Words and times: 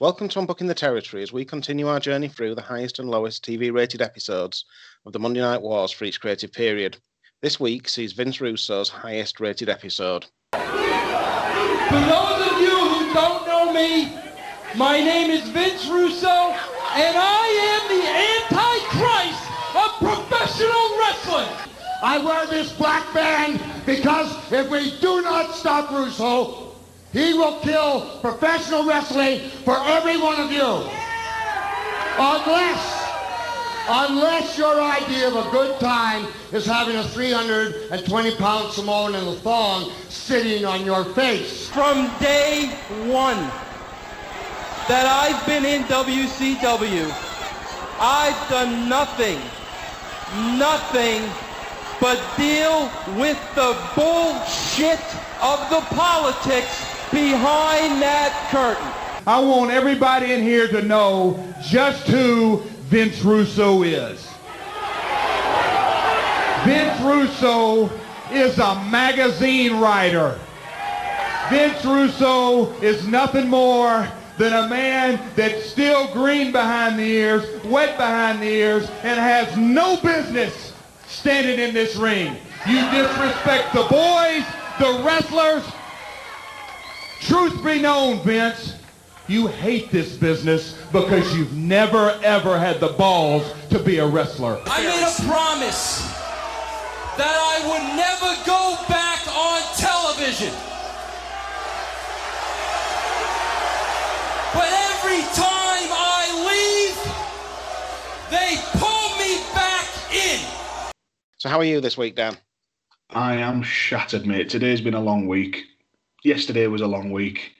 Welcome 0.00 0.28
to 0.28 0.38
Unbooking 0.38 0.68
the 0.68 0.74
Territory 0.74 1.24
as 1.24 1.32
we 1.32 1.44
continue 1.44 1.88
our 1.88 1.98
journey 1.98 2.28
through 2.28 2.54
the 2.54 2.62
highest 2.62 3.00
and 3.00 3.10
lowest 3.10 3.44
TV 3.44 3.72
rated 3.72 4.00
episodes 4.00 4.64
of 5.04 5.12
the 5.12 5.18
Monday 5.18 5.40
Night 5.40 5.60
Wars 5.60 5.90
for 5.90 6.04
each 6.04 6.20
creative 6.20 6.52
period. 6.52 6.98
This 7.42 7.58
week 7.58 7.88
sees 7.88 8.12
Vince 8.12 8.40
Russo's 8.40 8.88
highest 8.88 9.40
rated 9.40 9.68
episode. 9.68 10.26
For 10.52 10.60
those 10.60 12.46
of 12.46 12.60
you 12.60 12.78
who 12.78 13.12
don't 13.12 13.44
know 13.48 13.72
me, 13.72 14.16
my 14.76 15.00
name 15.00 15.32
is 15.32 15.48
Vince 15.48 15.88
Russo, 15.88 16.28
and 16.28 17.16
I 17.18 17.48
am 17.74 17.88
the 17.90 18.06
Antichrist 18.54 19.42
of 19.74 19.98
professional 19.98 20.96
wrestling. 21.00 21.50
I 22.04 22.18
wear 22.24 22.46
this 22.46 22.72
black 22.72 23.12
band 23.12 23.60
because 23.84 24.32
if 24.52 24.70
we 24.70 24.96
do 25.00 25.22
not 25.22 25.56
stop 25.56 25.90
Russo, 25.90 26.67
he 27.12 27.32
will 27.32 27.58
kill 27.60 28.18
professional 28.20 28.84
wrestling 28.84 29.40
for 29.64 29.76
every 29.86 30.20
one 30.20 30.40
of 30.40 30.52
you. 30.52 30.90
Unless, 32.20 33.08
unless 33.88 34.58
your 34.58 34.80
idea 34.80 35.28
of 35.28 35.46
a 35.46 35.50
good 35.50 35.80
time 35.80 36.26
is 36.52 36.66
having 36.66 36.96
a 36.96 37.04
320 37.04 38.36
pound 38.36 38.72
Samoan 38.72 39.14
in 39.14 39.26
a 39.26 39.34
thong 39.36 39.90
sitting 40.08 40.66
on 40.66 40.84
your 40.84 41.04
face. 41.14 41.68
From 41.68 42.10
day 42.18 42.66
one 43.06 43.38
that 44.88 45.06
I've 45.06 45.46
been 45.46 45.64
in 45.64 45.84
WCW, 45.84 47.10
I've 48.00 48.50
done 48.50 48.88
nothing, 48.88 49.38
nothing 50.58 51.22
but 52.00 52.20
deal 52.36 52.90
with 53.16 53.38
the 53.54 53.76
bullshit 53.96 55.00
of 55.40 55.70
the 55.70 55.80
politics 55.94 56.97
behind 57.10 58.02
that 58.02 58.48
curtain. 58.50 58.92
I 59.26 59.40
want 59.40 59.70
everybody 59.70 60.32
in 60.32 60.42
here 60.42 60.68
to 60.68 60.82
know 60.82 61.42
just 61.62 62.06
who 62.06 62.62
Vince 62.88 63.22
Russo 63.22 63.82
is. 63.82 64.26
Vince 66.64 67.00
Russo 67.02 67.90
is 68.32 68.58
a 68.58 68.74
magazine 68.90 69.80
writer. 69.80 70.38
Vince 71.50 71.84
Russo 71.84 72.72
is 72.80 73.06
nothing 73.06 73.48
more 73.48 74.08
than 74.38 74.52
a 74.52 74.68
man 74.68 75.20
that's 75.34 75.64
still 75.66 76.12
green 76.12 76.52
behind 76.52 76.98
the 76.98 77.04
ears, 77.04 77.44
wet 77.64 77.96
behind 77.96 78.40
the 78.40 78.46
ears, 78.46 78.88
and 79.02 79.18
has 79.18 79.56
no 79.56 79.96
business 80.00 80.72
standing 81.06 81.58
in 81.58 81.74
this 81.74 81.96
ring. 81.96 82.36
You 82.66 82.80
disrespect 82.90 83.72
the 83.72 83.84
boys, 83.84 84.44
the 84.78 85.02
wrestlers, 85.04 85.64
Truth 87.20 87.64
be 87.64 87.80
known, 87.80 88.20
Vince, 88.20 88.74
you 89.26 89.46
hate 89.46 89.90
this 89.90 90.16
business 90.16 90.78
because 90.92 91.36
you've 91.36 91.52
never, 91.54 92.18
ever 92.22 92.58
had 92.58 92.80
the 92.80 92.88
balls 92.88 93.52
to 93.70 93.78
be 93.78 93.98
a 93.98 94.06
wrestler. 94.06 94.58
I 94.66 94.82
made 94.82 95.02
a 95.02 95.28
promise 95.28 96.00
that 97.18 97.36
I 97.36 97.60
would 97.68 97.96
never 97.96 98.30
go 98.46 98.76
back 98.88 99.26
on 99.28 99.60
television. 99.76 100.54
But 104.54 104.70
every 104.88 105.20
time 105.34 105.90
I 105.92 106.22
leave, 106.48 106.96
they 108.30 108.56
pull 108.78 109.18
me 109.18 109.42
back 109.52 109.86
in. 110.14 110.40
So, 111.38 111.48
how 111.48 111.58
are 111.58 111.64
you 111.64 111.80
this 111.80 111.98
week, 111.98 112.14
Dan? 112.14 112.36
I 113.10 113.36
am 113.36 113.62
shattered, 113.62 114.26
mate. 114.26 114.48
Today's 114.48 114.80
been 114.80 114.94
a 114.94 115.00
long 115.00 115.26
week 115.26 115.66
yesterday 116.22 116.66
was 116.66 116.80
a 116.80 116.86
long 116.86 117.10
week. 117.10 117.52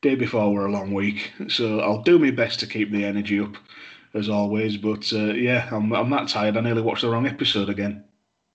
Day 0.00 0.14
before 0.14 0.52
were 0.52 0.66
a 0.66 0.72
long 0.72 0.92
week. 0.92 1.32
So 1.48 1.80
I'll 1.80 2.02
do 2.02 2.18
my 2.18 2.30
best 2.30 2.60
to 2.60 2.66
keep 2.66 2.90
the 2.90 3.04
energy 3.04 3.38
up 3.40 3.56
as 4.14 4.28
always. 4.28 4.76
But 4.76 5.12
uh, 5.12 5.34
yeah, 5.34 5.68
I'm 5.70 5.92
I'm 5.92 6.10
that 6.10 6.28
tired. 6.28 6.56
I 6.56 6.60
nearly 6.60 6.82
watched 6.82 7.02
the 7.02 7.08
wrong 7.08 7.26
episode 7.26 7.68
again. 7.68 8.04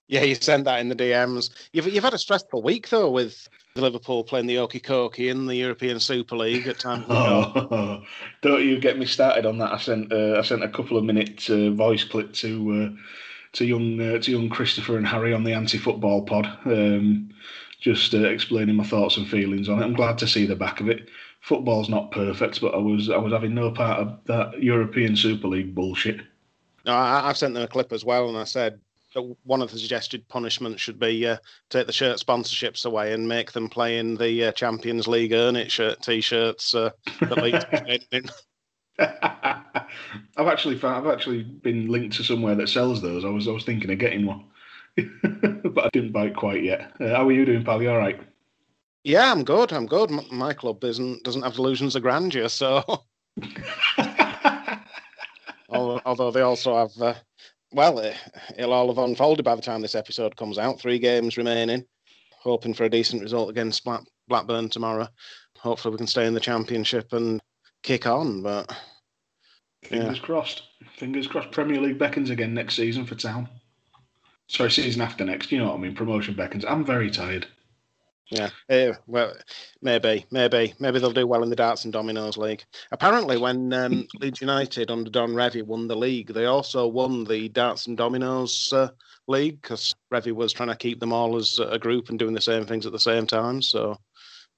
Yeah, 0.08 0.22
you 0.22 0.34
sent 0.34 0.64
that 0.64 0.80
in 0.80 0.88
the 0.88 0.96
DMs. 0.96 1.50
You've 1.72 1.86
you've 1.88 2.04
had 2.04 2.14
a 2.14 2.18
stressful 2.18 2.62
week 2.62 2.88
though 2.88 3.10
with 3.10 3.48
Liverpool 3.76 4.24
playing 4.24 4.46
the 4.46 4.56
Okie 4.56 4.82
Kokie 4.82 5.30
in 5.30 5.46
the 5.46 5.56
European 5.56 6.00
Super 6.00 6.36
League 6.36 6.66
at 6.66 6.78
times. 6.78 7.04
oh, 7.10 8.02
don't 8.42 8.64
you 8.64 8.78
get 8.78 8.98
me 8.98 9.06
started 9.06 9.46
on 9.46 9.58
that? 9.58 9.72
I 9.72 9.78
sent 9.78 10.12
uh, 10.12 10.38
I 10.38 10.42
sent 10.42 10.64
a 10.64 10.68
couple 10.68 10.96
of 10.96 11.04
minute 11.04 11.48
uh, 11.50 11.70
voice 11.70 12.04
clip 12.04 12.32
to 12.34 12.72
uh, 12.72 13.02
to 13.52 13.64
young 13.64 14.00
uh, 14.00 14.18
to 14.18 14.30
young 14.30 14.48
Christopher 14.48 14.96
and 14.96 15.06
Harry 15.06 15.34
on 15.34 15.44
the 15.44 15.52
anti 15.52 15.78
football 15.78 16.22
pod. 16.22 16.46
Um, 16.64 17.30
just 17.78 18.14
uh, 18.14 18.28
explaining 18.28 18.76
my 18.76 18.84
thoughts 18.84 19.16
and 19.16 19.28
feelings 19.28 19.68
on 19.68 19.80
it. 19.80 19.84
I'm 19.84 19.94
glad 19.94 20.18
to 20.18 20.26
see 20.26 20.46
the 20.46 20.56
back 20.56 20.80
of 20.80 20.88
it. 20.88 21.08
Football's 21.40 21.88
not 21.88 22.10
perfect, 22.10 22.60
but 22.60 22.74
I 22.74 22.78
was 22.78 23.10
I 23.10 23.16
was 23.16 23.32
having 23.32 23.54
no 23.54 23.70
part 23.70 24.00
of 24.00 24.18
that 24.26 24.60
European 24.62 25.16
Super 25.16 25.48
League 25.48 25.74
bullshit. 25.74 26.20
No, 26.84 26.94
I, 26.94 27.26
have 27.26 27.36
sent 27.36 27.54
them 27.54 27.62
a 27.62 27.68
clip 27.68 27.92
as 27.92 28.04
well, 28.04 28.28
and 28.28 28.36
I 28.36 28.44
said 28.44 28.80
one 29.44 29.62
of 29.62 29.70
the 29.70 29.78
suggested 29.78 30.26
punishments 30.28 30.82
should 30.82 30.98
be 30.98 31.26
uh, 31.26 31.36
take 31.70 31.86
the 31.86 31.92
shirt 31.92 32.18
sponsorships 32.18 32.84
away 32.84 33.12
and 33.12 33.26
make 33.26 33.52
them 33.52 33.68
play 33.68 33.98
in 33.98 34.16
the 34.16 34.44
uh, 34.44 34.52
Champions 34.52 35.08
League 35.08 35.32
earn 35.32 35.56
it 35.56 35.72
shirt 35.72 36.00
t-shirts. 36.02 36.74
Uh, 36.74 36.90
I've 40.36 40.46
actually 40.46 40.76
found, 40.76 41.06
I've 41.06 41.12
actually 41.12 41.42
been 41.42 41.88
linked 41.88 42.16
to 42.16 42.24
somewhere 42.24 42.54
that 42.56 42.68
sells 42.68 43.00
those. 43.00 43.24
I 43.24 43.28
was 43.28 43.48
I 43.48 43.52
was 43.52 43.64
thinking 43.64 43.90
of 43.90 43.98
getting 43.98 44.26
one. 44.26 44.44
but 45.64 45.84
I 45.84 45.88
didn't 45.92 46.12
bite 46.12 46.36
quite 46.36 46.62
yet. 46.62 46.92
Uh, 47.00 47.08
how 47.08 47.26
are 47.28 47.32
you 47.32 47.44
doing, 47.44 47.64
pal? 47.64 47.82
You 47.82 47.90
all 47.90 47.98
right? 47.98 48.20
Yeah, 49.04 49.30
I'm 49.30 49.44
good. 49.44 49.72
I'm 49.72 49.86
good. 49.86 50.10
My 50.30 50.52
club 50.52 50.82
isn't 50.84 51.24
doesn't 51.24 51.42
have 51.42 51.54
delusions 51.54 51.96
of 51.96 52.02
grandeur, 52.02 52.48
so. 52.48 52.82
Although 55.70 56.30
they 56.30 56.40
also 56.40 56.76
have, 56.76 57.02
uh, 57.02 57.14
well, 57.72 57.98
it, 57.98 58.16
will 58.58 58.72
all 58.72 58.88
have 58.88 58.98
unfolded 58.98 59.44
by 59.44 59.54
the 59.54 59.62
time 59.62 59.82
this 59.82 59.94
episode 59.94 60.34
comes 60.36 60.58
out. 60.58 60.80
Three 60.80 60.98
games 60.98 61.36
remaining. 61.36 61.84
Hoping 62.40 62.72
for 62.72 62.84
a 62.84 62.90
decent 62.90 63.22
result 63.22 63.50
against 63.50 63.84
Black, 63.84 64.00
Blackburn 64.28 64.68
tomorrow. 64.70 65.08
Hopefully, 65.58 65.92
we 65.92 65.98
can 65.98 66.06
stay 66.06 66.26
in 66.26 66.34
the 66.34 66.40
championship 66.40 67.12
and 67.12 67.40
kick 67.82 68.06
on. 68.06 68.42
But 68.42 68.74
fingers 69.84 70.18
yeah. 70.18 70.24
crossed. 70.24 70.62
Fingers 70.96 71.26
crossed. 71.26 71.50
Premier 71.50 71.80
League 71.80 71.98
beckons 71.98 72.30
again 72.30 72.54
next 72.54 72.76
season 72.76 73.04
for 73.04 73.14
Town. 73.14 73.48
Sorry, 74.48 74.70
season 74.70 75.02
after 75.02 75.24
next. 75.24 75.52
You 75.52 75.58
know 75.58 75.66
what 75.66 75.74
I 75.74 75.78
mean? 75.78 75.94
Promotion 75.94 76.34
beckons. 76.34 76.64
I'm 76.64 76.84
very 76.84 77.10
tired. 77.10 77.46
Yeah, 78.30 78.50
yeah, 78.68 78.92
well, 79.06 79.34
maybe, 79.80 80.26
maybe, 80.30 80.74
maybe 80.78 80.98
they'll 80.98 81.12
do 81.12 81.26
well 81.26 81.42
in 81.42 81.48
the 81.48 81.56
darts 81.56 81.84
and 81.84 81.92
dominoes 81.92 82.36
league. 82.36 82.62
Apparently, 82.92 83.38
when 83.38 83.72
um, 83.72 84.06
Leeds 84.20 84.42
United 84.42 84.90
under 84.90 85.08
Don 85.08 85.30
Revie 85.30 85.62
won 85.62 85.88
the 85.88 85.96
league, 85.96 86.34
they 86.34 86.44
also 86.44 86.86
won 86.86 87.24
the 87.24 87.48
darts 87.48 87.86
and 87.86 87.96
dominoes 87.96 88.70
uh, 88.74 88.90
league 89.28 89.62
because 89.62 89.94
Revie 90.12 90.32
was 90.32 90.52
trying 90.52 90.68
to 90.68 90.76
keep 90.76 91.00
them 91.00 91.12
all 91.12 91.36
as 91.36 91.58
a 91.58 91.78
group 91.78 92.10
and 92.10 92.18
doing 92.18 92.34
the 92.34 92.40
same 92.40 92.66
things 92.66 92.84
at 92.84 92.92
the 92.92 92.98
same 92.98 93.26
time. 93.26 93.62
So 93.62 93.96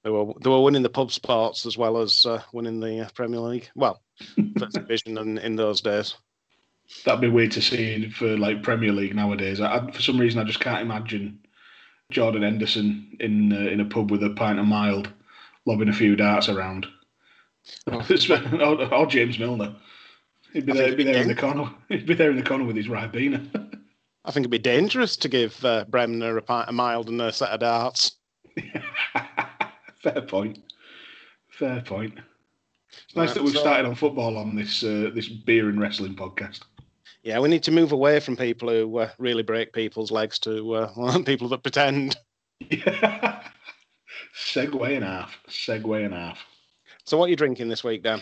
they 0.03 0.09
were 0.09 0.33
they 0.43 0.49
were 0.49 0.63
winning 0.63 0.83
the 0.83 0.89
pub 0.89 1.11
sports 1.11 1.65
as 1.65 1.77
well 1.77 1.97
as 1.97 2.25
uh, 2.25 2.41
winning 2.51 2.81
the 2.81 3.05
uh, 3.05 3.09
Premier 3.15 3.39
League. 3.39 3.69
Well, 3.73 4.01
first 4.59 4.73
division 4.73 5.17
in, 5.17 5.37
in 5.37 5.55
those 5.55 5.79
days 5.79 6.15
that'd 7.05 7.21
be 7.21 7.29
weird 7.29 7.51
to 7.51 7.61
see 7.61 8.09
for 8.09 8.37
like 8.37 8.63
Premier 8.63 8.91
League 8.91 9.15
nowadays. 9.15 9.61
I, 9.61 9.77
I, 9.77 9.91
for 9.91 10.01
some 10.01 10.19
reason, 10.19 10.39
I 10.39 10.43
just 10.43 10.59
can't 10.59 10.81
imagine 10.81 11.39
Jordan 12.11 12.43
Henderson 12.43 13.17
in 13.19 13.53
uh, 13.53 13.69
in 13.69 13.79
a 13.79 13.85
pub 13.85 14.11
with 14.11 14.23
a 14.23 14.31
pint 14.31 14.59
of 14.59 14.65
mild, 14.65 15.09
lobbing 15.65 15.89
a 15.89 15.93
few 15.93 16.15
darts 16.15 16.49
around. 16.49 16.87
Oh. 17.87 18.05
or, 18.59 18.93
or, 18.93 19.05
James 19.05 19.39
Milner. 19.39 19.75
He'd 20.53 20.65
be 20.65 20.73
there. 20.73 20.89
He'd 20.89 20.97
be 20.97 21.03
there 21.03 21.21
in 21.21 21.27
the 21.27 21.35
corner. 21.35 21.71
He'd 21.89 22.05
be 22.05 22.13
there 22.13 22.31
in 22.31 22.37
the 22.37 22.43
corner 22.43 22.65
with 22.65 22.75
his 22.75 22.87
Ribena. 22.87 23.39
I 24.23 24.31
think 24.31 24.43
it'd 24.43 24.51
be 24.51 24.59
dangerous 24.59 25.15
to 25.17 25.29
give 25.29 25.63
uh, 25.65 25.85
Bremner 25.89 26.37
a, 26.37 26.41
pint, 26.41 26.69
a 26.69 26.71
mild 26.71 27.09
and 27.09 27.21
a 27.21 27.31
set 27.31 27.49
of 27.49 27.61
darts. 27.61 28.17
Fair 30.03 30.21
point. 30.21 30.59
Fair 31.49 31.81
point. 31.81 32.19
It's 33.05 33.15
nice 33.15 33.29
right, 33.29 33.35
that 33.35 33.43
we've 33.43 33.53
so, 33.53 33.61
started 33.61 33.87
on 33.87 33.95
football 33.95 34.37
on 34.37 34.55
this 34.55 34.83
uh, 34.83 35.11
this 35.15 35.29
beer 35.29 35.69
and 35.69 35.79
wrestling 35.79 36.15
podcast 36.15 36.61
yeah, 37.23 37.39
we 37.39 37.49
need 37.49 37.63
to 37.63 37.71
move 37.71 37.91
away 37.91 38.19
from 38.19 38.35
people 38.35 38.69
who 38.69 38.97
uh, 38.97 39.09
really 39.17 39.43
break 39.43 39.73
people's 39.73 40.11
legs 40.11 40.39
to 40.39 40.73
uh, 40.73 41.23
people 41.25 41.49
that 41.49 41.63
pretend. 41.63 42.17
Yeah. 42.69 43.41
Segway 44.35 44.95
and 44.95 45.03
half. 45.03 45.35
Segway 45.49 46.05
and 46.05 46.13
half. 46.13 46.37
So, 47.05 47.17
what 47.17 47.25
are 47.25 47.29
you 47.29 47.35
drinking 47.35 47.69
this 47.69 47.83
week, 47.83 48.03
Dan? 48.03 48.21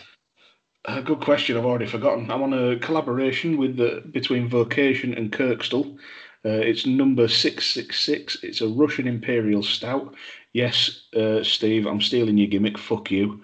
Uh, 0.85 1.01
good 1.01 1.19
question. 1.19 1.57
I've 1.57 1.65
already 1.65 1.87
forgotten. 1.87 2.31
I'm 2.31 2.41
on 2.41 2.53
a 2.53 2.79
collaboration 2.79 3.57
with 3.57 3.75
the, 3.75 4.01
between 4.11 4.47
Vocation 4.47 5.13
and 5.13 5.31
Kirkstall. 5.31 5.97
Uh, 6.45 6.63
it's 6.63 6.85
number 6.85 7.27
666. 7.27 8.43
It's 8.43 8.61
a 8.61 8.67
Russian 8.67 9.07
Imperial 9.07 9.61
Stout. 9.61 10.15
Yes, 10.53 11.01
uh, 11.15 11.43
Steve, 11.43 11.85
I'm 11.85 12.01
stealing 12.01 12.37
your 12.37 12.47
gimmick. 12.47 12.77
Fuck 12.77 13.11
you. 13.11 13.41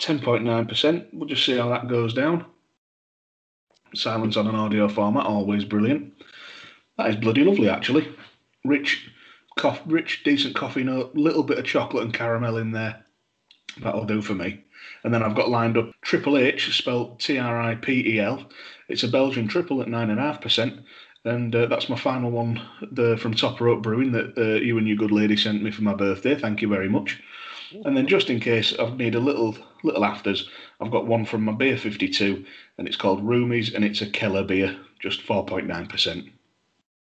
10.9%. 0.00 1.06
We'll 1.12 1.28
just 1.28 1.46
see 1.46 1.56
how 1.56 1.68
that 1.68 1.88
goes 1.88 2.12
down. 2.12 2.44
Silence 3.96 4.36
on 4.36 4.46
an 4.46 4.54
audio 4.54 4.88
format, 4.88 5.26
always 5.26 5.64
brilliant. 5.64 6.12
That 6.98 7.10
is 7.10 7.16
bloody 7.16 7.44
lovely, 7.44 7.68
actually. 7.68 8.08
Rich, 8.64 9.08
cough, 9.56 9.80
rich, 9.86 10.22
decent 10.24 10.54
coffee 10.54 10.82
note, 10.82 11.14
little 11.14 11.42
bit 11.42 11.58
of 11.58 11.64
chocolate 11.64 12.04
and 12.04 12.14
caramel 12.14 12.56
in 12.56 12.72
there. 12.72 13.04
That'll 13.80 14.06
do 14.06 14.22
for 14.22 14.34
me. 14.34 14.64
And 15.04 15.12
then 15.12 15.22
I've 15.22 15.36
got 15.36 15.50
lined 15.50 15.76
up 15.76 15.90
Triple 16.02 16.38
H, 16.38 16.76
spelled 16.76 17.20
T 17.20 17.38
R 17.38 17.60
I 17.60 17.74
P 17.74 18.14
E 18.14 18.20
L. 18.20 18.48
It's 18.88 19.02
a 19.02 19.08
Belgian 19.08 19.48
triple 19.48 19.82
at 19.82 19.88
9.5%. 19.88 20.82
And 21.24 21.54
uh, 21.54 21.66
that's 21.66 21.88
my 21.88 21.96
final 21.96 22.30
one 22.30 22.62
the, 22.92 23.16
from 23.16 23.34
Top 23.34 23.60
Rope 23.60 23.82
Brewing 23.82 24.12
that 24.12 24.38
uh, 24.38 24.62
you 24.62 24.78
and 24.78 24.86
your 24.86 24.96
good 24.96 25.10
lady 25.10 25.36
sent 25.36 25.62
me 25.62 25.70
for 25.70 25.82
my 25.82 25.94
birthday. 25.94 26.36
Thank 26.36 26.62
you 26.62 26.68
very 26.68 26.88
much. 26.88 27.20
And 27.84 27.96
then 27.96 28.06
just 28.06 28.30
in 28.30 28.40
case 28.40 28.74
I've 28.78 28.96
need 28.96 29.14
a 29.14 29.20
little 29.20 29.56
little 29.82 30.04
afters, 30.04 30.48
I've 30.80 30.90
got 30.90 31.06
one 31.06 31.24
from 31.24 31.44
my 31.44 31.52
beer 31.52 31.76
52, 31.76 32.44
and 32.78 32.86
it's 32.86 32.96
called 32.96 33.24
Roomies, 33.24 33.74
and 33.74 33.84
it's 33.84 34.02
a 34.02 34.10
Keller 34.10 34.44
beer, 34.44 34.76
just 35.00 35.22
4.9%. 35.26 36.30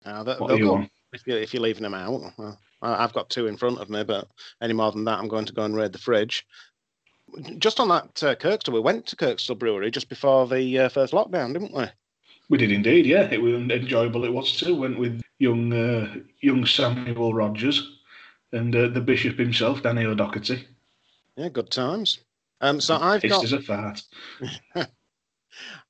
Uh, 0.05 0.23
that, 0.23 0.39
What 0.39 0.51
are 0.51 0.57
you 0.57 0.73
on? 0.73 0.89
If, 1.13 1.25
you're, 1.25 1.39
if 1.39 1.53
you're 1.53 1.63
leaving 1.63 1.83
them 1.83 1.93
out. 1.93 2.33
Well, 2.37 2.59
I've 2.81 3.13
got 3.13 3.29
two 3.29 3.47
in 3.47 3.57
front 3.57 3.79
of 3.79 3.89
me, 3.89 4.03
but 4.03 4.27
any 4.61 4.73
more 4.73 4.91
than 4.91 5.05
that, 5.05 5.19
I'm 5.19 5.27
going 5.27 5.45
to 5.45 5.53
go 5.53 5.63
and 5.63 5.75
raid 5.75 5.93
the 5.93 5.97
fridge. 5.97 6.45
Just 7.57 7.79
on 7.79 7.87
that 7.87 8.23
uh, 8.23 8.35
Kirkstall, 8.35 8.73
we 8.73 8.79
went 8.79 9.07
to 9.07 9.15
Kirkstall 9.15 9.57
Brewery 9.57 9.89
just 9.89 10.09
before 10.09 10.47
the 10.47 10.79
uh, 10.79 10.89
first 10.89 11.13
lockdown, 11.13 11.53
didn't 11.53 11.73
we? 11.73 11.85
We 12.49 12.57
did 12.59 12.71
indeed, 12.71 13.05
yeah. 13.07 13.27
It 13.31 13.41
was 13.41 13.53
enjoyable. 13.53 14.25
It 14.25 14.33
was 14.33 14.55
too. 14.55 14.75
Went 14.75 14.99
with 14.99 15.21
young 15.39 15.73
uh, 15.73 16.15
young 16.41 16.65
Samuel 16.65 17.33
Rogers 17.33 17.94
and 18.51 18.75
uh, 18.75 18.87
the 18.87 19.01
bishop 19.01 19.37
himself, 19.37 19.83
Danny 19.83 20.05
O'Doherty. 20.05 20.67
Yeah, 21.35 21.49
good 21.49 21.69
times. 21.69 22.19
Um, 22.61 22.79
so 22.79 22.95
I've 22.95 23.21
got 23.21 23.43
as 23.43 23.53
a 23.53 23.61
fart. 23.61 24.01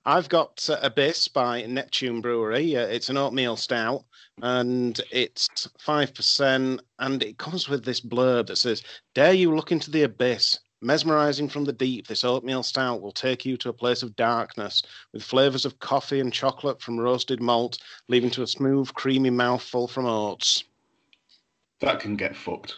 I've 0.06 0.30
got 0.30 0.68
uh, 0.70 0.78
Abyss 0.82 1.28
by 1.28 1.64
Neptune 1.64 2.22
Brewery. 2.22 2.76
Uh, 2.76 2.86
it's 2.86 3.10
an 3.10 3.18
oatmeal 3.18 3.56
stout 3.56 4.04
and 4.42 5.00
it's 5.12 5.50
5%. 5.80 6.80
And 7.00 7.24
it 7.24 7.38
comes 7.38 7.68
with 7.68 7.84
this 7.84 8.02
blurb 8.02 8.48
that 8.48 8.58
says, 8.58 8.84
Dare 9.14 9.34
you 9.34 9.56
look 9.56 9.72
into 9.72 9.90
the 9.90 10.04
abyss? 10.04 10.60
Mesmerizing 10.82 11.50
from 11.50 11.64
the 11.64 11.74
deep, 11.74 12.06
this 12.06 12.24
oatmeal 12.24 12.62
stout 12.62 13.02
will 13.02 13.12
take 13.12 13.46
you 13.46 13.58
to 13.58 13.70
a 13.70 13.74
place 13.74 14.04
of 14.04 14.16
darkness 14.16 14.84
with 15.14 15.24
flavors 15.24 15.66
of 15.66 15.80
coffee 15.80 16.20
and 16.20 16.32
chocolate 16.32 16.80
from 16.82 17.00
roasted 17.00 17.42
malt, 17.42 17.80
leaving 18.08 18.30
to 18.30 18.44
a 18.44 18.48
smooth, 18.48 18.94
creamy 18.94 19.32
mouthful 19.32 19.88
from 19.88 20.06
oats. 20.06 20.64
That 21.82 22.00
can 22.00 22.16
get 22.16 22.36
fucked. 22.36 22.76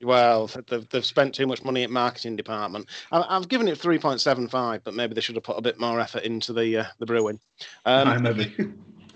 Well, 0.00 0.48
they've, 0.68 0.88
they've 0.88 1.04
spent 1.04 1.34
too 1.34 1.46
much 1.46 1.64
money 1.64 1.82
at 1.82 1.90
marketing 1.90 2.36
department. 2.36 2.86
I've 3.10 3.48
given 3.48 3.66
it 3.66 3.78
3.75, 3.78 4.82
but 4.84 4.94
maybe 4.94 5.14
they 5.14 5.20
should 5.20 5.34
have 5.34 5.44
put 5.44 5.58
a 5.58 5.62
bit 5.62 5.80
more 5.80 5.98
effort 5.98 6.22
into 6.22 6.52
the 6.52 6.78
uh, 6.78 6.84
the 6.98 7.06
brewing. 7.06 7.40
Um, 7.84 8.22
maybe. 8.22 8.54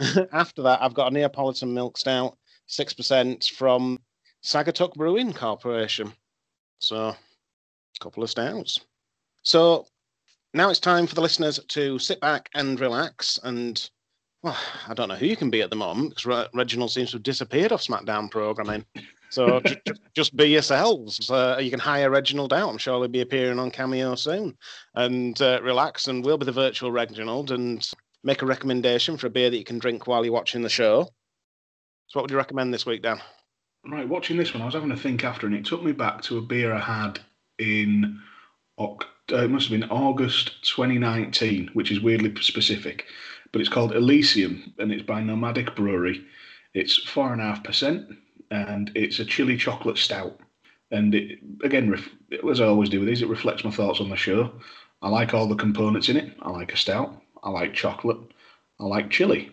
After 0.33 0.63
that, 0.63 0.83
I've 0.83 0.95
got 0.95 1.13
a 1.13 1.15
Neapolitan 1.15 1.73
milk 1.73 1.99
stout, 1.99 2.37
six 2.67 2.93
percent 2.93 3.45
from 3.57 3.99
Saugatuck 4.43 4.95
Brewing 4.95 5.33
Corporation. 5.33 6.13
So, 6.81 6.97
a 6.97 7.17
couple 8.01 8.25
of 8.25 8.31
stouts. 8.31 8.81
So 9.43 9.87
now 10.55 10.71
it's 10.71 10.81
time 10.81 11.07
for 11.07 11.15
the 11.15 11.21
listeners 11.21 11.61
to 11.69 11.99
sit 11.99 12.21
back 12.21 12.49
and 12.55 12.79
relax. 12.81 13.39
And 13.43 13.89
well, 14.43 14.59
I 14.89 14.95
don't 14.95 15.09
know 15.09 15.15
who 15.15 15.27
you 15.27 15.37
can 15.37 15.51
be 15.51 15.63
at 15.63 15.71
the 15.71 15.77
moment 15.77 16.11
because 16.11 16.27
Re- 16.27 16.49
Reginald 16.55 16.91
seems 16.91 17.11
to 17.11 17.17
have 17.17 17.23
disappeared 17.23 17.73
off 17.73 17.83
SmackDown 17.83 18.31
programming. 18.31 18.85
So 19.33 19.61
ju- 19.61 19.77
ju- 19.87 19.95
just 20.15 20.37
be 20.37 20.45
yourselves. 20.45 21.31
Uh, 21.31 21.59
you 21.61 21.71
can 21.71 21.81
hire 21.81 22.11
Reginald 22.11 22.53
out. 22.53 22.69
I'm 22.69 22.79
sure 22.79 22.99
he'll 22.99 23.09
be 23.09 23.23
appearing 23.23 23.59
on 23.59 23.71
Cameo 23.71 24.15
soon. 24.15 24.57
And 24.95 25.41
uh, 25.41 25.61
relax, 25.63 26.07
and 26.07 26.25
we'll 26.25 26.37
be 26.37 26.45
the 26.45 26.53
virtual 26.53 26.93
Reginald 26.93 27.51
and 27.51 27.89
make 28.23 28.43
a 28.43 28.47
recommendation 28.47 29.17
for 29.17 29.29
a 29.29 29.31
beer 29.31 29.49
that 29.49 29.57
you 29.57 29.65
can 29.65 29.79
drink 29.79 30.07
while 30.07 30.25
you're 30.25 30.35
watching 30.35 30.63
the 30.63 30.69
show. 30.69 31.05
So, 32.09 32.19
what 32.19 32.25
would 32.25 32.31
you 32.31 32.37
recommend 32.37 32.75
this 32.75 32.85
week, 32.85 33.03
Dan? 33.03 33.21
Right, 33.91 34.09
watching 34.09 34.37
this 34.37 34.53
one, 34.53 34.63
I 34.63 34.67
was 34.67 34.75
having 34.75 34.91
to 34.91 34.97
think 34.97 35.25
after, 35.25 35.47
and 35.47 35.57
it 35.57 35.65
took 35.65 35.83
me 35.83 35.93
back 35.93 36.21
to 36.23 36.39
a 36.39 36.43
beer 36.43 36.73
I 36.73 36.81
had 36.81 37.19
in 37.59 38.21
Oct- 38.79 39.07
uh, 39.33 39.45
it 39.45 39.51
must 39.51 39.69
have 39.69 39.81
been 39.81 39.91
August 39.91 40.63
2019, 40.65 41.71
which 41.73 41.91
is 41.91 42.01
weirdly 42.01 42.35
specific, 42.43 43.07
but 43.51 43.61
it's 43.61 43.71
called 43.71 43.95
Elysium, 43.95 44.75
and 44.79 44.93
it's 44.93 45.03
by 45.03 45.23
Nomadic 45.23 45.75
Brewery. 45.75 46.23
It's 46.75 46.97
four 46.97 47.33
and 47.33 47.41
a 47.41 47.45
half 47.45 47.65
percent, 47.65 48.09
and 48.53 48.93
it's 48.95 49.19
a 49.19 49.25
chili 49.25 49.57
chocolate 49.57 49.97
stout. 49.97 50.39
And 50.91 51.15
it, 51.15 51.39
again, 51.65 51.91
ref- 51.91 52.11
as 52.51 52.61
I 52.61 52.67
always 52.67 52.91
do 52.91 53.01
with 53.01 53.09
these, 53.09 53.23
it 53.23 53.29
reflects 53.29 53.65
my 53.65 53.71
thoughts 53.71 54.01
on 54.01 54.11
the 54.11 54.17
show. 54.17 54.53
I 55.01 55.09
like 55.09 55.33
all 55.33 55.47
the 55.47 55.55
components 55.55 56.11
in 56.11 56.19
it. 56.19 56.37
I 56.43 56.51
like 56.51 56.73
a 56.73 56.77
stout. 56.77 57.21
I 57.43 57.49
like 57.49 57.73
chocolate. 57.73 58.19
I 58.79 58.85
like 58.85 59.11
chili. 59.11 59.51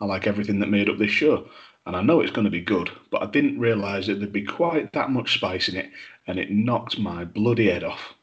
I 0.00 0.04
like 0.04 0.26
everything 0.26 0.60
that 0.60 0.68
made 0.68 0.90
up 0.90 0.98
this 0.98 1.10
show. 1.10 1.48
And 1.86 1.96
I 1.96 2.02
know 2.02 2.20
it's 2.20 2.32
going 2.32 2.44
to 2.44 2.50
be 2.50 2.60
good, 2.60 2.90
but 3.10 3.22
I 3.22 3.26
didn't 3.26 3.58
realise 3.58 4.06
that 4.06 4.18
there'd 4.18 4.32
be 4.32 4.44
quite 4.44 4.92
that 4.92 5.10
much 5.10 5.34
spice 5.34 5.68
in 5.68 5.76
it, 5.76 5.90
and 6.26 6.38
it 6.38 6.50
knocked 6.50 6.98
my 6.98 7.24
bloody 7.24 7.70
head 7.70 7.84
off. 7.84 8.14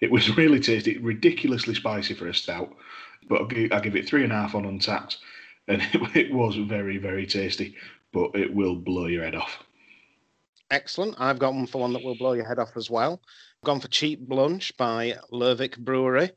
It 0.00 0.10
was 0.10 0.36
really 0.36 0.60
tasty, 0.60 0.98
ridiculously 0.98 1.74
spicy 1.74 2.14
for 2.14 2.28
a 2.28 2.34
stout, 2.34 2.72
but 3.28 3.42
I 3.42 3.80
give, 3.80 3.96
it 3.96 4.08
three 4.08 4.24
and 4.24 4.32
a 4.32 4.36
half 4.36 4.54
on 4.54 4.64
Untappd, 4.64 5.16
and 5.68 5.82
it, 5.82 6.00
it 6.16 6.34
was 6.34 6.56
very, 6.56 6.98
very 6.98 7.26
tasty, 7.26 7.76
but 8.12 8.34
it 8.34 8.52
will 8.52 8.76
blow 8.76 9.06
your 9.06 9.24
head 9.24 9.34
off. 9.34 9.58
Excellent. 10.70 11.16
I've 11.18 11.38
got 11.38 11.54
one 11.54 11.66
for 11.66 11.80
one 11.80 11.92
that 11.94 12.04
will 12.04 12.16
blow 12.16 12.32
your 12.32 12.46
head 12.46 12.58
off 12.58 12.76
as 12.76 12.88
well. 12.88 13.20
Gone 13.64 13.80
for 13.80 13.88
Cheap 13.88 14.20
Lunch 14.28 14.76
by 14.76 15.16
Lervig 15.32 15.78
Brewery. 15.78 16.30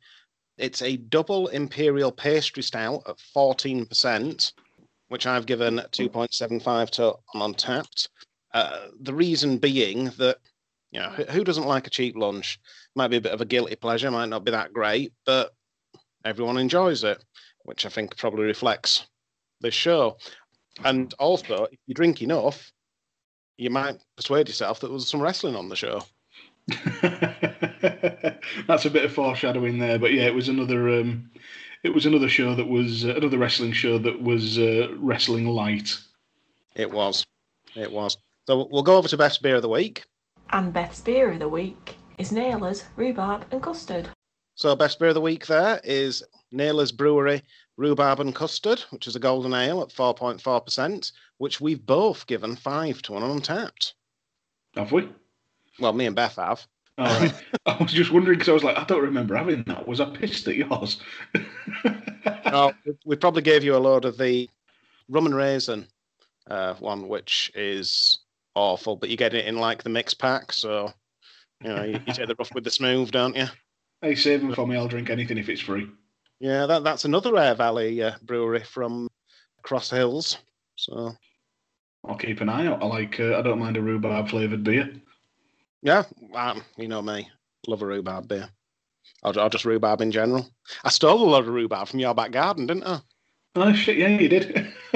It's 0.58 0.82
a 0.82 0.98
double 0.98 1.48
imperial 1.48 2.12
pastry 2.12 2.64
stout 2.64 3.04
at 3.08 3.18
14%, 3.36 4.54
which 5.10 5.26
I've 5.26 5.46
given 5.46 5.78
2.75 5.92 6.90
to 6.92 7.16
on 7.34 7.54
Untappd. 7.54 8.08
Uh, 8.54 8.88
the 9.02 9.14
reason 9.14 9.58
being 9.58 10.06
that, 10.18 10.38
you 10.92 11.00
know, 11.00 11.10
who, 11.10 11.24
who 11.24 11.44
doesn't 11.44 11.66
like 11.66 11.88
a 11.88 11.92
cheap 11.92 12.16
lunch? 12.16 12.60
Might 12.96 13.08
be 13.08 13.18
a 13.18 13.22
bit 13.22 13.32
of 13.32 13.42
a 13.42 13.46
guilty 13.46 13.76
pleasure, 13.76 14.12
might 14.12 14.30
not 14.30 14.44
be 14.44 14.52
that 14.52 14.74
great, 14.74 15.14
but 15.26 15.54
everyone 16.24 16.58
enjoys 16.58 17.04
it, 17.04 17.24
which 17.64 17.86
I 17.86 17.90
think 17.90 18.16
probably 18.18 18.46
reflects 18.46 19.08
this 19.62 19.74
show. 19.74 20.18
And 20.84 21.14
also, 21.20 21.68
if 21.72 21.80
you 21.86 21.94
drink 21.94 22.22
enough, 22.22 22.72
you 23.58 23.70
might 23.70 24.02
persuade 24.16 24.48
yourself 24.48 24.80
that 24.80 24.88
there 24.88 24.94
was 24.94 25.08
some 25.08 25.22
wrestling 25.22 25.56
on 25.56 25.70
the 25.70 25.76
show. 25.76 26.04
That's 28.68 28.86
a 28.86 28.90
bit 28.90 29.06
of 29.06 29.14
foreshadowing 29.14 29.80
there, 29.80 30.00
but 30.00 30.14
yeah, 30.14 30.24
it 30.24 30.34
was 30.34 30.50
another. 30.50 30.90
Um, 30.90 31.30
it 31.84 31.94
was 31.94 32.06
another 32.06 32.30
show 32.30 32.56
that 32.56 32.68
was 32.68 33.06
uh, 33.06 33.16
another 33.16 33.38
wrestling 33.38 33.74
show 33.74 33.98
that 33.98 34.22
was 34.22 34.58
uh, 34.58 34.88
wrestling 34.98 35.48
light. 35.48 35.98
It 36.76 36.92
was. 36.92 37.26
It 37.76 37.92
was. 37.92 38.18
So 38.48 38.68
we'll 38.72 38.84
go 38.84 38.98
over 38.98 39.08
to 39.08 39.18
best 39.18 39.42
beer 39.42 39.58
of 39.58 39.62
the 39.62 39.70
week. 39.70 40.06
And 40.52 40.72
Beth's 40.72 41.02
beer 41.02 41.32
of 41.32 41.40
the 41.40 41.50
week 41.50 41.98
is 42.18 42.32
Nailers, 42.32 42.86
Rhubarb 42.96 43.46
and 43.52 43.62
Custard. 43.62 44.08
So 44.56 44.76
best 44.76 45.00
beer 45.00 45.10
of 45.10 45.16
the 45.16 45.22
week 45.22 45.48
there 45.48 45.82
is 45.84 46.24
Nailers 46.52 46.92
Brewery 46.92 47.42
Rhubarb 47.78 48.20
and 48.20 48.36
Custard, 48.36 48.82
which 48.92 49.08
is 49.08 49.16
a 49.16 49.20
golden 49.20 49.54
ale 49.54 49.82
at 49.82 49.90
4.4%, 49.90 51.12
which 51.38 51.60
we've 51.60 51.86
both 51.86 52.28
given 52.28 52.56
five 52.56 53.02
to 53.04 53.16
an 53.18 53.24
Untappd. 53.24 53.94
Have 54.76 54.92
we? 54.92 55.10
Well, 55.80 55.94
me 55.94 56.06
and 56.06 56.16
Beth 56.16 56.36
have. 56.36 56.66
All 56.98 57.06
right. 57.06 57.34
I 57.66 57.78
was 57.82 57.92
just 57.92 58.12
wondering 58.12 58.38
because 58.38 58.50
I 58.50 58.54
was 58.54 58.64
like, 58.64 58.78
I 58.78 58.84
don't 58.84 59.02
remember 59.02 59.36
having 59.36 59.64
that. 59.64 59.88
Was 59.88 60.00
I 60.00 60.06
pissed 60.16 60.48
at 60.48 60.56
yours? 60.56 61.00
no, 62.46 62.74
we- 62.86 62.94
we 63.06 63.16
probably 63.16 63.42
gave 63.42 63.64
you 63.64 63.76
a 63.76 63.78
load 63.78 64.06
of 64.06 64.18
the 64.18 64.48
rum 65.10 65.26
and 65.26 65.36
raisin 65.36 65.88
uh, 66.50 66.76
one, 66.76 67.08
which 67.08 67.52
is 67.56 68.20
awful, 68.56 68.96
but 68.96 69.10
you 69.10 69.18
get 69.18 69.34
it 69.34 69.46
in 69.48 69.58
like 69.58 69.82
the 69.82 69.90
mix 69.90 70.14
pack. 70.14 70.54
So, 70.54 70.94
you 71.64 71.70
know, 71.70 71.84
you, 71.84 72.00
you 72.06 72.14
take 72.14 72.28
the 72.28 72.36
rough 72.38 72.54
with 72.54 72.64
the 72.64 72.72
smooth, 72.72 73.10
don't 73.12 73.36
you? 73.36 73.46
hey, 74.02 74.14
save 74.16 74.42
them 74.42 74.54
for 74.54 74.68
me. 74.68 74.76
I'll 74.76 74.88
drink 74.88 75.10
anything 75.10 75.38
if 75.38 75.50
it's 75.50 75.62
free. 75.62 75.88
Yeah, 76.40 76.66
that, 76.66 76.84
that's 76.84 77.06
another 77.06 77.38
Aire 77.38 77.56
Valley 77.56 78.02
uh, 78.04 78.14
brewery 78.24 78.64
from 78.64 79.08
Cross 79.62 79.92
Hills. 79.92 80.38
So, 80.76 81.14
I'll 82.08 82.16
keep 82.16 82.42
an 82.42 82.50
eye 82.50 82.68
out. 82.68 82.84
I 82.84 82.86
like. 82.86 83.20
Uh, 83.20 83.38
I 83.38 83.42
don't 83.42 83.60
mind 83.60 83.78
a 83.78 83.82
rhubarb 83.82 84.30
flavoured 84.30 84.64
beer. 84.64 84.90
yeah, 85.82 86.04
um, 86.34 86.64
you 86.78 86.88
know 86.88 87.02
me, 87.02 87.30
love 87.68 87.82
a 87.82 87.86
rhubarb 87.86 88.28
beer. 88.28 88.50
I'll 89.24 89.50
just 89.50 89.66
rhubarb 89.66 90.02
in 90.02 90.12
general. 90.12 90.50
I 90.84 90.90
stole 90.90 91.22
a 91.22 91.30
lot 91.30 91.42
of 91.42 91.48
rhubarb 91.48 91.88
from 91.88 92.00
your 92.00 92.14
back 92.14 92.32
garden, 92.32 92.68
didn't 92.68 92.86
I? 92.86 93.00
Oh 93.56 93.72
shit! 93.74 93.98
Yeah, 93.98 94.08
you 94.08 94.28
did. 94.28 94.74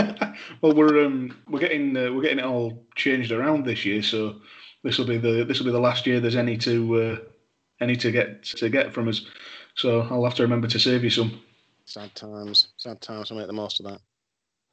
well, 0.62 0.74
we're 0.74 1.06
um, 1.06 1.38
we're 1.48 1.60
getting 1.60 1.96
uh, 1.96 2.12
we're 2.12 2.24
getting 2.24 2.40
it 2.40 2.46
all 2.46 2.86
changed 2.96 3.32
around 3.32 3.66
this 3.66 3.86
year, 3.86 4.02
so 4.02 4.42
this 4.84 4.98
will 4.98 5.06
be 5.06 5.18
the 5.18 5.46
this 5.46 5.60
will 5.60 5.68
be 5.68 5.72
the 5.72 5.80
last 5.80 6.08
year 6.08 6.20
there's 6.20 6.36
any 6.36 6.58
to 6.58 6.96
uh, 6.96 7.18
any 7.80 7.96
to 7.98 8.12
get 8.12 8.44
to 8.44 8.70
get 8.70 8.94
from 8.94 9.08
us. 9.08 9.22
So 9.78 10.02
I'll 10.10 10.24
have 10.24 10.36
to 10.36 10.44
remember 10.44 10.68
to 10.68 10.80
save 10.80 11.04
you 11.04 11.12
some. 11.12 11.40
Sad 11.86 12.14
times, 12.16 12.70
sad 12.78 13.00
times. 13.00 13.32
I'll 13.32 13.38
make 13.38 13.48
the 13.48 13.54
most 13.54 13.80
of 13.80 13.86
that. 13.86 14.02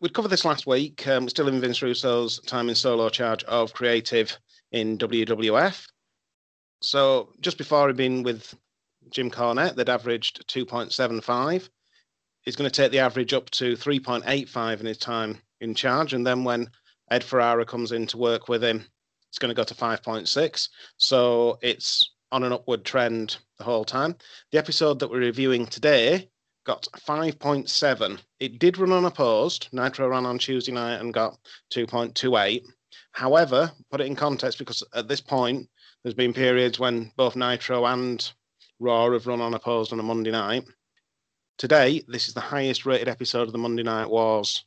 We'd 0.01 0.15
covered 0.15 0.29
this 0.29 0.47
last 0.47 0.67
week. 0.67 1.07
Um, 1.07 1.29
still 1.29 1.49
in 1.49 1.61
Vince 1.61 1.83
Russo's 1.83 2.41
time 2.41 2.71
in 2.71 2.75
solo 2.75 3.11
charge 3.11 3.45
of 3.45 3.75
creative 3.75 4.37
in 4.73 4.99
WWF. 4.99 5.87
So 6.81 7.29
just 7.41 7.59
before 7.59 7.87
he'd 7.87 7.97
been 7.97 8.23
with 8.23 8.55
Jim 9.11 9.31
Cornette, 9.31 9.77
they'd 9.77 9.91
averaged 9.91 10.49
2.75. 10.49 11.69
He's 12.41 12.57
going 12.57 12.69
to 12.69 12.75
take 12.75 12.91
the 12.91 12.99
average 12.99 13.35
up 13.35 13.51
to 13.51 13.75
3.85 13.75 14.81
in 14.81 14.87
his 14.87 14.99
time 14.99 15.39
in 15.61 15.75
charge. 15.75 16.15
And 16.15 16.27
then 16.27 16.45
when 16.45 16.71
Ed 17.11 17.23
Ferrara 17.23 17.67
comes 17.67 17.93
in 17.93 18.07
to 18.09 18.17
work 18.17 18.49
with 18.49 18.65
him, 18.65 18.85
it's 19.29 19.39
going 19.39 19.51
to 19.51 19.55
go 19.55 19.65
to 19.65 19.75
5.6. 19.75 20.69
So 20.97 21.59
it's 21.61 22.11
on 22.33 22.43
an 22.43 22.53
upward 22.53 22.85
trend 22.85 23.37
the 23.59 23.65
whole 23.65 23.85
time. 23.85 24.17
The 24.53 24.59
episode 24.59 24.99
that 24.99 25.11
we're 25.11 25.19
reviewing 25.19 25.67
today 25.67 26.29
got 26.65 26.89
5.7. 27.07 28.19
It 28.41 28.59
did 28.59 28.79
run 28.79 28.93
unopposed. 28.93 29.69
Nitro 29.73 30.09
ran 30.09 30.27
on 30.27 30.39
Tuesday 30.39 30.73
night 30.73 31.01
and 31.01 31.13
got 31.13 31.39
2.28. 31.73 32.63
However, 33.13 33.71
put 33.91 34.01
it 34.01 34.07
in 34.07 34.17
context 34.17 34.59
because 34.59 34.83
at 34.95 35.09
this 35.09 35.21
point, 35.21 35.69
there's 36.03 36.15
been 36.15 36.33
periods 36.33 36.79
when 36.79 37.13
both 37.17 37.37
Nitro 37.37 37.87
and 37.87 38.33
Raw 38.81 39.11
have 39.11 39.27
run 39.27 39.41
unopposed 39.41 39.93
on 39.93 40.01
a 40.01 40.03
Monday 40.03 40.31
night. 40.31 40.65
Today, 41.59 42.03
this 42.09 42.29
is 42.29 42.35
the 42.35 42.41
highest 42.41 42.85
rated 42.85 43.09
episode 43.09 43.43
of 43.43 43.53
the 43.53 43.59
Monday 43.59 43.85
Night 43.85 44.11
Wars 44.11 44.65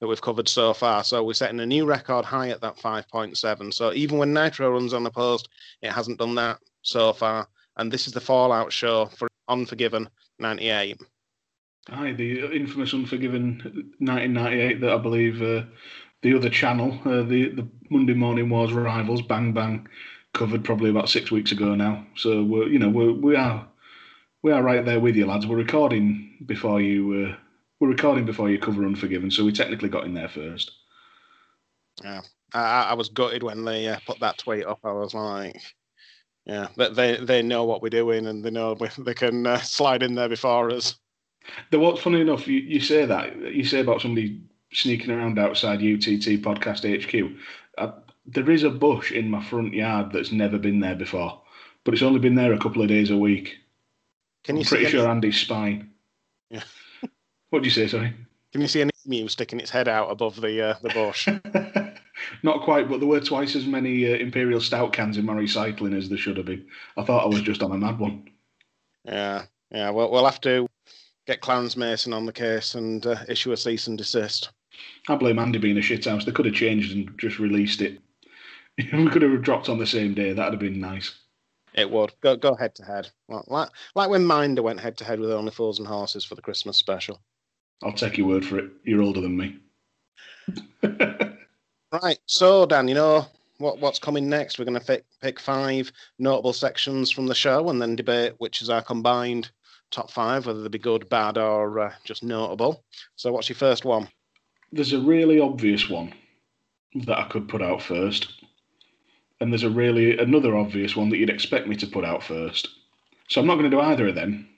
that 0.00 0.06
we've 0.06 0.20
covered 0.20 0.48
so 0.48 0.74
far. 0.74 1.02
So 1.02 1.24
we're 1.24 1.32
setting 1.32 1.60
a 1.60 1.66
new 1.66 1.86
record 1.86 2.24
high 2.24 2.50
at 2.50 2.60
that 2.60 2.76
5.7. 2.76 3.72
So 3.74 3.92
even 3.92 4.18
when 4.18 4.32
Nitro 4.34 4.70
runs 4.70 4.94
unopposed, 4.94 5.48
it 5.82 5.90
hasn't 5.90 6.18
done 6.18 6.34
that 6.36 6.58
so 6.82 7.12
far. 7.12 7.48
And 7.78 7.92
this 7.92 8.06
is 8.06 8.12
the 8.12 8.20
Fallout 8.20 8.72
show 8.72 9.06
for 9.06 9.28
Unforgiven 9.48 10.08
98. 10.38 11.00
Aye, 11.90 12.12
the 12.12 12.54
infamous 12.54 12.92
Unforgiven 12.92 13.94
1998 13.98 14.80
that 14.80 14.92
I 14.92 14.98
believe 14.98 15.40
uh, 15.40 15.62
the 16.22 16.36
other 16.36 16.50
channel, 16.50 16.98
uh, 17.04 17.22
the 17.22 17.50
the 17.50 17.68
Monday 17.90 18.14
Morning 18.14 18.50
Wars 18.50 18.72
rivals, 18.72 19.22
Bang 19.22 19.52
Bang, 19.52 19.88
covered 20.34 20.64
probably 20.64 20.90
about 20.90 21.08
six 21.08 21.30
weeks 21.30 21.52
ago 21.52 21.74
now. 21.74 22.04
So 22.16 22.42
we're 22.44 22.68
you 22.68 22.78
know 22.78 22.90
we're 22.90 23.12
we 23.12 23.36
are 23.36 23.66
we 24.42 24.52
are 24.52 24.62
right 24.62 24.84
there 24.84 25.00
with 25.00 25.16
you 25.16 25.26
lads. 25.26 25.46
We're 25.46 25.56
recording 25.56 26.44
before 26.44 26.80
you 26.80 27.30
uh, 27.30 27.36
we're 27.80 27.88
recording 27.88 28.26
before 28.26 28.50
you 28.50 28.58
cover 28.58 28.84
Unforgiven, 28.84 29.30
so 29.30 29.44
we 29.44 29.52
technically 29.52 29.88
got 29.88 30.04
in 30.04 30.14
there 30.14 30.28
first. 30.28 30.72
Yeah, 32.02 32.20
I, 32.52 32.82
I 32.90 32.94
was 32.94 33.08
gutted 33.08 33.42
when 33.42 33.64
they 33.64 33.88
uh, 33.88 33.98
put 34.06 34.20
that 34.20 34.38
tweet 34.38 34.66
up. 34.66 34.80
I 34.84 34.92
was 34.92 35.14
like, 35.14 35.56
yeah, 36.48 36.68
they 36.76 37.16
they 37.16 37.42
know 37.42 37.64
what 37.64 37.82
we're 37.82 37.90
doing 37.90 38.26
and 38.26 38.42
they 38.42 38.50
know 38.50 38.74
they 38.98 39.14
can 39.14 39.46
uh, 39.46 39.58
slide 39.58 40.02
in 40.02 40.14
there 40.14 40.28
before 40.28 40.70
us. 40.70 40.96
The 41.70 41.78
what's 41.78 42.00
funny 42.00 42.20
enough, 42.20 42.46
you, 42.46 42.60
you 42.60 42.80
say 42.80 43.06
that 43.06 43.36
you 43.54 43.64
say 43.64 43.80
about 43.80 44.00
somebody 44.00 44.40
sneaking 44.72 45.10
around 45.10 45.38
outside 45.38 45.78
UTT 45.78 46.42
Podcast 46.42 46.84
HQ. 46.84 47.38
I, 47.78 47.92
there 48.26 48.50
is 48.50 48.62
a 48.62 48.70
bush 48.70 49.12
in 49.12 49.30
my 49.30 49.42
front 49.42 49.72
yard 49.72 50.12
that's 50.12 50.32
never 50.32 50.58
been 50.58 50.80
there 50.80 50.94
before, 50.94 51.40
but 51.84 51.94
it's 51.94 52.02
only 52.02 52.18
been 52.18 52.34
there 52.34 52.52
a 52.52 52.58
couple 52.58 52.82
of 52.82 52.88
days 52.88 53.10
a 53.10 53.16
week. 53.16 53.56
Can 54.44 54.56
you 54.56 54.62
I'm 54.62 54.68
pretty 54.68 54.84
see 54.86 54.90
sure 54.90 55.02
any, 55.02 55.10
Andy's 55.10 55.38
spine. 55.38 55.90
Yeah. 56.50 56.62
what 57.50 57.62
do 57.62 57.66
you 57.66 57.70
say, 57.70 57.88
sorry? 57.88 58.14
Can 58.52 58.60
you 58.62 58.68
see 58.68 58.80
an 58.80 58.90
emu 59.06 59.28
sticking 59.28 59.60
its 59.60 59.70
head 59.70 59.88
out 59.88 60.10
above 60.10 60.40
the 60.40 60.70
uh, 60.70 60.74
the 60.82 60.90
bush? 60.90 61.28
Not 62.42 62.62
quite, 62.62 62.88
but 62.88 63.00
there 63.00 63.08
were 63.08 63.20
twice 63.20 63.54
as 63.56 63.66
many 63.66 64.12
uh, 64.12 64.16
Imperial 64.16 64.60
Stout 64.60 64.92
cans 64.92 65.16
in 65.16 65.24
my 65.24 65.34
recycling 65.34 65.96
as 65.96 66.08
there 66.08 66.18
should 66.18 66.36
have 66.36 66.46
been. 66.46 66.66
I 66.96 67.04
thought 67.04 67.24
I 67.24 67.28
was 67.28 67.42
just 67.42 67.62
on 67.62 67.72
a 67.72 67.78
mad 67.78 67.98
one. 67.98 68.28
yeah, 69.04 69.44
yeah. 69.70 69.90
Well, 69.90 70.10
we'll 70.10 70.24
have 70.24 70.40
to 70.42 70.66
get 71.26 71.40
Clarence 71.40 71.76
Mason 71.76 72.12
on 72.12 72.26
the 72.26 72.32
case 72.32 72.74
and 72.74 73.04
uh, 73.06 73.16
issue 73.28 73.52
a 73.52 73.56
cease 73.56 73.86
and 73.86 73.98
desist. 73.98 74.50
I 75.08 75.16
blame 75.16 75.38
Andy 75.38 75.58
being 75.58 75.76
a 75.76 75.80
shithouse. 75.80 76.24
They 76.24 76.32
could 76.32 76.46
have 76.46 76.54
changed 76.54 76.94
and 76.94 77.18
just 77.18 77.38
released 77.38 77.80
it. 77.80 78.00
we 78.92 79.08
could 79.08 79.22
have 79.22 79.42
dropped 79.42 79.68
on 79.68 79.78
the 79.78 79.86
same 79.86 80.14
day. 80.14 80.32
That'd 80.32 80.54
have 80.54 80.60
been 80.60 80.80
nice. 80.80 81.14
It 81.74 81.90
would 81.90 82.12
go 82.22 82.36
go 82.36 82.54
head 82.54 82.74
to 82.76 82.84
head, 82.84 83.10
like 83.28 83.70
like 83.94 84.10
when 84.10 84.24
Minder 84.24 84.62
went 84.62 84.80
head 84.80 84.96
to 84.98 85.04
head 85.04 85.20
with 85.20 85.30
Only 85.30 85.50
Fools 85.50 85.78
and 85.78 85.86
Horses 85.86 86.24
for 86.24 86.34
the 86.34 86.42
Christmas 86.42 86.76
special. 86.76 87.20
I'll 87.82 87.92
take 87.92 88.18
your 88.18 88.26
word 88.26 88.44
for 88.44 88.58
it. 88.58 88.70
You're 88.84 89.02
older 89.02 89.20
than 89.20 89.36
me. 89.36 89.58
Right. 91.92 92.18
So 92.26 92.66
Dan, 92.66 92.88
you 92.88 92.94
know 92.94 93.26
what 93.58 93.78
what's 93.78 93.98
coming 93.98 94.28
next? 94.28 94.58
We're 94.58 94.64
going 94.66 94.78
to 94.78 94.86
pick 94.86 95.04
pick 95.20 95.40
five 95.40 95.90
notable 96.18 96.52
sections 96.52 97.10
from 97.10 97.26
the 97.26 97.34
show 97.34 97.68
and 97.70 97.80
then 97.80 97.96
debate 97.96 98.34
which 98.38 98.62
is 98.62 98.70
our 98.70 98.82
combined 98.82 99.50
top 99.90 100.10
five, 100.10 100.46
whether 100.46 100.62
they 100.62 100.68
be 100.68 100.78
good, 100.78 101.08
bad, 101.08 101.38
or 101.38 101.80
uh, 101.80 101.92
just 102.04 102.22
notable. 102.22 102.82
So, 103.16 103.32
what's 103.32 103.48
your 103.48 103.56
first 103.56 103.84
one? 103.84 104.08
There's 104.72 104.92
a 104.92 105.00
really 105.00 105.40
obvious 105.40 105.88
one 105.88 106.12
that 106.94 107.18
I 107.18 107.24
could 107.28 107.48
put 107.48 107.62
out 107.62 107.82
first, 107.82 108.44
and 109.40 109.52
there's 109.52 109.62
a 109.62 109.70
really 109.70 110.18
another 110.18 110.56
obvious 110.56 110.96
one 110.96 111.08
that 111.10 111.18
you'd 111.18 111.30
expect 111.30 111.68
me 111.68 111.76
to 111.76 111.86
put 111.86 112.04
out 112.04 112.22
first. 112.22 112.68
So 113.28 113.40
I'm 113.40 113.46
not 113.46 113.56
going 113.56 113.70
to 113.70 113.76
do 113.76 113.80
either 113.80 114.08
of 114.08 114.14
them, 114.14 114.48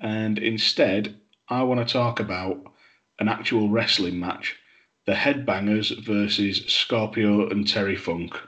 and 0.00 0.38
instead 0.38 1.16
I 1.48 1.62
want 1.62 1.86
to 1.86 1.92
talk 1.92 2.20
about 2.20 2.58
an 3.18 3.28
actual 3.28 3.68
wrestling 3.68 4.18
match, 4.18 4.56
the 5.06 5.12
Headbangers 5.12 6.04
versus 6.04 6.64
Scorpio 6.66 7.48
and 7.48 7.66
Terry 7.66 7.96
Funk, 7.96 8.38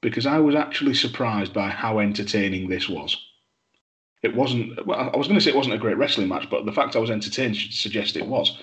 because 0.00 0.26
I 0.26 0.38
was 0.38 0.54
actually 0.54 0.94
surprised 0.94 1.52
by 1.54 1.70
how 1.70 1.98
entertaining 1.98 2.68
this 2.68 2.88
was. 2.88 3.16
It 4.22 4.34
wasn't. 4.34 4.86
Well, 4.86 5.10
I 5.12 5.16
was 5.16 5.26
going 5.26 5.38
to 5.38 5.44
say 5.44 5.50
it 5.50 5.56
wasn't 5.56 5.74
a 5.74 5.78
great 5.78 5.98
wrestling 5.98 6.28
match, 6.28 6.48
but 6.48 6.64
the 6.64 6.72
fact 6.72 6.96
I 6.96 7.00
was 7.00 7.10
entertained 7.10 7.56
should 7.56 7.74
suggest 7.74 8.16
it 8.16 8.26
was. 8.26 8.58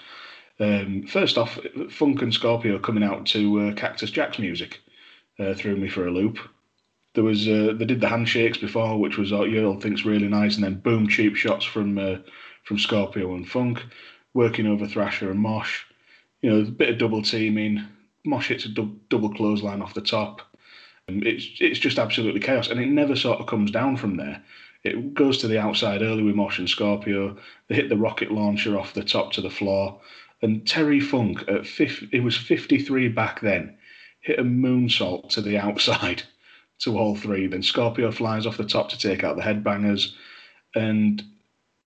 Um, 0.59 1.03
first 1.07 1.37
off, 1.37 1.59
Funk 1.89 2.21
and 2.21 2.33
Scorpio 2.33 2.77
coming 2.79 3.03
out 3.03 3.25
to 3.27 3.59
uh, 3.59 3.73
Cactus 3.73 4.11
Jack's 4.11 4.39
music 4.39 4.79
uh, 5.39 5.53
threw 5.53 5.75
me 5.75 5.89
for 5.89 6.07
a 6.07 6.11
loop. 6.11 6.37
There 7.13 7.23
was 7.23 7.47
uh, 7.47 7.73
they 7.77 7.85
did 7.85 8.01
the 8.01 8.07
handshakes 8.07 8.57
before, 8.57 8.99
which 8.99 9.17
was 9.17 9.31
you 9.31 9.65
all 9.65 9.79
thinks 9.79 10.05
really 10.05 10.27
nice, 10.27 10.55
and 10.55 10.63
then 10.63 10.79
boom, 10.79 11.07
cheap 11.07 11.35
shots 11.35 11.65
from 11.65 11.97
uh, 11.97 12.17
from 12.63 12.77
Scorpio 12.77 13.33
and 13.33 13.47
Funk, 13.47 13.83
working 14.33 14.67
over 14.67 14.87
Thrasher 14.87 15.31
and 15.31 15.39
Mosh. 15.39 15.83
You 16.41 16.49
know, 16.49 16.59
a 16.61 16.71
bit 16.71 16.89
of 16.89 16.97
double 16.97 17.21
teaming. 17.21 17.83
Mosh 18.25 18.49
hits 18.49 18.65
a 18.65 18.69
du- 18.69 18.99
double 19.09 19.33
clothesline 19.33 19.81
off 19.81 19.93
the 19.93 20.01
top. 20.01 20.41
And 21.07 21.25
it's 21.25 21.47
it's 21.59 21.79
just 21.79 21.99
absolutely 21.99 22.39
chaos, 22.39 22.69
and 22.69 22.79
it 22.79 22.87
never 22.87 23.15
sort 23.15 23.39
of 23.39 23.47
comes 23.47 23.71
down 23.71 23.97
from 23.97 24.17
there. 24.17 24.43
It 24.83 25.13
goes 25.13 25.37
to 25.39 25.47
the 25.47 25.59
outside 25.59 26.01
early 26.01 26.23
with 26.23 26.35
Mosh 26.35 26.59
and 26.59 26.69
Scorpio. 26.69 27.37
They 27.67 27.75
hit 27.75 27.89
the 27.89 27.97
rocket 27.97 28.31
launcher 28.31 28.79
off 28.79 28.93
the 28.93 29.03
top 29.03 29.31
to 29.33 29.41
the 29.41 29.49
floor. 29.49 29.99
And 30.41 30.67
Terry 30.67 30.99
Funk, 30.99 31.43
at 31.47 31.67
50, 31.67 32.09
it 32.11 32.23
was 32.23 32.35
53 32.35 33.09
back 33.09 33.41
then, 33.41 33.77
hit 34.21 34.39
a 34.39 34.43
moonsault 34.43 35.29
to 35.29 35.41
the 35.41 35.57
outside 35.65 36.23
to 36.79 36.97
all 36.97 37.15
three. 37.15 37.45
Then 37.45 37.61
Scorpio 37.61 38.11
flies 38.11 38.47
off 38.47 38.57
the 38.57 38.65
top 38.65 38.89
to 38.89 38.97
take 38.97 39.23
out 39.23 39.35
the 39.35 39.43
headbangers. 39.43 40.13
And 40.73 41.23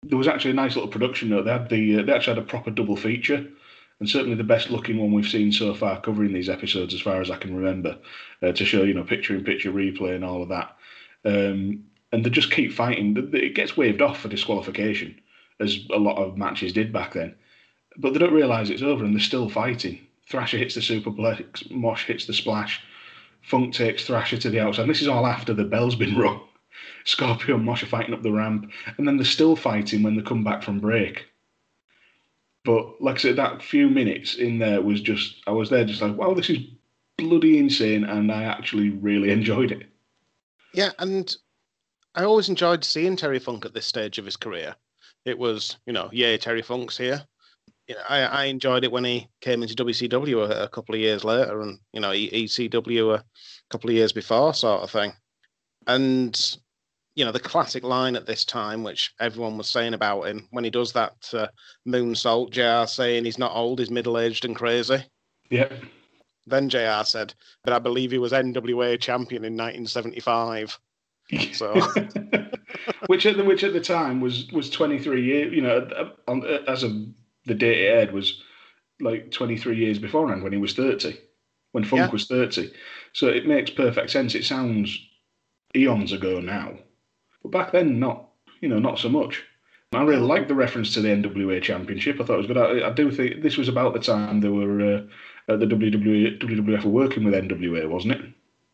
there 0.05 0.19
was 0.19 0.29
actually 0.29 0.53
a 0.53 0.55
nice 0.55 0.77
little 0.77 0.91
production 0.91 1.31
note. 1.31 1.45
They 1.45 1.53
had 1.53 1.69
the 1.69 1.99
uh, 1.99 2.03
they 2.03 2.13
actually 2.13 2.37
had 2.37 2.45
a 2.45 2.47
proper 2.47 2.71
double 2.71 2.97
feature, 2.97 3.47
and 4.05 4.11
certainly 4.11 4.37
the 4.37 4.45
best 4.45 4.69
looking 4.69 4.99
one 4.99 5.13
we've 5.13 5.27
seen 5.27 5.51
so 5.51 5.73
far 5.73 5.99
covering 5.99 6.35
these 6.35 6.51
episodes, 6.51 6.93
as 6.93 7.01
far 7.01 7.23
as 7.23 7.31
I 7.31 7.39
can 7.39 7.57
remember, 7.57 7.97
uh, 8.43 8.53
to 8.53 8.63
show 8.63 8.83
you 8.83 8.93
know 8.93 9.03
picture 9.03 9.35
in 9.35 9.43
picture 9.43 9.73
replay 9.73 10.15
and 10.15 10.23
all 10.23 10.43
of 10.43 10.51
that. 10.51 10.77
Um, 11.25 11.85
and 12.13 12.23
they 12.23 12.29
just 12.29 12.51
keep 12.51 12.71
fighting. 12.71 13.17
It 13.33 13.55
gets 13.55 13.79
waved 13.79 14.03
off 14.03 14.21
for 14.21 14.29
disqualification, 14.29 15.19
as 15.59 15.87
a 15.91 15.97
lot 15.97 16.19
of 16.19 16.37
matches 16.37 16.75
did 16.75 16.93
back 16.93 17.15
then. 17.15 17.35
But 17.97 18.13
they 18.13 18.19
don't 18.19 18.35
realise 18.35 18.69
it's 18.69 18.83
over, 18.83 19.07
and 19.07 19.15
they're 19.15 19.23
still 19.23 19.49
fighting. 19.49 20.07
Thrasher 20.29 20.59
hits 20.59 20.75
the 20.75 20.83
superplex, 20.83 21.71
Mosh 21.71 22.05
hits 22.05 22.27
the 22.27 22.35
splash, 22.35 22.83
Funk 23.41 23.73
takes 23.73 24.05
Thrasher 24.05 24.37
to 24.37 24.51
the 24.51 24.61
outside. 24.61 24.83
And 24.83 24.91
this 24.91 25.01
is 25.01 25.09
all 25.09 25.27
after 25.27 25.55
the 25.55 25.65
bell's 25.65 25.97
been 25.97 26.19
rung. 26.19 26.43
Scorpio 27.05 27.57
and 27.57 27.65
Mosh 27.65 27.83
are 27.83 27.87
fighting 27.87 28.13
up 28.13 28.23
the 28.23 28.33
ramp, 28.33 28.71
and 28.99 29.09
then 29.09 29.17
they're 29.17 29.25
still 29.25 29.57
fighting 29.57 30.03
when 30.03 30.15
they 30.15 30.23
come 30.23 30.45
back 30.45 30.63
from 30.63 30.79
break. 30.79 31.25
But 32.65 33.01
like 33.01 33.17
I 33.17 33.19
said, 33.19 33.37
that 33.37 33.63
few 33.63 33.89
minutes 33.89 34.37
in 34.37 34.59
there 34.59 34.81
was 34.81 35.01
just, 35.01 35.43
I 35.47 35.51
was 35.51 35.69
there 35.71 35.85
just 35.85 36.01
like, 36.01 36.17
wow, 36.17 36.33
this 36.33 36.49
is 36.49 36.59
bloody 37.19 37.59
insane, 37.59 38.05
and 38.05 38.33
I 38.33 38.45
actually 38.45 38.91
really 38.91 39.31
enjoyed 39.39 39.73
it. 39.73 39.89
Yeah, 40.73 40.91
and 40.99 41.35
I 42.15 42.25
always 42.25 42.49
enjoyed 42.49 42.85
seeing 42.85 43.17
Terry 43.17 43.39
Funk 43.39 43.65
at 43.65 43.75
this 43.75 43.87
stage 43.87 44.19
of 44.19 44.25
his 44.25 44.37
career. 44.37 44.75
It 45.25 45.39
was, 45.39 45.77
you 45.87 45.93
know, 45.93 46.09
yay, 46.13 46.37
Terry 46.39 46.63
Funk's 46.63 46.97
here. 46.97 47.25
You 47.87 47.95
know, 47.95 48.03
I, 48.09 48.21
I 48.21 48.45
enjoyed 48.45 48.85
it 48.85 48.93
when 48.93 49.05
he 49.05 49.29
came 49.41 49.63
into 49.63 49.75
WCW 49.85 50.49
a, 50.49 50.65
a 50.65 50.69
couple 50.69 50.95
of 50.95 51.01
years 51.01 51.23
later, 51.23 51.61
and 51.61 51.79
you 51.93 52.01
know, 52.01 52.11
ECW 52.11 53.15
a 53.15 53.25
couple 53.71 53.91
of 53.91 53.97
years 53.97 54.13
before, 54.13 54.55
sort 54.55 54.83
of 54.83 54.91
thing. 54.91 55.13
And 55.87 56.59
you 57.15 57.25
know, 57.25 57.33
the 57.33 57.41
classic 57.41 57.85
line 57.85 58.17
at 58.17 58.27
this 58.27 58.45
time, 58.45 58.83
which 58.83 59.13
everyone 59.21 59.57
was 59.57 59.69
saying 59.69 59.95
about 59.95 60.23
him 60.23 60.49
when 60.51 60.65
he 60.65 60.71
does 60.71 60.93
that 60.93 61.15
uh, 61.33 61.47
moonsault, 61.87 62.51
JR 62.51 62.87
saying 62.89 63.25
he's 63.25 63.39
not 63.39 63.55
old, 63.55 63.79
he's 63.79 63.91
middle 63.91 64.19
aged 64.19 64.45
and 64.45 64.57
crazy. 64.57 64.99
Yep. 65.51 65.73
Then 66.47 66.69
JR 66.69 67.05
said, 67.05 67.35
but 67.63 67.73
I 67.73 67.79
believe 67.79 68.11
he 68.11 68.19
was 68.19 68.33
NWA 68.33 69.01
champion 69.01 69.45
in 69.45 69.55
1975. 69.55 70.79
So, 71.53 71.81
which 73.07 73.25
at 73.25 73.39
the 73.39 73.45
which 73.45 73.65
at 73.65 73.73
the 73.73 73.81
time 73.81 74.21
was 74.21 74.47
was 74.53 74.69
23 74.69 75.25
years. 75.25 75.55
You 75.55 75.63
know, 75.63 76.13
on, 76.29 76.45
as 76.69 76.83
of 76.83 76.93
the 77.47 77.55
date 77.55 77.79
it 77.79 77.89
aired 77.89 78.13
was 78.13 78.43
like 79.01 79.31
23 79.31 79.75
years 79.75 79.99
beforehand 79.99 80.43
when 80.43 80.53
he 80.53 80.59
was 80.59 80.75
30, 80.75 81.17
when 81.73 81.83
Funk 81.83 82.03
Yeah. 82.09 82.11
was 82.11 82.27
30. 82.27 82.71
So 83.15 83.29
it 83.29 83.47
makes 83.47 83.71
perfect 83.71 84.11
sense. 84.11 84.35
It 84.35 84.45
sounds 84.45 84.99
eons 85.75 86.13
ago 86.13 86.41
now, 86.41 86.75
but 87.45 87.53
back 87.53 87.73
then 87.73 88.01
not. 88.01 88.31
You 88.61 88.69
know, 88.69 88.79
not 88.81 88.99
so 88.99 89.09
much. 89.09 89.45
I 89.93 90.03
really 90.03 90.23
liked 90.23 90.49
the 90.49 90.55
reference 90.55 90.93
to 90.95 91.01
the 91.01 91.09
NWA 91.09 91.63
Championship. 91.63 92.21
I 92.21 92.25
thought 92.25 92.35
it 92.35 92.39
was 92.39 92.47
good. 92.49 92.57
I, 92.57 92.89
I 92.89 92.93
do 92.93 93.13
think 93.13 93.43
this 93.43 93.57
was 93.57 93.69
about 93.69 93.93
the 93.95 94.01
time 94.01 94.41
they 94.41 94.49
were 94.49 94.81
uh, 95.49 95.57
the 95.57 95.67
WWE 95.67 96.41
WWF 96.41 96.85
were 96.85 96.91
working 96.91 97.23
with 97.25 97.35
NWA, 97.35 97.89
wasn't 97.89 98.15
it? 98.15 98.23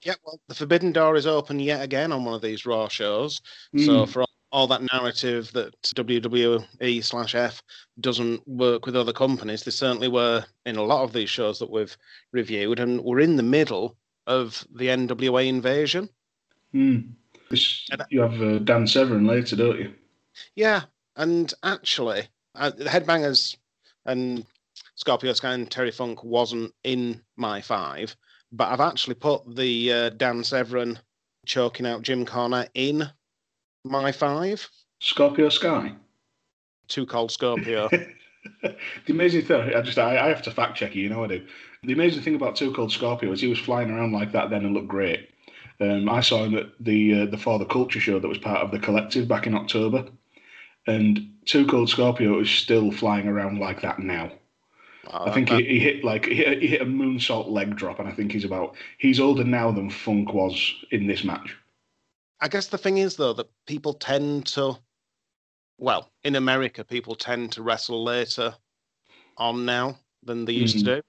Yeah, 0.03 0.15
well, 0.25 0.41
the 0.49 0.55
Forbidden 0.55 0.93
Door 0.93 1.17
is 1.17 1.27
open 1.27 1.61
yet 1.61 1.83
again 1.83 2.11
on 2.13 2.25
one 2.25 2.33
of 2.35 2.41
these 2.41 2.65
Raw 2.65 2.89
shows. 2.89 3.41
So 3.77 4.07
Mm. 4.07 4.09
for 4.09 4.23
all, 4.23 4.29
all 4.53 4.67
that 4.69 4.83
narrative 4.93 5.53
that 5.53 5.75
WWE 5.83 7.05
slash 7.05 7.35
F 7.35 7.63
doesn't 8.01 8.47
work 8.49 8.87
with 8.87 8.97
other 8.97 9.13
companies, 9.13 9.63
they 9.63 9.71
certainly 9.73 10.09
were 10.09 10.45
in 10.65 10.77
a 10.77 10.83
lot 10.83 11.03
of 11.03 11.13
these 11.13 11.29
shows 11.29 11.59
that 11.59 11.71
we've 11.71 11.95
reviewed, 12.33 12.81
and 12.81 13.03
we're 13.03 13.21
in 13.21 13.37
the 13.37 13.43
middle 13.43 13.97
of 14.27 14.65
the 14.75 14.87
NWA 14.89 15.47
invasion. 15.49 16.09
Hmm. 16.73 17.01
You 17.51 18.21
have 18.21 18.41
uh, 18.41 18.59
Dan 18.59 18.87
Severn 18.87 19.27
later, 19.27 19.57
don't 19.57 19.79
you? 19.79 19.93
Yeah, 20.55 20.83
and 21.17 21.53
actually, 21.63 22.29
uh, 22.55 22.71
the 22.71 22.85
Headbangers 22.85 23.57
and 24.07 24.47
Scorpio 24.95 25.33
Sky 25.33 25.55
and 25.55 25.71
Terry 25.71 25.91
Funk 25.91 26.23
wasn't 26.23 26.73
in 26.85 27.23
my 27.37 27.61
five, 27.61 28.15
but 28.53 28.69
I've 28.69 28.81
actually 28.81 29.15
put 29.15 29.57
the 29.57 29.93
uh, 29.93 30.11
Dan 30.11 30.45
Severn 30.45 30.99
choking 31.47 31.87
out 31.87 32.03
Jim 32.03 32.25
Cornette 32.25 32.71
in 32.75 33.09
my 33.85 34.13
five. 34.13 34.69
Scorpio 35.01 35.49
Sky. 35.49 35.93
Too 36.87 37.07
cold 37.07 37.33
Scorpio. 37.33 37.89
the 38.63 38.77
amazing 39.09 39.43
thing, 39.43 39.75
I 39.75 39.81
just 39.81 39.99
I, 39.99 40.19
I 40.19 40.29
have 40.29 40.43
to 40.43 40.51
fact 40.51 40.77
check 40.77 40.95
you, 40.95 41.03
you 41.03 41.09
know 41.09 41.25
I 41.25 41.29
do. 41.29 41.47
The 41.83 41.95
amazing 41.95 42.23
thing 42.23 42.35
about 42.35 42.57
Too 42.57 42.73
Cold 42.75 42.93
Scorpio 42.93 43.33
is 43.33 43.41
he 43.41 43.49
was 43.49 43.59
flying 43.59 43.91
around 43.91 44.13
like 44.13 44.33
that 44.33 44.51
then 44.51 44.67
and 44.67 44.75
looked 44.75 44.89
great. 44.89 45.30
Um, 45.81 46.09
I 46.09 46.21
saw 46.21 46.45
him 46.45 46.57
at 46.57 46.67
the 46.79 47.23
uh, 47.23 47.27
the 47.27 47.39
For 47.39 47.59
the 47.59 47.65
Culture 47.65 48.01
show 48.01 48.19
that 48.19 48.29
was 48.29 48.39
part 48.39 48.61
of 48.61 48.71
the 48.71 48.79
collective 48.79 49.27
back 49.27 49.47
in 49.47 49.55
October, 49.55 50.07
and 50.87 51.35
Too 51.47 51.67
Cold 51.67 51.89
Scorpio 51.89 52.41
is 52.41 52.51
still 52.51 52.93
flying 52.93 53.29
around 53.29 53.59
like 53.59 53.81
that 53.83 53.99
now. 53.99 54.31
I 55.13 55.33
think 55.33 55.49
he, 55.49 55.65
he 55.65 55.81
hit 55.81 56.05
like 56.05 56.27
he 56.27 56.35
hit, 56.35 56.61
he 56.61 56.69
hit 56.69 56.83
a 56.83 56.87
moonsault 56.87 57.49
leg 57.49 57.77
drop, 57.77 57.99
and 57.99 58.09
I 58.09 58.13
think 58.13 58.33
he's 58.33 58.45
about 58.45 58.77
he's 58.99 59.19
older 59.19 59.45
now 59.45 59.73
than 59.73 59.91
Funk 59.91 60.35
was 60.35 60.75
in 60.91 61.07
this 61.07 61.25
match. 61.25 61.57
I 62.41 62.49
guess 62.49 62.69
the 62.69 62.79
thing 62.79 62.99
is 62.99 63.17
though 63.17 63.33
that 63.35 63.51
people 63.67 63.95
tend 63.95 64.47
to, 64.49 64.79
well, 65.79 66.11
in 66.25 66.37
America, 66.37 66.85
people 66.85 67.15
tend 67.15 67.53
to 67.53 67.63
wrestle 67.63 68.05
later 68.05 68.55
on 69.37 69.65
now 69.65 69.99
than 70.23 70.45
they 70.45 70.53
used 70.53 70.79
to 70.79 70.85
do. 70.85 71.03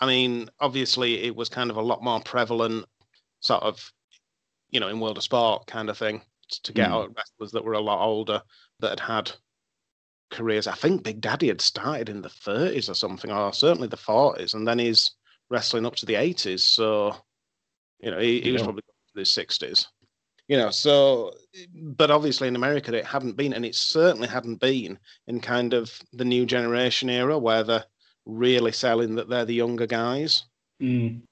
I 0.00 0.06
mean, 0.06 0.48
obviously, 0.60 1.22
it 1.22 1.34
was 1.34 1.48
kind 1.48 1.70
of 1.70 1.76
a 1.76 1.82
lot 1.82 2.02
more 2.02 2.20
prevalent, 2.20 2.84
sort 3.40 3.62
of, 3.62 3.92
you 4.70 4.80
know, 4.80 4.88
in 4.88 5.00
world 5.00 5.16
of 5.16 5.22
sport 5.22 5.66
kind 5.66 5.88
of 5.90 5.98
thing 5.98 6.22
to 6.62 6.72
get 6.72 6.88
Mm. 6.88 6.92
out 6.92 7.16
wrestlers 7.16 7.52
that 7.52 7.64
were 7.64 7.74
a 7.74 7.80
lot 7.80 8.04
older 8.04 8.42
that 8.80 8.90
had 8.90 9.00
had 9.00 9.32
careers. 10.30 10.66
I 10.66 10.74
think 10.74 11.02
Big 11.02 11.20
Daddy 11.20 11.48
had 11.48 11.60
started 11.60 12.08
in 12.08 12.22
the 12.22 12.28
30s 12.28 12.88
or 12.88 12.94
something, 12.94 13.30
or 13.30 13.52
certainly 13.52 13.88
the 13.88 13.96
40s, 13.96 14.54
and 14.54 14.66
then 14.66 14.78
he's 14.78 15.12
wrestling 15.50 15.86
up 15.86 15.96
to 15.96 16.06
the 16.06 16.14
80s. 16.16 16.60
So, 16.64 17.16
you 18.00 18.10
know, 18.10 18.18
he, 18.18 18.40
he 18.40 18.52
was 18.52 18.60
Yeah. 18.60 18.66
probably 18.66 18.82
in 19.14 19.20
his 19.20 19.30
60s. 19.30 19.86
You 20.48 20.56
know, 20.56 20.70
so, 20.70 21.34
but 21.74 22.10
obviously 22.10 22.48
in 22.48 22.56
America 22.56 22.94
it 22.94 23.04
hadn't 23.04 23.36
been, 23.36 23.52
and 23.52 23.66
it 23.66 23.74
certainly 23.74 24.28
hadn't 24.28 24.56
been 24.56 24.98
in 25.26 25.40
kind 25.40 25.74
of 25.74 25.92
the 26.14 26.24
new 26.24 26.46
generation 26.46 27.10
era 27.10 27.38
where 27.38 27.62
they're 27.62 27.84
really 28.24 28.72
selling 28.72 29.14
that 29.16 29.28
they're 29.28 29.44
the 29.44 29.54
younger 29.54 29.86
guys. 29.86 30.44
Mm. 30.82 31.22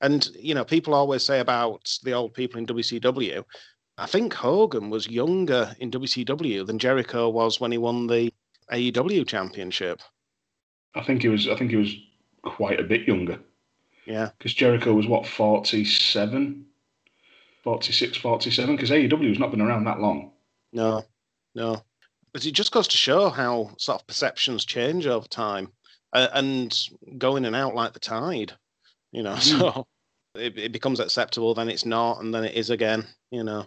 And 0.00 0.28
you 0.38 0.54
know, 0.54 0.64
people 0.64 0.94
always 0.94 1.22
say 1.22 1.40
about 1.40 1.98
the 2.02 2.12
old 2.12 2.34
people 2.34 2.58
in 2.58 2.66
WCW. 2.66 3.44
I 3.98 4.06
think 4.06 4.32
Hogan 4.32 4.88
was 4.88 5.08
younger 5.08 5.74
in 5.78 5.90
WCW 5.90 6.66
than 6.66 6.78
Jericho 6.78 7.28
was 7.28 7.60
when 7.60 7.72
he 7.72 7.78
won 7.78 8.06
the 8.06 8.32
AEW 8.72 9.26
championship. 9.26 10.00
I 10.94 11.02
think 11.02 11.22
he 11.22 11.28
was 11.28 11.48
I 11.48 11.56
think 11.56 11.70
he 11.70 11.76
was 11.76 11.94
quite 12.42 12.80
a 12.80 12.84
bit 12.84 13.06
younger. 13.06 13.38
Yeah, 14.06 14.30
because 14.38 14.54
Jericho 14.54 14.94
was 14.94 15.06
what 15.06 15.26
47 15.26 16.66
46 17.62 18.16
47 18.16 18.76
because 18.76 18.90
AEW's 18.90 19.38
not 19.38 19.50
been 19.50 19.60
around 19.60 19.84
that 19.84 20.00
long 20.00 20.32
no, 20.72 21.04
no. 21.54 21.82
But 22.32 22.46
it 22.46 22.52
just 22.52 22.72
goes 22.72 22.88
to 22.88 22.96
show 22.96 23.28
how 23.28 23.72
sort 23.78 24.00
of 24.00 24.06
perceptions 24.06 24.64
change 24.64 25.06
over 25.06 25.26
time 25.26 25.72
uh, 26.12 26.28
and 26.32 26.76
go 27.18 27.36
in 27.36 27.44
and 27.44 27.56
out 27.56 27.74
like 27.74 27.92
the 27.92 27.98
tide. 27.98 28.52
You 29.12 29.22
know, 29.22 29.36
so 29.38 29.86
it, 30.34 30.58
it 30.58 30.72
becomes 30.72 31.00
acceptable, 31.00 31.54
then 31.54 31.68
it's 31.68 31.86
not, 31.86 32.20
and 32.20 32.34
then 32.34 32.44
it 32.44 32.54
is 32.54 32.70
again. 32.70 33.06
You 33.30 33.44
know. 33.44 33.66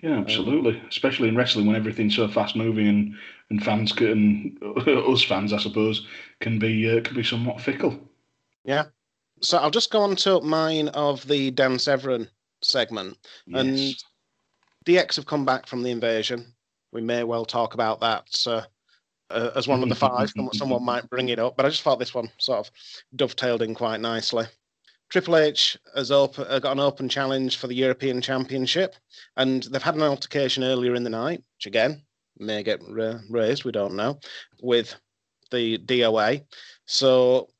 yeah 0.00 0.18
absolutely 0.18 0.80
especially 0.88 1.28
in 1.28 1.36
wrestling 1.36 1.66
when 1.66 1.74
everything's 1.74 2.14
so 2.14 2.28
fast 2.28 2.54
moving 2.54 2.86
and 2.86 3.14
and 3.50 3.64
fans 3.64 3.90
can 3.90 4.56
us 4.86 5.24
fans 5.24 5.52
I 5.52 5.58
suppose 5.58 6.06
can 6.40 6.60
be 6.60 6.88
uh, 6.88 7.00
can 7.00 7.16
be 7.16 7.24
somewhat 7.24 7.60
fickle 7.60 7.98
Yeah. 8.64 8.84
So 9.40 9.58
I'll 9.58 9.72
just 9.72 9.90
go 9.90 10.02
on 10.02 10.14
to 10.16 10.40
mine 10.40 10.88
of 10.88 11.26
the 11.26 11.50
Dan 11.50 11.80
Severn 11.80 12.28
segment. 12.62 13.18
And 13.52 13.76
yes 13.76 14.04
DX 14.84 15.16
have 15.16 15.26
come 15.26 15.44
back 15.44 15.66
from 15.66 15.82
the 15.82 15.90
invasion. 15.90 16.54
We 16.92 17.00
may 17.00 17.24
well 17.24 17.44
talk 17.44 17.74
about 17.74 18.00
that 18.00 18.26
uh, 18.46 18.62
uh, 19.30 19.50
as 19.56 19.68
one 19.68 19.82
of 19.82 19.88
the 19.88 19.94
five. 19.94 20.32
Someone 20.52 20.84
might 20.84 21.08
bring 21.08 21.28
it 21.28 21.38
up, 21.38 21.56
but 21.56 21.66
I 21.66 21.70
just 21.70 21.82
thought 21.82 21.98
this 21.98 22.14
one 22.14 22.30
sort 22.38 22.66
of 22.66 22.70
dovetailed 23.16 23.62
in 23.62 23.74
quite 23.74 24.00
nicely. 24.00 24.44
Triple 25.12 25.36
H 25.36 25.76
has 25.94 26.10
open, 26.10 26.46
uh, 26.48 26.58
got 26.58 26.72
an 26.72 26.80
open 26.80 27.06
challenge 27.06 27.58
for 27.58 27.66
the 27.66 27.74
European 27.74 28.22
Championship, 28.22 28.96
and 29.36 29.62
they've 29.64 29.82
had 29.82 29.94
an 29.94 30.00
altercation 30.00 30.64
earlier 30.64 30.94
in 30.94 31.04
the 31.04 31.10
night, 31.10 31.44
which 31.58 31.66
again 31.66 32.02
may 32.38 32.62
get 32.62 32.80
ra- 32.88 33.20
raised, 33.28 33.64
we 33.64 33.72
don't 33.72 33.94
know, 33.94 34.18
with 34.62 34.94
the 35.50 35.76
DOA. 35.76 36.42
So 36.86 37.50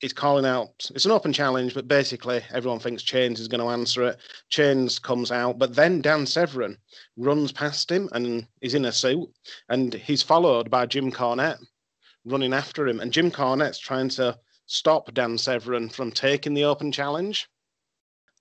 he's 0.00 0.14
calling 0.14 0.46
out. 0.46 0.70
It's 0.94 1.04
an 1.04 1.10
open 1.10 1.34
challenge, 1.34 1.74
but 1.74 1.86
basically 1.86 2.42
everyone 2.50 2.80
thinks 2.80 3.02
Chainz 3.02 3.38
is 3.38 3.48
going 3.48 3.60
to 3.60 3.68
answer 3.68 4.04
it. 4.04 4.16
Chainz 4.50 4.98
comes 5.00 5.30
out, 5.30 5.58
but 5.58 5.74
then 5.74 6.00
Dan 6.00 6.24
Severn 6.24 6.78
runs 7.18 7.52
past 7.52 7.92
him 7.92 8.08
and 8.12 8.46
he's 8.62 8.72
in 8.72 8.86
a 8.86 8.92
suit, 8.92 9.28
and 9.68 9.92
he's 9.92 10.22
followed 10.22 10.70
by 10.70 10.86
Jim 10.86 11.12
Cornette 11.12 11.62
running 12.24 12.54
after 12.54 12.88
him, 12.88 13.00
and 13.00 13.12
Jim 13.12 13.30
Cornette's 13.30 13.78
trying 13.78 14.08
to 14.08 14.38
stop 14.66 15.12
Dan 15.14 15.38
Severn 15.38 15.88
from 15.88 16.10
taking 16.10 16.54
the 16.54 16.64
open 16.64 16.92
challenge. 16.92 17.48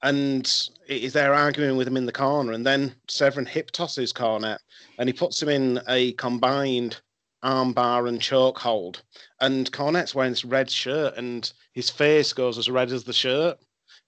And 0.01 0.51
he's 0.85 1.13
there 1.13 1.33
arguing 1.33 1.77
with 1.77 1.87
him 1.87 1.95
in 1.95 2.05
the 2.05 2.11
corner, 2.11 2.51
and 2.51 2.65
then 2.65 2.93
Severn 3.07 3.45
hip 3.45 3.71
tosses 3.71 4.11
Cornette, 4.11 4.59
and 4.97 5.07
he 5.07 5.13
puts 5.13 5.41
him 5.41 5.47
in 5.47 5.81
a 5.87 6.11
combined 6.13 6.99
armbar 7.41 8.09
and 8.09 8.21
choke 8.21 8.59
hold. 8.59 9.01
And 9.39 9.71
Cornette's 9.71 10.13
wearing 10.13 10.33
this 10.33 10.43
red 10.43 10.69
shirt, 10.69 11.15
and 11.17 11.51
his 11.73 11.89
face 11.89 12.33
goes 12.33 12.57
as 12.57 12.69
red 12.69 12.91
as 12.91 13.05
the 13.05 13.13
shirt, 13.13 13.57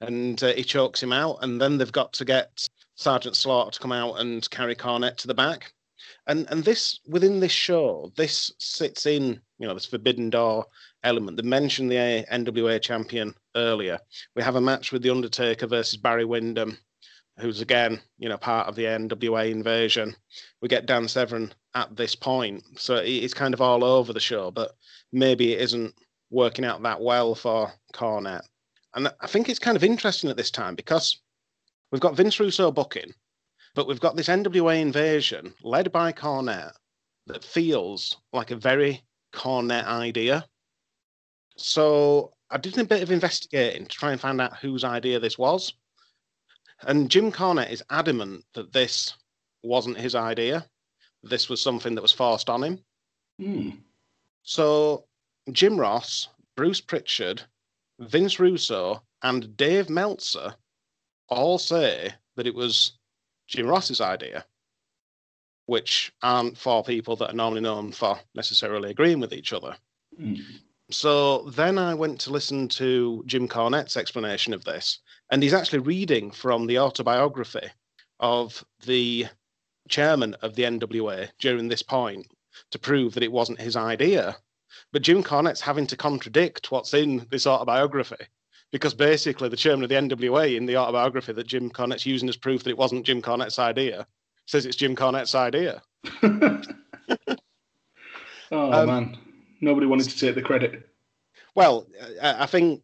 and 0.01 0.41
uh, 0.43 0.53
he 0.53 0.63
chokes 0.63 1.01
him 1.01 1.13
out. 1.13 1.37
And 1.41 1.61
then 1.61 1.77
they've 1.77 1.91
got 1.91 2.11
to 2.13 2.25
get 2.25 2.67
Sergeant 2.95 3.37
Slaughter 3.37 3.71
to 3.71 3.79
come 3.79 3.93
out 3.93 4.19
and 4.19 4.49
carry 4.49 4.75
Cornette 4.75 5.17
to 5.17 5.27
the 5.27 5.33
back. 5.33 5.73
And 6.27 6.47
and 6.49 6.63
this 6.63 6.99
within 7.07 7.39
this 7.39 7.51
show, 7.51 8.11
this 8.15 8.51
sits 8.57 9.05
in 9.05 9.41
you 9.57 9.67
know 9.67 9.73
this 9.73 9.85
Forbidden 9.85 10.29
Door 10.29 10.65
element. 11.03 11.37
They 11.37 11.43
mentioned 11.43 11.89
the 11.91 12.25
NWA 12.31 12.81
champion 12.81 13.33
earlier. 13.55 13.99
We 14.35 14.43
have 14.43 14.55
a 14.55 14.61
match 14.61 14.91
with 14.91 15.01
the 15.01 15.09
Undertaker 15.11 15.67
versus 15.67 15.97
Barry 15.97 16.25
Windham, 16.25 16.77
who's 17.39 17.61
again 17.61 18.01
you 18.17 18.29
know 18.29 18.37
part 18.37 18.67
of 18.67 18.75
the 18.75 18.85
NWA 18.85 19.51
invasion. 19.51 20.15
We 20.61 20.67
get 20.67 20.85
Dan 20.85 21.07
Severn 21.07 21.53
at 21.73 21.95
this 21.95 22.15
point, 22.15 22.63
so 22.77 22.95
it- 22.95 23.09
it's 23.09 23.33
kind 23.33 23.53
of 23.53 23.61
all 23.61 23.83
over 23.83 24.13
the 24.13 24.19
show. 24.19 24.51
But 24.51 24.71
maybe 25.11 25.53
it 25.53 25.61
isn't 25.61 25.93
working 26.29 26.65
out 26.65 26.81
that 26.83 27.01
well 27.01 27.35
for 27.35 27.71
Cornette. 27.93 28.45
And 28.93 29.13
I 29.19 29.27
think 29.27 29.49
it's 29.49 29.59
kind 29.59 29.75
of 29.77 29.83
interesting 29.83 30.29
at 30.29 30.37
this 30.37 30.51
time 30.51 30.75
because 30.75 31.21
we've 31.91 32.01
got 32.01 32.15
Vince 32.15 32.39
Russo 32.39 32.71
booking, 32.71 33.13
but 33.73 33.87
we've 33.87 33.99
got 33.99 34.15
this 34.15 34.29
NWA 34.29 34.79
invasion 34.81 35.53
led 35.63 35.91
by 35.91 36.11
Cornette 36.13 36.73
that 37.27 37.43
feels 37.43 38.15
like 38.31 38.51
a 38.51 38.55
very 38.55 39.03
Cornette 39.35 39.85
idea. 39.85 40.45
So 41.57 42.33
I 42.49 42.57
did 42.57 42.77
a 42.77 42.83
bit 42.83 43.03
of 43.03 43.11
investigating 43.11 43.85
to 43.85 43.95
try 43.95 44.11
and 44.11 44.19
find 44.19 44.41
out 44.41 44.57
whose 44.57 44.83
idea 44.83 45.19
this 45.19 45.37
was. 45.37 45.73
And 46.81 47.09
Jim 47.09 47.31
Cornette 47.31 47.71
is 47.71 47.83
adamant 47.89 48.45
that 48.53 48.73
this 48.73 49.15
wasn't 49.63 49.97
his 49.97 50.15
idea. 50.15 50.65
This 51.23 51.49
was 51.49 51.61
something 51.61 51.95
that 51.95 52.01
was 52.01 52.11
forced 52.11 52.49
on 52.49 52.63
him. 52.63 52.79
Hmm. 53.39 53.69
So 54.43 55.05
Jim 55.51 55.79
Ross, 55.79 56.27
Bruce 56.55 56.81
Pritchard, 56.81 57.41
Vince 57.99 58.39
Russo, 58.39 59.03
and 59.23 59.55
Dave 59.57 59.89
Meltzer 59.89 60.55
all 61.29 61.57
say 61.57 62.13
that 62.35 62.47
it 62.47 62.53
was 62.53 62.93
Jim 63.47 63.67
Ross's 63.67 64.01
idea, 64.01 64.45
which 65.65 66.13
aren't 66.21 66.57
for 66.57 66.83
people 66.83 67.15
that 67.15 67.31
are 67.31 67.35
normally 67.35 67.61
known 67.61 67.91
for 67.91 68.19
necessarily 68.35 68.91
agreeing 68.91 69.19
with 69.19 69.33
each 69.33 69.53
other. 69.53 69.75
Hmm. 70.17 70.35
So 70.91 71.49
then 71.49 71.79
I 71.79 71.95
went 71.95 72.19
to 72.21 72.31
listen 72.31 72.67
to 72.69 73.23
Jim 73.25 73.47
Cornette's 73.47 73.97
explanation 73.97 74.53
of 74.53 74.63
this, 74.63 74.99
and 75.31 75.41
he's 75.41 75.53
actually 75.53 75.79
reading 75.79 76.29
from 76.29 76.67
the 76.67 76.77
autobiography 76.77 77.67
of 78.19 78.63
the 78.85 79.25
chairman 79.89 80.35
of 80.41 80.55
the 80.55 80.63
NWA 80.63 81.29
during 81.39 81.67
this 81.67 81.81
point 81.81 82.27
to 82.71 82.79
prove 82.79 83.13
that 83.13 83.23
it 83.23 83.31
wasn't 83.31 83.59
his 83.59 83.75
idea. 83.75 84.37
But 84.91 85.01
Jim 85.01 85.23
Cornette's 85.23 85.61
having 85.61 85.87
to 85.87 85.97
contradict 85.97 86.71
what's 86.71 86.93
in 86.93 87.25
this 87.31 87.47
autobiography 87.47 88.27
because 88.71 88.93
basically 88.93 89.49
the 89.49 89.55
chairman 89.55 89.83
of 89.83 89.89
the 89.89 89.95
NWA 89.95 90.55
in 90.55 90.65
the 90.65 90.77
autobiography 90.77 91.33
that 91.33 91.47
Jim 91.47 91.71
Cornette's 91.71 92.05
using 92.05 92.29
as 92.29 92.37
proof 92.37 92.63
that 92.63 92.69
it 92.69 92.77
wasn't 92.77 93.05
Jim 93.05 93.21
Cornette's 93.21 93.59
idea 93.59 94.05
says 94.45 94.65
it's 94.65 94.75
Jim 94.75 94.95
Cornette's 94.95 95.35
idea. 95.35 95.81
oh 96.23 96.61
Um, 98.51 98.87
man, 98.87 99.17
nobody 99.61 99.85
wanted 99.85 100.09
to 100.09 100.17
take 100.17 100.35
the 100.35 100.41
credit. 100.41 100.87
Well, 101.55 101.87
I, 102.21 102.45
think 102.45 102.81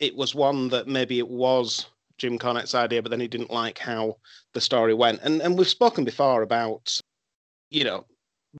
it 0.00 0.16
was 0.16 0.34
one 0.34 0.68
that 0.70 0.88
maybe 0.88 1.18
it 1.18 1.28
was 1.28 1.86
Jim 2.18 2.38
Cornette's 2.38 2.74
idea, 2.74 3.02
but 3.02 3.10
then 3.10 3.20
he 3.20 3.28
didn't 3.28 3.50
like 3.50 3.78
how 3.78 4.16
the 4.54 4.60
story 4.60 4.94
went. 4.94 5.20
And 5.22 5.42
and 5.42 5.58
we've 5.58 5.68
spoken 5.68 6.04
before 6.04 6.42
about, 6.42 6.98
you 7.70 7.84
know, 7.84 8.06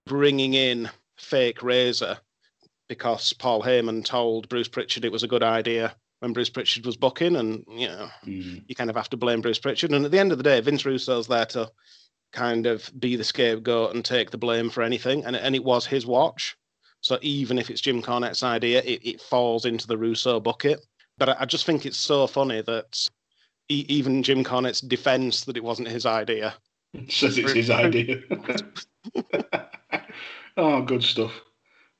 bringing 0.06 0.54
in 0.54 0.90
fake 1.16 1.62
Razor 1.62 2.18
because 2.88 3.32
Paul 3.32 3.62
Heyman 3.62 4.04
told 4.04 4.48
Bruce 4.50 4.68
Pritchard 4.68 5.04
it 5.04 5.12
was 5.12 5.22
a 5.22 5.28
good 5.28 5.42
idea 5.42 5.94
when 6.20 6.34
Bruce 6.34 6.50
Pritchard 6.50 6.84
was 6.84 6.96
booking, 6.96 7.36
and 7.36 7.64
you 7.68 7.88
know, 7.88 8.08
Mm. 8.26 8.62
you 8.68 8.74
kind 8.74 8.90
of 8.90 8.96
have 8.96 9.08
to 9.10 9.16
blame 9.16 9.40
Bruce 9.40 9.58
Pritchard. 9.58 9.92
And 9.92 10.04
at 10.04 10.10
the 10.10 10.18
end 10.18 10.30
of 10.32 10.38
the 10.38 10.44
day, 10.44 10.60
Vince 10.60 10.84
Russo's 10.84 11.26
there 11.26 11.46
to 11.46 11.70
kind 12.32 12.66
of 12.66 12.90
be 12.98 13.16
the 13.16 13.24
scapegoat 13.24 13.94
and 13.94 14.04
take 14.04 14.30
the 14.30 14.38
blame 14.38 14.70
for 14.70 14.82
anything. 14.82 15.24
And, 15.24 15.36
and 15.36 15.54
it 15.54 15.64
was 15.64 15.86
his 15.86 16.06
watch. 16.06 16.56
So 17.00 17.18
even 17.20 17.58
if 17.58 17.70
it's 17.70 17.80
Jim 17.80 18.02
Cornette's 18.02 18.42
idea, 18.42 18.82
it, 18.84 19.00
it 19.04 19.20
falls 19.20 19.66
into 19.66 19.86
the 19.86 19.98
Russo 19.98 20.40
bucket. 20.40 20.84
But 21.18 21.30
I, 21.30 21.36
I 21.40 21.44
just 21.44 21.66
think 21.66 21.84
it's 21.84 21.98
so 21.98 22.26
funny 22.26 22.62
that 22.62 23.08
e- 23.68 23.86
even 23.88 24.22
Jim 24.22 24.44
Cornette's 24.44 24.80
defense 24.80 25.44
that 25.44 25.56
it 25.56 25.64
wasn't 25.64 25.88
his 25.88 26.06
idea. 26.06 26.54
Says 27.08 27.38
it's 27.38 27.52
his 27.52 27.70
idea. 27.70 28.20
oh, 30.56 30.82
good 30.82 31.02
stuff. 31.02 31.32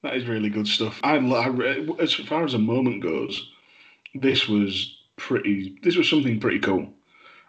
That 0.02 0.16
is 0.16 0.26
really 0.26 0.50
good 0.50 0.66
stuff. 0.66 0.98
I, 1.02 1.16
I, 1.16 1.86
as 2.00 2.14
far 2.14 2.44
as 2.44 2.54
a 2.54 2.58
moment 2.58 3.02
goes, 3.02 3.50
this 4.14 4.48
was 4.48 4.96
pretty. 5.16 5.78
This 5.82 5.96
was 5.96 6.08
something 6.08 6.40
pretty 6.40 6.58
cool. 6.58 6.88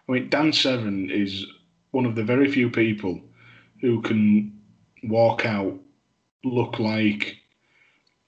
I 0.08 0.12
mean, 0.12 0.28
Dan 0.28 0.52
Severn 0.52 1.10
is 1.10 1.46
one 1.94 2.06
of 2.06 2.14
the 2.14 2.24
very 2.24 2.50
few 2.50 2.70
people 2.70 3.20
who 3.80 4.02
can 4.02 4.60
walk 5.04 5.46
out, 5.46 5.78
look 6.44 6.78
like 6.78 7.36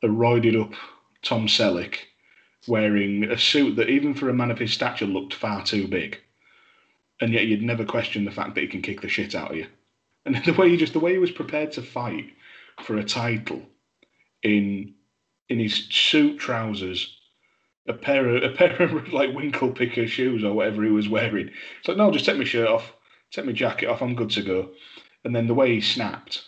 a 0.02 0.06
roided 0.06 0.60
up 0.60 0.72
Tom 1.22 1.46
Selleck, 1.46 1.96
wearing 2.68 3.24
a 3.24 3.38
suit 3.38 3.76
that 3.76 3.88
even 3.88 4.14
for 4.14 4.28
a 4.28 4.34
man 4.34 4.50
of 4.50 4.58
his 4.58 4.72
stature 4.72 5.06
looked 5.06 5.34
far 5.34 5.64
too 5.64 5.88
big 5.88 6.18
and 7.20 7.32
yet 7.32 7.46
you'd 7.46 7.62
never 7.62 7.84
question 7.84 8.24
the 8.24 8.30
fact 8.30 8.54
that 8.54 8.60
he 8.60 8.66
can 8.66 8.82
kick 8.82 9.00
the 9.00 9.08
shit 9.08 9.34
out 9.34 9.50
of 9.50 9.56
you. 9.56 9.66
And 10.24 10.36
the 10.44 10.52
way 10.52 10.70
he 10.70 10.76
just 10.76 10.92
the 10.92 11.00
way 11.00 11.12
he 11.12 11.18
was 11.18 11.30
prepared 11.30 11.72
to 11.72 11.82
fight 11.82 12.26
for 12.82 12.96
a 12.96 13.04
title 13.04 13.62
in 14.42 14.94
in 15.48 15.58
his 15.58 15.86
suit 15.90 16.38
trousers, 16.38 17.16
a 17.88 17.92
pair 17.92 18.28
of 18.28 18.42
a 18.50 18.54
pair 18.54 18.82
of 18.82 19.12
like 19.12 19.34
winkle 19.34 19.72
picker 19.72 20.06
shoes 20.06 20.44
or 20.44 20.52
whatever 20.52 20.84
he 20.84 20.90
was 20.90 21.08
wearing. 21.08 21.50
It's 21.78 21.88
like, 21.88 21.96
no, 21.96 22.10
just 22.10 22.24
take 22.24 22.38
my 22.38 22.44
shirt 22.44 22.68
off, 22.68 22.92
take 23.30 23.44
my 23.44 23.52
jacket 23.52 23.88
off, 23.88 24.02
I'm 24.02 24.14
good 24.14 24.30
to 24.30 24.42
go. 24.42 24.70
And 25.24 25.34
then 25.34 25.46
the 25.46 25.54
way 25.54 25.74
he 25.74 25.80
snapped 25.80 26.42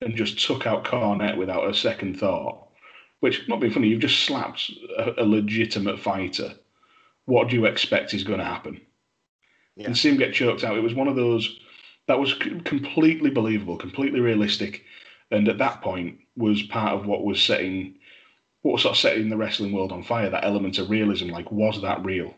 and 0.00 0.16
just 0.16 0.44
took 0.44 0.66
out 0.66 0.84
Cornette 0.84 1.36
without 1.36 1.68
a 1.68 1.74
second 1.74 2.18
thought, 2.18 2.68
which 3.20 3.48
not 3.48 3.60
being 3.60 3.72
funny, 3.72 3.88
you've 3.88 4.00
just 4.00 4.24
slapped 4.24 4.70
a, 4.96 5.22
a 5.22 5.24
legitimate 5.24 5.98
fighter. 5.98 6.54
What 7.26 7.48
do 7.48 7.56
you 7.56 7.66
expect 7.66 8.14
is 8.14 8.24
going 8.24 8.38
to 8.38 8.44
happen? 8.44 8.80
Yeah. 9.76 9.86
and 9.86 9.96
see 9.96 10.08
him 10.08 10.16
get 10.16 10.34
choked 10.34 10.64
out. 10.64 10.76
It 10.76 10.82
was 10.82 10.94
one 10.94 11.06
of 11.06 11.14
those 11.14 11.60
that 12.08 12.18
was 12.18 12.32
c- 12.32 12.60
completely 12.64 13.30
believable, 13.30 13.76
completely 13.76 14.18
realistic, 14.18 14.84
and 15.30 15.48
at 15.48 15.58
that 15.58 15.82
point 15.82 16.18
was 16.36 16.62
part 16.64 16.94
of 16.94 17.06
what 17.06 17.24
was 17.24 17.40
setting, 17.40 17.94
what 18.62 18.72
was 18.72 18.82
sort 18.82 18.96
of 18.96 19.00
setting 19.00 19.28
the 19.28 19.36
wrestling 19.36 19.72
world 19.72 19.92
on 19.92 20.02
fire. 20.02 20.30
That 20.30 20.44
element 20.44 20.78
of 20.78 20.90
realism, 20.90 21.28
like 21.28 21.52
was 21.52 21.80
that 21.82 22.04
real? 22.04 22.34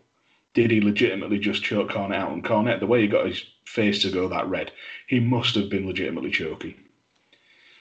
Did 0.55 0.71
he 0.71 0.81
legitimately 0.81 1.39
just 1.39 1.63
choke 1.63 1.91
Cornette 1.91 2.17
out? 2.17 2.33
And 2.33 2.45
Cornette, 2.45 2.81
the 2.81 2.87
way 2.87 3.03
he 3.03 3.07
got 3.07 3.27
his 3.27 3.45
face 3.65 4.03
to 4.03 4.11
go 4.11 4.29
that 4.29 4.49
red, 4.49 4.73
he 5.07 5.21
must 5.21 5.55
have 5.55 5.71
been 5.71 5.87
legitimately 5.87 6.31
choking. 6.31 6.75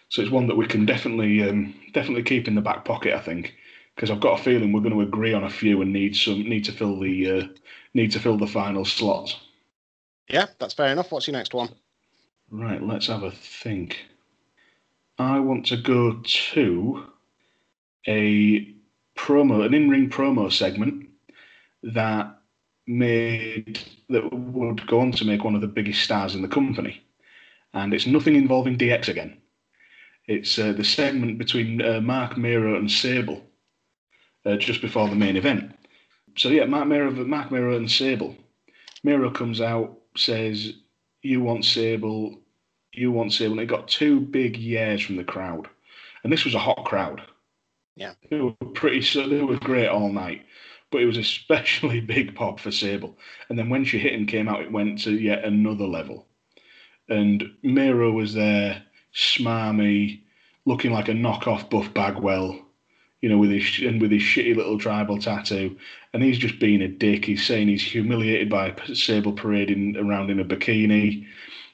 So 0.09 0.21
it's 0.21 0.31
one 0.31 0.47
that 0.47 0.57
we 0.57 0.65
can 0.65 0.85
definitely 0.85 1.47
um, 1.47 1.73
definitely 1.93 2.23
keep 2.23 2.47
in 2.47 2.55
the 2.55 2.61
back 2.61 2.85
pocket, 2.85 3.13
I 3.13 3.19
think, 3.19 3.55
because 3.95 4.09
I've 4.09 4.19
got 4.19 4.39
a 4.39 4.43
feeling 4.43 4.71
we're 4.71 4.81
going 4.81 4.93
to 4.93 5.01
agree 5.01 5.33
on 5.33 5.43
a 5.43 5.49
few 5.49 5.81
and 5.81 5.93
need 5.93 6.15
some 6.15 6.43
need 6.43 6.65
to 6.65 6.71
fill 6.71 6.99
the 6.99 7.31
uh, 7.31 7.47
need 7.93 8.11
to 8.11 8.19
fill 8.19 8.37
the 8.37 8.47
final 8.47 8.85
slots. 8.85 9.37
Yeah, 10.27 10.47
that's 10.59 10.73
fair 10.73 10.91
enough. 10.91 11.11
What's 11.11 11.27
your 11.27 11.37
next 11.37 11.53
one? 11.53 11.69
Right, 12.51 12.81
let's 12.81 13.07
have 13.07 13.23
a 13.23 13.31
think. 13.31 14.05
I 15.19 15.39
want 15.39 15.67
to 15.67 15.77
go 15.77 16.21
to 16.23 17.03
a 18.07 18.75
promo, 19.15 19.65
an 19.65 19.73
in-ring 19.73 20.09
promo 20.09 20.51
segment 20.51 21.09
that 21.83 22.38
made 22.89 23.79
that 24.09 24.33
would 24.33 24.85
go 24.87 24.99
on 24.99 25.11
to 25.13 25.25
make 25.25 25.43
one 25.43 25.55
of 25.55 25.61
the 25.61 25.67
biggest 25.67 26.01
stars 26.01 26.33
in 26.33 26.41
the 26.41 26.47
company, 26.47 27.01
and 27.73 27.93
it's 27.93 28.07
nothing 28.07 28.35
involving 28.35 28.77
DX 28.77 29.07
again. 29.07 29.37
It's 30.27 30.57
uh, 30.57 30.73
the 30.73 30.83
segment 30.83 31.37
between 31.37 31.81
uh, 31.81 32.01
Mark 32.01 32.37
Mero 32.37 32.77
and 32.77 32.91
Sable 32.91 33.43
uh, 34.45 34.57
just 34.57 34.81
before 34.81 35.07
the 35.07 35.15
main 35.15 35.37
event. 35.37 35.75
So 36.37 36.49
yeah, 36.49 36.65
Mark 36.65 36.87
Mero, 36.87 37.11
Mark 37.11 37.51
Mero 37.51 37.77
and 37.77 37.89
Sable. 37.89 38.35
Mero 39.03 39.29
comes 39.31 39.61
out, 39.61 39.97
says, 40.17 40.73
"You 41.21 41.41
want 41.41 41.65
Sable, 41.65 42.39
you 42.93 43.11
want 43.11 43.33
Sable." 43.33 43.53
And 43.53 43.61
it 43.61 43.65
got 43.67 43.87
two 43.87 44.19
big 44.19 44.57
yeahs 44.57 45.01
from 45.01 45.15
the 45.15 45.23
crowd, 45.23 45.67
and 46.23 46.33
this 46.33 46.45
was 46.45 46.55
a 46.55 46.59
hot 46.59 46.85
crowd. 46.85 47.21
Yeah. 47.95 48.13
they 48.29 48.39
were 48.39 48.53
pretty. 48.73 49.01
So 49.01 49.27
they 49.27 49.41
were 49.41 49.57
great 49.59 49.87
all 49.87 50.11
night, 50.11 50.45
but 50.91 51.01
it 51.01 51.05
was 51.05 51.17
especially 51.29 51.99
big 51.99 52.35
pop 52.35 52.59
for 52.59 52.71
Sable. 52.71 53.17
And 53.49 53.57
then 53.57 53.69
when 53.69 53.85
she 53.85 53.99
hit 53.99 54.13
and 54.13 54.27
came 54.27 54.47
out, 54.47 54.61
it 54.61 54.71
went 54.71 55.01
to 55.03 55.11
yet 55.11 55.43
another 55.43 55.85
level. 55.85 56.27
And 57.07 57.51
Mero 57.63 58.11
was 58.11 58.33
there, 58.33 58.83
smarmy, 59.13 60.21
looking 60.65 60.91
like 60.91 61.09
a 61.09 61.13
knockoff 61.13 61.69
Buff 61.69 61.91
Bagwell, 61.93 62.59
you 63.21 63.29
know, 63.29 63.37
with 63.37 63.49
his 63.49 63.79
and 63.79 63.99
with 63.99 64.11
his 64.11 64.21
shitty 64.21 64.55
little 64.55 64.77
tribal 64.77 65.17
tattoo, 65.17 65.75
and 66.13 66.23
he's 66.23 66.37
just 66.37 66.59
being 66.59 66.81
a 66.81 66.87
dick. 66.87 67.25
He's 67.25 67.45
saying 67.45 67.67
he's 67.67 67.83
humiliated 67.83 68.49
by 68.49 68.75
Sable 68.93 69.33
parading 69.33 69.97
around 69.97 70.29
in 70.29 70.39
a 70.39 70.45
bikini, 70.45 71.25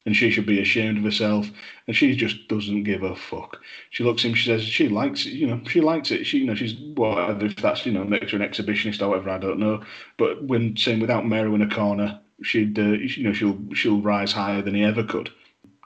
and 0.06 0.16
she 0.16 0.30
should 0.30 0.46
be 0.46 0.62
ashamed 0.62 0.98
of 0.98 1.04
herself. 1.04 1.50
And 1.88 1.96
she 1.96 2.16
just 2.16 2.48
doesn't 2.48 2.84
give 2.84 3.04
a 3.04 3.16
fuck. 3.16 3.58
She 3.90 4.04
looks 4.04 4.24
at 4.24 4.30
him. 4.30 4.36
She 4.36 4.46
says 4.46 4.64
she 4.64 4.88
likes 4.88 5.26
it. 5.26 5.34
You 5.34 5.48
know, 5.48 5.62
she 5.68 5.82
likes 5.82 6.12
it. 6.12 6.26
She, 6.26 6.40
you 6.40 6.46
know, 6.46 6.56
she's 6.56 6.76
whatever. 6.96 7.46
If 7.46 7.56
that's 7.58 7.86
you 7.86 7.92
know 7.92 8.04
makes 8.04 8.32
her 8.32 8.42
an 8.42 8.48
exhibitionist 8.48 9.02
or 9.02 9.10
whatever, 9.10 9.30
I 9.32 9.38
don't 9.38 9.60
know. 9.60 9.84
But 10.18 10.44
when 10.44 10.78
saying 10.78 11.00
without 11.00 11.28
Mero 11.28 11.56
in 11.56 11.62
a 11.62 11.70
corner, 11.70 12.20
she'd 12.44 12.78
uh, 12.78 12.84
you 12.84 13.24
know 13.24 13.34
she'll 13.34 13.60
she'll 13.74 14.02
rise 14.02 14.32
higher 14.32 14.62
than 14.62 14.76
he 14.76 14.84
ever 14.84 15.04
could. 15.04 15.30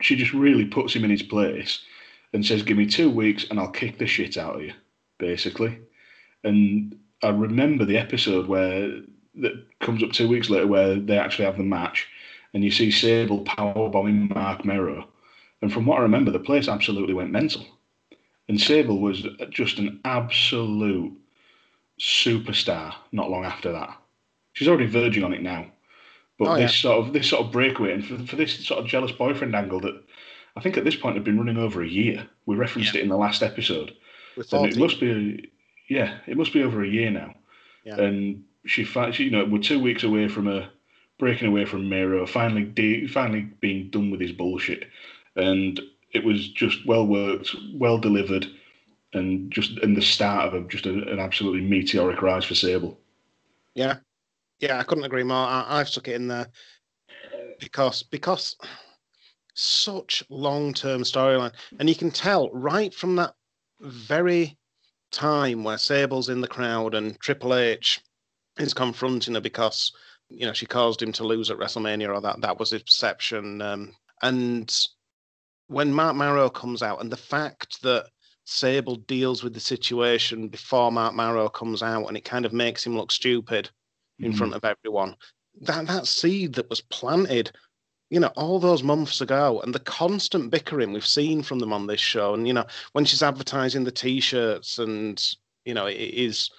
She 0.01 0.15
just 0.15 0.33
really 0.33 0.65
puts 0.65 0.93
him 0.93 1.03
in 1.03 1.11
his 1.11 1.23
place 1.23 1.81
and 2.33 2.45
says, 2.45 2.63
"Give 2.63 2.77
me 2.77 2.85
two 2.85 3.09
weeks, 3.09 3.45
and 3.49 3.59
I'll 3.59 3.71
kick 3.71 3.97
the 3.97 4.07
shit 4.07 4.37
out 4.37 4.55
of 4.55 4.61
you." 4.61 4.73
Basically, 5.17 5.77
and 6.43 6.97
I 7.23 7.29
remember 7.29 7.85
the 7.85 7.97
episode 7.97 8.47
where 8.47 9.01
that 9.35 9.65
comes 9.79 10.03
up 10.03 10.11
two 10.11 10.27
weeks 10.27 10.49
later 10.49 10.67
where 10.67 10.95
they 10.95 11.17
actually 11.17 11.45
have 11.45 11.57
the 11.57 11.63
match, 11.63 12.07
and 12.53 12.63
you 12.63 12.71
see 12.71 12.91
Sable 12.91 13.43
powerbombing 13.43 14.33
Mark 14.33 14.65
Mero, 14.65 15.07
and 15.61 15.71
from 15.71 15.85
what 15.85 15.99
I 15.99 16.03
remember, 16.03 16.31
the 16.31 16.39
place 16.39 16.67
absolutely 16.67 17.13
went 17.13 17.31
mental, 17.31 17.65
and 18.47 18.59
Sable 18.59 18.99
was 18.99 19.25
just 19.49 19.79
an 19.79 19.99
absolute 20.05 21.13
superstar. 21.99 22.93
Not 23.11 23.29
long 23.29 23.45
after 23.45 23.71
that, 23.71 23.95
she's 24.53 24.67
already 24.67 24.87
verging 24.87 25.23
on 25.23 25.33
it 25.33 25.41
now, 25.41 25.67
but 26.37 26.47
Oh, 26.47 26.55
this 26.57 26.75
sort 26.75 27.05
of 27.05 27.13
this 27.13 27.29
sort 27.29 27.45
of 27.45 27.51
breakaway 27.51 27.93
and 27.93 28.05
for, 28.05 28.17
for 28.25 28.35
this 28.35 28.65
sort 28.65 28.79
of 28.79 28.87
jealous 28.87 29.11
boyfriend 29.11 29.55
angle 29.55 29.79
that 29.81 30.01
I 30.55 30.61
think 30.61 30.77
at 30.77 30.83
this 30.83 30.95
point 30.95 31.15
had 31.15 31.23
been 31.23 31.37
running 31.37 31.57
over 31.57 31.81
a 31.81 31.87
year. 31.87 32.27
We 32.45 32.55
referenced 32.55 32.95
it 32.95 33.01
in 33.01 33.09
the 33.09 33.17
last 33.17 33.43
episode. 33.43 33.93
And 34.51 34.65
it 34.65 34.77
must 34.77 34.99
be, 34.99 35.51
yeah, 35.89 36.17
it 36.27 36.37
must 36.37 36.53
be 36.53 36.63
over 36.63 36.83
a 36.83 36.87
year 36.87 37.11
now. 37.11 37.33
Yeah. 37.83 37.99
And 37.99 38.43
she, 38.65 38.83
she, 38.83 39.23
you 39.23 39.31
know, 39.31 39.45
we're 39.45 39.59
two 39.59 39.81
weeks 39.81 40.03
away 40.03 40.27
from 40.27 40.47
her 40.47 40.69
breaking 41.19 41.49
away 41.49 41.65
from 41.65 41.87
Mero, 41.87 42.25
finally, 42.25 42.63
de- 42.63 43.07
finally 43.07 43.41
being 43.59 43.89
done 43.91 44.09
with 44.09 44.21
his 44.21 44.31
bullshit, 44.31 44.85
and 45.35 45.79
it 46.13 46.23
was 46.23 46.49
just 46.49 46.87
well 46.87 47.05
worked, 47.05 47.55
well 47.73 47.99
delivered, 47.99 48.47
and 49.13 49.51
just 49.51 49.77
in 49.79 49.93
the 49.93 50.01
start 50.01 50.47
of 50.47 50.53
a, 50.53 50.67
just 50.67 50.85
a, 50.85 50.91
an 51.11 51.19
absolutely 51.19 51.61
meteoric 51.61 52.21
rise 52.21 52.45
for 52.45 52.55
Sable. 52.55 52.97
Yeah, 53.75 53.97
yeah, 54.59 54.79
I 54.79 54.83
couldn't 54.83 55.03
agree 55.03 55.23
more. 55.23 55.37
I, 55.37 55.65
I've 55.67 55.89
stuck 55.89 56.07
it 56.07 56.15
in 56.15 56.27
there 56.27 56.47
because 57.59 58.01
because 58.01 58.55
such 59.53 60.23
long 60.29 60.73
term 60.73 61.03
storyline, 61.03 61.53
and 61.79 61.89
you 61.89 61.95
can 61.95 62.11
tell 62.11 62.49
right 62.51 62.93
from 62.93 63.15
that 63.17 63.35
very 63.81 64.57
time 65.11 65.63
where 65.63 65.77
Sable's 65.77 66.29
in 66.29 66.41
the 66.41 66.47
crowd 66.47 66.95
and 66.95 67.19
Triple 67.19 67.55
H 67.55 68.01
is 68.57 68.73
confronting 68.73 69.33
her 69.35 69.41
because 69.41 69.91
you 70.29 70.45
know 70.45 70.53
she 70.53 70.65
caused 70.65 71.01
him 71.01 71.11
to 71.13 71.23
lose 71.23 71.49
at 71.49 71.57
WrestleMania, 71.57 72.15
or 72.15 72.21
that 72.21 72.41
that 72.41 72.59
was 72.59 72.69
his 72.71 72.83
perception. 72.83 73.61
Um, 73.61 73.93
and 74.21 74.75
when 75.67 75.93
Mark 75.93 76.15
Mero 76.15 76.49
comes 76.49 76.81
out, 76.81 77.01
and 77.01 77.11
the 77.11 77.17
fact 77.17 77.81
that 77.83 78.07
Sable 78.45 78.95
deals 78.95 79.43
with 79.43 79.53
the 79.53 79.59
situation 79.59 80.47
before 80.47 80.91
Mark 80.91 81.13
Mero 81.13 81.49
comes 81.49 81.83
out, 81.83 82.07
and 82.07 82.17
it 82.17 82.25
kind 82.25 82.45
of 82.45 82.53
makes 82.53 82.83
him 82.85 82.97
look 82.97 83.11
stupid 83.11 83.69
in 84.17 84.33
Mhm. 84.33 84.37
front 84.37 84.53
of 84.55 84.65
everyone. 84.65 85.15
That 85.61 85.85
that 85.87 86.07
seed 86.07 86.53
that 86.55 86.69
was 86.69 86.81
planted, 86.81 87.51
you 88.09 88.19
know, 88.19 88.31
all 88.35 88.59
those 88.59 88.81
months 88.81 89.21
ago, 89.21 89.61
and 89.61 89.73
the 89.75 89.79
constant 89.79 90.49
bickering 90.49 90.93
we've 90.93 91.05
seen 91.05 91.43
from 91.43 91.59
them 91.59 91.71
on 91.71 91.85
this 91.85 92.01
show, 92.01 92.33
and 92.33 92.47
you 92.47 92.53
know, 92.53 92.65
when 92.93 93.05
she's 93.05 93.21
advertising 93.21 93.83
the 93.83 93.91
t-shirts, 93.91 94.79
and 94.79 95.35
you 95.65 95.75
know, 95.75 95.85
is 95.85 96.49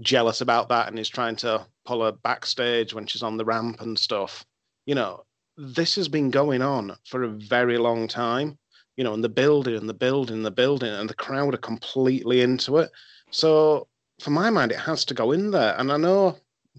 jealous 0.00 0.40
about 0.40 0.68
that, 0.68 0.88
and 0.88 0.98
is 0.98 1.08
trying 1.08 1.36
to 1.36 1.66
pull 1.84 2.02
her 2.04 2.12
backstage 2.12 2.94
when 2.94 3.06
she's 3.06 3.22
on 3.22 3.36
the 3.36 3.44
ramp 3.44 3.80
and 3.80 3.98
stuff. 3.98 4.44
You 4.86 4.94
know, 4.94 5.24
this 5.56 5.94
has 5.96 6.08
been 6.08 6.30
going 6.30 6.62
on 6.62 6.96
for 7.04 7.22
a 7.22 7.28
very 7.28 7.78
long 7.78 8.08
time. 8.08 8.58
You 8.96 9.02
know, 9.02 9.12
and 9.12 9.24
the 9.24 9.28
building 9.28 9.76
and 9.76 9.88
the 9.88 9.94
building 9.94 10.36
and 10.36 10.46
the 10.46 10.52
building, 10.52 10.92
and 10.92 11.10
the 11.10 11.14
crowd 11.14 11.52
are 11.54 11.58
completely 11.58 12.42
into 12.42 12.78
it. 12.78 12.90
So, 13.30 13.88
for 14.20 14.30
my 14.30 14.50
mind, 14.50 14.70
it 14.70 14.78
has 14.78 15.04
to 15.06 15.14
go 15.14 15.32
in 15.32 15.50
there. 15.50 15.74
And 15.78 15.90
I 15.90 15.96
know, 15.96 16.38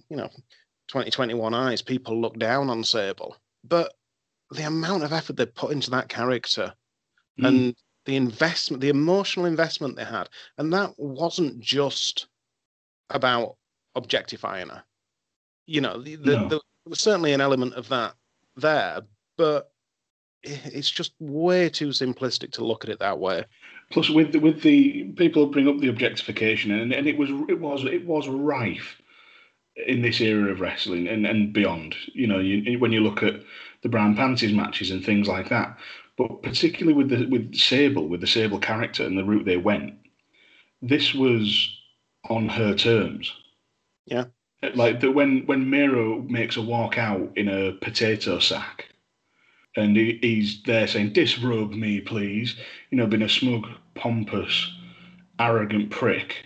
you 0.10 0.16
know, 0.16 0.30
2021 0.88 1.54
eyes, 1.54 1.82
people 1.82 2.20
look 2.22 2.40
down 2.40 2.70
on 2.70 2.86
Sable, 2.86 3.36
but 3.66 3.96
the 4.52 4.64
amount 4.64 5.04
of 5.04 5.12
effort 5.12 5.36
they 5.36 5.46
put 5.46 5.72
into 5.72 5.90
that 5.92 6.08
character 6.08 6.74
Mm. 7.40 7.48
and 7.48 7.76
the 8.06 8.16
investment, 8.16 8.80
the 8.82 8.90
emotional 8.90 9.46
investment 9.46 9.96
they 9.96 10.06
had, 10.06 10.30
and 10.58 10.72
that 10.72 10.94
wasn't 10.98 11.60
just 11.60 12.28
about 13.10 13.58
objectifying 13.96 14.70
her. 14.70 14.84
You 15.66 15.82
know, 15.82 16.02
the, 16.02 16.16
the, 16.16 16.32
No. 16.32 16.44
the, 16.44 16.56
there 16.86 16.90
was 16.90 17.00
certainly 17.00 17.34
an 17.34 17.42
element 17.42 17.74
of 17.74 17.90
that 17.90 18.14
there, 18.56 19.02
but 19.38 19.72
it's 20.44 20.90
just 20.90 21.14
way 21.20 21.70
too 21.70 21.90
simplistic 21.90 22.52
to 22.52 22.66
look 22.66 22.84
at 22.84 22.90
it 22.90 23.00
that 23.00 23.20
way. 23.20 23.46
Plus, 23.92 24.10
with 24.10 24.32
the, 24.32 24.40
with 24.40 24.62
the 24.62 25.06
people 25.16 25.48
bring 25.48 25.68
up 25.68 25.80
the 25.80 25.88
objectification, 25.90 26.72
and, 26.72 26.92
and 26.92 27.08
it 27.08 27.18
was 27.18 27.30
it 27.50 27.60
was 27.60 27.84
it 27.86 28.06
was 28.06 28.28
rife 28.28 29.02
in 29.88 30.02
this 30.02 30.22
era 30.22 30.52
of 30.52 30.62
wrestling 30.62 31.08
and, 31.08 31.26
and 31.26 31.54
beyond. 31.54 31.96
You 32.14 32.28
know, 32.28 32.40
you, 32.40 32.80
when 32.80 32.92
you 32.92 33.02
look 33.02 33.24
at 33.24 33.42
the 33.84 33.90
brown 33.90 34.16
panties 34.16 34.54
matches 34.54 34.92
and 34.92 35.04
things 35.04 35.28
like 35.28 35.50
that, 35.50 35.78
but 36.18 36.42
particularly 36.44 36.94
with 36.94 37.10
the 37.10 37.26
with 37.28 37.56
Sable, 37.56 38.08
with 38.08 38.22
the 38.22 38.28
Sable 38.28 38.60
character 38.60 39.04
and 39.04 39.18
the 39.18 39.24
route 39.24 39.46
they 39.46 39.58
went, 39.58 39.96
this 40.82 41.14
was 41.14 41.70
on 42.30 42.50
her 42.50 42.74
terms. 42.76 43.32
Yeah. 44.06 44.26
Like 44.74 45.02
that 45.02 45.12
when 45.12 45.46
when 45.46 45.70
Mero 45.70 46.22
makes 46.22 46.58
a 46.58 46.62
walk 46.62 46.98
out 46.98 47.32
in 47.36 47.48
a 47.48 47.74
potato 47.74 48.40
sack, 48.40 48.86
and 49.76 49.96
he, 49.98 50.20
he's 50.22 50.64
there 50.64 50.88
saying, 50.88 51.14
"Disrobe 51.14 51.74
me, 51.74 52.02
please," 52.02 52.56
you 52.90 52.98
know, 52.98 53.08
being 53.08 53.22
a 53.22 53.30
smug, 53.30 53.68
pompous, 53.94 54.72
arrogant 55.40 55.90
prick. 55.92 56.46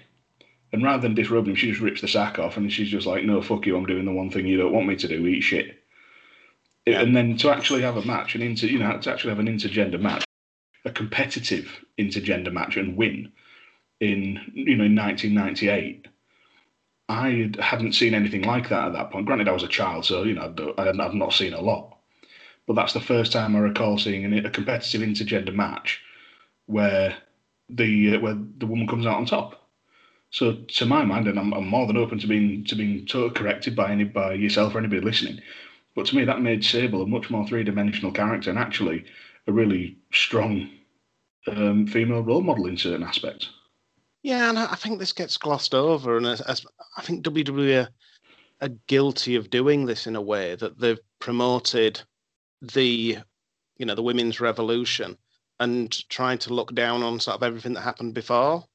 And 0.71 0.83
rather 0.83 1.01
than 1.01 1.15
disrobing 1.15 1.51
him, 1.51 1.55
she 1.55 1.69
just 1.69 1.81
rips 1.81 2.01
the 2.01 2.07
sack 2.07 2.37
off, 2.37 2.57
and 2.57 2.71
she's 2.71 2.89
just 2.89 3.07
like, 3.07 3.23
"No, 3.23 3.41
fuck 3.41 3.65
you! 3.65 3.77
I'm 3.77 3.85
doing 3.85 4.05
the 4.05 4.11
one 4.11 4.29
thing 4.29 4.45
you 4.47 4.57
don't 4.57 4.73
want 4.73 4.87
me 4.87 4.95
to 4.97 5.07
do: 5.07 5.25
eat 5.27 5.41
shit." 5.41 5.79
Yeah. 6.85 7.01
And 7.01 7.15
then 7.15 7.37
to 7.37 7.49
actually 7.51 7.81
have 7.81 7.97
a 7.97 8.05
match, 8.05 8.35
an 8.35 8.41
inter, 8.41 8.67
you 8.67 8.79
know, 8.79 8.97
to 8.99 9.11
actually 9.11 9.31
have 9.31 9.39
an 9.39 9.47
intergender 9.47 9.99
match, 9.99 10.25
a 10.85 10.91
competitive 10.91 11.83
intergender 11.99 12.51
match, 12.51 12.77
and 12.77 12.97
win 12.97 13.31
in 13.99 14.39
you 14.53 14.75
know 14.75 14.85
in 14.85 14.95
1998. 14.95 16.07
I 17.09 17.51
hadn't 17.59 17.93
seen 17.93 18.13
anything 18.13 18.43
like 18.43 18.69
that 18.69 18.87
at 18.87 18.93
that 18.93 19.11
point. 19.11 19.25
Granted, 19.25 19.49
I 19.49 19.51
was 19.51 19.63
a 19.63 19.67
child, 19.67 20.05
so 20.05 20.23
you 20.23 20.35
know 20.35 20.75
I've 20.77 21.13
not 21.15 21.33
seen 21.33 21.53
a 21.53 21.61
lot. 21.61 21.97
But 22.67 22.75
that's 22.75 22.93
the 22.93 23.01
first 23.01 23.31
time 23.31 23.55
I 23.55 23.59
recall 23.59 23.97
seeing 23.97 24.31
a 24.45 24.49
competitive 24.51 25.01
intergender 25.01 25.53
match 25.53 26.01
where 26.67 27.17
the 27.67 28.15
uh, 28.15 28.19
where 28.19 28.37
the 28.59 28.67
woman 28.67 28.87
comes 28.87 29.07
out 29.07 29.17
on 29.17 29.25
top. 29.25 29.67
So 30.29 30.53
to 30.53 30.85
my 30.85 31.03
mind, 31.03 31.27
and 31.27 31.39
I'm, 31.39 31.51
I'm 31.51 31.67
more 31.67 31.87
than 31.87 31.97
open 31.97 32.19
to 32.19 32.27
being 32.27 32.63
to 32.65 32.75
being 32.75 33.07
totally 33.07 33.33
corrected 33.33 33.75
by 33.75 33.91
any 33.91 34.03
by 34.03 34.33
yourself 34.33 34.75
or 34.75 34.77
anybody 34.77 35.01
listening. 35.01 35.41
But 35.95 36.05
to 36.07 36.15
me, 36.15 36.25
that 36.25 36.41
made 36.41 36.63
Sable 36.63 37.01
a 37.01 37.07
much 37.07 37.31
more 37.31 37.47
three 37.47 37.63
dimensional 37.63 38.11
character 38.11 38.51
and 38.51 38.59
actually 38.59 39.05
a 39.47 39.51
really 39.51 39.97
strong 40.13 40.69
um, 41.47 41.87
female 41.87 42.21
role 42.21 42.41
model 42.41 42.67
in 42.67 42.77
certain 42.77 43.03
aspects. 43.03 43.49
Yeah, 44.21 44.49
and 44.49 44.59
I 44.59 44.75
think 44.75 44.99
this 44.99 45.13
gets 45.13 45.37
glossed 45.37 45.73
over, 45.73 46.17
and 46.17 46.25
as, 46.25 46.41
as 46.41 46.65
I 46.97 47.01
think 47.01 47.23
WWE 47.23 47.85
are, 47.85 47.89
are 48.61 48.73
guilty 48.87 49.35
of 49.35 49.49
doing 49.49 49.85
this 49.85 50.07
in 50.07 50.15
a 50.15 50.21
way 50.21 50.55
that 50.55 50.77
they've 50.79 50.99
promoted 51.19 52.01
the, 52.61 53.17
you 53.77 53.85
know, 53.85 53.95
the 53.95 54.03
women's 54.03 54.41
revolution 54.41 55.17
and 55.61 56.07
trying 56.09 56.37
to 56.39 56.53
look 56.53 56.73
down 56.75 57.01
on 57.03 57.19
sort 57.19 57.35
of 57.35 57.43
everything 57.43 57.73
that 57.73 57.81
happened 57.81 58.13
before. 58.13 58.65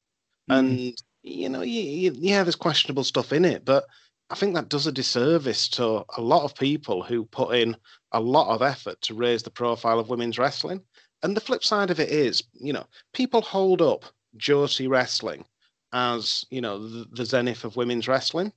Hmm. 0.47 0.53
And 0.53 1.03
you 1.21 1.49
know, 1.49 1.61
yeah, 1.61 2.43
there's 2.43 2.55
questionable 2.55 3.03
stuff 3.03 3.33
in 3.33 3.45
it, 3.45 3.65
but 3.65 3.85
I 4.29 4.35
think 4.35 4.55
that 4.55 4.69
does 4.69 4.87
a 4.87 4.91
disservice 4.91 5.67
to 5.69 6.03
a 6.17 6.21
lot 6.21 6.43
of 6.43 6.55
people 6.55 7.03
who 7.03 7.25
put 7.25 7.55
in 7.55 7.75
a 8.11 8.19
lot 8.19 8.53
of 8.53 8.61
effort 8.61 9.01
to 9.01 9.13
raise 9.13 9.43
the 9.43 9.51
profile 9.51 9.99
of 9.99 10.09
women's 10.09 10.37
wrestling. 10.37 10.81
And 11.23 11.35
the 11.35 11.41
flip 11.41 11.63
side 11.63 11.89
of 11.89 11.99
it 11.99 12.09
is, 12.09 12.43
you 12.53 12.73
know, 12.73 12.85
people 13.13 13.41
hold 13.41 13.81
up 13.81 14.05
Joshi 14.37 14.89
Wrestling 14.89 15.45
as, 15.93 16.45
you 16.49 16.61
know, 16.61 16.87
the, 16.87 17.05
the 17.11 17.25
zenith 17.25 17.63
of 17.63 17.75
women's 17.75 18.07
wrestling. 18.07 18.51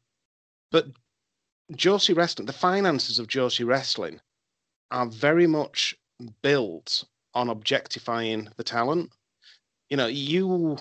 But 0.70 0.86
Joshi 1.72 2.16
Wrestling, 2.16 2.46
the 2.46 2.52
finances 2.52 3.18
of 3.18 3.28
Joshi 3.28 3.66
Wrestling 3.66 4.20
are 4.90 5.06
very 5.06 5.46
much 5.46 5.96
built 6.42 7.04
on 7.34 7.48
objectifying 7.48 8.48
the 8.56 8.64
talent. 8.64 9.12
You 9.90 9.96
know, 9.96 10.06
you 10.06 10.78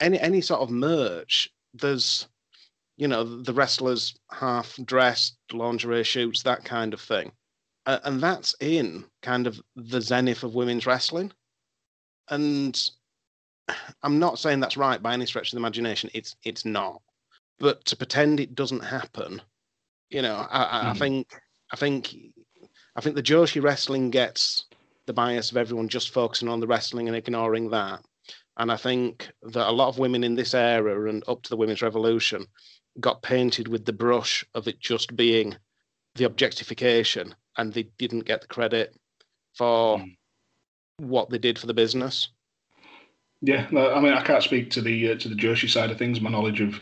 any 0.00 0.18
any 0.18 0.40
sort 0.40 0.60
of 0.60 0.70
merch, 0.70 1.50
there's 1.74 2.26
you 3.00 3.08
know, 3.08 3.24
the 3.24 3.54
wrestlers 3.54 4.14
half 4.30 4.78
dressed, 4.84 5.34
lingerie 5.54 6.04
shoots, 6.04 6.42
that 6.42 6.64
kind 6.66 6.92
of 6.92 7.00
thing. 7.00 7.32
Uh, 7.86 7.98
and 8.04 8.20
that's 8.20 8.54
in 8.60 9.06
kind 9.22 9.46
of 9.46 9.58
the 9.74 10.02
zenith 10.02 10.42
of 10.42 10.54
women's 10.54 10.84
wrestling. 10.84 11.32
And 12.28 12.78
I'm 14.02 14.18
not 14.18 14.38
saying 14.38 14.60
that's 14.60 14.76
right 14.76 15.02
by 15.02 15.12
any 15.12 15.26
stretch 15.26 15.48
of 15.48 15.56
the 15.56 15.58
imagination. 15.60 16.10
It's 16.14 16.36
it's 16.44 16.64
not. 16.64 17.02
But 17.58 17.84
to 17.86 17.96
pretend 17.96 18.40
it 18.40 18.54
doesn't 18.54 18.80
happen, 18.84 19.42
you 20.08 20.22
know, 20.22 20.46
I, 20.50 20.62
I, 20.62 20.90
I 20.90 20.92
Mhm. 20.94 20.98
think 20.98 21.40
I 21.72 21.76
think 21.76 22.14
I 22.96 23.00
think 23.00 23.14
the 23.16 23.22
Joshi 23.22 23.62
wrestling 23.62 24.10
gets 24.10 24.66
the 25.06 25.12
bias 25.12 25.50
of 25.50 25.56
everyone 25.56 25.88
just 25.88 26.10
focusing 26.10 26.48
on 26.48 26.60
the 26.60 26.66
wrestling 26.66 27.08
and 27.08 27.16
ignoring 27.16 27.70
that. 27.70 28.02
And 28.56 28.70
I 28.70 28.76
think 28.76 29.30
that 29.42 29.68
a 29.68 29.72
lot 29.72 29.88
of 29.88 29.98
women 29.98 30.24
in 30.24 30.34
this 30.34 30.54
era 30.54 31.08
and 31.08 31.22
up 31.28 31.42
to 31.42 31.50
the 31.50 31.56
women's 31.56 31.82
revolution 31.82 32.46
got 33.00 33.22
painted 33.22 33.68
with 33.68 33.84
the 33.84 33.92
brush 33.92 34.44
of 34.54 34.68
it 34.68 34.78
just 34.80 35.16
being 35.16 35.56
the 36.16 36.24
objectification 36.24 37.34
and 37.56 37.72
they 37.72 37.84
didn't 37.98 38.24
get 38.24 38.40
the 38.40 38.46
credit 38.48 38.94
for 39.54 39.98
Mm. 39.98 40.16
what 40.98 41.30
they 41.30 41.38
did 41.38 41.58
for 41.58 41.66
the 41.66 41.74
business. 41.74 42.28
Yeah, 43.42 43.66
no, 43.70 43.92
I 43.94 44.00
mean, 44.00 44.12
I 44.12 44.22
can't 44.22 44.42
speak 44.42 44.70
to 44.72 44.82
the 44.82 45.12
uh, 45.12 45.16
to 45.18 45.28
the 45.28 45.34
Joshi 45.34 45.68
side 45.68 45.90
of 45.90 45.98
things. 45.98 46.20
My 46.20 46.30
knowledge 46.30 46.60
of 46.60 46.74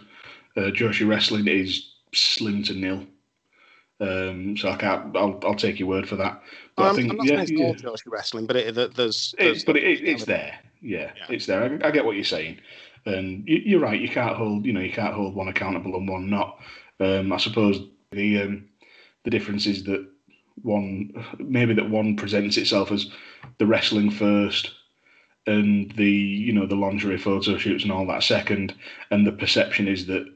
uh, 0.56 0.70
Joshi 0.72 1.08
wrestling 1.08 1.46
is 1.46 1.92
slim 2.14 2.62
to 2.64 2.74
nil, 2.74 3.06
um, 4.00 4.56
so 4.56 4.70
I 4.70 4.76
can't. 4.76 5.16
I'll, 5.16 5.38
I'll 5.44 5.54
take 5.54 5.78
your 5.78 5.88
word 5.88 6.08
for 6.08 6.16
that. 6.16 6.42
But 6.76 6.84
I'm, 6.84 6.92
I 6.92 6.94
think 6.96 7.10
I'm 7.12 7.16
not 7.18 7.26
yeah, 7.26 7.36
saying 7.36 7.42
it's 7.42 7.52
yeah. 7.52 7.66
all 7.66 7.74
Joshi 7.96 8.10
wrestling, 8.10 8.46
but 8.46 8.56
it, 8.56 8.74
there- 8.74 8.88
there's, 8.88 9.34
It's, 9.38 9.62
there's 9.62 9.64
but 9.64 9.76
it, 9.76 10.02
it's 10.02 10.24
there. 10.24 10.58
Yeah, 10.80 11.12
Yeah. 11.16 11.26
it's 11.28 11.46
there. 11.46 11.78
I, 11.82 11.88
I 11.88 11.90
get 11.92 12.04
what 12.04 12.16
you're 12.16 12.24
saying, 12.24 12.58
and 13.06 13.46
you, 13.46 13.58
you're 13.64 13.80
right. 13.80 14.00
You 14.00 14.08
can't 14.08 14.36
hold, 14.36 14.66
you 14.66 14.72
know, 14.72 14.80
you 14.80 14.92
can't 14.92 15.14
hold 15.14 15.34
one 15.36 15.48
accountable 15.48 15.94
and 15.96 16.08
one 16.08 16.28
not. 16.28 16.58
Um, 17.00 17.32
I 17.32 17.36
suppose 17.36 17.80
the 18.10 18.42
um, 18.42 18.68
the 19.24 19.30
difference 19.30 19.66
is 19.66 19.84
that 19.84 20.08
one 20.62 21.12
maybe 21.38 21.74
that 21.74 21.88
one 21.88 22.16
presents 22.16 22.56
itself 22.56 22.90
as 22.90 23.10
the 23.58 23.66
wrestling 23.66 24.10
first, 24.10 24.72
and 25.48 25.90
the 25.92 26.10
you 26.10 26.52
know 26.52 26.66
the 26.66 26.76
lingerie 26.76 27.18
photo 27.18 27.56
shoots 27.56 27.82
and 27.82 27.92
all 27.92 28.06
that 28.06 28.22
second, 28.22 28.74
and 29.10 29.26
the 29.26 29.32
perception 29.32 29.88
is 29.88 30.06
that 30.06 30.26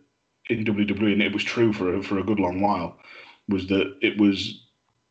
in 0.49 0.65
WWE, 0.65 1.13
and 1.13 1.23
it 1.23 1.33
was 1.33 1.45
true 1.45 1.73
for 1.73 1.95
a, 1.95 2.03
for 2.03 2.19
a 2.19 2.25
good 2.25 2.41
long 2.41 2.61
while, 2.61 2.99
was 3.49 3.69
that 3.69 3.95
it 4.01 4.19
was 4.19 4.65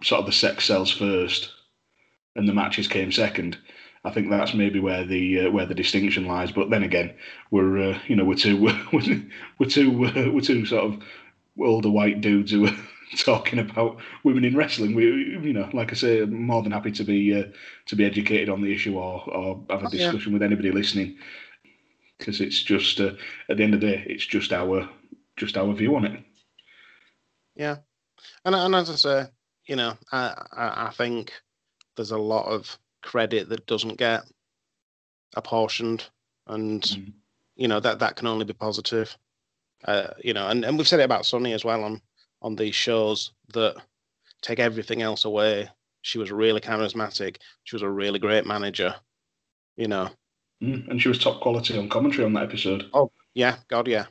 sort 0.03 0.19
of 0.19 0.25
the 0.25 0.31
sex 0.31 0.65
sells 0.65 0.91
first, 0.91 1.51
and 2.35 2.49
the 2.49 2.53
matches 2.53 2.87
came 2.87 3.11
second. 3.11 3.57
I 4.03 4.09
think 4.09 4.29
that's 4.29 4.55
maybe 4.55 4.79
where 4.79 5.05
the 5.05 5.41
uh, 5.41 5.51
where 5.51 5.67
the 5.67 5.75
distinction 5.75 6.25
lies. 6.25 6.51
But 6.51 6.71
then 6.71 6.83
again, 6.83 7.13
we're 7.51 7.91
uh, 7.91 7.99
you 8.07 8.15
know 8.15 8.25
we're 8.25 8.35
two 8.35 8.57
we're, 8.91 9.21
we're 9.59 9.69
two 9.69 10.05
uh, 10.05 10.31
we're 10.31 10.41
two 10.41 10.65
sort 10.65 10.85
of 10.85 11.03
older 11.59 11.91
white 11.91 12.21
dudes 12.21 12.51
who 12.51 12.65
are 12.65 12.77
talking 13.25 13.59
about 13.59 13.97
women 14.23 14.45
in 14.45 14.55
wrestling. 14.55 14.95
We 14.95 15.05
you 15.41 15.53
know 15.53 15.69
like 15.73 15.91
I 15.91 15.95
say, 15.95 16.21
more 16.25 16.63
than 16.63 16.71
happy 16.71 16.91
to 16.91 17.03
be 17.03 17.33
uh, 17.33 17.45
to 17.87 17.95
be 17.95 18.05
educated 18.05 18.49
on 18.49 18.61
the 18.61 18.73
issue 18.73 18.97
or 18.97 19.23
or 19.29 19.63
have 19.69 19.83
a 19.83 19.87
Oh, 19.87 19.89
yeah. 19.91 19.97
discussion 20.11 20.33
with 20.33 20.43
anybody 20.43 20.71
listening 20.71 21.17
because 22.17 22.39
it's 22.41 22.61
just 22.61 22.99
uh, 22.99 23.13
at 23.49 23.57
the 23.57 23.63
end 23.63 23.73
of 23.73 23.81
the 23.81 23.87
day, 23.87 24.03
it's 24.07 24.25
just 24.25 24.53
our 24.53 24.87
just 25.37 25.57
our 25.57 25.73
view 25.73 25.95
on 25.95 26.05
it. 26.05 26.23
Yeah, 27.55 27.77
and 28.45 28.55
and 28.55 28.75
as 28.75 28.89
I 28.89 28.95
say, 28.95 29.25
you 29.65 29.75
know, 29.75 29.97
I, 30.11 30.33
I 30.53 30.87
I 30.87 30.89
think 30.91 31.31
there's 31.95 32.11
a 32.11 32.17
lot 32.17 32.45
of 32.45 32.77
credit 33.01 33.49
that 33.49 33.65
doesn't 33.65 33.97
get 33.97 34.23
apportioned 35.35 36.09
and 36.47 36.81
Mm. 36.83 37.13
you 37.55 37.67
know 37.67 37.79
that 37.79 37.99
that 37.99 38.15
can 38.15 38.27
only 38.27 38.45
be 38.45 38.53
positive. 38.53 39.17
Uh, 39.85 40.07
you 40.23 40.33
know, 40.33 40.47
and, 40.47 40.63
and 40.63 40.77
we've 40.77 40.87
said 40.87 40.99
it 40.99 41.03
about 41.03 41.25
Sunny 41.25 41.53
as 41.53 41.65
well 41.65 41.83
on 41.83 42.01
on 42.41 42.55
these 42.55 42.75
shows 42.75 43.31
that 43.53 43.75
take 44.41 44.59
everything 44.59 45.01
else 45.01 45.25
away. 45.25 45.69
She 46.01 46.17
was 46.17 46.31
really 46.31 46.61
charismatic. 46.61 47.37
She 47.63 47.75
was 47.75 47.83
a 47.83 47.89
really 47.89 48.19
great 48.19 48.45
manager. 48.45 48.95
You 49.77 49.87
know, 49.87 50.09
Mm. 50.61 50.87
And 50.89 51.01
she 51.01 51.07
was 51.07 51.17
top 51.17 51.41
quality 51.41 51.77
on 51.77 51.89
commentary 51.89 52.25
on 52.25 52.33
that 52.33 52.43
episode. 52.43 52.89
Oh 52.93 53.11
yeah, 53.33 53.57
God, 53.67 53.87
yeah, 53.87 54.05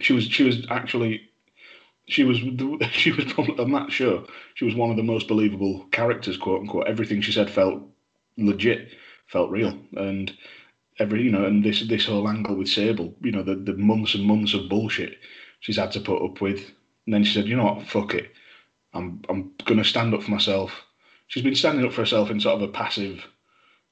She 0.00 0.12
was 0.12 0.24
she 0.24 0.42
was 0.44 0.66
actually 0.70 1.30
she 2.08 2.24
was 2.24 2.38
she 2.90 3.12
was 3.12 3.32
probably 3.32 3.58
on 3.58 3.72
that 3.72 3.92
show. 3.92 4.26
She 4.54 4.64
was 4.64 4.74
one 4.74 4.90
of 4.90 4.96
the 4.96 5.02
most 5.02 5.28
believable 5.28 5.86
characters, 5.92 6.36
quote 6.36 6.60
unquote. 6.62 6.88
Everything 6.88 7.20
she 7.20 7.32
said 7.32 7.50
felt 7.50 7.82
legit, 8.36 8.88
felt 9.26 9.50
real, 9.50 9.78
and 9.96 10.32
every 10.98 11.22
you 11.22 11.30
know, 11.30 11.44
and 11.44 11.64
this 11.64 11.82
this 11.88 12.06
whole 12.06 12.28
angle 12.28 12.56
with 12.56 12.68
Sable, 12.68 13.14
you 13.22 13.30
know, 13.30 13.42
the 13.42 13.54
the 13.54 13.74
months 13.74 14.14
and 14.14 14.24
months 14.24 14.54
of 14.54 14.68
bullshit 14.68 15.16
she's 15.60 15.76
had 15.76 15.92
to 15.92 16.00
put 16.00 16.22
up 16.22 16.40
with, 16.40 16.72
and 17.06 17.14
then 17.14 17.24
she 17.24 17.34
said, 17.34 17.46
you 17.46 17.56
know 17.56 17.64
what, 17.64 17.86
fuck 17.86 18.14
it, 18.14 18.32
I'm 18.94 19.22
I'm 19.28 19.52
gonna 19.64 19.84
stand 19.84 20.14
up 20.14 20.22
for 20.22 20.30
myself. 20.30 20.72
She's 21.28 21.42
been 21.42 21.54
standing 21.54 21.84
up 21.86 21.92
for 21.92 22.02
herself 22.02 22.30
in 22.30 22.40
sort 22.40 22.56
of 22.56 22.68
a 22.68 22.72
passive 22.72 23.26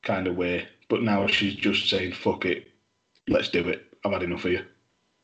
kind 0.02 0.26
of 0.26 0.36
way, 0.36 0.68
but 0.88 1.02
now 1.02 1.26
she's 1.26 1.54
just 1.54 1.88
saying, 1.88 2.12
fuck 2.12 2.44
it, 2.44 2.68
let's 3.28 3.48
do 3.48 3.66
it. 3.68 3.86
I've 4.04 4.12
had 4.12 4.22
enough 4.22 4.44
of 4.44 4.52
you. 4.52 4.64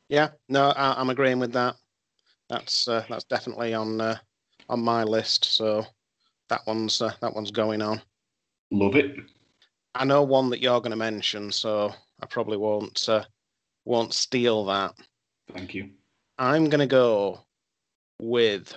yeah. 0.09 0.29
No, 0.49 0.71
I, 0.71 1.01
I'm 1.01 1.11
agreeing 1.11 1.39
with 1.39 1.53
that. 1.53 1.77
That's 2.49 2.87
uh, 2.89 3.05
that's 3.09 3.25
definitely 3.25 3.75
on 3.75 4.01
uh, 4.01 4.17
on 4.69 4.81
my 4.81 5.03
list. 5.03 5.45
So 5.45 5.85
that 6.49 6.61
one's 6.67 7.01
uh, 7.03 7.13
that 7.21 7.35
one's 7.35 7.51
going 7.51 7.83
on. 7.83 8.01
Love 8.71 8.97
it. 8.97 9.17
I 9.95 10.05
know 10.05 10.23
one 10.23 10.51
that 10.51 10.61
you're 10.61 10.81
going 10.81 10.91
to 10.91 10.97
mention, 10.97 11.51
so 11.51 11.93
I 12.21 12.27
probably 12.27 12.57
won't 12.57 13.09
uh, 13.09 13.25
won't 13.85 14.13
steal 14.13 14.65
that. 14.67 14.95
Thank 15.53 15.75
you. 15.75 15.91
I'm 16.39 16.69
going 16.69 16.81
to 16.81 16.87
go 16.87 17.41
with 18.21 18.75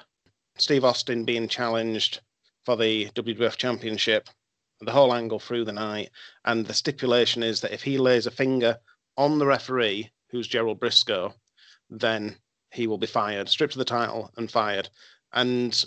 Steve 0.57 0.83
Austin 0.83 1.25
being 1.25 1.47
challenged 1.47 2.21
for 2.65 2.75
the 2.75 3.09
WWF 3.15 3.55
Championship, 3.57 4.29
the 4.81 4.91
whole 4.91 5.13
angle 5.13 5.39
through 5.39 5.65
the 5.65 5.71
night, 5.71 6.09
and 6.45 6.65
the 6.65 6.73
stipulation 6.73 7.43
is 7.43 7.61
that 7.61 7.73
if 7.73 7.83
he 7.83 7.97
lays 7.97 8.25
a 8.25 8.31
finger 8.31 8.77
on 9.17 9.39
the 9.39 9.45
referee, 9.45 10.11
who's 10.29 10.47
Gerald 10.47 10.79
Brisco, 10.79 11.33
then 11.89 12.37
he 12.71 12.87
will 12.87 12.97
be 12.97 13.07
fired, 13.07 13.49
stripped 13.49 13.73
of 13.73 13.79
the 13.79 13.85
title 13.85 14.31
and 14.37 14.51
fired. 14.51 14.89
And 15.33 15.85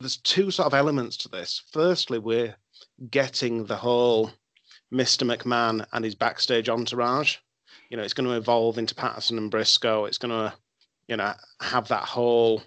there's 0.00 0.18
two 0.18 0.50
sort 0.50 0.66
of 0.66 0.74
elements 0.74 1.16
to 1.18 1.28
this. 1.28 1.62
Firstly, 1.72 2.18
we're 2.18 2.56
getting 3.10 3.64
the 3.64 3.76
whole 3.76 4.30
Mr. 4.92 5.26
McMahon 5.26 5.86
and 5.92 6.04
his 6.04 6.14
backstage 6.14 6.68
entourage. 6.68 7.38
You 7.90 7.96
know, 7.96 8.02
it's 8.02 8.14
going 8.14 8.28
to 8.28 8.36
evolve 8.36 8.78
into 8.78 8.94
Patterson 8.94 9.38
and 9.38 9.50
Brisco. 9.50 10.06
It's 10.06 10.18
going 10.18 10.30
to, 10.30 10.54
you 11.08 11.16
know, 11.16 11.32
have 11.60 11.88
that 11.88 12.04
whole 12.04 12.62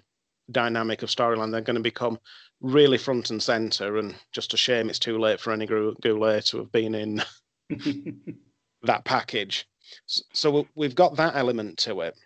dynamic 0.50 1.02
of 1.02 1.08
storyline. 1.08 1.50
They're 1.52 1.60
going 1.60 1.76
to 1.76 1.82
become 1.82 2.18
really 2.60 2.98
front 2.98 3.30
and 3.30 3.42
center. 3.42 3.98
And 3.98 4.14
just 4.32 4.54
a 4.54 4.56
shame 4.56 4.88
it's 4.90 4.98
too 4.98 5.18
late 5.18 5.40
for 5.40 5.52
any 5.52 5.66
Gou- 5.66 5.96
Goulet 6.02 6.46
to 6.46 6.58
have 6.58 6.72
been 6.72 6.94
in 6.94 7.22
that 8.82 9.04
package. 9.04 9.66
So 10.06 10.50
we- 10.50 10.68
we've 10.74 10.94
got 10.94 11.16
that 11.16 11.36
element 11.36 11.78
to 11.78 12.00
it. 12.02 12.16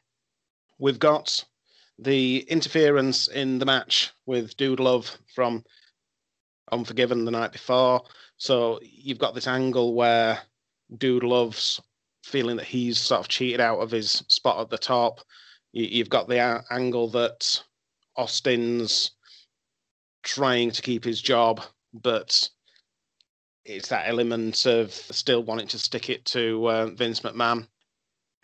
We've 0.78 0.98
got 0.98 1.44
the 1.98 2.40
interference 2.48 3.28
in 3.28 3.58
the 3.58 3.66
match 3.66 4.12
with 4.26 4.56
Dude 4.56 4.80
Love 4.80 5.16
from 5.34 5.64
Unforgiven 6.72 7.24
the 7.24 7.30
night 7.30 7.52
before. 7.52 8.02
So 8.36 8.80
you've 8.82 9.18
got 9.18 9.34
this 9.34 9.46
angle 9.46 9.94
where 9.94 10.40
Dude 10.98 11.22
Love's 11.22 11.80
feeling 12.24 12.56
that 12.56 12.66
he's 12.66 12.98
sort 12.98 13.20
of 13.20 13.28
cheated 13.28 13.60
out 13.60 13.78
of 13.78 13.90
his 13.90 14.10
spot 14.28 14.60
at 14.60 14.70
the 14.70 14.78
top. 14.78 15.20
You, 15.74 15.88
you've 15.90 16.08
got 16.08 16.28
the 16.28 16.64
angle 16.70 17.08
that 17.10 17.62
Austin's 18.16 19.10
trying 20.22 20.70
to 20.70 20.80
keep 20.80 21.04
his 21.04 21.20
job, 21.20 21.62
but 21.92 22.48
it's 23.64 23.88
that 23.88 24.08
element 24.08 24.66
of 24.66 24.92
still 24.92 25.42
wanting 25.42 25.66
to 25.68 25.78
stick 25.78 26.08
it 26.08 26.24
to 26.26 26.70
uh, 26.70 26.86
Vince 26.86 27.20
McMahon. 27.20 27.66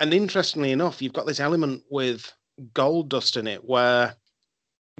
And 0.00 0.12
interestingly 0.12 0.72
enough, 0.72 1.00
you've 1.00 1.12
got 1.12 1.26
this 1.26 1.40
element 1.40 1.84
with 1.88 2.32
Goldust 2.74 3.36
in 3.36 3.46
it 3.46 3.64
where 3.64 4.16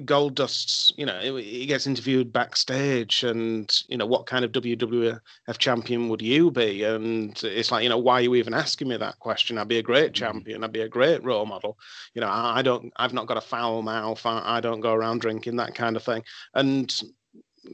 Goldust's, 0.05 0.91
you 0.97 1.05
know, 1.05 1.35
he 1.35 1.65
gets 1.65 1.87
interviewed 1.87 2.33
backstage 2.33 3.23
and, 3.23 3.71
you 3.87 3.97
know, 3.97 4.05
what 4.05 4.25
kind 4.25 4.43
of 4.43 4.51
WWF 4.51 5.19
champion 5.57 6.09
would 6.09 6.21
you 6.21 6.51
be? 6.51 6.83
And 6.83 7.41
it's 7.43 7.71
like, 7.71 7.83
you 7.83 7.89
know, 7.89 7.97
why 7.97 8.15
are 8.15 8.21
you 8.21 8.35
even 8.35 8.53
asking 8.53 8.87
me 8.87 8.97
that 8.97 9.19
question? 9.19 9.57
I'd 9.57 9.67
be 9.67 9.79
a 9.79 9.83
great 9.83 10.13
mm-hmm. 10.13 10.25
champion. 10.25 10.63
I'd 10.63 10.71
be 10.71 10.81
a 10.81 10.89
great 10.89 11.23
role 11.23 11.45
model. 11.45 11.77
You 12.13 12.21
know, 12.21 12.29
I 12.29 12.61
don't, 12.61 12.91
I've 12.97 13.13
not 13.13 13.27
got 13.27 13.37
a 13.37 13.41
foul 13.41 13.81
mouth. 13.81 14.25
I, 14.25 14.57
I 14.57 14.59
don't 14.61 14.81
go 14.81 14.93
around 14.93 15.21
drinking, 15.21 15.55
that 15.57 15.75
kind 15.75 15.95
of 15.95 16.03
thing. 16.03 16.23
And 16.53 16.93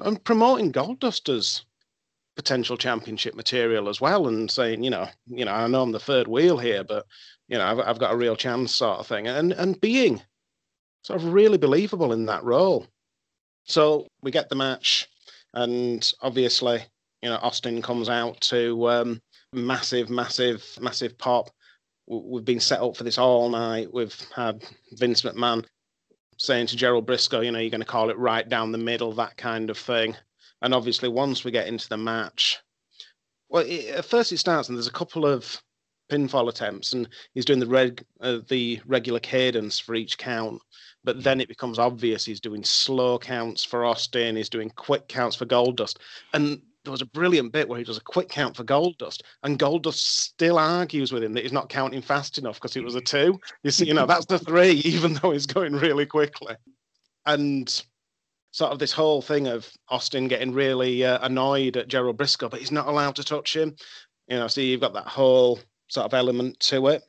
I'm 0.01 0.17
promoting 0.17 0.71
Goldust 0.71 1.35
as 1.35 1.63
potential 2.35 2.77
championship 2.77 3.35
material 3.35 3.89
as 3.89 3.99
well 3.99 4.27
and 4.27 4.49
saying, 4.49 4.83
you 4.83 4.91
know, 4.91 5.07
you 5.25 5.43
know, 5.43 5.51
I 5.51 5.67
know 5.67 5.81
I'm 5.81 5.91
the 5.91 5.99
third 5.99 6.27
wheel 6.27 6.57
here, 6.57 6.83
but 6.83 7.05
you 7.47 7.57
know, 7.57 7.65
I've, 7.65 7.79
I've 7.79 7.99
got 7.99 8.13
a 8.13 8.17
real 8.17 8.35
chance 8.35 8.75
sort 8.75 8.99
of 8.99 9.07
thing. 9.07 9.27
And 9.27 9.51
and 9.53 9.81
being 9.81 10.21
sort 11.07 11.21
of 11.21 11.31
really 11.31 11.57
believable 11.57 12.11
in 12.11 12.25
that 12.25 12.43
role. 12.43 12.85
So 13.63 14.07
we 14.21 14.29
get 14.29 14.49
the 14.49 14.55
match, 14.55 15.07
and 15.53 16.11
obviously, 16.21 16.83
you 17.21 17.29
know, 17.29 17.37
Austin 17.41 17.81
comes 17.81 18.09
out 18.09 18.41
to 18.41 18.89
um, 18.89 19.21
massive, 19.53 20.09
massive, 20.09 20.65
massive 20.81 21.17
pop. 21.17 21.49
We've 22.07 22.43
been 22.43 22.59
set 22.59 22.81
up 22.81 22.97
for 22.97 23.05
this 23.05 23.17
all 23.17 23.47
night. 23.47 23.93
We've 23.93 24.15
had 24.35 24.65
Vince 24.97 25.21
McMahon 25.21 25.63
saying 26.37 26.67
to 26.67 26.75
Gerald 26.75 27.07
Brisco, 27.07 27.43
you 27.43 27.51
know, 27.51 27.59
you're 27.59 27.69
going 27.69 27.79
to 27.79 27.87
call 27.87 28.09
it 28.09 28.17
right 28.17 28.47
down 28.47 28.73
the 28.73 28.77
middle, 28.77 29.13
that 29.13 29.37
kind 29.37 29.69
of 29.69 29.77
thing. 29.77 30.13
And 30.61 30.73
obviously, 30.73 31.07
once 31.07 31.45
we 31.45 31.51
get 31.51 31.67
into 31.67 31.87
the 31.87 31.97
match, 31.97 32.59
well, 33.47 33.63
it, 33.65 33.87
at 33.95 34.05
first 34.05 34.33
it 34.33 34.39
starts, 34.39 34.67
and 34.67 34.77
there's 34.77 34.87
a 34.87 34.91
couple 34.91 35.25
of 35.25 35.61
pinfall 36.11 36.49
attempts, 36.49 36.91
and 36.91 37.07
he's 37.33 37.45
doing 37.45 37.59
the 37.59 37.67
reg, 37.67 38.03
uh, 38.19 38.39
the 38.49 38.81
regular 38.85 39.21
cadence 39.21 39.79
for 39.79 39.95
each 39.95 40.17
count. 40.17 40.61
But 41.03 41.23
then 41.23 41.39
it 41.39 41.47
becomes 41.47 41.79
obvious 41.79 42.25
he's 42.25 42.41
doing 42.41 42.63
slow 42.63 43.17
counts 43.17 43.63
for 43.63 43.85
Austin, 43.85 44.35
he's 44.35 44.49
doing 44.49 44.69
quick 44.75 45.07
counts 45.07 45.35
for 45.35 45.45
Goldust, 45.45 45.97
and 46.33 46.61
there 46.87 46.91
was 46.93 47.01
a 47.01 47.05
brilliant 47.05 47.51
bit 47.51 47.67
where 47.67 47.77
he 47.77 47.83
does 47.83 47.97
a 47.97 48.01
quick 48.01 48.29
count 48.29 48.55
for 48.55 48.63
Goldust, 48.63 49.21
and 49.43 49.59
Goldust 49.59 49.95
still 49.95 50.57
argues 50.57 51.11
with 51.11 51.21
him 51.21 51.33
that 51.33 51.43
he's 51.43 51.51
not 51.51 51.67
counting 51.67 52.01
fast 52.01 52.37
enough 52.37 52.55
because 52.55 52.77
it 52.77 52.83
was 52.83 52.95
a 52.95 53.01
two. 53.01 53.39
You 53.63 53.71
see, 53.71 53.85
you 53.85 53.93
know, 53.93 54.05
that's 54.05 54.25
the 54.25 54.39
three, 54.39 54.71
even 54.85 55.15
though 55.15 55.31
he's 55.31 55.45
going 55.45 55.73
really 55.73 56.05
quickly. 56.05 56.55
And 57.25 57.69
sort 58.51 58.71
of 58.71 58.79
this 58.79 58.93
whole 58.93 59.21
thing 59.21 59.47
of 59.47 59.69
Austin 59.89 60.29
getting 60.29 60.53
really 60.53 61.03
uh, 61.03 61.19
annoyed 61.21 61.75
at 61.75 61.89
Gerald 61.89 62.17
Brisco, 62.17 62.49
but 62.49 62.61
he's 62.61 62.71
not 62.71 62.87
allowed 62.87 63.17
to 63.17 63.23
touch 63.23 63.53
him. 63.53 63.75
You 64.29 64.37
know, 64.37 64.47
so 64.47 64.61
you've 64.61 64.81
got 64.81 64.93
that 64.93 65.07
whole 65.07 65.59
sort 65.89 66.05
of 66.05 66.13
element 66.13 66.57
to 66.61 66.87
it. 66.87 67.03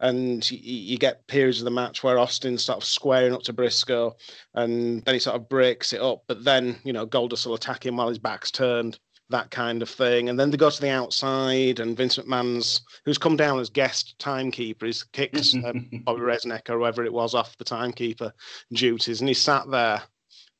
And 0.00 0.48
you, 0.50 0.58
you 0.58 0.98
get 0.98 1.26
periods 1.26 1.60
of 1.60 1.64
the 1.64 1.70
match 1.70 2.02
where 2.02 2.18
Austin's 2.18 2.64
sort 2.64 2.78
of 2.78 2.84
squaring 2.84 3.34
up 3.34 3.42
to 3.42 3.52
Brisco, 3.52 4.14
and 4.54 5.02
then 5.04 5.14
he 5.14 5.20
sort 5.20 5.36
of 5.36 5.48
breaks 5.48 5.92
it 5.92 6.00
up. 6.00 6.22
But 6.26 6.44
then, 6.44 6.76
you 6.84 6.92
know, 6.92 7.06
Goldust 7.06 7.46
will 7.46 7.54
attack 7.54 7.86
him 7.86 7.96
while 7.96 8.08
his 8.08 8.18
back's 8.18 8.50
turned, 8.50 8.98
that 9.30 9.50
kind 9.50 9.82
of 9.82 9.88
thing. 9.88 10.28
And 10.28 10.38
then 10.38 10.50
they 10.50 10.56
go 10.56 10.70
to 10.70 10.80
the 10.80 10.90
outside, 10.90 11.80
and 11.80 11.96
Vince 11.96 12.18
McMahon's, 12.18 12.82
who's 13.04 13.18
come 13.18 13.36
down 13.36 13.58
as 13.58 13.70
guest 13.70 14.18
timekeeper, 14.18 14.86
he's 14.86 15.02
kicked 15.02 15.54
um, 15.64 15.88
Bobby 16.04 16.20
Resnick 16.20 16.68
or 16.68 16.78
whoever 16.78 17.04
it 17.04 17.12
was 17.12 17.34
off 17.34 17.56
the 17.58 17.64
timekeeper 17.64 18.32
duties, 18.72 19.20
and 19.20 19.28
he 19.28 19.34
sat 19.34 19.70
there. 19.70 20.02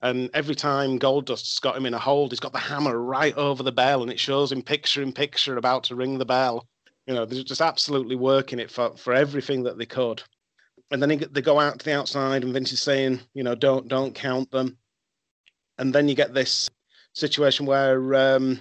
And 0.02 0.30
every 0.34 0.54
time 0.54 0.98
Goldust's 0.98 1.58
got 1.58 1.76
him 1.76 1.86
in 1.86 1.94
a 1.94 1.98
hold, 1.98 2.30
he's 2.30 2.40
got 2.40 2.52
the 2.52 2.58
hammer 2.58 3.00
right 3.00 3.34
over 3.34 3.62
the 3.62 3.72
bell, 3.72 4.02
and 4.02 4.10
it 4.10 4.20
shows 4.20 4.52
him 4.52 4.62
picture 4.62 5.02
in 5.02 5.12
picture 5.12 5.56
about 5.56 5.84
to 5.84 5.94
ring 5.94 6.18
the 6.18 6.26
bell. 6.26 6.66
You 7.06 7.14
know, 7.14 7.24
they're 7.24 7.42
just 7.42 7.60
absolutely 7.60 8.16
working 8.16 8.58
it 8.58 8.70
for, 8.70 8.96
for 8.96 9.12
everything 9.12 9.62
that 9.64 9.78
they 9.78 9.86
could. 9.86 10.22
And 10.90 11.02
then 11.02 11.08
they 11.30 11.42
go 11.42 11.58
out 11.58 11.78
to 11.78 11.84
the 11.84 11.96
outside, 11.96 12.44
and 12.44 12.52
Vince 12.52 12.72
is 12.72 12.82
saying, 12.82 13.20
you 13.34 13.42
know, 13.42 13.54
don't 13.54 13.88
don't 13.88 14.14
count 14.14 14.50
them. 14.50 14.76
And 15.78 15.92
then 15.92 16.08
you 16.08 16.14
get 16.14 16.32
this 16.32 16.70
situation 17.12 17.66
where 17.66 18.14
um, 18.14 18.60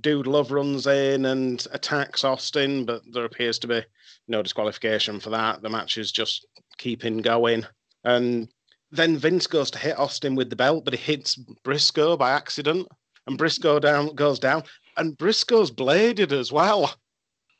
Dude 0.00 0.26
Love 0.26 0.52
runs 0.52 0.86
in 0.86 1.26
and 1.26 1.66
attacks 1.72 2.24
Austin, 2.24 2.84
but 2.84 3.02
there 3.12 3.24
appears 3.24 3.58
to 3.60 3.66
be 3.66 3.82
no 4.28 4.42
disqualification 4.42 5.20
for 5.20 5.30
that. 5.30 5.62
The 5.62 5.68
match 5.68 5.98
is 5.98 6.12
just 6.12 6.46
keeping 6.78 7.18
going. 7.18 7.66
And 8.04 8.48
then 8.90 9.16
Vince 9.16 9.46
goes 9.46 9.70
to 9.72 9.78
hit 9.78 9.98
Austin 9.98 10.34
with 10.34 10.50
the 10.50 10.56
belt, 10.56 10.84
but 10.84 10.94
he 10.94 11.00
hits 11.00 11.36
Brisco 11.64 12.16
by 12.16 12.30
accident, 12.30 12.86
and 13.26 13.38
Brisco 13.38 13.80
down 13.80 14.14
goes 14.14 14.38
down, 14.38 14.62
and 14.96 15.16
Brisco's 15.18 15.70
bladed 15.70 16.32
as 16.32 16.52
well. 16.52 16.94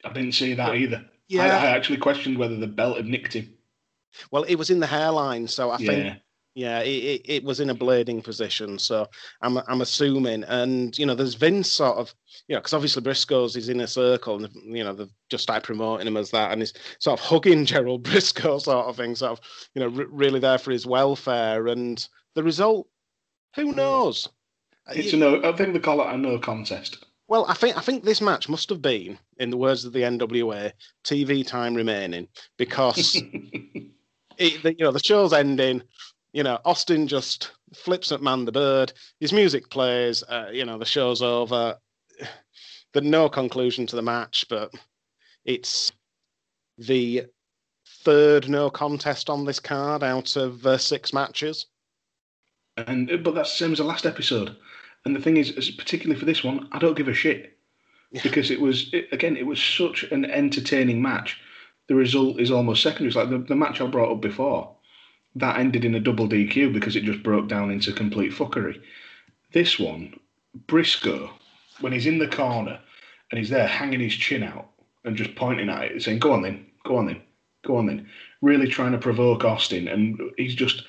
I 0.05 0.13
didn't 0.13 0.33
see 0.33 0.55
that 0.55 0.75
either. 0.75 1.05
Yeah. 1.29 1.45
I, 1.45 1.49
I 1.49 1.67
actually 1.71 1.99
questioned 1.99 2.39
whether 2.39 2.57
the 2.57 2.67
belt 2.67 2.97
had 2.97 3.07
nicked 3.07 3.35
him. 3.35 3.53
Well, 4.31 4.45
it 4.45 4.57
was 4.57 4.71
in 4.71 4.81
the 4.81 4.87
hairline, 4.87 5.49
so 5.49 5.71
I 5.71 5.79
yeah. 5.79 5.87
think 5.87 6.23
Yeah, 6.55 6.81
it, 6.81 6.89
it, 6.89 7.23
it 7.25 7.45
was 7.45 7.61
in 7.61 7.71
a 7.71 7.75
blading 7.75 8.25
position, 8.25 8.79
so 8.79 9.07
I'm 9.43 9.59
I'm 9.59 9.83
assuming, 9.83 10.45
and 10.45 10.97
you 10.97 11.05
know, 11.05 11.15
there's 11.15 11.35
Vince 11.35 11.71
sort 11.71 11.99
of, 11.99 12.15
you 12.49 12.55
know, 12.55 12.61
because 12.61 12.73
obviously 12.73 13.03
Brisco's 13.03 13.57
is 13.57 13.69
in 13.69 13.81
a 13.81 13.87
circle, 13.87 14.43
and 14.43 14.55
you 14.65 14.83
know 14.83 14.95
they've 14.95 15.13
just 15.29 15.43
started 15.43 15.67
promoting 15.67 16.07
him 16.07 16.17
as 16.17 16.31
that, 16.31 16.53
and 16.53 16.63
he's 16.63 16.73
sort 16.99 17.21
of 17.21 17.27
hugging 17.27 17.67
Gerald 17.67 18.05
Brisco, 18.05 18.61
sort 18.61 18.87
of 18.87 18.97
thing, 18.97 19.15
sort 19.15 19.33
of, 19.33 19.41
you 19.75 19.81
know, 19.81 19.95
r- 19.95 20.09
really 20.11 20.41
there 20.41 20.59
for 20.59 20.71
his 20.71 20.87
welfare, 20.87 21.67
and 21.67 22.09
the 22.35 22.43
result, 22.43 22.89
who 23.55 23.71
hmm. 23.71 23.77
knows? 23.77 24.29
It's 24.95 25.13
a 25.13 25.17
no. 25.17 25.43
I 25.43 25.53
think 25.53 25.73
they 25.73 25.81
call 25.81 26.01
it 26.01 26.15
a 26.15 26.17
no 26.17 26.39
contest. 26.39 27.05
Well, 27.29 27.45
I 27.49 27.55
think 27.55 27.77
I 27.77 27.81
think 27.81 28.05
this 28.05 28.21
match 28.21 28.49
must 28.49 28.69
have 28.71 28.81
been, 28.81 29.19
in 29.39 29.51
the 29.51 29.57
words 29.57 29.85
of 29.85 29.93
the 29.93 30.01
NWA, 30.01 30.73
TV 31.05 31.47
time 31.47 31.75
remaining 31.75 32.29
because 32.57 33.15
it, 34.39 34.63
the, 34.63 34.75
you 34.79 34.85
know 34.85 34.93
the 34.93 35.03
show's 35.03 35.33
ending. 35.33 35.83
You 36.33 36.43
know, 36.43 36.59
Austin 36.65 37.09
just 37.09 37.53
flips 37.75 38.13
at 38.13 38.23
Man 38.23 38.45
the 38.45 38.53
Bird. 38.53 38.93
His 39.21 39.33
music 39.33 39.71
plays. 39.71 40.23
Uh, 40.29 40.49
you 40.53 40.65
know, 40.65 40.79
the 40.79 40.85
show's 40.85 41.23
over. 41.23 41.77
There's 42.93 43.07
no 43.07 43.29
conclusion 43.29 43.87
to 43.89 43.97
the 43.97 44.03
match, 44.03 44.47
but 44.49 44.73
it's 45.45 45.93
the 46.79 47.27
third 48.05 48.49
no 48.49 48.71
contest 48.71 49.29
on 49.29 49.45
this 49.45 49.61
card 49.61 50.03
out 50.03 50.37
of 50.37 50.65
uh, 50.67 50.79
six 50.79 51.13
matches. 51.13 51.67
And 52.77 53.23
but 53.23 53.35
that's 53.35 53.51
the 53.51 53.57
same 53.57 53.73
as 53.73 53.79
the 53.79 53.85
last 53.85 54.07
episode. 54.07 54.57
And 55.05 55.15
the 55.15 55.21
thing 55.21 55.37
is, 55.37 55.53
particularly 55.71 56.19
for 56.19 56.27
this 56.27 56.43
one, 56.43 56.69
I 56.73 56.79
don't 56.79 56.97
give 56.97 57.09
a 57.09 57.15
shit. 57.15 57.56
Because 58.23 58.51
it 58.51 58.61
was 58.61 58.93
it, 58.93 59.09
again, 59.13 59.37
it 59.37 59.47
was 59.47 59.63
such 59.63 60.05
an 60.05 60.25
entertaining 60.25 61.03
match. 61.03 61.41
The 61.89 61.95
result 61.95 62.41
is 62.41 62.51
almost 62.51 62.83
secondary. 62.83 63.09
It's 63.09 63.17
like 63.17 63.31
the, 63.31 63.39
the 63.39 63.55
match 63.55 63.81
I 63.81 63.87
brought 63.87 64.13
up 64.13 64.21
before 64.21 64.77
that 65.37 65.59
ended 65.59 65.85
in 65.85 65.95
a 65.95 66.01
double 66.01 66.29
DQ 66.29 66.73
because 66.73 66.97
it 66.97 67.05
just 67.05 67.23
broke 67.23 67.47
down 67.47 67.71
into 67.71 67.93
complete 67.93 68.33
fuckery. 68.33 68.81
This 69.53 69.79
one, 69.79 70.19
Brisco, 70.67 71.31
when 71.81 71.93
he's 71.93 72.07
in 72.07 72.19
the 72.19 72.27
corner 72.27 72.81
and 73.31 73.39
he's 73.39 73.51
there 73.51 73.67
hanging 73.67 74.01
his 74.01 74.15
chin 74.15 74.43
out 74.43 74.71
and 75.05 75.17
just 75.17 75.35
pointing 75.35 75.69
at 75.69 75.85
it, 75.85 76.03
saying, 76.03 76.19
"Go 76.19 76.33
on 76.33 76.43
then, 76.43 76.67
go 76.85 76.97
on 76.97 77.07
then, 77.07 77.21
go 77.65 77.77
on 77.77 77.87
then," 77.87 78.09
really 78.41 78.67
trying 78.67 78.93
to 78.93 78.99
provoke 78.99 79.45
Austin, 79.45 79.89
and 79.89 80.19
he's 80.39 80.55
just 80.55 80.85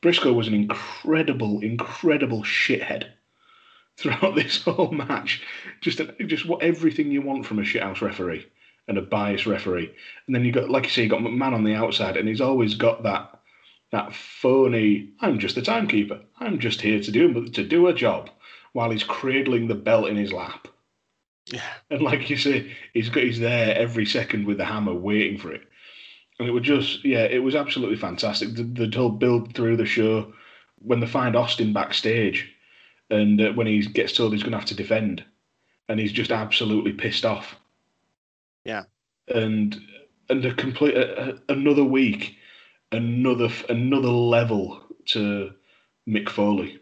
Brisco 0.00 0.32
was 0.32 0.46
an 0.46 0.54
incredible, 0.54 1.60
incredible 1.60 2.44
shithead 2.44 3.08
throughout 3.98 4.34
this 4.36 4.62
whole 4.62 4.92
match. 4.92 5.42
Just, 5.80 6.00
just 6.26 6.46
what 6.46 6.62
everything 6.62 7.10
you 7.10 7.22
want 7.22 7.46
from 7.46 7.58
a 7.58 7.62
shithouse 7.62 8.00
referee 8.00 8.46
and 8.86 8.96
a 8.96 9.02
biased 9.02 9.46
referee. 9.46 9.92
And 10.26 10.34
then 10.34 10.44
you 10.44 10.52
got, 10.52 10.70
like 10.70 10.84
you 10.84 10.90
say, 10.90 11.02
you 11.02 11.08
got 11.08 11.20
McMahon 11.20 11.52
on 11.52 11.64
the 11.64 11.74
outside, 11.74 12.16
and 12.16 12.28
he's 12.28 12.40
always 12.40 12.74
got 12.74 13.02
that 13.02 13.34
that 13.90 14.14
phony. 14.14 15.10
I'm 15.20 15.38
just 15.38 15.54
the 15.54 15.62
timekeeper. 15.62 16.20
I'm 16.40 16.58
just 16.58 16.80
here 16.80 17.00
to 17.00 17.10
do 17.10 17.48
to 17.48 17.64
do 17.64 17.86
a 17.86 17.94
job, 17.94 18.30
while 18.72 18.90
he's 18.90 19.04
cradling 19.04 19.68
the 19.68 19.74
belt 19.74 20.08
in 20.08 20.16
his 20.16 20.32
lap. 20.32 20.68
Yeah. 21.46 21.62
And 21.90 22.02
like 22.02 22.28
you 22.28 22.36
say, 22.36 22.72
he's 22.92 23.08
got 23.08 23.22
he's 23.22 23.40
there 23.40 23.74
every 23.74 24.06
second 24.06 24.46
with 24.46 24.58
the 24.58 24.64
hammer, 24.64 24.94
waiting 24.94 25.38
for 25.38 25.52
it. 25.52 25.62
And 26.38 26.48
it 26.48 26.52
was 26.52 26.62
just, 26.62 27.04
yeah, 27.04 27.24
it 27.24 27.42
was 27.42 27.54
absolutely 27.56 27.96
fantastic. 27.96 28.54
The, 28.54 28.62
the 28.62 28.96
whole 28.96 29.10
build 29.10 29.54
through 29.54 29.76
the 29.76 29.86
show, 29.86 30.32
when 30.78 31.00
they 31.00 31.06
find 31.06 31.34
Austin 31.34 31.72
backstage, 31.72 32.48
and 33.10 33.40
uh, 33.40 33.52
when 33.52 33.66
he 33.66 33.80
gets 33.80 34.12
told 34.12 34.32
he's 34.32 34.42
going 34.42 34.52
to 34.52 34.58
have 34.58 34.68
to 34.68 34.74
defend, 34.74 35.24
and 35.88 35.98
he's 35.98 36.12
just 36.12 36.30
absolutely 36.30 36.92
pissed 36.92 37.24
off. 37.24 37.56
Yeah. 38.64 38.84
And 39.28 39.80
and 40.28 40.44
a 40.44 40.54
complete 40.54 40.96
a- 40.96 41.40
another 41.48 41.84
week, 41.84 42.36
another 42.92 43.48
another 43.68 44.08
level 44.08 44.82
to 45.06 45.52
Mick 46.08 46.28
Foley, 46.28 46.80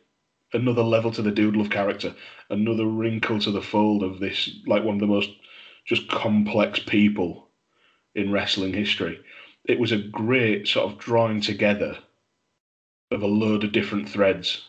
another 0.52 0.82
level 0.82 1.10
to 1.12 1.22
the 1.22 1.30
Dude 1.30 1.56
Love 1.56 1.70
character, 1.70 2.14
another 2.50 2.86
wrinkle 2.86 3.38
to 3.40 3.50
the 3.50 3.62
fold 3.62 4.02
of 4.02 4.20
this 4.20 4.50
like 4.66 4.84
one 4.84 4.96
of 4.96 5.00
the 5.00 5.06
most 5.06 5.30
just 5.84 6.08
complex 6.08 6.80
people 6.80 7.48
in 8.14 8.32
wrestling 8.32 8.72
history. 8.72 9.20
It 9.64 9.78
was 9.78 9.92
a 9.92 9.98
great 9.98 10.66
sort 10.66 10.90
of 10.90 10.98
drawing 10.98 11.40
together 11.40 11.98
of 13.10 13.22
a 13.22 13.26
load 13.26 13.62
of 13.62 13.72
different 13.72 14.08
threads 14.08 14.62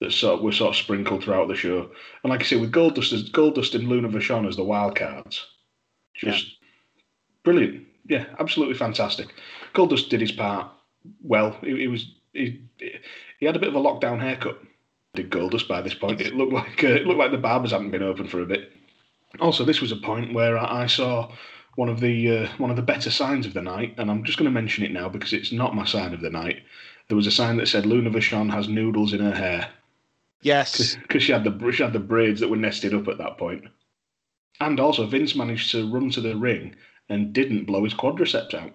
that 0.00 0.12
sort 0.12 0.38
of 0.38 0.44
were 0.44 0.52
sort 0.52 0.70
of 0.70 0.76
sprinkled 0.76 1.24
throughout 1.24 1.48
the 1.48 1.56
show. 1.56 1.90
And 2.22 2.30
like 2.30 2.40
I 2.40 2.44
say, 2.44 2.56
with 2.56 2.72
Goldust 2.72 3.30
Goldust 3.32 3.74
and 3.74 3.88
Luna 3.88 4.08
Vachon 4.08 4.48
as 4.48 4.56
the 4.56 4.64
wild 4.64 4.96
cards, 4.96 5.46
just 6.14 6.56
brilliant. 7.44 7.86
Yeah, 8.08 8.26
absolutely 8.38 8.74
fantastic. 8.74 9.28
Goldust 9.74 10.08
did 10.08 10.20
his 10.20 10.32
part 10.32 10.70
well. 11.22 11.56
He, 11.62 11.76
he 11.76 11.88
was 11.88 12.14
he, 12.32 12.62
he 13.38 13.46
had 13.46 13.56
a 13.56 13.58
bit 13.58 13.68
of 13.68 13.74
a 13.74 13.80
lockdown 13.80 14.20
haircut. 14.20 14.58
Did 15.14 15.30
Goldust 15.30 15.68
by 15.68 15.80
this 15.80 15.94
point? 15.94 16.20
It 16.20 16.34
looked 16.34 16.52
like 16.52 16.84
uh, 16.84 16.88
it 16.88 17.06
looked 17.06 17.18
like 17.18 17.32
the 17.32 17.38
barbers 17.38 17.72
hadn't 17.72 17.90
been 17.90 18.02
open 18.02 18.28
for 18.28 18.40
a 18.40 18.46
bit. 18.46 18.72
Also, 19.40 19.64
this 19.64 19.80
was 19.80 19.92
a 19.92 19.96
point 19.96 20.32
where 20.32 20.56
I 20.56 20.84
I 20.84 20.86
saw 20.86 21.32
one 21.74 21.88
of 21.88 22.00
the 22.00 22.38
uh, 22.38 22.48
one 22.58 22.70
of 22.70 22.76
the 22.76 22.82
better 22.82 23.10
signs 23.10 23.46
of 23.46 23.54
the 23.54 23.62
night, 23.62 23.94
and 23.98 24.10
I'm 24.10 24.24
just 24.24 24.38
going 24.38 24.50
to 24.50 24.60
mention 24.60 24.84
it 24.84 24.92
now 24.92 25.08
because 25.08 25.32
it's 25.32 25.52
not 25.52 25.74
my 25.74 25.84
sign 25.84 26.14
of 26.14 26.20
the 26.20 26.30
night. 26.30 26.62
There 27.08 27.16
was 27.16 27.26
a 27.26 27.32
sign 27.32 27.56
that 27.56 27.68
said 27.68 27.86
Luna 27.86 28.10
Vachon 28.10 28.52
has 28.52 28.68
noodles 28.68 29.12
in 29.12 29.20
her 29.20 29.34
hair 29.34 29.70
Yes. 30.42 30.96
because 30.96 31.22
she 31.22 31.32
had 31.32 31.44
the 31.44 31.72
she 31.72 31.82
had 31.82 31.92
the 31.92 31.98
braids 31.98 32.40
that 32.40 32.48
were 32.48 32.56
nested 32.56 32.94
up 32.94 33.08
at 33.08 33.18
that 33.18 33.38
point. 33.38 33.64
And 34.60 34.80
also, 34.80 35.06
Vince 35.06 35.34
managed 35.36 35.70
to 35.72 35.90
run 35.90 36.10
to 36.10 36.20
the 36.20 36.36
ring 36.36 36.74
and 37.08 37.32
didn't 37.32 37.64
blow 37.64 37.84
his 37.84 37.94
quadriceps 37.94 38.54
out. 38.54 38.72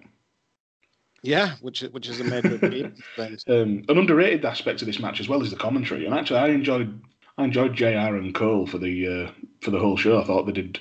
Yeah, 1.22 1.54
which 1.60 1.80
which 1.80 2.08
is 2.08 2.20
a 2.20 2.24
major 2.24 2.54
achievement. 2.62 3.02
Um, 3.48 3.84
an 3.88 3.98
underrated 3.98 4.44
aspect 4.44 4.82
of 4.82 4.86
this 4.86 4.98
match 4.98 5.20
as 5.20 5.28
well 5.28 5.42
is 5.42 5.50
the 5.50 5.56
commentary. 5.56 6.04
And 6.04 6.14
actually, 6.14 6.40
I 6.40 6.48
enjoyed 6.48 7.00
I 7.38 7.44
enjoyed 7.44 7.74
Jr. 7.74 7.86
and 7.86 8.34
Cole 8.34 8.66
for 8.66 8.78
the 8.78 9.06
uh, 9.08 9.30
for 9.60 9.70
the 9.70 9.78
whole 9.78 9.96
show. 9.96 10.20
I 10.20 10.24
thought 10.24 10.44
they 10.44 10.52
did 10.52 10.80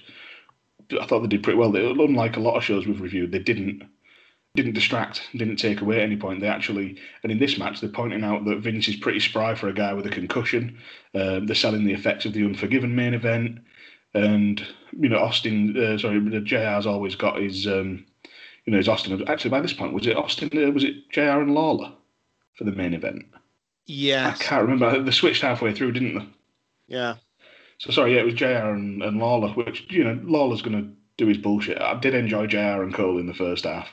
I 0.99 1.05
thought 1.05 1.21
they 1.21 1.27
did 1.27 1.43
pretty 1.43 1.57
well. 1.57 1.71
They, 1.71 1.85
unlike 1.85 2.37
a 2.37 2.41
lot 2.41 2.57
of 2.57 2.63
shows 2.63 2.85
we've 2.85 3.01
reviewed, 3.01 3.31
they 3.31 3.39
didn't 3.39 3.83
didn't 4.55 4.73
distract, 4.73 5.23
didn't 5.35 5.55
take 5.55 5.81
away 5.81 5.97
at 5.97 6.03
any 6.03 6.15
point. 6.15 6.39
They 6.39 6.47
actually, 6.47 6.97
and 7.23 7.31
in 7.31 7.39
this 7.39 7.57
match, 7.57 7.81
they're 7.81 7.89
pointing 7.89 8.23
out 8.23 8.45
that 8.45 8.59
Vince 8.59 8.87
is 8.87 8.95
pretty 8.95 9.19
spry 9.19 9.55
for 9.55 9.67
a 9.67 9.73
guy 9.73 9.93
with 9.93 10.05
a 10.05 10.11
concussion. 10.11 10.77
Uh, 11.15 11.39
they're 11.43 11.55
selling 11.55 11.85
the 11.85 11.93
effects 11.93 12.25
of 12.25 12.33
the 12.33 12.45
Unforgiven 12.45 12.95
main 12.95 13.15
event, 13.15 13.59
and 14.13 14.63
you 14.91 15.09
know 15.09 15.17
Austin, 15.17 15.75
uh, 15.75 15.97
sorry, 15.97 16.19
the 16.19 16.39
JR's 16.39 16.85
always 16.85 17.15
got 17.15 17.41
his, 17.41 17.65
um, 17.65 18.05
you 18.65 18.71
know, 18.71 18.77
his 18.77 18.87
Austin. 18.87 19.27
Actually, 19.27 19.49
by 19.49 19.61
this 19.61 19.73
point, 19.73 19.93
was 19.93 20.05
it 20.05 20.15
Austin? 20.15 20.49
Uh, 20.53 20.69
was 20.69 20.83
it 20.83 21.09
JR 21.11 21.41
and 21.41 21.55
Lawler 21.55 21.91
for 22.55 22.63
the 22.65 22.71
main 22.71 22.93
event? 22.93 23.25
Yeah, 23.87 24.35
I 24.35 24.37
can't 24.37 24.67
remember. 24.67 25.01
They 25.01 25.11
switched 25.11 25.41
halfway 25.41 25.73
through, 25.73 25.93
didn't 25.93 26.19
they? 26.19 26.27
Yeah. 26.87 27.15
So 27.79 27.89
sorry, 27.89 28.13
yeah, 28.13 28.21
it 28.21 28.25
was 28.25 28.35
JR 28.35 28.45
and, 28.45 29.01
and 29.01 29.17
Lawler, 29.17 29.49
which 29.49 29.87
you 29.89 30.03
know 30.03 30.19
Lawler's 30.23 30.61
going 30.61 30.79
to 30.79 30.91
do 31.17 31.27
his 31.27 31.39
bullshit. 31.39 31.81
I 31.81 31.99
did 31.99 32.13
enjoy 32.13 32.45
JR 32.45 32.83
and 32.83 32.93
Cole 32.93 33.17
in 33.17 33.25
the 33.25 33.33
first 33.33 33.65
half, 33.65 33.89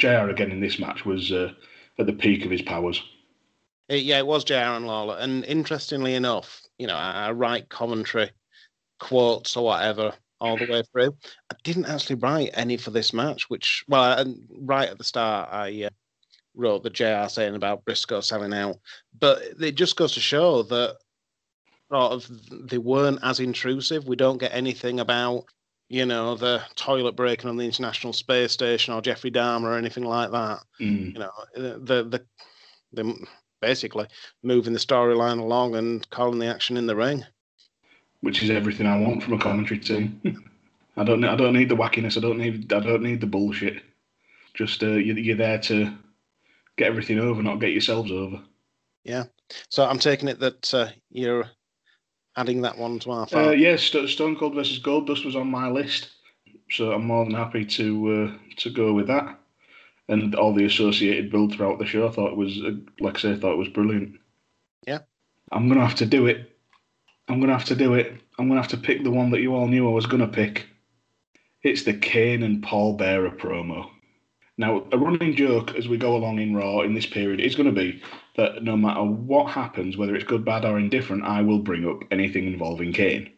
JR 0.00 0.30
again 0.30 0.50
in 0.50 0.60
this 0.60 0.78
match 0.78 1.04
was 1.04 1.30
uh, 1.30 1.52
at 1.98 2.06
the 2.06 2.12
peak 2.12 2.44
of 2.44 2.50
his 2.50 2.62
powers. 2.62 3.02
It, 3.88 4.04
yeah, 4.04 4.18
it 4.18 4.26
was 4.26 4.44
JR 4.44 4.54
and 4.54 4.86
Lawler. 4.86 5.16
And 5.18 5.44
interestingly 5.44 6.14
enough, 6.14 6.62
you 6.78 6.86
know, 6.86 6.96
I, 6.96 7.26
I 7.26 7.30
write 7.32 7.68
commentary 7.68 8.30
quotes 8.98 9.56
or 9.56 9.64
whatever 9.64 10.12
all 10.40 10.56
the 10.56 10.66
way 10.70 10.82
through. 10.90 11.14
I 11.50 11.56
didn't 11.64 11.86
actually 11.86 12.16
write 12.16 12.50
any 12.54 12.76
for 12.76 12.90
this 12.90 13.12
match, 13.12 13.50
which, 13.50 13.84
well, 13.88 14.02
I, 14.02 14.24
right 14.58 14.88
at 14.88 14.98
the 14.98 15.04
start, 15.04 15.50
I 15.52 15.84
uh, 15.84 15.90
wrote 16.54 16.82
the 16.82 16.90
JR 16.90 17.28
saying 17.28 17.54
about 17.54 17.84
Brisco 17.84 18.22
selling 18.22 18.54
out. 18.54 18.76
But 19.18 19.42
it 19.60 19.74
just 19.74 19.96
goes 19.96 20.12
to 20.14 20.20
show 20.20 20.62
that 20.64 20.96
sort 21.90 22.12
of 22.12 22.30
they 22.68 22.78
weren't 22.78 23.20
as 23.22 23.40
intrusive. 23.40 24.06
We 24.06 24.16
don't 24.16 24.38
get 24.38 24.54
anything 24.54 25.00
about, 25.00 25.44
you 25.90 26.06
know, 26.06 26.36
the 26.36 26.62
toilet 26.76 27.16
breaking 27.16 27.50
on 27.50 27.56
the 27.56 27.64
International 27.64 28.12
Space 28.12 28.52
Station 28.52 28.94
or 28.94 29.02
Jeffrey 29.02 29.30
Dahmer 29.30 29.64
or 29.64 29.76
anything 29.76 30.04
like 30.04 30.30
that 30.30 30.60
Mm. 30.80 31.12
you 31.12 31.18
know 31.18 31.30
the 31.54 31.78
the 32.12 32.26
the 32.92 33.26
basically 33.60 34.06
moving 34.42 34.72
the 34.72 34.78
storyline 34.78 35.38
along 35.38 35.74
and 35.74 36.08
calling 36.10 36.38
the 36.38 36.46
action 36.46 36.76
in 36.78 36.86
the 36.86 36.96
ring 36.96 37.24
Which 38.22 38.42
is 38.42 38.50
everything 38.50 38.86
I 38.86 38.98
want 38.98 39.22
from 39.22 39.34
a 39.34 39.38
commentary 39.38 39.80
team. 39.80 40.20
I 40.96 41.04
don't. 41.04 41.24
I 41.24 41.36
don't 41.36 41.54
need 41.54 41.68
the 41.68 41.76
wackiness. 41.76 42.16
I 42.16 42.20
don't 42.20 42.38
need. 42.38 42.72
I 42.72 42.80
don't 42.80 43.02
need 43.02 43.20
the 43.20 43.26
bullshit. 43.26 43.82
Just 44.54 44.82
uh, 44.82 44.88
you're, 44.88 45.18
you're 45.18 45.36
there 45.36 45.58
to 45.58 45.92
get 46.76 46.88
everything 46.88 47.18
over, 47.18 47.42
not 47.42 47.60
get 47.60 47.70
yourselves 47.72 48.10
over. 48.12 48.40
Yeah. 49.04 49.24
So 49.68 49.84
i'm 49.84 49.98
taking 49.98 50.28
it 50.28 50.38
that 50.40 50.74
uh, 50.74 50.88
you're 51.10 51.46
adding 52.40 52.62
that 52.62 52.78
one 52.78 52.98
to 53.00 53.10
our 53.10 53.22
Uh, 53.24 53.26
file 53.26 53.54
yes, 53.54 53.82
St- 53.82 54.08
Stone 54.08 54.36
Cold 54.36 54.54
versus 54.54 54.80
Goldust 54.80 55.24
was 55.24 55.36
on 55.36 55.50
my 55.50 55.68
list, 55.68 56.10
so 56.70 56.92
I'm 56.92 57.06
more 57.06 57.24
than 57.24 57.34
happy 57.34 57.64
to 57.66 57.86
uh, 58.08 58.38
to 58.58 58.70
go 58.70 58.92
with 58.94 59.06
that. 59.08 59.38
And 60.08 60.34
all 60.34 60.52
the 60.52 60.64
associated 60.64 61.30
build 61.30 61.54
throughout 61.54 61.78
the 61.78 61.86
show, 61.86 62.08
I 62.08 62.10
thought 62.10 62.32
it 62.32 62.36
was, 62.36 62.58
uh, 62.64 62.72
like 62.98 63.16
I 63.16 63.20
say, 63.20 63.32
I 63.32 63.36
thought 63.36 63.52
it 63.52 63.58
was 63.58 63.68
brilliant. 63.68 64.18
Yeah. 64.84 65.00
I'm 65.52 65.68
gonna 65.68 65.86
have 65.86 65.96
to 65.96 66.06
do 66.06 66.26
it. 66.26 66.50
I'm 67.28 67.38
gonna 67.40 67.52
have 67.52 67.66
to 67.66 67.76
do 67.76 67.94
it. 67.94 68.20
I'm 68.38 68.48
gonna 68.48 68.60
have 68.60 68.70
to 68.70 68.76
pick 68.76 69.04
the 69.04 69.10
one 69.10 69.30
that 69.30 69.40
you 69.40 69.54
all 69.54 69.68
knew 69.68 69.88
I 69.88 69.92
was 69.92 70.06
gonna 70.06 70.26
pick. 70.26 70.66
It's 71.62 71.82
the 71.84 71.92
Kane 71.92 72.42
and 72.42 72.62
Paul 72.62 72.94
Bearer 72.94 73.30
promo. 73.30 73.90
Now, 74.56 74.84
a 74.92 74.98
running 74.98 75.36
joke 75.36 75.74
as 75.74 75.88
we 75.88 75.96
go 75.96 76.16
along 76.16 76.38
in 76.38 76.54
Raw 76.54 76.80
in 76.80 76.94
this 76.94 77.06
period 77.06 77.40
is 77.40 77.54
going 77.54 77.74
to 77.74 77.80
be 77.80 78.02
that 78.36 78.62
no 78.62 78.76
matter 78.76 79.02
what 79.02 79.50
happens, 79.50 79.96
whether 79.96 80.14
it's 80.14 80.24
good, 80.24 80.44
bad, 80.44 80.64
or 80.64 80.78
indifferent, 80.78 81.24
I 81.24 81.42
will 81.42 81.58
bring 81.58 81.86
up 81.86 82.02
anything 82.10 82.46
involving 82.46 82.92
Kane. 82.92 83.30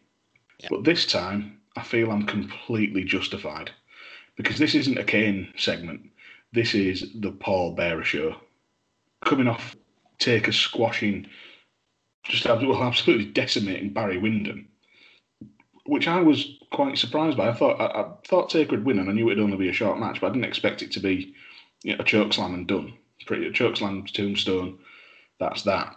Yeah. 0.59 0.67
But 0.69 0.83
this 0.83 1.05
time, 1.05 1.59
I 1.75 1.83
feel 1.83 2.11
I'm 2.11 2.25
completely 2.25 3.03
justified 3.03 3.71
because 4.35 4.57
this 4.57 4.75
isn't 4.75 4.97
a 4.97 5.03
Kane 5.03 5.51
segment. 5.57 6.09
This 6.51 6.75
is 6.75 7.11
the 7.15 7.31
Paul 7.31 7.73
Bearer 7.73 8.03
show. 8.03 8.35
Coming 9.25 9.47
off 9.47 9.75
Taker 10.19 10.51
squashing, 10.51 11.27
just 12.23 12.45
well, 12.45 12.83
absolutely 12.83 13.25
decimating 13.25 13.93
Barry 13.93 14.17
Windham, 14.17 14.67
which 15.85 16.07
I 16.07 16.21
was 16.21 16.57
quite 16.71 16.97
surprised 16.97 17.37
by. 17.37 17.49
I 17.49 17.53
thought 17.53 17.81
I, 17.81 18.01
I 18.01 18.11
thought 18.27 18.49
Taker 18.49 18.71
would 18.71 18.85
win, 18.85 18.99
and 18.99 19.09
I 19.09 19.13
knew 19.13 19.29
it'd 19.29 19.43
only 19.43 19.57
be 19.57 19.69
a 19.69 19.73
short 19.73 19.99
match, 19.99 20.21
but 20.21 20.27
I 20.27 20.29
didn't 20.29 20.45
expect 20.45 20.81
it 20.81 20.91
to 20.91 20.99
be 20.99 21.33
you 21.83 21.95
know, 21.95 22.01
a 22.01 22.03
choke 22.05 22.33
slam 22.33 22.53
and 22.53 22.67
done. 22.67 22.93
Pretty 23.23 23.47
a 23.47 23.51
choke 23.51 23.77
slam, 23.77 24.05
tombstone. 24.05 24.79
That's 25.39 25.63
that. 25.63 25.95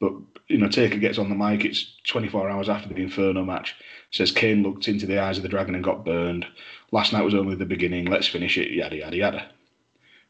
But 0.00 0.12
you 0.48 0.58
know, 0.58 0.68
Taker 0.68 0.98
gets 0.98 1.18
on 1.18 1.28
the 1.28 1.34
mic. 1.34 1.64
It's 1.64 1.94
24 2.06 2.48
hours 2.48 2.68
after 2.68 2.88
the 2.88 3.02
Inferno 3.02 3.44
match. 3.44 3.74
Says 4.10 4.32
Kane 4.32 4.62
looked 4.62 4.88
into 4.88 5.06
the 5.06 5.20
eyes 5.20 5.36
of 5.36 5.42
the 5.42 5.48
dragon 5.48 5.74
and 5.74 5.84
got 5.84 6.04
burned. 6.04 6.46
Last 6.92 7.12
night 7.12 7.24
was 7.24 7.34
only 7.34 7.54
the 7.54 7.66
beginning. 7.66 8.06
Let's 8.06 8.28
finish 8.28 8.56
it. 8.56 8.70
Yada 8.70 8.96
yada 8.96 9.16
yada. 9.16 9.50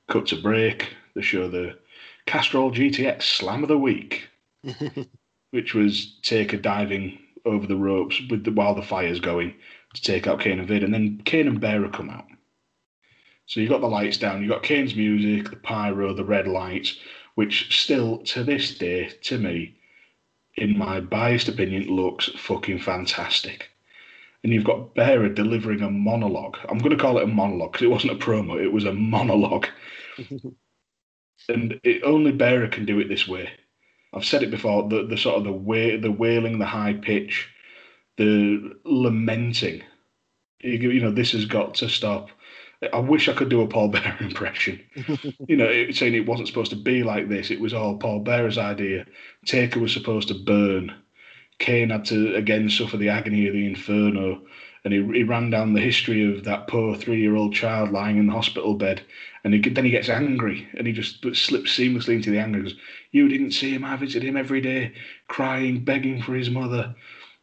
Cut 0.09 0.27
to 0.29 0.41
break. 0.41 0.89
They 1.15 1.23
show 1.23 1.49
the 1.49 1.77
Castrol 2.27 2.73
GTX 2.73 3.23
Slam 3.23 3.63
of 3.63 3.69
the 3.69 3.79
Week, 3.79 4.29
which 5.51 5.75
was 5.75 6.19
Taker 6.23 6.57
diving 6.57 7.19
over 7.45 7.67
the 7.67 7.77
ropes 7.77 8.21
with 8.29 8.45
the, 8.45 8.53
while 8.53 8.75
the 8.75 8.83
fire's 8.83 9.21
going 9.21 9.55
to 9.95 10.03
take 10.03 10.27
out 10.27 10.41
Kane 10.41 10.59
and 10.59 10.69
Vader, 10.69 10.85
and 10.85 10.95
then 10.95 11.23
Kane 11.25 11.49
and 11.49 11.61
Bearer 11.61 11.89
come 11.89 12.11
out. 12.11 12.27
So 13.49 13.61
you've 13.61 13.71
got 13.71 13.81
the 13.81 13.89
lights 13.89 14.19
down, 14.19 14.43
you've 14.43 14.51
got 14.51 14.63
Kane's 14.63 14.95
music, 14.95 15.49
the 15.49 15.57
pyro, 15.57 16.13
the 16.13 16.25
red 16.25 16.47
lights, 16.47 16.99
which 17.35 17.81
still 17.81 18.19
to 18.25 18.45
this 18.45 18.77
day, 18.77 19.09
to 19.23 19.39
me, 19.39 19.75
in 20.57 20.77
my 20.77 21.01
biased 21.01 21.49
opinion, 21.49 21.85
looks 21.89 22.29
fucking 22.37 22.81
fantastic. 22.81 23.71
And 24.45 24.53
you've 24.53 24.65
got 24.65 24.95
Bearer 24.95 25.31
delivering 25.31 25.81
a 25.81 25.91
monologue. 25.91 26.59
I'm 26.69 26.77
going 26.77 26.91
to 26.91 27.03
call 27.03 27.17
it 27.17 27.25
a 27.25 27.27
monologue 27.27 27.73
because 27.73 27.85
it 27.85 27.91
wasn't 27.91 28.13
a 28.13 28.25
promo; 28.25 28.63
it 28.63 28.73
was 28.73 28.85
a 28.85 28.93
monologue. 28.93 29.67
and 31.49 31.81
it, 31.83 32.03
only 32.05 32.33
Bearer 32.33 32.69
can 32.69 32.85
do 32.85 33.01
it 33.01 33.09
this 33.09 33.27
way. 33.27 33.49
I've 34.13 34.27
said 34.27 34.43
it 34.43 34.51
before. 34.51 34.87
The 34.89 35.07
the 35.07 35.17
sort 35.17 35.39
of 35.39 35.45
the 35.45 35.53
way 35.53 35.97
the 35.97 36.13
wailing, 36.13 36.59
the 36.59 36.67
high 36.67 36.93
pitch, 36.93 37.49
the 38.19 38.77
lamenting. 38.85 39.83
You, 40.61 40.91
you 40.91 41.01
know, 41.01 41.13
this 41.13 41.33
has 41.33 41.47
got 41.47 41.77
to 41.77 41.89
stop. 41.89 42.31
I 42.93 42.99
wish 43.01 43.29
I 43.29 43.33
could 43.33 43.49
do 43.49 43.63
a 43.63 43.67
Paul 43.67 43.89
Bearer 43.89 44.17
impression. 44.21 44.81
you 45.49 45.57
know, 45.57 45.67
it, 45.67 45.97
saying 45.97 46.15
it 46.15 46.27
wasn't 46.27 46.47
supposed 46.47 46.71
to 46.71 46.77
be 46.77 47.03
like 47.03 47.29
this. 47.29 47.51
It 47.51 47.61
was 47.61 47.75
all 47.75 47.97
Paul 47.97 48.21
Bearer's 48.21 48.59
idea. 48.59 49.05
Taker 49.45 49.81
was 49.81 49.93
supposed 49.93 50.29
to 50.29 50.35
burn. 50.35 50.95
Kane 51.59 51.91
had 51.91 52.05
to 52.07 52.37
again 52.37 52.71
suffer 52.71 52.97
the 52.97 53.09
agony 53.09 53.49
of 53.49 53.55
the 53.55 53.67
inferno, 53.67 54.43
and 54.85 54.95
he, 54.95 55.03
he 55.13 55.25
ran 55.25 55.51
down 55.51 55.73
the 55.73 55.81
history 55.81 56.33
of 56.33 56.45
that 56.45 56.69
poor 56.69 56.95
three-year-old 56.95 57.53
child 57.53 57.91
lying 57.91 58.17
in 58.17 58.29
the 58.29 58.33
hospital 58.33 58.75
bed, 58.75 59.03
and 59.43 59.53
he, 59.53 59.61
then 59.61 59.85
he 59.85 59.91
gets 59.91 60.09
angry, 60.09 60.69
and 60.75 60.87
he 60.87 60.93
just 60.93 61.21
slips 61.35 61.77
seamlessly 61.77 62.15
into 62.15 62.31
the 62.31 62.39
anger. 62.39 62.63
Goes, 62.63 62.77
"You 63.11 63.29
didn't 63.29 63.51
see 63.51 63.75
him. 63.75 63.85
I 63.85 63.97
visited 63.97 64.29
him 64.29 64.37
every 64.37 64.61
day, 64.61 64.93
crying, 65.27 65.83
begging 65.83 66.23
for 66.23 66.37
his 66.37 66.49
mother." 66.49 66.95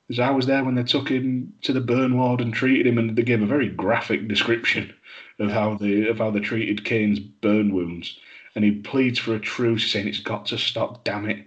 Because 0.08 0.20
I 0.20 0.30
was 0.30 0.46
there 0.46 0.64
when 0.64 0.76
they 0.76 0.84
took 0.84 1.10
him 1.10 1.56
to 1.64 1.74
the 1.74 1.82
burn 1.82 2.16
ward 2.18 2.40
and 2.40 2.54
treated 2.54 2.88
him, 2.88 2.98
and 2.98 3.18
they 3.18 3.24
gave 3.24 3.42
a 3.42 3.48
very 3.48 3.68
graphic 3.68 4.30
description 4.30 4.94
of 5.40 5.52
how 5.52 5.76
they 5.76 6.08
of 6.08 6.18
how 6.18 6.32
they 6.32 6.40
treated 6.40 6.86
Kane's 6.86 7.20
burn 7.20 7.74
wounds. 7.74 8.18
And 8.56 8.64
he 8.64 8.72
pleads 8.72 9.20
for 9.20 9.36
a 9.36 9.40
truce, 9.40 9.92
saying 9.92 10.08
it's 10.08 10.20
got 10.20 10.46
to 10.48 10.58
stop, 10.58 11.04
damn 11.04 11.30
it. 11.30 11.46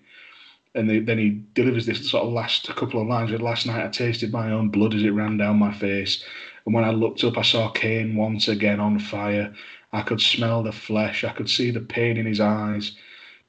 And 0.74 0.88
they, 0.88 0.98
then 0.98 1.18
he 1.18 1.42
delivers 1.54 1.86
this 1.86 2.10
sort 2.10 2.24
of 2.24 2.32
last 2.32 2.68
couple 2.76 3.00
of 3.00 3.08
lines. 3.08 3.30
With 3.30 3.40
last 3.40 3.66
night 3.66 3.84
I 3.84 3.88
tasted 3.88 4.32
my 4.32 4.50
own 4.50 4.68
blood 4.68 4.94
as 4.94 5.02
it 5.02 5.10
ran 5.10 5.38
down 5.38 5.58
my 5.58 5.72
face, 5.72 6.22
and 6.66 6.74
when 6.74 6.84
I 6.84 6.90
looked 6.90 7.24
up, 7.24 7.38
I 7.38 7.42
saw 7.42 7.70
Kane 7.70 8.14
once 8.14 8.46
again 8.46 8.78
on 8.78 8.98
fire. 8.98 9.54
I 9.92 10.02
could 10.02 10.20
smell 10.20 10.62
the 10.62 10.72
flesh. 10.72 11.24
I 11.24 11.32
could 11.32 11.48
see 11.48 11.70
the 11.70 11.80
pain 11.80 12.18
in 12.18 12.26
his 12.26 12.40
eyes. 12.40 12.92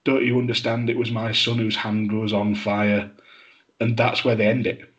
Don't 0.06 0.26
you 0.26 0.40
understand? 0.40 0.90
It 0.90 0.98
was 0.98 1.12
my 1.12 1.34
son 1.34 1.58
whose 1.58 1.76
hand 1.76 2.12
was 2.14 2.32
on 2.32 2.56
fire, 2.56 3.12
and 3.82 3.98
that's 3.98 4.24
where 4.24 4.36
they 4.36 4.48
end 4.48 4.66
it. 4.66 4.90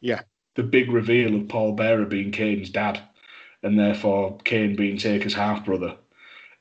Yeah. 0.00 0.22
The 0.56 0.62
big 0.62 0.90
reveal 0.90 1.34
of 1.34 1.48
Paul 1.48 1.72
Bearer 1.72 2.04
being 2.04 2.32
Kane's 2.32 2.68
dad, 2.68 3.00
and 3.62 3.78
therefore 3.78 4.38
Kane 4.44 4.76
being 4.76 4.96
Taker's 4.96 5.34
half 5.34 5.64
brother. 5.64 5.96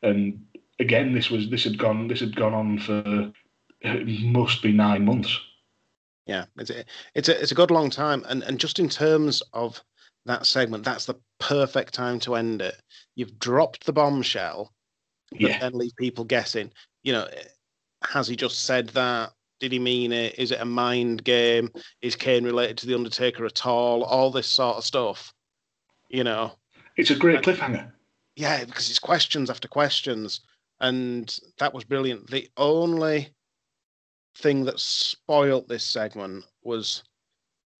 And 0.02 0.45
again, 0.80 1.14
this 1.14 1.30
was 1.30 1.50
this 1.50 1.64
had 1.64 1.78
gone 1.78 2.08
this 2.08 2.20
had 2.20 2.36
gone 2.36 2.54
on 2.54 2.80
for 2.80 3.32
it 3.82 4.24
must 4.26 4.62
be 4.62 4.72
nine 4.72 5.06
months. 5.06 5.38
Yeah, 6.26 6.45
it's 6.58 6.70
a, 6.70 6.84
it's 7.16 7.30
a 7.30 7.41
it's 7.41 7.52
a 7.52 7.56
good 7.56 7.72
long 7.72 7.89
time, 7.89 8.24
and 8.30 8.43
and 8.43 8.60
just 8.60 8.80
in 8.80 8.89
terms 8.89 9.41
of 9.54 9.82
that 10.26 10.45
segment, 10.45 10.84
that's 10.84 11.06
the 11.06 11.16
perfect 11.39 11.93
time 11.93 12.20
to 12.20 12.36
end 12.36 12.62
it. 12.62 12.76
You've 13.16 13.39
dropped 13.39 13.86
the 13.86 13.93
bombshell, 13.93 14.74
but 15.32 15.41
Yeah. 15.41 15.60
then 15.60 15.74
leave 15.74 15.95
people 15.97 16.26
guessing. 16.26 16.72
You 17.04 17.14
know, 17.14 17.28
has 18.04 18.28
he 18.28 18.36
just 18.36 18.66
said 18.66 18.89
that? 18.89 19.32
Did 19.60 19.72
he 19.72 19.80
mean 19.80 20.12
it? 20.12 20.38
Is 20.38 20.52
it 20.52 20.62
a 20.62 20.66
mind 20.66 21.24
game? 21.24 21.72
Is 22.02 22.16
Kane 22.16 22.45
related 22.45 22.78
to 22.80 22.86
the 22.88 22.95
Undertaker 22.95 23.45
at 23.45 23.66
all? 23.66 24.04
All 24.04 24.30
this 24.30 24.47
sort 24.47 24.78
of 24.78 24.86
stuff. 24.86 25.34
You 26.10 26.24
know, 26.24 26.54
It's 27.00 27.12
a 27.12 27.16
great 27.16 27.41
cliffhanger. 27.41 27.91
yeah, 28.36 28.66
because 28.66 28.89
it's 28.89 29.00
questions 29.00 29.50
after 29.50 29.70
questions, 29.70 30.41
and 30.82 31.34
that 31.58 31.74
was 31.74 31.86
brilliant. 31.86 32.30
The 32.30 32.50
only 32.58 33.30
thing 34.36 34.66
that 34.66 34.80
spoilt 34.80 35.70
this 35.70 35.86
segment 35.86 36.43
was, 36.62 37.04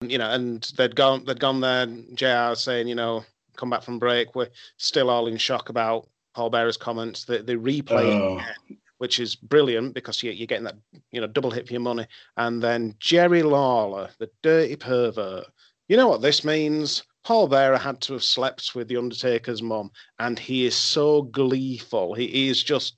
you 0.02 0.18
know, 0.18 0.32
and 0.32 0.64
they'd 0.78 0.96
gone 0.96 1.26
they'd 1.26 1.40
gone 1.40 1.60
there. 1.60 1.86
Jr. 2.14 2.56
saying, 2.56 2.88
you 2.88 2.96
know, 2.96 3.26
come 3.58 3.70
back 3.70 3.84
from 3.84 4.00
break. 4.00 4.36
We're 4.36 4.50
still 4.78 5.10
all 5.10 5.28
in 5.28 5.36
shock 5.36 5.68
about 5.68 6.08
Paul 6.34 6.50
comments. 6.80 7.26
They 7.26 7.40
they 7.40 7.56
replay 7.56 8.06
oh. 8.06 8.40
it 8.40 8.46
Oh, 8.72 8.76
which 9.00 9.20
is 9.20 9.36
brilliant 9.36 9.94
because 9.94 10.24
you're 10.24 10.48
getting 10.48 10.64
that 10.64 10.78
you 11.12 11.20
know 11.20 11.28
double 11.28 11.52
hit 11.52 11.68
for 11.68 11.74
your 11.74 11.82
money. 11.82 12.08
And 12.38 12.64
then 12.64 12.96
Jerry 13.00 13.44
Lawler, 13.44 14.12
the 14.18 14.30
dirty 14.44 14.78
pervert. 14.78 15.46
You 15.90 15.98
know 15.98 16.08
what 16.08 16.22
this 16.22 16.46
means? 16.46 17.04
Paul 17.30 17.48
Bearer 17.48 17.78
had 17.78 18.02
to 18.02 18.14
have 18.14 18.24
slept 18.24 18.74
with 18.74 18.88
the 18.88 18.98
Undertaker's 18.98 19.62
mum, 19.62 19.92
and 20.18 20.40
he 20.40 20.66
is 20.66 20.74
so 20.76 21.22
gleeful. 21.22 22.16
He 22.16 22.50
is 22.50 22.64
just 22.64 22.98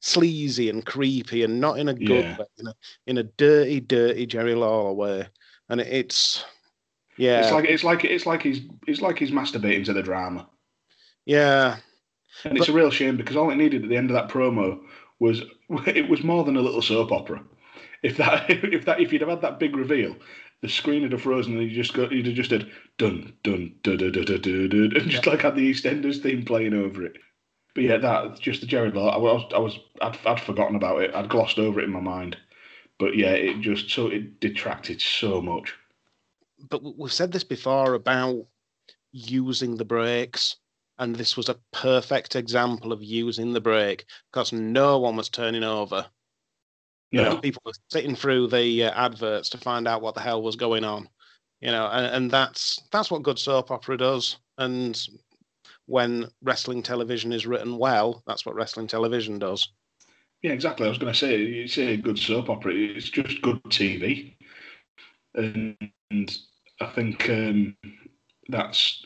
sleazy 0.00 0.70
and 0.70 0.86
creepy, 0.86 1.42
and 1.42 1.60
not 1.60 1.78
in 1.78 1.88
a 1.88 1.92
good 1.92 2.24
Yeah. 2.24 2.36
way, 2.38 2.46
in 2.56 2.66
a, 2.66 2.74
in 3.08 3.18
a 3.18 3.24
dirty, 3.24 3.80
dirty 3.80 4.24
Jerry 4.24 4.54
Lawler 4.54 4.94
way. 4.94 5.28
And 5.68 5.82
it's 5.82 6.46
yeah, 7.18 7.42
It's 7.42 7.52
like 7.52 7.66
it's 7.66 7.84
like 7.84 8.04
it's 8.06 8.24
like 8.24 8.42
he's 8.42 8.62
it's 8.86 9.02
like 9.02 9.18
he's 9.18 9.32
masturbating 9.32 9.84
to 9.84 9.92
the 9.92 10.02
drama. 10.02 10.48
yeah, 11.26 11.76
And 12.46 12.56
it's 12.56 12.70
a 12.70 12.72
real 12.72 12.90
shame 12.90 13.18
because 13.18 13.36
all 13.36 13.50
it 13.50 13.56
needed 13.56 13.82
at 13.82 13.90
the 13.90 13.98
end 13.98 14.08
of 14.08 14.14
that 14.14 14.30
promo 14.30 14.80
was 15.18 15.42
it 15.86 16.08
was 16.08 16.24
more 16.24 16.42
than 16.42 16.56
a 16.56 16.62
little 16.62 16.80
soap 16.80 17.12
opera. 17.12 17.44
If 18.02 18.16
that 18.16 18.48
if 18.48 18.86
that 18.86 19.00
if 19.02 19.12
you'd 19.12 19.20
have 19.20 19.28
had 19.28 19.42
that 19.42 19.58
big 19.58 19.76
reveal, 19.76 20.16
the 20.62 20.68
screen 20.68 21.02
would 21.02 21.12
have 21.12 21.22
frozen 21.22 21.56
and 21.58 21.68
you 21.70 21.74
just 21.74 21.94
got 21.94 22.12
you'd 22.12 22.26
have 22.26 22.34
just 22.34 22.50
had 22.50 22.70
dun 22.98 23.32
dun 23.44 23.74
dun 23.82 23.96
dun 23.98 24.12
dun 24.12 24.24
dun 24.24 24.40
dun, 24.40 24.68
dun 24.68 24.96
and 24.96 25.10
just 25.10 25.26
like 25.26 25.42
had 25.42 25.54
the 25.54 25.70
EastEnders 25.70 26.20
theme 26.22 26.44
playing 26.44 26.74
over 26.74 27.04
it. 27.04 27.16
But 27.74 27.84
yeah, 27.84 27.96
that 27.98 28.40
just 28.40 28.60
the 28.60 28.66
Jerry 28.66 28.90
Lawler. 28.90 29.12
I 29.12 29.18
was 29.18 29.52
I 29.54 29.58
was 29.58 29.78
I'd, 30.02 30.18
I'd 30.26 30.40
forgotten 30.40 30.76
about 30.76 31.02
it. 31.02 31.14
I'd 31.14 31.28
glossed 31.28 31.58
over 31.58 31.80
it 31.80 31.84
in 31.84 31.92
my 31.92 32.00
mind. 32.00 32.36
But 32.98 33.16
yeah, 33.16 33.30
it 33.32 33.60
just 33.60 33.90
so 33.90 34.08
it 34.08 34.40
detracted 34.40 35.00
so 35.00 35.40
much. 35.40 35.74
but 36.70 36.82
we've 36.98 37.12
said 37.12 37.32
this 37.32 37.44
before 37.44 37.94
about 37.94 38.46
using 39.12 39.76
the 39.76 39.84
breaks, 39.84 40.56
and 40.98 41.14
this 41.16 41.36
was 41.36 41.48
a 41.48 41.60
perfect 41.72 42.34
example 42.36 42.92
of 42.92 43.02
using 43.02 43.52
the 43.52 43.60
break 43.60 44.04
because 44.32 44.52
no 44.52 44.98
one 44.98 45.16
was 45.16 45.28
turning 45.28 45.62
over. 45.64 46.10
You 47.10 47.22
know, 47.22 47.38
people 47.38 47.62
were 47.64 47.72
sitting 47.88 48.14
through 48.14 48.48
the 48.48 48.84
uh, 48.84 48.90
adverts 48.90 49.48
to 49.50 49.58
find 49.58 49.88
out 49.88 50.02
what 50.02 50.14
the 50.14 50.20
hell 50.20 50.42
was 50.42 50.56
going 50.56 50.84
on. 50.84 51.08
You 51.60 51.72
know, 51.72 51.86
and, 51.86 52.06
and 52.06 52.30
that's 52.30 52.78
that's 52.92 53.10
what 53.10 53.22
good 53.22 53.38
soap 53.38 53.70
opera 53.70 53.96
does. 53.96 54.38
And 54.58 55.00
when 55.86 56.28
wrestling 56.42 56.82
television 56.82 57.32
is 57.32 57.46
written 57.46 57.78
well, 57.78 58.22
that's 58.26 58.44
what 58.44 58.54
wrestling 58.54 58.86
television 58.86 59.38
does. 59.38 59.68
Yeah, 60.42 60.52
exactly. 60.52 60.86
I 60.86 60.90
was 60.90 60.98
going 60.98 61.12
to 61.12 61.18
say, 61.18 61.36
you 61.38 61.66
say 61.66 61.96
good 61.96 62.18
soap 62.18 62.48
opera. 62.50 62.72
It's 62.74 63.10
just 63.10 63.42
good 63.42 63.60
TV, 63.64 64.36
and, 65.34 65.76
and 66.10 66.38
I 66.80 66.86
think 66.86 67.28
um, 67.28 67.76
that's 68.48 69.04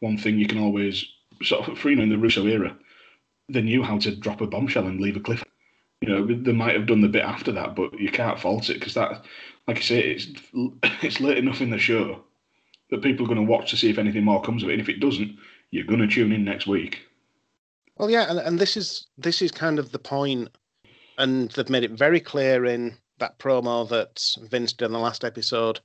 one 0.00 0.18
thing 0.18 0.38
you 0.38 0.48
can 0.48 0.58
always 0.58 1.06
sort 1.42 1.68
of, 1.68 1.78
for, 1.78 1.90
you 1.90 1.96
know, 1.96 2.02
in 2.02 2.08
the 2.08 2.18
Russo 2.18 2.46
era, 2.46 2.76
they 3.48 3.62
knew 3.62 3.82
how 3.82 3.98
to 3.98 4.16
drop 4.16 4.40
a 4.40 4.46
bombshell 4.46 4.86
and 4.86 5.00
leave 5.00 5.16
a 5.16 5.20
cliff. 5.20 5.44
You 6.02 6.08
know, 6.08 6.26
they 6.26 6.52
might 6.52 6.74
have 6.74 6.86
done 6.86 7.00
the 7.00 7.08
bit 7.08 7.22
after 7.22 7.52
that, 7.52 7.76
but 7.76 7.98
you 7.98 8.10
can't 8.10 8.38
fault 8.38 8.68
it 8.68 8.74
because 8.74 8.94
that, 8.94 9.24
like 9.68 9.78
I 9.78 9.80
say, 9.80 10.00
it's 10.00 10.26
it's 11.00 11.20
late 11.20 11.38
enough 11.38 11.60
in 11.60 11.70
the 11.70 11.78
show 11.78 12.24
that 12.90 13.02
people 13.02 13.24
are 13.24 13.28
going 13.28 13.44
to 13.44 13.50
watch 13.50 13.70
to 13.70 13.76
see 13.76 13.88
if 13.88 13.98
anything 13.98 14.24
more 14.24 14.42
comes 14.42 14.62
of 14.62 14.68
it. 14.68 14.72
And 14.72 14.82
if 14.82 14.88
it 14.88 15.00
doesn't, 15.00 15.38
you're 15.70 15.86
going 15.86 16.00
to 16.00 16.08
tune 16.08 16.32
in 16.32 16.44
next 16.44 16.66
week. 16.66 17.02
Well, 17.96 18.10
yeah, 18.10 18.28
and, 18.28 18.38
and 18.40 18.58
this 18.58 18.76
is 18.76 19.06
this 19.16 19.40
is 19.40 19.52
kind 19.52 19.78
of 19.78 19.92
the 19.92 19.98
point, 20.00 20.48
and 21.18 21.50
they've 21.52 21.70
made 21.70 21.84
it 21.84 21.92
very 21.92 22.20
clear 22.20 22.64
in 22.64 22.96
that 23.18 23.38
promo 23.38 23.88
that 23.88 24.20
Vince 24.50 24.72
did 24.72 24.86
in 24.86 24.92
the 24.92 24.98
last 24.98 25.24
episode 25.24 25.78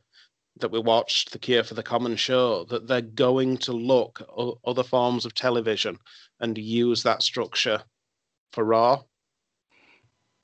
that 0.60 0.72
we 0.72 0.80
watched, 0.80 1.32
The 1.32 1.38
Cure 1.38 1.64
for 1.64 1.76
the 1.76 1.84
Common 1.84 2.16
Show, 2.16 2.64
that 2.66 2.88
they're 2.88 3.02
going 3.02 3.58
to 3.58 3.72
look 3.72 4.22
at 4.22 4.58
other 4.66 4.82
forms 4.82 5.26
of 5.26 5.36
television 5.36 6.00
and 6.40 6.58
use 6.58 7.04
that 7.04 7.22
structure 7.22 7.84
for 8.52 8.64
Raw, 8.64 9.04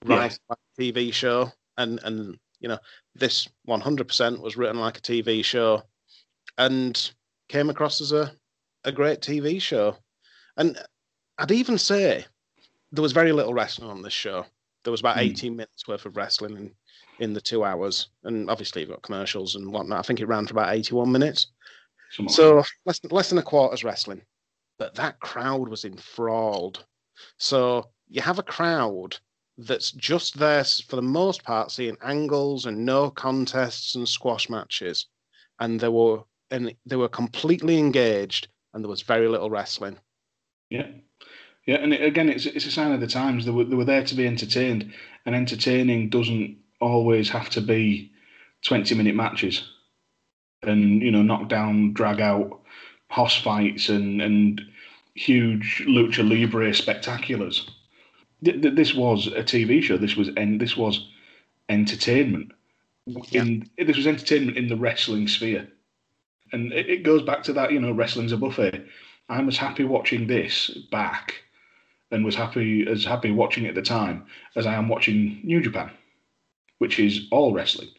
right? 0.06 0.38
Like 0.50 0.60
a 0.78 0.82
TV 0.82 1.14
show, 1.14 1.52
and 1.78 2.00
and 2.04 2.38
you 2.60 2.70
know 2.70 2.80
this 3.16 3.48
100% 3.68 4.40
was 4.42 4.58
written 4.58 4.80
like 4.80 4.98
a 4.98 5.02
TV 5.02 5.44
show, 5.44 5.84
and 6.58 7.12
came 7.50 7.70
across 7.70 8.02
as 8.02 8.12
a 8.12 8.32
a 8.86 8.92
great 8.92 9.22
TV 9.22 9.62
show, 9.62 9.96
and 10.58 10.78
I'd 11.38 11.52
even 11.52 11.78
say 11.78 12.26
there 12.92 13.02
was 13.02 13.12
very 13.14 13.32
little 13.32 13.54
wrestling 13.54 13.90
on 13.90 14.02
this 14.02 14.14
show. 14.14 14.46
There 14.84 14.92
was 14.92 15.00
about 15.00 15.16
Hmm. 15.16 15.22
18 15.24 15.56
minutes 15.56 15.88
worth 15.88 16.06
of 16.06 16.18
wrestling 16.18 16.58
in, 16.58 16.76
in 17.20 17.34
the 17.34 17.42
two 17.42 17.64
hours, 17.64 18.10
and 18.24 18.50
obviously 18.50 18.82
you've 18.82 18.92
got 18.92 19.02
commercials 19.02 19.56
and 19.56 19.72
whatnot. 19.72 20.00
I 20.00 20.02
think 20.02 20.20
it 20.20 20.28
ran 20.28 20.46
for 20.46 20.54
about 20.54 20.74
81 20.74 21.12
minutes. 21.12 21.48
So 22.28 22.64
less 22.86 23.00
than, 23.00 23.10
less 23.12 23.30
than 23.30 23.40
a 23.40 23.44
quarter's 23.44 23.84
wrestling, 23.84 24.22
but 24.78 24.94
that 24.96 25.20
crowd 25.20 25.70
was 25.70 25.86
enthralled. 25.86 26.86
So 27.38 27.90
you 28.10 28.22
have 28.22 28.38
a 28.40 28.44
crowd 28.44 29.18
that's 29.58 29.92
just 29.92 30.38
there 30.38 30.64
for 30.64 30.96
the 30.96 31.02
most 31.02 31.44
part, 31.44 31.72
seeing 31.72 31.98
angles 32.04 32.66
and 32.66 32.86
no 32.86 33.10
contests 33.10 33.96
and 33.96 34.08
squash 34.08 34.50
matches, 34.50 35.08
and 35.60 35.80
they 35.80 35.90
were 35.90 36.24
and 36.52 36.76
they 36.86 36.96
were 36.96 37.10
completely 37.10 37.78
engaged, 37.80 38.48
and 38.74 38.84
there 38.84 38.90
was 38.90 39.02
very 39.02 39.28
little 39.28 39.50
wrestling. 39.50 39.98
Yeah, 40.70 40.88
yeah, 41.66 41.78
and 41.78 41.94
it, 41.94 42.04
again, 42.04 42.30
it's 42.30 42.46
it's 42.46 42.66
a 42.66 42.72
sign 42.72 42.92
of 42.92 43.00
the 43.00 43.08
times. 43.08 43.46
They 43.46 43.52
were 43.52 43.64
they 43.64 43.76
were 43.76 43.86
there 43.86 44.04
to 44.04 44.16
be 44.16 44.28
entertained, 44.28 44.92
and 45.26 45.36
entertaining 45.36 46.10
doesn't 46.10 46.58
always 46.82 47.30
have 47.30 47.50
to 47.52 47.62
be 47.62 48.12
twenty 48.64 48.96
minute 48.96 49.16
matches, 49.16 49.70
and 50.64 51.02
you 51.02 51.12
know, 51.12 51.22
knock 51.22 51.48
down, 51.48 51.94
drag 51.94 52.22
out, 52.22 52.62
hoss 53.10 53.40
fights, 53.40 53.90
and 53.90 54.22
and 54.22 54.62
huge 55.16 55.84
lucha 55.88 56.28
libre 56.28 56.72
spectaculars. 56.72 57.70
Th- 58.44 58.62
th- 58.62 58.76
This 58.76 58.94
was 58.94 59.28
a 59.28 59.44
TV 59.44 59.82
show. 59.82 59.98
This 59.98 60.16
was 60.16 60.30
en- 60.38 60.58
this 60.58 60.76
was 60.78 61.08
entertainment. 61.70 62.52
In 63.34 63.70
this 63.78 63.98
was 63.98 64.08
entertainment 64.08 64.58
in 64.58 64.68
the 64.68 64.78
wrestling 64.78 65.28
sphere, 65.28 65.68
and 66.52 66.72
it, 66.74 66.90
it 66.90 67.04
goes 67.04 67.22
back 67.24 67.44
to 67.44 67.54
that. 67.54 67.72
You 67.72 67.80
know, 67.80 67.92
wrestling's 67.92 68.32
a 68.32 68.38
buffet. 68.38 68.86
I'm 69.30 69.48
as 69.48 69.58
happy 69.58 69.84
watching 69.84 70.28
this 70.28 70.70
back 70.92 71.44
and 72.12 72.24
was 72.24 72.36
happy 72.36 72.86
as 72.88 73.06
happy 73.06 73.32
watching 73.32 73.66
it 73.66 73.70
at 73.70 73.76
the 73.76 73.82
time 73.82 74.26
as 74.56 74.66
I 74.66 74.76
am 74.76 74.88
watching 74.88 75.42
New 75.44 75.62
Japan, 75.62 75.92
which 76.78 77.00
is 77.00 77.28
all 77.32 77.54
wrestling. 77.54 77.90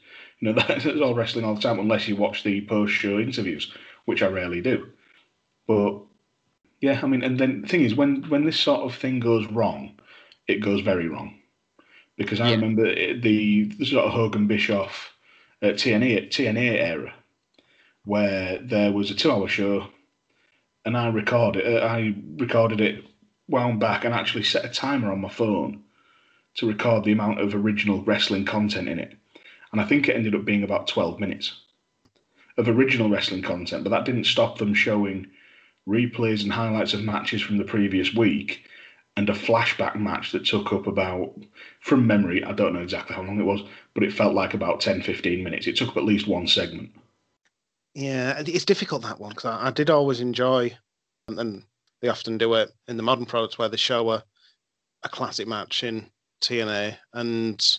You 0.40 0.52
know, 0.52 0.62
that's 0.68 0.86
all 0.86 1.14
wrestling 1.14 1.44
all 1.44 1.54
the 1.54 1.60
time, 1.60 1.78
unless 1.78 2.08
you 2.08 2.16
watch 2.16 2.42
the 2.44 2.60
post-show 2.66 3.18
interviews, 3.18 3.72
which 4.04 4.22
I 4.22 4.28
rarely 4.28 4.60
do. 4.60 4.88
But 5.66 6.00
yeah, 6.80 7.00
I 7.02 7.06
mean, 7.06 7.22
and 7.24 7.38
then 7.38 7.62
the 7.62 7.68
thing 7.68 7.82
is, 7.82 7.94
when 7.94 8.22
when 8.28 8.44
this 8.44 8.60
sort 8.60 8.82
of 8.82 8.94
thing 8.94 9.20
goes 9.20 9.46
wrong, 9.48 9.93
it 10.46 10.60
goes 10.60 10.80
very 10.80 11.08
wrong, 11.08 11.38
because 12.16 12.40
I 12.40 12.48
Yeah. 12.50 12.54
remember 12.56 12.86
it- 12.86 13.22
the, 13.22 13.64
the 13.64 13.86
sort 13.86 14.04
of 14.06 14.12
Hogan 14.12 14.46
Bischoff 14.46 15.12
uh, 15.62 15.68
TNA 15.68 16.28
TNA 16.30 16.78
era, 16.78 17.14
where 18.04 18.58
there 18.58 18.92
was 18.92 19.10
a 19.10 19.14
two-hour 19.14 19.48
show 19.48 19.88
and 20.84 20.96
I 20.96 21.08
recorded 21.08 21.66
uh, 21.66 21.84
I 21.86 22.14
recorded 22.36 22.80
it 22.80 23.04
wound 23.48 23.80
back 23.80 24.04
and 24.04 24.14
actually 24.14 24.44
set 24.44 24.64
a 24.64 24.68
timer 24.68 25.10
on 25.12 25.20
my 25.20 25.28
phone 25.28 25.82
to 26.54 26.66
record 26.68 27.04
the 27.04 27.12
amount 27.12 27.40
of 27.40 27.54
original 27.54 28.02
wrestling 28.02 28.44
content 28.44 28.88
in 28.88 28.98
it. 28.98 29.16
And 29.72 29.80
I 29.80 29.84
think 29.84 30.08
it 30.08 30.14
ended 30.16 30.34
up 30.34 30.44
being 30.44 30.62
about 30.62 30.86
12 30.86 31.18
minutes 31.18 31.60
of 32.56 32.68
original 32.68 33.08
wrestling 33.10 33.42
content, 33.42 33.82
but 33.82 33.90
that 33.90 34.04
didn't 34.04 34.24
stop 34.24 34.58
them 34.58 34.72
showing 34.72 35.26
replays 35.88 36.42
and 36.42 36.52
highlights 36.52 36.94
of 36.94 37.02
matches 37.02 37.42
from 37.42 37.56
the 37.56 37.64
previous 37.64 38.14
week 38.14 38.66
and 39.16 39.28
a 39.28 39.32
flashback 39.32 39.96
match 39.96 40.32
that 40.32 40.44
took 40.44 40.72
up 40.72 40.86
about 40.86 41.34
from 41.80 42.06
memory, 42.06 42.42
I 42.42 42.52
don't 42.52 42.72
know 42.72 42.82
exactly 42.82 43.14
how 43.14 43.22
long 43.22 43.38
it 43.40 43.44
was, 43.44 43.62
but 43.94 44.02
it 44.02 44.12
felt 44.12 44.34
like 44.34 44.54
about 44.54 44.80
10 44.80 45.02
15 45.02 45.44
minutes. 45.44 45.66
It 45.66 45.76
took 45.76 45.90
up 45.90 45.96
at 45.98 46.04
least 46.04 46.26
one 46.26 46.46
segment. 46.46 46.90
Yeah, 47.94 48.42
it's 48.44 48.64
difficult 48.64 49.02
that 49.02 49.20
one 49.20 49.30
because 49.30 49.44
I, 49.44 49.68
I 49.68 49.70
did 49.70 49.88
always 49.88 50.20
enjoy, 50.20 50.76
and, 51.28 51.38
and 51.38 51.64
they 52.02 52.08
often 52.08 52.38
do 52.38 52.54
it 52.54 52.72
in 52.88 52.96
the 52.96 53.04
modern 53.04 53.24
products 53.24 53.56
where 53.56 53.68
they 53.68 53.76
show 53.76 54.10
a, 54.10 54.24
a 55.04 55.08
classic 55.08 55.46
match 55.46 55.84
in 55.84 56.10
TNA. 56.42 56.96
And, 57.12 57.78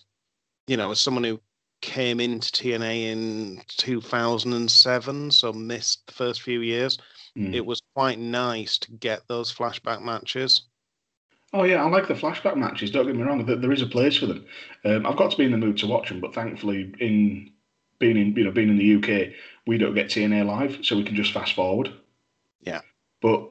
you 0.67 0.77
know, 0.77 0.91
as 0.91 1.01
someone 1.01 1.25
who 1.25 1.41
came 1.81 2.21
into 2.21 2.49
TNA 2.49 3.11
in 3.11 3.61
2007, 3.67 5.31
so 5.31 5.51
missed 5.51 6.07
the 6.07 6.13
first 6.13 6.41
few 6.41 6.61
years, 6.61 6.97
Mm. 7.37 7.53
it 7.53 7.65
was 7.65 7.81
quite 7.93 8.17
nice 8.17 8.77
to 8.77 8.91
get 8.91 9.27
those 9.27 9.53
flashback 9.53 10.01
matches. 10.01 10.69
Oh 11.53 11.63
yeah, 11.63 11.83
I 11.83 11.87
like 11.87 12.07
the 12.07 12.13
flashback 12.15 12.57
matches. 12.57 12.91
Don't 12.91 13.05
get 13.05 13.15
me 13.15 13.23
wrong; 13.23 13.45
there 13.45 13.55
there 13.55 13.71
is 13.71 13.81
a 13.81 13.87
place 13.87 14.17
for 14.17 14.25
them. 14.25 14.45
Um, 14.83 15.05
I've 15.05 15.17
got 15.17 15.31
to 15.31 15.37
be 15.37 15.45
in 15.45 15.51
the 15.51 15.57
mood 15.57 15.77
to 15.77 15.87
watch 15.87 16.09
them, 16.09 16.19
but 16.19 16.33
thankfully, 16.33 16.93
in 16.99 17.51
being 17.99 18.17
in 18.17 18.35
you 18.35 18.43
know 18.43 18.51
being 18.51 18.69
in 18.69 18.77
the 18.77 18.95
UK, 18.95 19.33
we 19.67 19.77
don't 19.77 19.95
get 19.95 20.07
TNA 20.07 20.45
live, 20.45 20.79
so 20.83 20.95
we 20.95 21.03
can 21.03 21.15
just 21.15 21.31
fast 21.31 21.53
forward. 21.53 21.93
Yeah. 22.61 22.81
But 23.21 23.49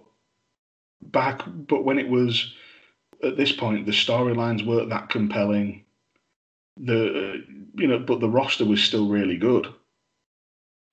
back, 1.00 1.42
but 1.46 1.84
when 1.84 1.98
it 1.98 2.08
was 2.08 2.54
at 3.22 3.36
this 3.36 3.52
point, 3.52 3.86
the 3.86 3.92
storylines 3.92 4.66
weren't 4.66 4.90
that 4.90 5.08
compelling. 5.08 5.84
The 6.76 7.44
you 7.74 7.86
know, 7.86 8.00
but 8.00 8.20
the 8.20 8.28
roster 8.28 8.64
was 8.64 8.82
still 8.82 9.08
really 9.08 9.36
good. 9.36 9.72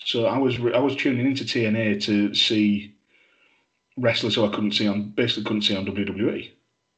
So 0.04 0.26
I 0.26 0.38
was 0.38 0.58
I 0.60 0.80
was 0.80 0.96
tuning 0.96 1.26
into 1.26 1.44
TNA 1.44 2.04
to 2.04 2.34
see 2.36 2.96
wrestlers 3.98 4.36
who 4.36 4.46
I 4.46 4.50
couldn't 4.50 4.74
see 4.74 4.88
on 4.88 5.10
basically 5.10 5.44
couldn't 5.44 5.64
see 5.64 5.76
on 5.76 5.86
WWE 5.86 6.52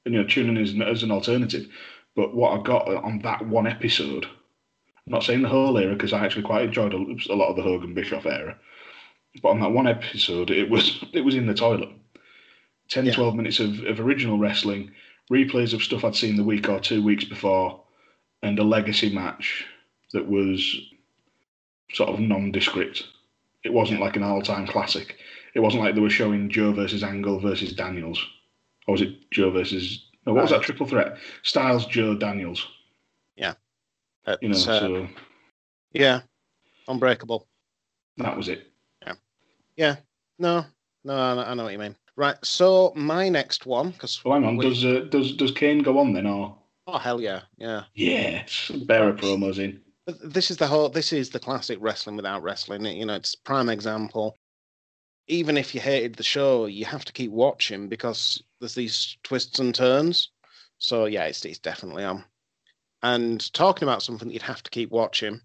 and, 0.06 0.14
you 0.14 0.22
know, 0.22 0.28
tuning 0.28 0.58
as, 0.58 0.76
as 0.86 1.04
an 1.04 1.12
alternative. 1.12 1.68
But 2.16 2.36
what 2.36 2.60
I 2.60 2.64
got 2.64 2.88
on 2.88 3.20
that 3.20 3.46
one 3.48 3.68
episode, 3.68 4.26
I'm 4.26 5.12
not 5.12 5.24
saying 5.24 5.42
the 5.42 5.50
whole 5.50 5.78
era 5.78 5.94
because 5.94 6.14
I 6.14 6.24
actually 6.24 6.44
quite 6.44 6.66
enjoyed 6.66 6.94
a, 6.94 7.34
a 7.34 7.36
lot 7.36 7.50
of 7.50 7.56
the 7.56 7.64
Hogan 7.64 7.94
Bischoff 7.94 8.26
era, 8.26 8.58
but 9.42 9.50
on 9.50 9.60
that 9.62 9.72
one 9.72 9.88
episode, 9.88 10.52
it 10.52 10.70
was 10.70 11.04
it 11.14 11.22
was 11.22 11.36
in 11.36 11.48
the 11.48 11.54
toilet. 11.54 11.90
10, 12.90 13.06
Yeah. 13.06 13.14
12 13.14 13.36
minutes 13.36 13.60
of, 13.60 13.80
of 13.86 14.00
original 14.00 14.38
wrestling, 14.38 14.92
replays 15.32 15.74
of 15.74 15.82
stuff 15.82 16.04
I'd 16.04 16.16
seen 16.16 16.36
the 16.36 16.44
week 16.44 16.70
or 16.70 16.80
two 16.80 17.02
weeks 17.02 17.24
before, 17.24 17.82
and 18.44 18.60
a 18.60 18.64
legacy 18.64 19.10
match 19.14 19.66
that 20.12 20.28
was 20.28 20.78
sort 21.94 22.10
of 22.10 22.20
nondescript. 22.20 23.06
It 23.64 23.74
wasn't 23.74 24.02
like 24.02 24.16
an 24.16 24.24
all 24.24 24.42
time 24.42 24.68
classic. 24.68 25.16
It 25.56 25.62
wasn't 25.62 25.84
like 25.84 25.96
they 25.96 26.02
were 26.02 26.10
showing 26.10 26.50
Joe 26.50 26.74
versus 26.74 27.04
Angle 27.04 27.40
versus 27.40 27.74
Daniels. 27.74 28.24
Or 28.88 28.94
was 28.94 29.02
it 29.02 29.30
Joe 29.32 29.52
versus. 29.52 30.10
No, 30.26 30.34
what 30.34 30.44
was 30.44 30.52
that 30.52 30.62
triple 30.62 30.88
threat? 30.88 31.18
Styles, 31.44 31.86
Joe, 31.86 32.16
Daniels. 32.16 32.68
But, 34.26 34.42
You 34.42 34.50
know, 34.50 34.56
uh, 34.56 34.80
so 34.80 35.08
yeah, 35.92 36.22
Unbreakable. 36.88 37.48
that 38.18 38.36
was 38.38 38.48
it. 38.48 38.72
Yeah, 39.06 39.14
Yeah. 39.76 39.96
no, 40.40 40.66
no, 41.04 41.14
I 41.14 41.54
know, 41.54 41.64
what 41.64 41.74
you 41.74 41.80
mean. 41.80 41.96
Right, 42.16 42.38
so 42.44 42.94
my 42.96 43.28
next 43.28 43.66
one, 43.66 43.90
because 43.92 44.24
Well, 44.24 44.36
hang 44.40 44.46
on. 44.46 44.58
Does 44.60 44.86
uh, 44.86 45.08
does 45.10 45.36
does 45.36 45.52
Kane 45.52 45.80
go 45.80 45.98
on 45.98 46.14
then, 46.14 46.28
or 46.28 46.56
oh 46.88 46.98
hell 47.00 47.20
yeah, 47.20 47.42
yeah. 47.58 47.84
yes, 47.96 48.72
bearer 48.86 49.14
promos 49.14 49.58
in? 49.58 49.82
This 50.24 50.52
is 50.52 50.58
the 50.58 50.68
whole 50.68 50.90
this 50.90 51.12
is 51.12 51.30
the 51.30 51.40
classic 51.40 51.80
wrestling 51.82 52.16
without 52.16 52.44
wrestling 52.44 52.86
you 52.86 53.06
know 53.06 53.16
it's 53.16 53.36
prime 53.36 53.70
example 53.70 54.38
even 55.28 55.58
if 55.58 55.74
you 55.74 55.82
hated 55.82 56.16
the 56.16 56.24
show 56.24 56.66
you 56.66 56.86
have 56.86 57.06
to 57.06 57.14
keep 57.14 57.32
watching 57.32 57.88
because 57.88 58.44
there's 58.60 58.76
these 58.76 59.18
twists 59.24 59.60
and 59.60 59.74
turns 59.74 60.32
so 60.78 61.06
yeah 61.06 61.24
it's, 61.26 61.44
it's 61.46 61.60
definitely 61.60 62.04
on 62.04 62.24
and 63.02 63.52
talking 63.54 63.88
about 63.88 64.04
something 64.04 64.28
that 64.28 64.34
you'd 64.34 64.42
have 64.42 64.64
to 64.64 64.72
keep 64.72 64.92
watching 64.92 65.40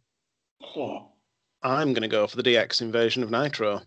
Oh, 0.76 1.08
i'm 1.62 1.92
going 1.92 2.02
to 2.02 2.08
go 2.08 2.26
for 2.26 2.36
the 2.36 2.42
dx 2.42 2.80
invasion 2.80 3.22
of 3.22 3.30
nitro 3.30 3.82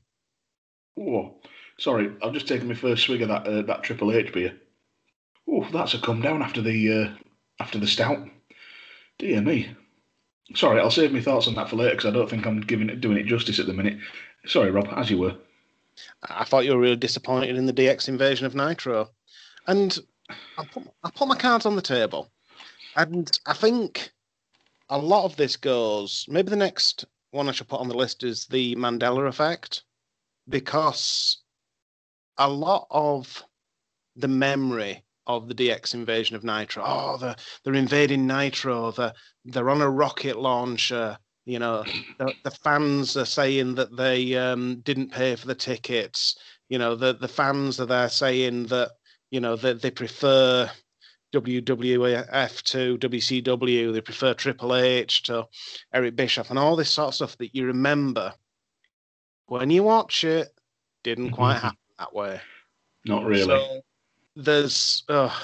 oh, 0.99 1.35
sorry, 1.77 2.11
I've 2.23 2.33
just 2.33 2.47
taken 2.47 2.67
my 2.67 2.73
first 2.73 3.03
swig 3.03 3.21
of 3.21 3.29
that 3.29 3.47
uh, 3.47 3.61
that 3.63 3.83
Triple 3.83 4.11
H 4.11 4.31
beer. 4.33 4.53
Oh, 5.49 5.67
that's 5.71 5.93
a 5.93 5.99
come 5.99 6.21
down 6.21 6.41
after 6.41 6.61
the 6.61 6.93
uh, 6.93 7.09
after 7.59 7.79
the 7.79 7.87
stout. 7.87 8.27
Dear 9.19 9.41
me. 9.41 9.75
Sorry, 10.55 10.81
I'll 10.81 10.91
save 10.91 11.13
my 11.13 11.21
thoughts 11.21 11.47
on 11.47 11.55
that 11.55 11.69
for 11.69 11.77
later 11.77 11.95
because 11.95 12.07
I 12.07 12.11
don't 12.11 12.29
think 12.29 12.45
I'm 12.45 12.61
giving 12.61 12.89
it 12.89 13.01
doing 13.01 13.17
it 13.17 13.25
justice 13.25 13.59
at 13.59 13.67
the 13.67 13.73
minute. 13.73 13.97
Sorry, 14.45 14.71
Rob, 14.71 14.87
as 14.95 15.09
you 15.09 15.17
were. 15.17 15.35
I 16.23 16.43
thought 16.43 16.65
you 16.65 16.71
were 16.71 16.79
really 16.79 16.95
disappointed 16.95 17.55
in 17.55 17.65
the 17.65 17.73
dx 17.73 18.07
invasion 18.07 18.45
of 18.45 18.55
nitro 18.55 19.09
and 19.67 19.99
i 20.57 20.65
put, 20.65 20.83
I 21.03 21.09
put 21.09 21.27
my 21.27 21.35
cards 21.35 21.65
on 21.65 21.75
the 21.75 21.81
table 21.81 22.31
and 22.95 23.31
i 23.45 23.53
think 23.53 24.11
a 24.89 24.97
lot 24.97 25.25
of 25.25 25.35
this 25.37 25.55
goes 25.55 26.25
maybe 26.29 26.49
the 26.49 26.55
next 26.55 27.05
one 27.31 27.49
i 27.49 27.51
should 27.51 27.67
put 27.67 27.79
on 27.79 27.87
the 27.87 27.97
list 27.97 28.23
is 28.23 28.45
the 28.47 28.75
mandela 28.75 29.27
effect 29.27 29.83
because 30.49 31.37
a 32.37 32.49
lot 32.49 32.87
of 32.89 33.43
the 34.15 34.27
memory 34.27 35.03
of 35.27 35.47
the 35.47 35.55
DX 35.55 35.93
invasion 35.93 36.35
of 36.35 36.43
Nitro. 36.43 36.83
Oh, 36.85 37.17
they're, 37.17 37.35
they're 37.63 37.73
invading 37.73 38.27
Nitro. 38.27 38.91
They're, 38.91 39.13
they're 39.45 39.69
on 39.69 39.81
a 39.81 39.89
rocket 39.89 40.37
launcher. 40.37 41.17
You 41.45 41.59
know, 41.59 41.83
the, 42.19 42.33
the 42.43 42.51
fans 42.51 43.17
are 43.17 43.25
saying 43.25 43.75
that 43.75 43.95
they 43.97 44.35
um, 44.35 44.81
didn't 44.83 45.11
pay 45.11 45.35
for 45.35 45.47
the 45.47 45.55
tickets. 45.55 46.37
You 46.69 46.77
know, 46.77 46.95
the, 46.95 47.13
the 47.13 47.27
fans 47.27 47.79
are 47.79 47.85
there 47.85 48.09
saying 48.09 48.67
that, 48.67 48.91
you 49.31 49.39
know, 49.39 49.55
that 49.55 49.81
they 49.81 49.91
prefer 49.91 50.69
WWF 51.33 52.61
to 52.63 52.97
WCW. 52.97 53.93
They 53.93 54.01
prefer 54.01 54.33
Triple 54.33 54.75
H 54.75 55.23
to 55.23 55.47
Eric 55.93 56.15
Bischoff 56.15 56.49
and 56.49 56.59
all 56.59 56.75
this 56.75 56.91
sort 56.91 57.09
of 57.09 57.15
stuff 57.15 57.37
that 57.37 57.55
you 57.55 57.65
remember. 57.65 58.33
When 59.47 59.69
you 59.69 59.83
watch 59.83 60.23
it, 60.23 60.49
didn't 61.03 61.31
quite 61.31 61.57
happen 61.57 61.77
that 61.97 62.13
way. 62.13 62.39
Not 63.05 63.25
really. 63.25 63.45
So 63.45 63.81
there's 64.35 65.03
uh, 65.09 65.35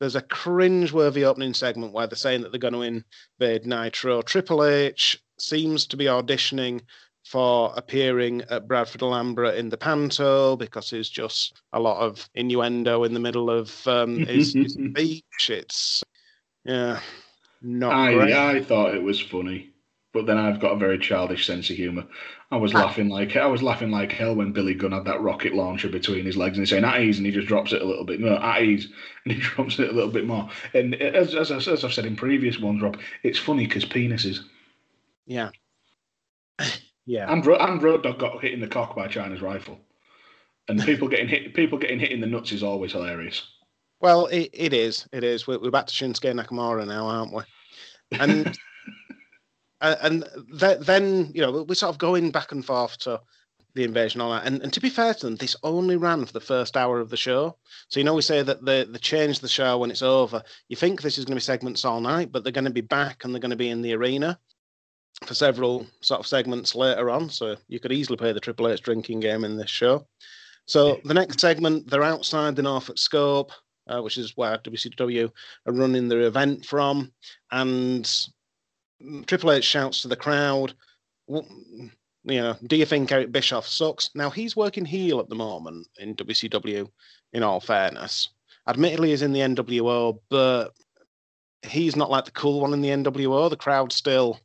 there's 0.00 0.16
a 0.16 0.22
cringe-worthy 0.22 1.24
opening 1.24 1.54
segment 1.54 1.92
where 1.92 2.06
they're 2.06 2.16
saying 2.16 2.42
that 2.42 2.52
they're 2.52 2.60
going 2.60 2.74
to 2.74 3.02
invade 3.40 3.66
Nitro. 3.66 4.22
Triple 4.22 4.64
H 4.64 5.20
seems 5.38 5.86
to 5.86 5.96
be 5.96 6.04
auditioning 6.04 6.80
for 7.24 7.72
appearing 7.76 8.42
at 8.48 8.66
Bradford 8.66 9.02
Alhambra 9.02 9.52
in 9.52 9.68
the 9.68 9.76
Panto 9.76 10.56
because 10.56 10.90
there's 10.90 11.10
just 11.10 11.60
a 11.72 11.80
lot 11.80 12.00
of 12.00 12.28
innuendo 12.34 13.04
in 13.04 13.12
the 13.12 13.20
middle 13.20 13.50
of 13.50 13.86
um, 13.86 14.18
his, 14.26 14.54
his 14.54 14.74
speech. 14.74 15.50
It's 15.50 16.02
yeah, 16.64 17.00
not 17.60 17.92
I, 17.92 18.14
great. 18.14 18.32
I 18.32 18.62
thought 18.62 18.94
it 18.94 19.02
was 19.02 19.20
funny, 19.20 19.70
but 20.14 20.26
then 20.26 20.38
I've 20.38 20.60
got 20.60 20.72
a 20.72 20.78
very 20.78 20.98
childish 20.98 21.46
sense 21.46 21.68
of 21.70 21.76
humour. 21.76 22.06
I 22.50 22.56
was 22.56 22.74
ah. 22.74 22.78
laughing 22.78 23.08
like 23.08 23.36
I 23.36 23.46
was 23.46 23.62
laughing 23.62 23.90
like 23.90 24.10
hell 24.12 24.34
when 24.34 24.52
Billy 24.52 24.74
Gunn 24.74 24.92
had 24.92 25.04
that 25.04 25.20
rocket 25.20 25.54
launcher 25.54 25.88
between 25.88 26.24
his 26.24 26.36
legs 26.36 26.56
and 26.56 26.62
he's 26.62 26.70
saying 26.70 26.84
at 26.84 27.00
ease 27.00 27.18
and 27.18 27.26
he 27.26 27.32
just 27.32 27.48
drops 27.48 27.72
it 27.72 27.82
a 27.82 27.84
little 27.84 28.04
bit. 28.04 28.20
No, 28.20 28.36
at 28.36 28.62
ease 28.62 28.88
and 29.24 29.34
he 29.34 29.40
drops 29.40 29.78
it 29.78 29.90
a 29.90 29.92
little 29.92 30.10
bit 30.10 30.26
more. 30.26 30.48
And 30.72 30.94
as 30.94 31.34
as, 31.34 31.50
I- 31.50 31.72
as 31.72 31.84
I've 31.84 31.92
said 31.92 32.06
in 32.06 32.16
previous 32.16 32.58
ones, 32.58 32.82
Rob, 32.82 32.98
it's 33.22 33.38
funny 33.38 33.66
because 33.66 33.84
penises. 33.84 34.40
Yeah, 35.26 35.50
yeah. 37.06 37.30
And, 37.30 37.44
Ro- 37.44 37.58
and 37.58 37.82
Road 37.82 38.02
Dog 38.02 38.18
got 38.18 38.40
hit 38.40 38.54
in 38.54 38.60
the 38.60 38.66
cock 38.66 38.96
by 38.96 39.08
Chyna's 39.08 39.42
rifle. 39.42 39.78
And 40.68 40.82
people 40.82 41.08
getting 41.10 41.28
hit, 41.28 41.52
people 41.54 41.78
getting 41.78 42.00
hit 42.00 42.12
in 42.12 42.20
the 42.20 42.26
nuts 42.26 42.52
is 42.52 42.62
always 42.62 42.92
hilarious. 42.92 43.46
Well, 44.00 44.26
it, 44.26 44.48
it 44.52 44.72
is. 44.72 45.06
It 45.12 45.24
is. 45.24 45.46
We're, 45.46 45.58
we're 45.58 45.70
back 45.70 45.86
to 45.88 45.92
Shinsuke 45.92 46.32
Nakamura 46.32 46.86
now, 46.86 47.06
aren't 47.06 47.34
we? 47.34 47.42
And 48.12 48.56
and 49.80 50.28
th- 50.58 50.80
then 50.80 51.30
you 51.34 51.42
know 51.42 51.64
we're 51.68 51.74
sort 51.74 51.90
of 51.90 51.98
going 51.98 52.30
back 52.30 52.52
and 52.52 52.64
forth 52.64 52.98
to 52.98 53.20
the 53.74 53.84
invasion, 53.84 54.20
all 54.20 54.32
that. 54.32 54.46
And, 54.46 54.62
and 54.62 54.72
to 54.72 54.80
be 54.80 54.88
fair 54.88 55.14
to 55.14 55.26
them, 55.26 55.36
this 55.36 55.54
only 55.62 55.96
ran 55.96 56.24
for 56.24 56.32
the 56.32 56.40
first 56.40 56.76
hour 56.76 56.98
of 57.00 57.10
the 57.10 57.16
show. 57.16 57.56
So 57.88 58.00
you 58.00 58.04
know 58.04 58.14
we 58.14 58.22
say 58.22 58.42
that 58.42 58.64
they 58.64 58.84
they 58.84 58.98
change 58.98 59.40
the 59.40 59.48
show 59.48 59.78
when 59.78 59.90
it's 59.90 60.02
over. 60.02 60.42
You 60.68 60.76
think 60.76 61.00
this 61.00 61.18
is 61.18 61.24
going 61.24 61.32
to 61.32 61.36
be 61.36 61.40
segments 61.40 61.84
all 61.84 62.00
night, 62.00 62.32
but 62.32 62.42
they're 62.42 62.52
going 62.52 62.64
to 62.64 62.70
be 62.70 62.80
back 62.80 63.24
and 63.24 63.32
they're 63.32 63.40
going 63.40 63.50
to 63.50 63.56
be 63.56 63.70
in 63.70 63.82
the 63.82 63.94
arena 63.94 64.38
for 65.24 65.34
several 65.34 65.86
sort 66.00 66.20
of 66.20 66.26
segments 66.26 66.74
later 66.74 67.10
on. 67.10 67.30
So 67.30 67.56
you 67.68 67.80
could 67.80 67.92
easily 67.92 68.16
play 68.16 68.32
the 68.32 68.40
Triple 68.40 68.68
H 68.68 68.82
drinking 68.82 69.20
game 69.20 69.44
in 69.44 69.56
this 69.56 69.70
show. 69.70 70.06
So 70.66 71.00
the 71.04 71.14
next 71.14 71.40
segment, 71.40 71.88
they're 71.88 72.02
outside 72.02 72.54
the 72.54 72.62
Norfolk 72.62 72.98
Scope, 72.98 73.52
uh, 73.88 74.02
which 74.02 74.18
is 74.18 74.36
where 74.36 74.58
WCW 74.58 75.30
are 75.66 75.72
running 75.72 76.08
their 76.08 76.22
event 76.22 76.66
from, 76.66 77.10
and 77.50 78.28
Triple 79.26 79.52
H 79.52 79.64
shouts 79.64 80.02
to 80.02 80.08
the 80.08 80.16
crowd, 80.16 80.74
"W- 81.28 81.90
you 82.24 82.40
know, 82.40 82.56
do 82.66 82.76
you 82.76 82.84
think 82.84 83.10
Eric 83.10 83.32
Bischoff 83.32 83.66
sucks? 83.66 84.10
Now 84.14 84.30
he's 84.30 84.56
working 84.56 84.84
heel 84.84 85.20
at 85.20 85.28
the 85.28 85.34
moment 85.34 85.88
in 85.98 86.14
WCW. 86.14 86.90
In 87.34 87.42
all 87.42 87.60
fairness, 87.60 88.30
admittedly, 88.66 89.10
he's 89.10 89.20
in 89.22 89.32
the 89.32 89.40
NWO, 89.40 90.18
but 90.30 90.72
he's 91.62 91.94
not 91.94 92.10
like 92.10 92.24
the 92.24 92.30
cool 92.30 92.60
one 92.60 92.72
in 92.72 92.80
the 92.80 92.88
NWO. 92.88 93.50
The 93.50 93.56
crowd 93.56 93.92
still 93.92 94.40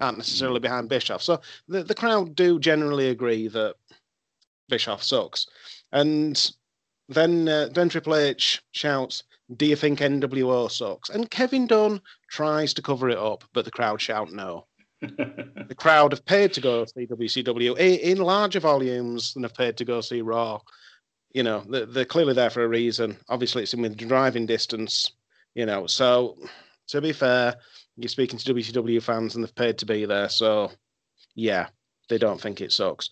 aren't 0.00 0.18
necessarily 0.18 0.60
behind 0.60 0.88
Bischoff, 0.88 1.22
so 1.22 1.40
the 1.66 1.82
the 1.82 1.94
crowd 1.94 2.36
do 2.36 2.60
generally 2.60 3.08
agree 3.08 3.48
that 3.48 3.74
Bischoff 4.68 5.02
sucks. 5.02 5.46
And 5.92 6.52
then 7.08 7.48
uh, 7.48 7.68
then 7.74 7.88
Triple 7.88 8.14
H 8.14 8.62
shouts, 8.70 9.24
"Do 9.56 9.66
you 9.66 9.76
think 9.76 10.00
NWO 10.00 10.70
sucks?" 10.70 11.10
And 11.10 11.30
Kevin 11.30 11.66
Dunn 11.66 12.00
tries 12.30 12.74
to 12.74 12.82
cover 12.82 13.08
it 13.08 13.18
up, 13.18 13.44
but 13.52 13.64
the 13.64 13.70
crowd 13.70 14.00
shout 14.00 14.32
no. 14.32 14.66
The 15.70 15.76
crowd 15.76 16.12
have 16.12 16.24
paid 16.24 16.52
to 16.54 16.60
go 16.60 16.84
see 16.84 17.06
WCW 17.06 17.78
in 17.78 18.18
larger 18.18 18.58
volumes 18.58 19.34
than 19.34 19.44
have 19.44 19.54
paid 19.54 19.76
to 19.76 19.84
go 19.84 20.00
see 20.00 20.20
Raw. 20.20 20.60
You 21.32 21.44
know, 21.44 21.60
they're, 21.60 22.04
clearly 22.04 22.34
there 22.34 22.50
for 22.50 22.64
a 22.64 22.68
reason. 22.68 23.16
Obviously, 23.28 23.62
it's 23.62 23.72
in 23.72 23.82
with 23.82 23.96
driving 23.96 24.46
distance. 24.46 25.12
You 25.54 25.66
know, 25.66 25.86
so 25.86 26.36
to 26.88 27.00
be 27.00 27.12
fair, 27.12 27.54
you're 27.96 28.08
speaking 28.08 28.38
to 28.38 28.54
WCW 28.54 29.00
fans 29.00 29.34
and 29.34 29.44
they've 29.44 29.54
paid 29.54 29.78
to 29.78 29.86
be 29.86 30.06
there. 30.06 30.28
So, 30.28 30.72
yeah, 31.36 31.68
they 32.08 32.18
don't 32.18 32.40
think 32.40 32.60
it 32.60 32.72
sucks. 32.72 33.10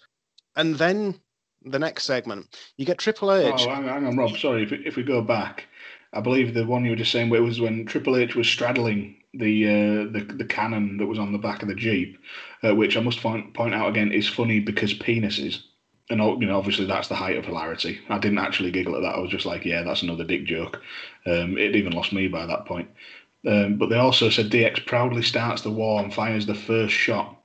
And 0.56 0.74
then 0.74 1.20
the 1.62 1.78
next 1.78 2.04
segment, 2.04 2.58
you 2.76 2.84
get 2.84 2.98
Triple 2.98 3.32
H. 3.32 3.54
Oh, 3.58 3.70
hang, 3.70 4.06
on, 4.06 4.16
Rob. 4.16 4.36
Sorry, 4.36 4.66
if 4.84 4.96
we 4.96 5.04
go 5.04 5.22
back, 5.22 5.67
I 6.12 6.20
believe 6.20 6.54
the 6.54 6.66
one 6.66 6.84
you 6.84 6.90
were 6.90 6.96
just 6.96 7.12
saying 7.12 7.30
where 7.30 7.40
it 7.40 7.44
was 7.44 7.60
when 7.60 7.86
Triple 7.86 8.16
H 8.16 8.34
was 8.34 8.48
straddling 8.48 9.16
the 9.34 9.66
uh, 9.66 10.12
the 10.12 10.26
the 10.36 10.44
cannon 10.44 10.96
that 10.96 11.06
was 11.06 11.18
on 11.18 11.32
the 11.32 11.38
back 11.38 11.62
of 11.62 11.68
the 11.68 11.74
jeep, 11.74 12.18
uh, 12.64 12.74
which 12.74 12.96
I 12.96 13.00
must 13.00 13.20
point 13.20 13.52
point 13.54 13.74
out 13.74 13.88
again 13.88 14.12
is 14.12 14.28
funny 14.28 14.58
because 14.60 14.94
penises, 14.94 15.60
and 16.08 16.20
you 16.40 16.46
know 16.46 16.56
obviously 16.56 16.86
that's 16.86 17.08
the 17.08 17.14
height 17.14 17.36
of 17.36 17.44
hilarity. 17.44 18.00
I 18.08 18.18
didn't 18.18 18.38
actually 18.38 18.70
giggle 18.70 18.96
at 18.96 19.02
that. 19.02 19.16
I 19.16 19.20
was 19.20 19.30
just 19.30 19.46
like, 19.46 19.64
yeah, 19.64 19.82
that's 19.82 20.02
another 20.02 20.24
dick 20.24 20.44
joke. 20.46 20.80
Um, 21.26 21.58
it 21.58 21.76
even 21.76 21.92
lost 21.92 22.12
me 22.12 22.28
by 22.28 22.46
that 22.46 22.64
point. 22.64 22.88
Um, 23.46 23.76
but 23.76 23.88
they 23.88 23.96
also 23.96 24.30
said 24.30 24.50
DX 24.50 24.84
proudly 24.86 25.22
starts 25.22 25.62
the 25.62 25.70
war 25.70 26.02
and 26.02 26.12
fires 26.12 26.46
the 26.46 26.54
first 26.54 26.94
shot. 26.94 27.36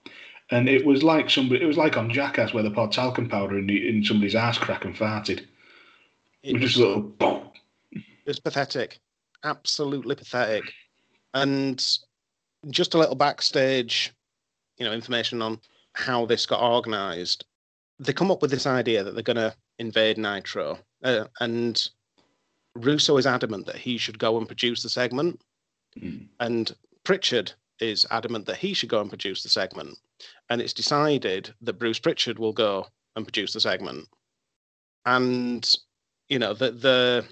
And 0.51 0.67
it 0.67 0.85
was 0.85 1.03
like 1.03 1.29
somebody, 1.29 1.63
it 1.63 1.67
was 1.67 1.77
like 1.77 1.97
on 1.97 2.11
Jackass 2.11 2.53
where 2.53 2.63
they 2.63 2.69
poured 2.69 2.91
talcum 2.91 3.29
powder 3.29 3.57
in, 3.57 3.67
the, 3.67 3.87
in 3.87 4.03
somebody's 4.03 4.35
ass 4.35 4.57
crack 4.57 4.85
and 4.85 4.95
farted. 4.95 5.45
It 6.41 6.53
was, 6.53 6.61
just 6.61 6.77
a 6.77 6.79
little 6.79 7.01
boom. 7.01 7.42
It 8.25 8.29
was 8.29 8.39
pathetic, 8.39 8.99
absolutely 9.43 10.15
pathetic. 10.15 10.63
And 11.33 11.83
just 12.69 12.93
a 12.93 12.97
little 12.97 13.15
backstage, 13.15 14.13
you 14.77 14.85
know, 14.85 14.93
information 14.93 15.41
on 15.41 15.59
how 15.93 16.25
this 16.25 16.45
got 16.45 16.61
organised. 16.61 17.45
They 17.99 18.13
come 18.13 18.31
up 18.31 18.41
with 18.41 18.51
this 18.51 18.65
idea 18.65 19.03
that 19.03 19.13
they're 19.13 19.23
going 19.23 19.37
to 19.37 19.55
invade 19.79 20.17
Nitro, 20.17 20.79
uh, 21.03 21.25
and 21.39 21.89
Russo 22.75 23.17
is 23.17 23.27
adamant 23.27 23.65
that 23.67 23.75
he 23.75 23.97
should 23.97 24.17
go 24.17 24.37
and 24.37 24.47
produce 24.47 24.83
the 24.83 24.89
segment, 24.89 25.41
Mm. 25.99 26.27
and 26.39 26.75
Pritchard 27.03 27.53
is 27.79 28.05
adamant 28.09 28.47
that 28.47 28.57
he 28.57 28.73
should 28.73 28.89
go 28.89 28.99
and 28.99 29.09
produce 29.09 29.43
the 29.43 29.49
segment. 29.49 29.95
And 30.49 30.59
it's 30.61 30.73
decided 30.73 31.53
that 31.61 31.73
Bruce 31.73 31.99
Pritchard 31.99 32.39
will 32.39 32.53
go 32.53 32.87
and 33.15 33.25
produce 33.25 33.53
the 33.53 33.59
segment. 33.59 34.07
And 35.05 35.69
you 36.29 36.39
know 36.39 36.53
the 36.53 36.71
the 36.71 37.25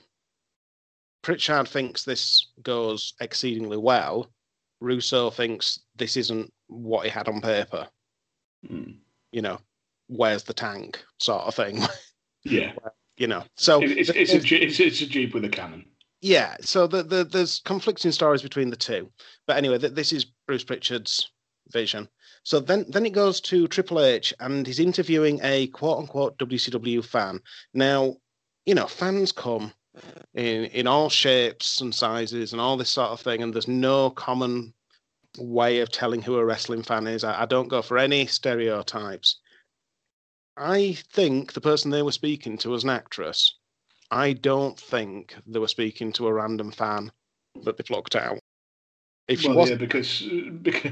Pritchard 1.22 1.68
thinks 1.68 2.04
this 2.04 2.52
goes 2.64 3.14
exceedingly 3.22 3.78
well. 3.78 4.32
Russo 4.80 5.30
thinks 5.30 5.80
this 5.96 6.18
isn't 6.18 6.52
what 6.68 7.06
he 7.06 7.10
had 7.12 7.28
on 7.28 7.42
paper. 7.42 7.88
Mm. 8.70 8.98
You 9.32 9.42
know, 9.42 9.60
where's 10.08 10.44
the 10.44 10.54
tank 10.54 11.04
sort 11.20 11.44
of 11.44 11.56
thing. 11.56 11.80
Yeah, 12.44 12.74
you 13.18 13.28
know, 13.28 13.44
so 13.56 13.84
It- 13.84 14.00
it's, 14.00 14.10
it's, 14.10 14.34
a, 14.34 14.64
it's, 14.64 14.80
it's 14.80 15.02
a 15.02 15.06
jeep 15.06 15.36
with 15.36 15.46
a 15.46 15.50
cannon. 15.50 15.86
yeah, 16.22 16.56
so 16.62 16.88
the, 16.88 17.04
the, 17.04 17.24
there's 17.24 17.60
conflicting 17.66 18.12
stories 18.12 18.42
between 18.42 18.72
the 18.72 18.76
two. 18.76 19.12
But 19.46 19.58
anyway, 19.58 19.78
th- 19.78 19.94
this 19.94 20.12
is 20.12 20.26
Bruce 20.48 20.64
Pritchard's 20.64 21.30
vision. 21.72 22.10
So 22.42 22.60
then, 22.60 22.86
then 22.90 23.06
it 23.06 23.12
goes 23.14 23.40
to 23.42 23.68
Triple 23.68 24.00
H, 24.00 24.34
and 24.40 24.66
he's 24.66 24.80
interviewing 24.80 25.40
a 25.44 25.68
quote 25.68 26.00
unquote 26.00 26.36
WCW 26.40 27.06
fan. 27.06 27.40
Now, 27.76 28.16
you 28.66 28.74
know, 28.74 28.88
fans 28.88 29.32
come 29.32 29.72
in 30.34 30.66
in 30.66 30.88
all 30.88 31.10
shapes 31.10 31.82
and 31.82 31.94
sizes 31.94 32.52
and 32.54 32.62
all 32.62 32.78
this 32.78 32.90
sort 32.90 33.10
of 33.12 33.22
thing, 33.22 33.42
and 33.44 33.54
there's 33.54 33.68
no 33.68 34.10
common 34.12 34.74
way 35.38 35.80
of 35.80 35.92
telling 35.92 36.22
who 36.22 36.36
a 36.38 36.46
wrestling 36.46 36.84
fan 36.84 37.08
is. 37.08 37.24
I, 37.24 37.44
I 37.44 37.46
don't 37.46 37.70
go 37.70 37.82
for 37.82 37.98
any 37.98 38.26
stereotypes. 38.26 39.40
I 40.58 40.94
think 41.14 41.54
the 41.54 41.62
person 41.62 41.92
they 41.92 42.02
were 42.04 42.12
speaking 42.12 42.58
to 42.60 42.70
was 42.70 42.84
an 42.84 42.90
actress. 42.90 43.56
I 44.12 44.34
don't 44.34 44.80
think 44.80 45.36
they 45.48 45.60
were 45.60 45.68
speaking 45.68 46.12
to 46.14 46.28
a 46.28 46.34
random 46.34 46.72
fan 46.72 47.12
that 47.64 47.78
they 47.78 47.84
plucked 47.84 48.16
out. 48.16 48.40
If 49.28 49.46
Well, 49.46 49.56
was, 49.56 49.70
yeah, 49.70 49.76
because 49.88 50.22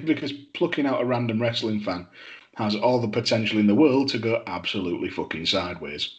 because 0.05 0.31
plucking 0.53 0.85
out 0.85 1.01
a 1.01 1.05
random 1.05 1.41
wrestling 1.41 1.81
fan 1.81 2.07
has 2.55 2.75
all 2.75 2.99
the 3.01 3.07
potential 3.07 3.59
in 3.59 3.67
the 3.67 3.75
world 3.75 4.09
to 4.09 4.17
go 4.19 4.43
absolutely 4.47 5.09
fucking 5.09 5.45
sideways. 5.45 6.09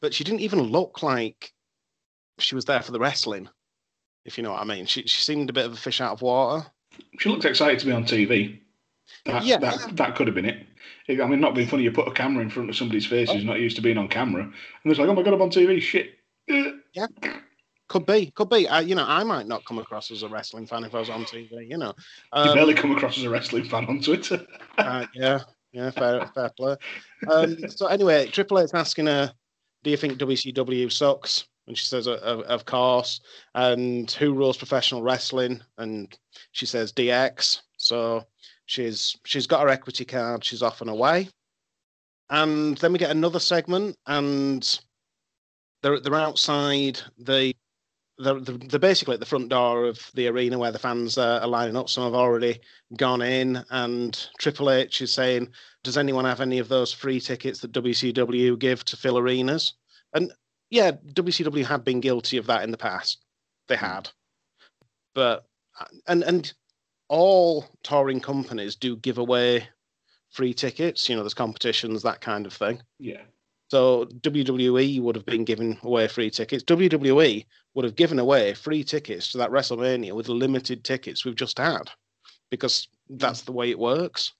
but 0.00 0.14
she 0.14 0.24
didn't 0.24 0.40
even 0.40 0.60
look 0.60 1.02
like 1.02 1.52
she 2.38 2.54
was 2.54 2.64
there 2.64 2.82
for 2.82 2.92
the 2.92 2.98
wrestling. 3.00 3.48
If 4.24 4.36
you 4.36 4.44
know 4.44 4.52
what 4.52 4.60
I 4.60 4.64
mean, 4.64 4.86
she 4.86 5.02
she 5.02 5.22
seemed 5.22 5.50
a 5.50 5.52
bit 5.52 5.66
of 5.66 5.72
a 5.72 5.76
fish 5.76 6.00
out 6.00 6.12
of 6.12 6.22
water. 6.22 6.66
She 7.18 7.28
looked 7.28 7.44
excited 7.44 7.78
to 7.80 7.86
be 7.86 7.92
on 7.92 8.04
TV. 8.04 8.60
That, 9.24 9.44
Yeah. 9.44 9.58
that, 9.58 9.96
that 9.96 10.16
could 10.16 10.26
have 10.26 10.34
been 10.34 10.44
it. 10.44 10.66
I 11.08 11.26
mean, 11.26 11.40
not 11.40 11.54
being 11.54 11.66
funny, 11.68 11.84
you 11.84 11.90
put 11.92 12.08
a 12.08 12.12
camera 12.12 12.42
in 12.42 12.50
front 12.50 12.68
of 12.68 12.76
somebody's 12.76 13.06
face 13.06 13.30
who's 13.30 13.44
not 13.44 13.58
used 13.60 13.76
to 13.76 13.82
being 13.82 13.96
on 13.96 14.08
camera, 14.08 14.42
and 14.42 14.52
it's 14.84 14.98
like, 14.98 15.08
oh 15.08 15.14
my 15.14 15.22
god, 15.22 15.32
I'm 15.34 15.42
on 15.42 15.50
TV, 15.50 15.80
shit. 15.80 16.18
Yeah. 16.46 17.06
Could 17.88 18.04
be, 18.04 18.30
could 18.32 18.50
be. 18.50 18.68
You 18.84 18.94
know, 18.94 19.06
I 19.06 19.24
might 19.24 19.46
not 19.46 19.64
come 19.64 19.78
across 19.78 20.10
as 20.10 20.22
a 20.22 20.28
wrestling 20.28 20.66
fan 20.66 20.84
if 20.84 20.94
I 20.94 20.98
was 20.98 21.08
on 21.08 21.24
TV. 21.24 21.68
You 21.70 21.78
know, 21.78 21.94
you 21.96 22.40
Um, 22.40 22.54
barely 22.54 22.74
come 22.74 22.94
across 22.94 23.16
as 23.16 23.24
a 23.24 23.30
wrestling 23.30 23.64
fan 23.64 23.86
on 23.86 24.02
Twitter. 24.02 24.46
uh, 24.78 25.06
yeah, 25.14 25.40
yeah, 25.72 25.90
fair, 25.90 26.26
fair 26.34 26.50
play. 26.50 26.76
Um, 27.30 27.56
so 27.70 27.86
anyway, 27.86 28.26
Triple 28.26 28.58
H's 28.58 28.74
asking 28.74 29.06
her, 29.06 29.32
"Do 29.84 29.90
you 29.90 29.96
think 29.96 30.18
WCW 30.18 30.92
sucks?" 30.92 31.46
And 31.68 31.76
she 31.76 31.86
says, 31.86 32.08
"Of, 32.08 32.64
course." 32.64 33.20
And 33.54 34.10
who 34.10 34.32
rules 34.32 34.56
professional 34.56 35.02
wrestling? 35.02 35.62
And 35.76 36.16
she 36.52 36.66
says, 36.66 36.92
"DX." 36.92 37.60
So 37.76 38.24
she's 38.66 39.14
she's 39.24 39.46
got 39.46 39.62
her 39.62 39.68
equity 39.68 40.06
card. 40.06 40.42
She's 40.44 40.62
off 40.62 40.80
and 40.80 40.90
away. 40.90 41.28
And 42.30 42.76
then 42.78 42.92
we 42.92 42.98
get 42.98 43.10
another 43.10 43.38
segment, 43.38 43.96
and 44.06 44.80
they're 45.82 46.00
they're 46.00 46.14
outside 46.14 47.00
the. 47.18 47.54
They're, 48.20 48.40
they're 48.40 48.80
basically 48.80 49.14
at 49.14 49.20
the 49.20 49.26
front 49.26 49.48
door 49.48 49.84
of 49.84 50.10
the 50.14 50.26
arena 50.26 50.58
where 50.58 50.72
the 50.72 50.78
fans 50.80 51.16
are 51.18 51.46
lining 51.46 51.76
up. 51.76 51.88
Some 51.88 52.02
have 52.02 52.14
already 52.14 52.58
gone 52.96 53.22
in, 53.22 53.64
and 53.70 54.28
Triple 54.40 54.70
H 54.70 55.02
is 55.02 55.12
saying, 55.14 55.50
"Does 55.84 55.96
anyone 55.96 56.24
have 56.24 56.40
any 56.40 56.58
of 56.58 56.68
those 56.68 56.92
free 56.92 57.20
tickets 57.20 57.60
that 57.60 57.72
WCW 57.72 58.58
give 58.58 58.84
to 58.86 58.96
fill 58.96 59.18
arenas?" 59.18 59.74
And 60.14 60.32
yeah, 60.70 60.92
WCW 61.12 61.64
had 61.64 61.84
been 61.84 62.00
guilty 62.00 62.36
of 62.36 62.46
that 62.46 62.62
in 62.62 62.70
the 62.70 62.76
past. 62.76 63.24
They 63.68 63.76
had, 63.76 64.10
but 65.14 65.44
and 66.06 66.22
and 66.22 66.52
all 67.08 67.66
touring 67.82 68.20
companies 68.20 68.76
do 68.76 68.96
give 68.96 69.18
away 69.18 69.68
free 70.30 70.54
tickets. 70.54 71.08
You 71.08 71.16
know, 71.16 71.22
there's 71.22 71.34
competitions, 71.34 72.02
that 72.02 72.20
kind 72.20 72.46
of 72.46 72.52
thing. 72.52 72.82
yeah. 72.98 73.22
So 73.70 74.06
WWE 74.06 75.00
would 75.02 75.14
have 75.14 75.26
been 75.26 75.44
giving 75.44 75.78
away 75.82 76.08
free 76.08 76.30
tickets. 76.30 76.64
WWE 76.64 77.44
would 77.74 77.84
have 77.84 77.96
given 77.96 78.18
away 78.18 78.54
free 78.54 78.82
tickets 78.82 79.30
to 79.32 79.38
that 79.38 79.50
WrestleMania 79.50 80.14
with 80.14 80.24
the 80.24 80.32
limited 80.32 80.84
tickets 80.84 81.24
we've 81.24 81.36
just 81.36 81.58
had, 81.58 81.90
because 82.50 82.88
that's 83.10 83.42
the 83.42 83.52
way 83.52 83.68
it 83.68 83.78
works. 83.78 84.32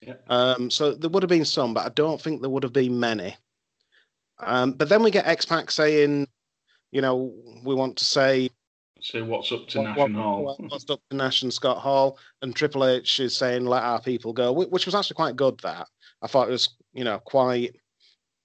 Yeah. 0.00 0.14
Um, 0.28 0.68
so 0.68 0.94
there 0.94 1.10
would 1.10 1.22
have 1.22 1.30
been 1.30 1.44
some, 1.44 1.74
but 1.74 1.86
I 1.86 1.90
don't 1.90 2.20
think 2.20 2.40
there 2.40 2.50
would 2.50 2.64
have 2.64 2.72
been 2.72 2.98
many. 2.98 3.36
Um, 4.42 4.72
but 4.72 4.88
then 4.88 5.02
we 5.02 5.10
get 5.10 5.26
X 5.26 5.44
Pac 5.44 5.70
saying, 5.70 6.26
you 6.92 7.00
know, 7.00 7.32
we 7.64 7.74
want 7.74 7.96
to 7.98 8.04
say 8.04 8.50
So 9.00 9.24
what's 9.24 9.50
up 9.52 9.66
to 9.68 9.78
what- 9.78 10.10
National 10.10 10.44
what- 10.44 10.56
Hall? 10.56 10.66
what's 10.68 10.90
up 10.90 11.00
to 11.10 11.16
Nash 11.16 11.42
and 11.42 11.52
Scott 11.52 11.78
Hall, 11.78 12.18
and 12.42 12.54
Triple 12.54 12.84
H 12.86 13.20
is 13.20 13.36
saying 13.36 13.64
let 13.64 13.82
our 13.82 14.00
people 14.00 14.32
go, 14.32 14.52
which 14.52 14.86
was 14.86 14.94
actually 14.94 15.14
quite 15.16 15.36
good. 15.36 15.58
That 15.60 15.86
I 16.22 16.26
thought 16.26 16.48
it 16.48 16.52
was, 16.52 16.68
you 16.92 17.04
know, 17.04 17.18
quite 17.20 17.76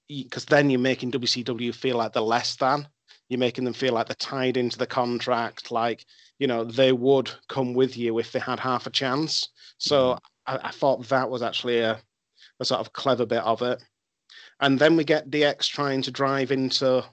because 0.07 0.45
then 0.45 0.69
you're 0.69 0.79
making 0.79 1.11
WCW 1.11 1.73
feel 1.73 1.97
like 1.97 2.13
they're 2.13 2.21
less 2.21 2.55
than. 2.57 2.87
You're 3.27 3.39
making 3.39 3.63
them 3.63 3.73
feel 3.73 3.93
like 3.93 4.05
they're 4.07 4.15
tied 4.15 4.55
into 4.55 4.77
the 4.77 4.85
contract, 4.85 5.71
like 5.71 6.05
you 6.37 6.47
know 6.47 6.63
they 6.63 6.91
would 6.91 7.31
come 7.49 7.73
with 7.73 7.97
you 7.97 8.19
if 8.19 8.31
they 8.31 8.39
had 8.39 8.59
half 8.59 8.85
a 8.85 8.91
chance. 8.91 9.49
So 9.79 10.19
I, 10.45 10.59
I 10.65 10.71
thought 10.71 11.07
that 11.09 11.29
was 11.29 11.41
actually 11.41 11.79
a, 11.79 11.99
a 12.59 12.65
sort 12.65 12.81
of 12.81 12.93
clever 12.93 13.25
bit 13.25 13.43
of 13.43 13.61
it. 13.63 13.83
And 14.61 14.79
then 14.79 14.95
we 14.95 15.03
get 15.03 15.29
DX 15.29 15.67
trying 15.67 16.01
to 16.03 16.11
drive 16.11 16.51
into 16.51 17.03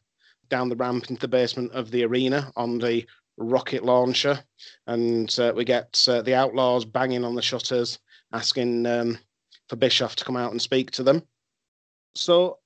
down 0.48 0.68
the 0.68 0.76
ramp 0.76 1.08
into 1.08 1.20
the 1.20 1.28
basement 1.28 1.72
of 1.72 1.90
the 1.90 2.04
arena 2.04 2.52
on 2.56 2.78
the 2.78 3.06
rocket 3.38 3.84
launcher, 3.84 4.38
and 4.86 5.34
uh, 5.38 5.52
we 5.56 5.64
get 5.64 6.04
uh, 6.08 6.22
the 6.22 6.34
Outlaws 6.34 6.84
banging 6.84 7.24
on 7.24 7.34
the 7.34 7.42
shutters, 7.42 7.98
asking 8.32 8.86
um, 8.86 9.18
for 9.68 9.76
Bischoff 9.76 10.14
to 10.16 10.24
come 10.24 10.36
out 10.36 10.52
and 10.52 10.60
speak 10.60 10.90
to 10.92 11.02
them. 11.02 11.22
So 12.14 12.58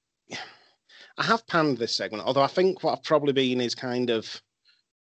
I 1.18 1.22
have 1.22 1.46
panned 1.46 1.78
this 1.78 1.94
segment, 1.94 2.24
although 2.24 2.42
I 2.42 2.48
think 2.48 2.82
what 2.82 2.92
I've 2.92 3.04
probably 3.04 3.32
been 3.32 3.60
is 3.60 3.74
kind 3.74 4.10
of 4.10 4.42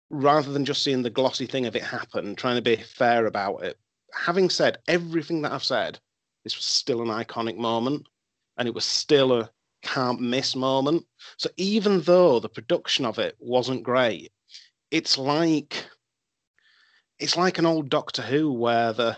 rather 0.09 0.51
than 0.51 0.65
just 0.65 0.83
seeing 0.83 1.03
the 1.03 1.09
glossy 1.09 1.45
thing 1.45 1.65
of 1.65 1.75
it 1.75 1.83
happen, 1.83 2.35
trying 2.35 2.57
to 2.57 2.61
be 2.61 2.75
fair 2.75 3.27
about 3.27 3.63
it. 3.63 3.77
Having 4.13 4.49
said 4.49 4.79
everything 4.87 5.41
that 5.43 5.53
I've 5.53 5.63
said, 5.63 5.99
this 6.43 6.57
was 6.57 6.65
still 6.65 7.01
an 7.01 7.07
iconic 7.07 7.55
moment, 7.55 8.07
and 8.57 8.67
it 8.67 8.73
was 8.73 8.83
still 8.83 9.31
a 9.31 9.49
can't 9.81 10.21
miss 10.21 10.55
moment. 10.55 11.05
So 11.37 11.49
even 11.57 12.01
though 12.01 12.39
the 12.39 12.49
production 12.49 13.05
of 13.05 13.19
it 13.19 13.35
wasn't 13.39 13.83
great, 13.83 14.31
it's 14.89 15.17
like 15.17 15.85
it's 17.19 17.37
like 17.37 17.59
an 17.59 17.65
old 17.65 17.89
Doctor 17.89 18.21
Who 18.21 18.51
where 18.51 18.93
the 18.93 19.17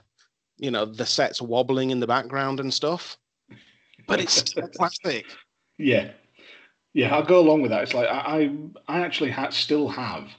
you 0.58 0.72
know 0.72 0.86
the 0.86 1.06
set's 1.06 1.42
wobbling 1.42 1.90
in 1.90 2.00
the 2.00 2.08
background 2.08 2.60
and 2.60 2.74
stuff, 2.74 3.18
but 4.08 4.20
it's 4.20 4.34
still 4.52 4.68
classic. 4.70 5.26
Yeah, 5.78 6.12
yeah, 6.94 7.14
I'll 7.16 7.24
go 7.24 7.40
along 7.40 7.62
with 7.62 7.72
that. 7.72 7.84
It's 7.84 7.94
like 7.94 8.08
I, 8.08 8.52
I, 8.88 8.98
I 9.00 9.00
actually 9.02 9.32
ha- 9.32 9.50
still 9.50 9.90
have 9.90 10.30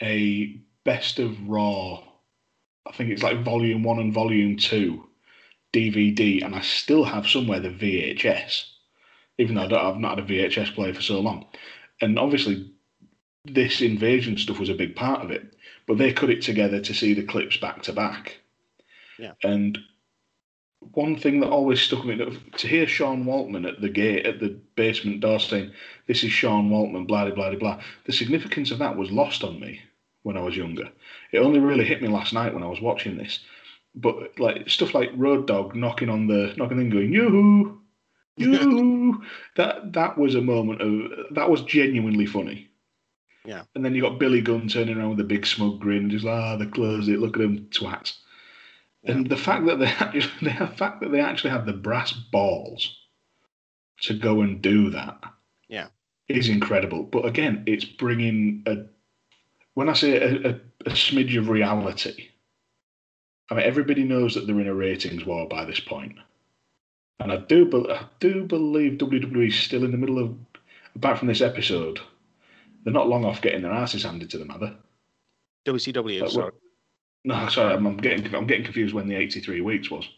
a 0.00 0.60
best 0.84 1.18
of 1.18 1.36
Raw. 1.48 2.02
I 2.86 2.92
think 2.92 3.10
it's 3.10 3.22
like 3.22 3.44
Volume 3.44 3.82
One 3.82 3.98
and 3.98 4.12
Volume 4.12 4.56
Two 4.56 5.06
DVD, 5.72 6.44
and 6.44 6.54
I 6.54 6.60
still 6.60 7.04
have 7.04 7.28
somewhere 7.28 7.60
the 7.60 7.70
VHS, 7.70 8.64
even 9.40 9.54
though 9.54 9.62
I 9.62 9.68
don't, 9.68 9.84
I've 9.84 10.00
not 10.00 10.18
had 10.18 10.30
a 10.30 10.32
VHS 10.32 10.74
player 10.74 10.92
for 10.92 11.00
so 11.00 11.18
long. 11.18 11.46
And 12.02 12.18
obviously, 12.18 12.70
this 13.46 13.80
invasion 13.80 14.36
stuff 14.36 14.58
was 14.58 14.68
a 14.68 14.74
big 14.74 14.94
part 14.94 15.24
of 15.24 15.30
it, 15.30 15.56
but 15.86 15.96
they 15.96 16.12
cut 16.12 16.28
it 16.28 16.42
together 16.42 16.80
to 16.80 16.94
see 16.94 17.14
the 17.14 17.22
clips 17.22 17.56
back 17.56 17.82
to 17.84 17.92
back. 17.92 18.38
Yeah. 19.18 19.32
And 19.42 19.78
one 20.92 21.16
thing 21.16 21.40
that 21.40 21.48
always 21.48 21.80
stuck 21.80 22.04
with 22.04 22.18
me 22.18 22.38
to 22.56 22.68
hear 22.68 22.86
Sean 22.86 23.24
Waltman 23.24 23.66
at 23.66 23.80
the 23.80 23.88
gate 23.88 24.26
at 24.26 24.40
the 24.40 24.58
basement 24.76 25.20
door 25.20 25.40
saying, 25.40 25.72
"This 26.06 26.22
is 26.22 26.32
Sean 26.32 26.70
Waltman," 26.70 27.06
blah 27.06 27.24
blah 27.30 27.34
blah 27.34 27.58
blah. 27.58 27.82
The 28.04 28.12
significance 28.12 28.70
of 28.70 28.78
that 28.78 28.96
was 28.96 29.10
lost 29.10 29.42
on 29.42 29.58
me 29.58 29.80
when 30.22 30.36
I 30.36 30.42
was 30.42 30.56
younger. 30.56 30.90
It 31.32 31.38
only 31.38 31.60
really 31.60 31.84
hit 31.84 32.02
me 32.02 32.08
last 32.08 32.34
night 32.34 32.52
when 32.52 32.62
I 32.62 32.68
was 32.68 32.80
watching 32.80 33.16
this. 33.16 33.40
But 33.94 34.38
like 34.38 34.68
stuff 34.68 34.94
like 34.94 35.10
Road 35.14 35.46
Dog 35.46 35.74
knocking 35.74 36.10
on 36.10 36.26
the 36.26 36.54
knocking 36.56 36.78
and 36.78 36.92
going 36.92 37.12
yoo-hoo, 37.12 37.79
yoo-hoo, 38.40 39.22
that 39.56 39.92
that 39.92 40.18
was 40.18 40.34
a 40.34 40.40
moment 40.40 40.80
of 40.82 41.34
that 41.34 41.50
was 41.50 41.62
genuinely 41.62 42.26
funny. 42.26 42.68
Yeah. 43.44 43.62
And 43.74 43.84
then 43.84 43.94
you 43.94 44.02
got 44.02 44.18
Billy 44.18 44.40
Gunn 44.42 44.68
turning 44.68 44.98
around 44.98 45.10
with 45.10 45.20
a 45.20 45.24
big 45.24 45.46
smug 45.46 45.80
grin, 45.80 46.10
just 46.10 46.26
ah, 46.26 46.56
they 46.56 46.66
closed 46.66 47.08
it. 47.08 47.18
Look 47.20 47.36
at 47.36 47.40
them 47.42 47.68
twats. 47.70 48.16
And 49.04 49.30
the 49.30 49.36
fact 49.36 49.64
that 49.66 49.78
they 49.78 49.86
actually, 49.86 50.52
the 50.58 50.66
fact 50.76 51.00
that 51.00 51.10
they 51.10 51.20
actually 51.20 51.50
have 51.50 51.64
the 51.66 51.72
brass 51.72 52.12
balls 52.12 52.96
to 54.02 54.14
go 54.14 54.40
and 54.42 54.60
do 54.60 54.90
that, 54.90 55.20
Yeah. 55.68 55.88
is 56.28 56.48
incredible. 56.48 57.02
But 57.04 57.24
again, 57.26 57.62
it's 57.66 57.84
bringing 57.84 58.62
a 58.66 58.84
when 59.74 59.88
I 59.88 59.94
say 59.94 60.16
a, 60.18 60.50
a, 60.50 60.60
a 60.86 60.90
smidge 60.90 61.38
of 61.38 61.48
reality. 61.48 62.28
I 63.50 63.54
mean, 63.54 63.64
everybody 63.64 64.04
knows 64.04 64.34
that 64.34 64.46
they're 64.46 64.60
in 64.60 64.68
a 64.68 64.74
ratings 64.74 65.24
war 65.26 65.48
by 65.48 65.64
this 65.64 65.80
point, 65.80 66.16
and 67.20 67.30
I 67.32 67.36
do, 67.36 67.66
be, 67.66 67.90
I 67.90 68.04
do 68.18 68.44
believe 68.44 68.98
WWE 68.98 69.48
is 69.48 69.56
still 69.56 69.84
in 69.84 69.90
the 69.92 69.98
middle 69.98 70.18
of. 70.18 70.34
Apart 70.96 71.18
from 71.20 71.28
this 71.28 71.40
episode, 71.40 72.00
they're 72.82 72.92
not 72.92 73.08
long 73.08 73.24
off 73.24 73.40
getting 73.40 73.62
their 73.62 73.70
asses 73.72 74.02
handed 74.02 74.28
to 74.30 74.38
them, 74.38 74.50
are 74.50 74.58
they? 74.58 74.72
WCW, 75.66 76.22
Like, 76.22 76.30
sorry. 76.30 76.52
No, 77.24 77.48
sorry, 77.48 77.74
I'm, 77.74 77.86
I'm 77.86 77.96
getting 77.98 78.34
I'm 78.34 78.46
getting 78.46 78.64
confused 78.64 78.94
when 78.94 79.06
the 79.06 79.14
83 79.14 79.60
weeks 79.60 79.90
was. 79.90 80.08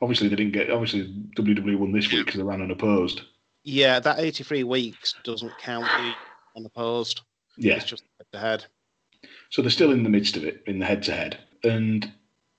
Obviously, 0.00 0.28
they 0.28 0.36
didn't 0.36 0.52
get. 0.52 0.70
Obviously, 0.70 1.12
WWE 1.36 1.76
won 1.76 1.92
this 1.92 2.10
week 2.10 2.24
because 2.24 2.38
they 2.38 2.44
ran 2.44 2.62
unopposed. 2.62 3.22
Yeah, 3.64 4.00
that 4.00 4.18
83 4.20 4.64
weeks 4.64 5.14
doesn't 5.22 5.52
count 5.58 5.84
the 5.84 6.12
unopposed. 6.56 7.20
Yeah, 7.56 7.74
It's 7.74 7.84
just 7.84 8.04
head 8.18 8.26
to 8.32 8.38
head. 8.38 8.64
so 9.50 9.60
they're 9.62 9.70
still 9.70 9.92
in 9.92 10.02
the 10.02 10.08
midst 10.08 10.36
of 10.36 10.44
it 10.44 10.62
in 10.66 10.78
the 10.78 10.86
head 10.86 11.02
to 11.04 11.12
head, 11.12 11.38
and 11.62 12.10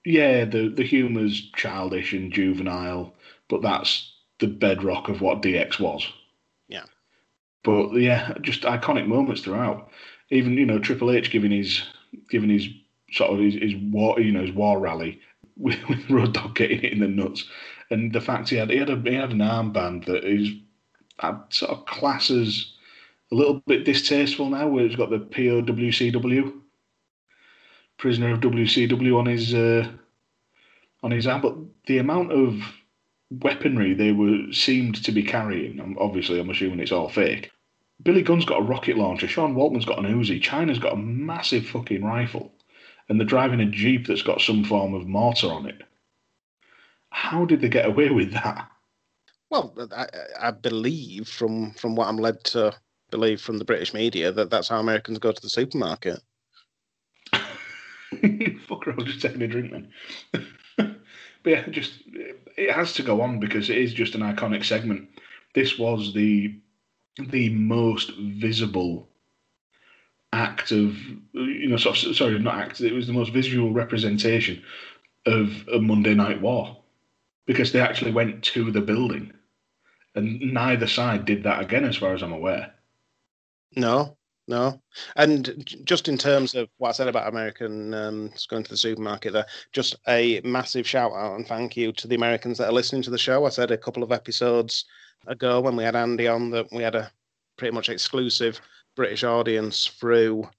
yeah, 0.06 0.46
the 0.46 0.70
the 0.70 0.84
humour's 0.84 1.50
childish 1.56 2.14
and 2.14 2.32
juvenile, 2.32 3.14
but 3.54 3.62
that's 3.62 4.12
the 4.40 4.48
bedrock 4.48 5.10
of 5.10 5.22
what 5.22 5.44
DX 5.44 5.80
was. 5.80 6.12
Yeah. 6.68 6.86
But 7.64 7.94
yeah, 7.94 8.34
just 8.42 8.64
iconic 8.64 9.06
moments 9.06 9.42
throughout. 9.42 9.92
Even 10.32 10.54
you 10.54 10.66
know 10.66 10.80
Triple 10.80 11.12
H 11.12 11.30
giving 11.30 11.52
his 11.52 11.84
giving 12.32 12.50
his 12.50 12.68
sort 13.12 13.32
of 13.32 13.40
his, 13.40 13.54
his 13.54 13.76
war 13.76 14.20
you 14.20 14.32
know 14.32 14.42
his 14.42 14.56
war 14.56 14.80
rally 14.80 15.20
with, 15.58 15.78
with 15.88 16.10
Road 16.10 16.34
Dog 16.34 16.56
getting 16.56 16.80
it 16.84 16.94
in 16.94 17.00
the 17.00 17.08
nuts, 17.08 17.48
and 17.92 18.12
the 18.12 18.22
fact 18.22 18.50
he 18.50 18.56
had 18.56 18.72
he 18.72 18.78
had 18.78 18.90
a 18.90 19.00
he 19.00 19.14
had 19.14 19.32
an 19.32 19.38
armband 19.38 20.06
that 20.06 20.24
is 20.24 20.50
uh, 21.20 21.36
sort 21.50 21.72
of 21.72 21.86
classes 21.86 22.74
a 23.32 23.36
little 23.36 23.62
bit 23.68 23.86
distasteful 23.86 24.50
now, 24.50 24.68
where 24.68 24.84
it's 24.84 24.96
got 24.96 25.12
the 25.12 25.20
POWCW 25.20 26.60
prisoner 28.00 28.34
of 28.34 28.40
WCW 28.40 29.16
on 29.16 29.28
his 29.28 29.54
uh, 29.54 29.88
on 31.04 31.12
his 31.12 31.28
arm, 31.28 31.42
but 31.42 31.56
the 31.86 32.00
amount 32.00 32.32
of 32.32 32.60
weaponry 33.42 33.94
they 33.94 34.12
were 34.12 34.52
seemed 34.52 35.04
to 35.04 35.12
be 35.12 35.24
carrying, 35.24 35.80
I'm- 35.80 35.98
obviously 36.00 36.40
I'm 36.40 36.50
assuming 36.50 36.80
it's 36.80 36.92
all 36.92 37.10
fake. 37.10 37.52
Billy 38.02 38.22
Gunn's 38.22 38.46
got 38.46 38.60
a 38.60 38.64
rocket 38.64 38.98
launcher, 38.98 39.28
Sean 39.28 39.56
Waltman's 39.56 39.86
got 39.86 40.00
an 40.00 40.06
Uzi, 40.06 40.42
Chyna's 40.42 40.80
got 40.80 40.94
a 40.94 40.98
massive 40.98 41.66
fucking 41.68 42.04
rifle, 42.04 42.54
and 43.08 43.20
they're 43.20 43.28
driving 43.28 43.62
a 43.62 43.66
Jeep 43.66 44.08
that's 44.08 44.22
got 44.24 44.42
some 44.42 44.64
form 44.64 44.94
of 44.94 45.08
mortar 45.08 45.48
on 45.48 45.68
it. 45.68 45.82
How 47.10 47.46
did 47.46 47.62
they 47.62 47.70
get 47.70 47.86
away 47.86 48.10
with 48.10 48.34
that? 48.34 48.70
Well, 49.50 49.74
I, 49.96 50.08
I 50.40 50.52
believe 50.52 51.28
from 51.28 51.72
from 51.74 51.96
what 51.96 52.08
I'm 52.08 52.18
led 52.18 52.44
to 52.46 52.74
believe 53.12 53.40
from 53.40 53.60
the 53.60 53.66
British 53.66 53.94
media 53.94 54.32
that 54.32 54.50
that's 54.50 54.68
how 54.68 54.80
Americans 54.80 55.20
go 55.20 55.32
to 55.32 55.42
the 55.42 55.50
supermarket. 55.50 56.20
Fucker, 57.32 58.94
I 58.94 58.96
was 58.96 59.06
just 59.06 59.22
taking 59.22 59.44
a 59.44 59.48
drink 59.48 59.72
then. 59.72 60.96
but 61.44 61.50
yeah, 61.50 61.68
just 61.70 61.94
it 62.58 62.72
has 62.72 62.94
to 62.94 63.04
go 63.04 63.22
on 63.22 63.40
because 63.40 63.70
it 63.70 63.78
is 63.78 63.94
just 63.94 64.16
an 64.16 64.22
iconic 64.22 64.64
segment. 64.64 65.10
This 65.54 65.78
was 65.78 66.14
the 66.14 66.56
the 67.20 67.50
most 67.50 68.12
visible 68.18 69.08
act 70.32 70.72
of 70.72 70.98
you 71.34 71.68
know 71.70 71.78
sort 71.78 72.04
of, 72.04 72.16
sorry 72.16 72.40
not 72.40 72.56
act 72.56 72.82
it 72.82 72.92
was 72.92 73.06
the 73.06 73.14
most 73.14 73.32
visual 73.32 73.72
representation 73.72 74.64
of 75.28 75.68
a 75.72 75.78
Monday 75.78 76.16
Night 76.16 76.42
War 76.42 76.76
because 77.46 77.72
they 77.72 77.80
actually 77.80 78.12
went 78.12 78.44
to 78.44 78.72
the 78.72 78.82
building 78.82 79.32
and 80.16 80.42
neither 80.42 80.88
side 80.88 81.26
did 81.26 81.44
that 81.44 81.62
again 81.62 81.86
as 81.86 81.98
far 81.98 82.14
as 82.14 82.22
I'm 82.22 82.34
aware. 82.34 82.74
No, 83.76 84.18
no. 84.48 84.82
And 85.16 85.66
just 85.86 86.10
in 86.10 86.18
terms 86.18 86.54
of 86.56 86.68
what 86.78 86.90
I 86.90 86.92
said 86.92 87.08
about 87.08 87.30
American 87.30 87.94
um, 87.94 88.32
going 88.50 88.64
to 88.64 88.70
the 88.70 88.78
supermarket 88.78 89.34
there, 89.34 89.46
just 89.72 89.96
a 90.08 90.42
massive 90.44 90.88
shout 90.88 91.14
out 91.14 91.36
and 91.36 91.48
thank 91.48 91.78
you 91.78 91.94
to 91.94 92.08
the 92.08 92.16
Americans 92.16 92.58
that 92.58 92.68
are 92.68 92.74
listening 92.74 93.02
to 93.04 93.10
the 93.10 93.18
show. 93.18 93.46
I 93.46 93.50
said 93.50 93.72
a 93.72 93.78
couple 93.78 94.04
of 94.04 94.12
episodes 94.12 94.86
ago 95.28 95.62
when 95.62 95.76
we 95.78 95.84
had 95.84 95.96
Andy 95.96 96.28
on 96.28 96.50
that 96.52 96.68
we 96.74 96.84
had 96.84 96.96
a 96.96 97.10
pretty 97.58 97.74
much 97.74 97.88
exclusive 97.88 98.60
British 98.96 99.24
audience 99.24 99.88
through 99.88 100.50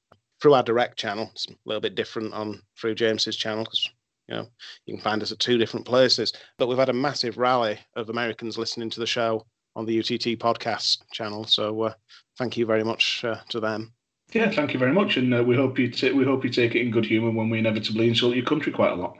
through 0.41 0.55
our 0.55 0.63
direct 0.63 0.99
channel. 0.99 1.31
It's 1.33 1.47
a 1.47 1.55
little 1.67 1.81
bit 1.81 1.95
different 1.95 2.33
on 2.33 2.63
through 2.79 2.95
James's 2.95 3.37
channel 3.37 3.65
because 3.65 3.89
you 4.29 4.35
know 4.35 4.49
you 4.87 4.95
can 4.95 5.03
find 5.03 5.23
us 5.23 5.33
at 5.33 5.39
two 5.39 5.59
different 5.59 5.85
places. 5.85 6.33
But 6.57 6.69
we've 6.69 6.79
had 6.79 6.89
a 6.89 6.95
massive 6.95 7.37
rally 7.37 7.79
of 7.97 8.09
Americans 8.09 8.57
listening 8.57 8.89
to 8.91 9.01
the 9.01 9.07
show 9.07 9.45
on 9.77 9.87
the 9.87 9.99
UTT 9.99 10.39
podcast 10.39 10.99
channel. 11.13 11.45
So 11.45 11.83
uh, 11.83 11.95
thank 12.39 12.57
you 12.57 12.67
very 12.67 12.85
much 12.85 13.25
uh, 13.25 13.41
to 13.51 13.61
them. 13.61 13.93
Yeah, 14.33 14.51
thank 14.51 14.73
you 14.73 14.79
very 14.79 14.93
much, 14.93 15.17
and 15.17 15.33
uh, 15.35 15.45
we 15.45 15.55
hope 15.55 15.79
you 15.79 15.89
t- 15.91 16.13
we 16.13 16.25
hope 16.25 16.45
you 16.45 16.51
take 16.51 16.75
it 16.75 16.81
in 16.81 16.91
good 16.91 17.05
humour 17.05 17.31
when 17.31 17.51
we 17.51 17.59
inevitably 17.59 18.09
insult 18.09 18.35
your 18.35 18.45
country 18.45 18.73
quite 18.73 18.93
a 18.93 18.97
lot. 18.97 19.19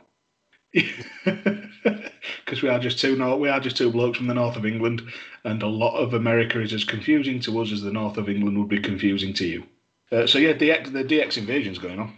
Because 2.43 2.61
we 2.61 2.69
are 2.69 2.79
just 2.79 2.99
two 2.99 3.15
no, 3.15 3.37
we 3.37 3.49
are 3.49 3.59
just 3.59 3.77
two 3.77 3.91
blokes 3.91 4.17
from 4.17 4.27
the 4.27 4.33
north 4.33 4.55
of 4.55 4.65
England, 4.65 5.01
and 5.43 5.61
a 5.63 5.67
lot 5.67 5.97
of 5.97 6.13
America 6.13 6.59
is 6.59 6.73
as 6.73 6.83
confusing 6.83 7.39
to 7.41 7.61
us 7.61 7.71
as 7.71 7.81
the 7.81 7.91
north 7.91 8.17
of 8.17 8.29
England 8.29 8.57
would 8.57 8.67
be 8.67 8.79
confusing 8.79 9.33
to 9.33 9.45
you. 9.45 9.63
Uh, 10.11 10.27
so 10.27 10.37
yeah, 10.37 10.53
DX, 10.53 10.91
the 10.91 11.03
DX 11.03 11.37
invasion's 11.37 11.79
going 11.79 11.99
on. 11.99 12.13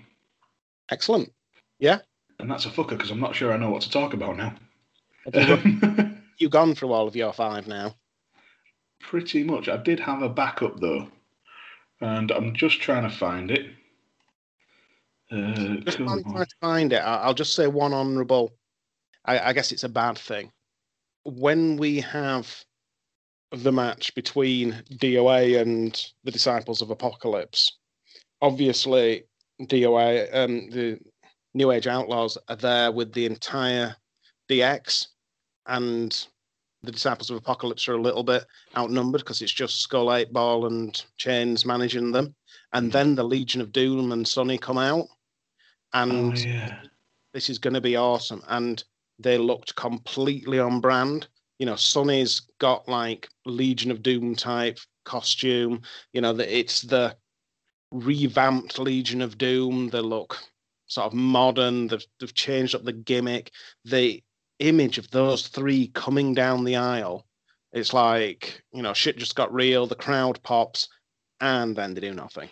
Excellent. 0.90 1.32
Yeah. 1.80 2.00
And 2.40 2.50
that's 2.50 2.66
a 2.66 2.70
fucker 2.70 2.90
because 2.90 3.12
I'm 3.12 3.20
not 3.20 3.36
sure 3.36 3.54
I 3.54 3.58
know 3.58 3.70
what 3.70 3.82
to 3.84 3.90
talk 3.90 4.14
about 4.14 4.38
now. 4.38 4.56
You've 6.38 6.52
gone 6.52 6.76
through 6.76 6.92
all 6.92 7.08
of 7.08 7.16
your 7.16 7.34
five 7.34 7.68
now. 7.68 7.96
Pretty 9.00 9.44
much. 9.44 9.70
I 9.70 9.78
did 9.78 10.00
have 10.00 10.22
a 10.22 10.30
backup 10.30 10.80
though, 10.80 11.08
and 12.02 12.32
I'm 12.32 12.54
just 12.54 12.82
trying 12.82 13.04
to 13.04 13.16
find 13.16 13.52
it. 13.52 13.68
Uh, 15.32 15.76
just 15.86 15.98
trying 15.98 16.24
to 16.24 16.46
find 16.62 16.94
it. 16.94 17.00
I'll 17.00 17.34
just 17.34 17.54
say 17.54 17.68
one 17.68 17.94
honourable. 17.94 18.54
I, 19.26 19.40
I 19.50 19.54
guess 19.54 19.72
it's 19.72 19.84
a 19.84 19.90
bad 19.90 20.18
thing 20.18 20.52
when 21.28 21.76
we 21.76 22.00
have 22.00 22.64
the 23.52 23.72
match 23.72 24.16
between 24.16 24.82
DOA 24.94 25.62
and 25.62 26.12
the 26.24 26.32
Disciples 26.32 26.82
of 26.82 26.90
Apocalypse. 26.90 27.78
Obviously, 28.42 29.24
DOA, 29.64 30.34
um, 30.34 30.70
the 30.70 31.00
New 31.54 31.72
Age 31.72 31.88
Outlaws, 31.88 32.38
are 32.48 32.56
there 32.56 32.92
with 32.92 33.14
the 33.14 33.26
entire 33.26 33.96
DX, 34.50 35.08
and 35.66 36.28
the 36.84 36.92
Disciples 36.92 37.30
of 37.30 37.38
Apocalypse 37.38 37.88
are 37.88 37.96
a 37.96 38.02
little 38.02 38.24
bit 38.24 38.46
outnumbered 38.78 39.22
because 39.22 39.42
it's 39.42 39.52
just 39.52 39.82
Skull, 39.82 40.14
Eight 40.14 40.32
Ball, 40.32 40.68
and 40.68 41.04
Chainz 41.20 41.66
managing 41.66 42.12
them. 42.12 42.36
And 42.74 42.86
hmm. 42.86 42.92
then 42.92 43.16
the 43.16 43.24
Legion 43.24 43.62
of 43.62 43.72
Doom 43.72 44.12
and 44.12 44.28
Sunny 44.28 44.58
come 44.58 44.78
out, 44.78 45.08
and 45.94 46.34
Oh, 46.34 46.40
yeah. 46.40 46.82
this 47.34 47.50
is 47.50 47.60
going 47.60 47.74
to 47.74 47.82
be 47.82 47.96
awesome. 47.96 48.44
And 48.48 48.84
they 49.20 49.38
looked 49.38 49.76
completely 49.76 50.60
on 50.60 50.80
brand. 50.80 51.28
You 51.60 51.66
know, 51.66 51.76
Sunny's 51.76 52.42
got 52.60 52.88
like 52.88 53.28
Legion 53.46 53.90
of 53.90 54.04
Doom 54.04 54.36
type 54.36 54.80
costume. 55.06 55.82
You 56.14 56.22
know, 56.22 56.34
that 56.34 56.56
it's 56.56 56.82
the 56.82 57.16
revamped 57.92 58.78
Legion 58.78 59.22
of 59.22 59.38
Doom. 59.38 59.90
They 59.90 60.02
look 60.02 60.38
sort 60.88 61.08
of 61.08 61.14
modern. 61.14 61.88
They've 61.88 62.06
they've 62.20 62.34
changed 62.34 62.76
up 62.76 62.84
the 62.84 62.94
gimmick. 62.94 63.52
The 63.86 64.24
image 64.60 64.98
of 64.98 65.10
those 65.12 65.48
three 65.48 65.88
coming 65.88 66.34
down 66.34 66.64
the 66.64 66.76
aisle. 66.76 67.26
It's 67.74 67.94
like 67.94 68.64
you 68.72 68.82
know, 68.82 68.94
shit 68.94 69.18
just 69.18 69.36
got 69.36 69.54
real. 69.54 69.88
The 69.88 69.96
crowd 69.96 70.42
pops, 70.44 70.88
and 71.42 71.76
then 71.76 71.94
they 71.94 72.02
do 72.02 72.14
nothing. 72.14 72.50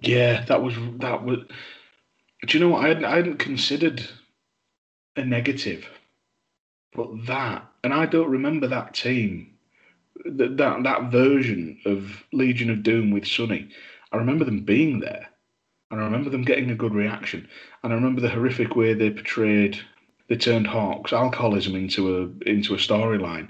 Yeah, 0.00 0.44
that 0.44 0.62
was 0.62 0.74
that 0.98 1.24
was. 1.24 1.40
Do 2.46 2.58
you 2.58 2.64
know 2.64 2.70
what? 2.70 2.84
I 2.84 2.88
hadn't, 2.88 3.04
I 3.04 3.16
hadn't 3.16 3.38
considered 3.38 4.08
a 5.16 5.24
negative, 5.24 5.86
but 6.94 7.08
that, 7.26 7.66
and 7.84 7.92
I 7.92 8.06
don't 8.06 8.30
remember 8.30 8.66
that 8.68 8.94
team, 8.94 9.54
that 10.24 10.56
that 10.56 10.82
that 10.84 11.10
version 11.10 11.78
of 11.84 12.24
Legion 12.32 12.70
of 12.70 12.82
Doom 12.82 13.10
with 13.10 13.26
Sunny. 13.26 13.68
I 14.12 14.16
remember 14.16 14.44
them 14.44 14.64
being 14.64 15.00
there, 15.00 15.28
and 15.90 16.00
I 16.00 16.04
remember 16.04 16.30
them 16.30 16.42
getting 16.42 16.70
a 16.70 16.74
good 16.74 16.94
reaction, 16.94 17.48
and 17.82 17.92
I 17.92 17.96
remember 17.96 18.20
the 18.20 18.28
horrific 18.28 18.76
way 18.76 18.94
they 18.94 19.10
portrayed. 19.10 19.78
They 20.30 20.36
turned 20.36 20.68
Hawks 20.68 21.12
alcoholism 21.12 21.74
into 21.74 22.16
a 22.16 22.48
into 22.48 22.74
a 22.74 22.78
storyline, 22.78 23.48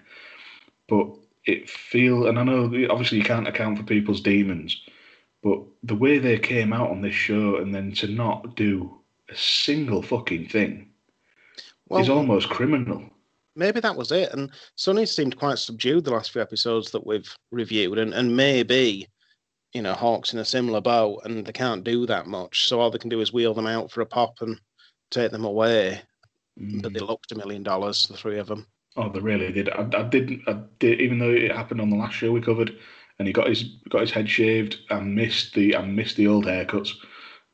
but 0.89 1.09
it 1.45 1.68
feel 1.70 2.26
and 2.26 2.39
I 2.39 2.43
know 2.43 2.64
obviously 2.91 3.18
you 3.18 3.24
can't 3.24 3.47
account 3.47 3.78
for 3.78 3.85
people's 3.85 4.22
demons, 4.22 4.81
but 5.43 5.61
the 5.83 5.95
way 5.95 6.18
they 6.18 6.39
came 6.39 6.72
out 6.72 6.91
on 6.91 7.03
this 7.03 7.14
show 7.14 7.57
and 7.57 7.74
then 7.74 7.93
to 7.93 8.09
not 8.09 8.57
do 8.57 8.99
a 9.28 9.37
single 9.37 10.03
fucking 10.03 10.49
thing 10.49 10.89
is 11.93 12.09
almost 12.09 12.49
criminal. 12.49 13.05
maybe 13.57 13.81
that 13.81 13.97
was 13.97 14.11
it. 14.11 14.33
And 14.33 14.51
Sunny 14.76 15.05
seemed 15.05 15.37
quite 15.37 15.59
subdued 15.59 16.05
the 16.05 16.12
last 16.12 16.33
few 16.33 16.41
episodes 16.41 16.91
that 16.93 17.07
we've 17.07 17.37
reviewed, 17.51 17.99
and, 17.99 18.14
and 18.14 18.35
maybe, 18.35 19.07
you 19.74 19.83
know, 19.83 19.93
Hawks 19.93 20.33
in 20.33 20.39
a 20.39 20.45
similar 20.45 20.81
boat, 20.81 21.20
and 21.24 21.45
they 21.45 21.53
can't 21.53 21.85
do 21.85 22.07
that 22.07 22.26
much. 22.26 22.68
So 22.68 22.81
all 22.81 22.91
they 22.91 22.99
can 22.99 23.11
do 23.11 23.20
is 23.20 23.33
wheel 23.33 23.53
them 23.53 23.66
out 23.66 23.91
for 23.91 24.01
a 24.01 24.07
pop 24.07 24.41
and 24.41 24.59
take 25.11 25.31
them 25.31 25.45
away. 25.45 26.01
But 26.61 26.92
they 26.92 27.00
looked 27.00 27.32
a 27.32 27.38
million 27.38 27.62
dollars, 27.62 28.06
the 28.06 28.16
three 28.16 28.38
of 28.38 28.46
them. 28.46 28.66
Oh, 28.96 29.08
they 29.08 29.20
really 29.20 29.50
did. 29.50 29.70
I, 29.70 29.88
I 29.94 30.02
didn't. 30.02 30.42
I 30.46 30.61
did, 30.78 31.00
even 31.00 31.18
though 31.18 31.30
it 31.30 31.52
happened 31.52 31.80
on 31.80 31.90
the 31.90 31.96
last 31.96 32.14
show 32.14 32.32
we 32.32 32.40
covered, 32.40 32.76
and 33.18 33.26
he 33.26 33.32
got 33.32 33.48
his 33.48 33.62
got 33.88 34.02
his 34.02 34.11
head 34.11 34.28
shaved. 34.28 34.78
I 34.90 35.00
missed 35.00 35.54
the 35.54 35.76
I 35.76 35.82
missed 35.82 36.16
the 36.16 36.26
old 36.26 36.44
haircuts, 36.44 36.90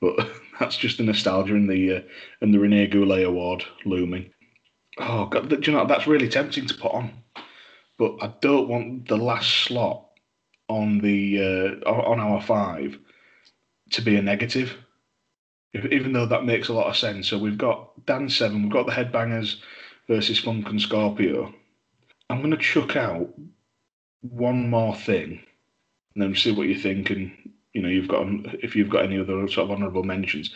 but 0.01 0.17
that's 0.61 0.77
just 0.77 0.99
the 0.99 1.05
nostalgia 1.05 1.55
and 1.55 1.71
the 1.71 1.97
uh, 1.97 2.01
and 2.41 2.53
the 2.53 2.59
Rene 2.59 2.89
Goulet 2.89 3.25
Award 3.25 3.65
looming. 3.85 4.31
Oh 4.99 5.27
God, 5.27 5.49
do 5.49 5.59
you 5.63 5.77
know 5.77 5.87
that's 5.87 6.07
really 6.07 6.29
tempting 6.29 6.67
to 6.67 6.75
put 6.75 6.93
on, 6.93 7.11
but 7.99 8.17
I 8.23 8.33
don't 8.41 8.69
want 8.69 9.09
the 9.09 9.17
last 9.17 9.51
slot 9.65 10.07
on 10.69 10.99
the 10.99 11.79
uh, 11.85 11.89
on 11.89 12.19
our 12.19 12.41
five 12.41 12.99
to 13.91 14.03
be 14.03 14.17
a 14.17 14.23
negative. 14.23 14.77
Even 15.91 16.13
though 16.13 16.27
that 16.27 16.45
makes 16.45 16.69
a 16.69 16.73
lot 16.73 16.89
of 16.89 16.97
sense. 16.97 17.29
So 17.29 17.39
we've 17.39 17.59
got 17.59 18.07
Dan 18.07 18.29
Seven, 18.29 18.63
we've 18.63 18.73
got 18.73 18.87
the 18.87 18.93
Headbangers 18.93 19.57
versus 20.09 20.39
Funk 20.39 20.69
and 20.69 20.81
Scorpio. 20.81 21.53
I'm 22.31 22.39
going 22.39 22.51
to 22.51 22.57
chuck 22.57 22.97
out 22.97 23.29
one 24.23 24.69
more 24.69 24.95
thing, 24.95 25.41
and 26.15 26.23
then 26.23 26.35
see 26.35 26.53
what 26.53 26.69
you 26.69 26.79
think. 26.79 27.11
And 27.11 27.33
you 27.73 27.83
know, 27.83 27.89
you've 27.89 28.09
got 28.09 28.27
if 28.63 28.75
you've 28.75 28.91
got 28.91 29.05
any 29.05 29.19
other 29.19 29.47
sort 29.49 29.67
of 29.67 29.71
honourable 29.71 30.03
mentions. 30.03 30.55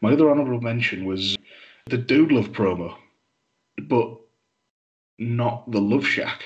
My 0.00 0.12
other 0.12 0.30
honourable 0.30 0.60
mention 0.60 1.04
was 1.04 1.36
the 1.86 1.98
Dude 1.98 2.32
Love 2.32 2.52
promo, 2.52 2.94
but 3.82 4.16
not 5.18 5.70
the 5.70 5.80
Love 5.80 6.06
Shack. 6.06 6.44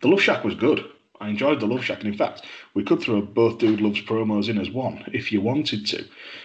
The 0.00 0.08
Love 0.08 0.20
Shack 0.20 0.44
was 0.44 0.54
good. 0.54 0.84
I 1.22 1.28
enjoyed 1.28 1.60
the 1.60 1.66
Love 1.66 1.84
Shack, 1.84 2.00
and 2.00 2.08
in 2.08 2.18
fact, 2.18 2.42
we 2.74 2.82
could 2.82 3.00
throw 3.00 3.20
both 3.22 3.58
Dude 3.58 3.80
Loves 3.80 4.00
promos 4.02 4.48
in 4.48 4.58
as 4.58 4.70
one 4.70 5.04
if 5.12 5.30
you 5.30 5.40
wanted 5.40 5.86
to, 5.86 6.04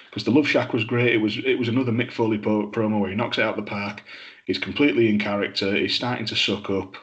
because 0.09 0.23
the 0.23 0.31
Love 0.31 0.47
Shack 0.47 0.71
was 0.73 0.83
great. 0.83 1.13
It 1.13 1.17
was 1.17 1.37
it 1.43 1.57
was 1.57 1.67
another 1.67 1.91
Mick 1.91 2.11
Foley 2.11 2.37
po- 2.37 2.69
promo 2.71 2.99
where 2.99 3.09
he 3.09 3.15
knocks 3.15 3.37
it 3.37 3.43
out 3.43 3.57
of 3.57 3.65
the 3.65 3.69
park. 3.69 4.03
He's 4.45 4.59
completely 4.59 5.09
in 5.09 5.19
character. 5.19 5.75
He's 5.75 5.95
starting 5.95 6.25
to 6.27 6.35
suck 6.35 6.69
up, 6.69 6.95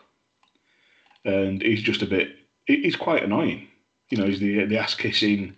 and 1.24 1.60
he's 1.62 1.82
just 1.82 2.02
a 2.02 2.06
bit. 2.06 2.36
He's 2.66 2.96
quite 2.96 3.22
annoying. 3.22 3.68
You 4.10 4.18
know, 4.18 4.26
he's 4.26 4.40
the 4.40 4.64
the 4.66 4.78
ass 4.78 4.94
kissing 4.94 5.56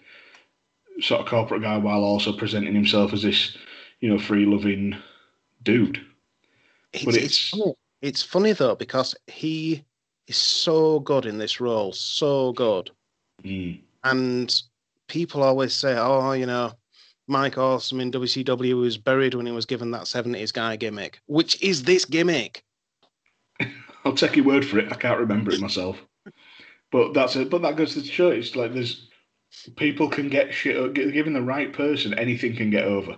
sort 1.01 1.21
of 1.21 1.27
corporate 1.27 1.63
guy 1.63 1.77
while 1.77 2.03
also 2.03 2.33
presenting 2.33 2.75
himself 2.75 3.13
as 3.13 3.23
this, 3.23 3.57
you 4.01 4.09
know, 4.09 4.19
free 4.19 4.47
loving 4.47 4.97
dude. 5.63 6.01
It's, 6.95 7.05
But 7.05 7.15
it's, 7.17 7.25
it's- 7.25 7.49
funny. 7.51 7.75
it's 8.01 8.23
funny 8.23 8.53
though 8.53 8.75
because 8.75 9.15
he 9.27 9.85
is 10.29 10.37
so 10.37 11.01
good 11.01 11.27
in 11.27 11.39
this 11.39 11.61
role, 11.61 11.93
so 11.93 12.53
good, 12.53 12.91
Mm. 13.45 13.81
and 14.05 14.63
people 15.09 15.43
always 15.43 15.73
say, 15.73 15.97
"Oh, 15.97 16.33
you 16.33 16.47
know, 16.47 16.73
Mike 17.29 17.59
Awesome 17.59 18.01
in 18.01 18.11
WCW 18.11 18.77
was 18.77 18.97
buried 18.99 19.35
when 19.35 19.47
he 19.47 19.53
was 19.53 19.67
given 19.67 19.91
that 19.93 20.07
'70s 20.09 20.53
guy 20.53 20.77
gimmick," 20.77 21.21
which 21.27 21.61
is 21.63 21.83
this 21.85 22.05
gimmick. 22.05 22.65
I'll 24.05 24.15
take 24.15 24.37
your 24.37 24.45
word 24.45 24.65
for 24.65 24.79
it. 24.79 24.93
I 24.93 24.97
can't 24.97 25.19
remember 25.21 25.53
it 25.53 25.61
myself. 25.61 25.99
But 26.93 27.15
that's 27.15 27.35
it. 27.37 27.51
But 27.51 27.63
that 27.63 27.77
goes 27.77 27.95
to 27.95 28.05
show 28.05 28.29
it's 28.31 28.55
like 28.55 28.73
there's 28.73 29.09
people 29.77 30.09
can 30.09 30.29
get 30.29 30.55
shit. 30.55 30.95
Given 30.95 31.33
the 31.33 31.43
right 31.43 31.73
person, 31.73 32.15
anything 32.15 32.55
can 32.55 32.71
get 32.71 32.85
over. 32.85 33.17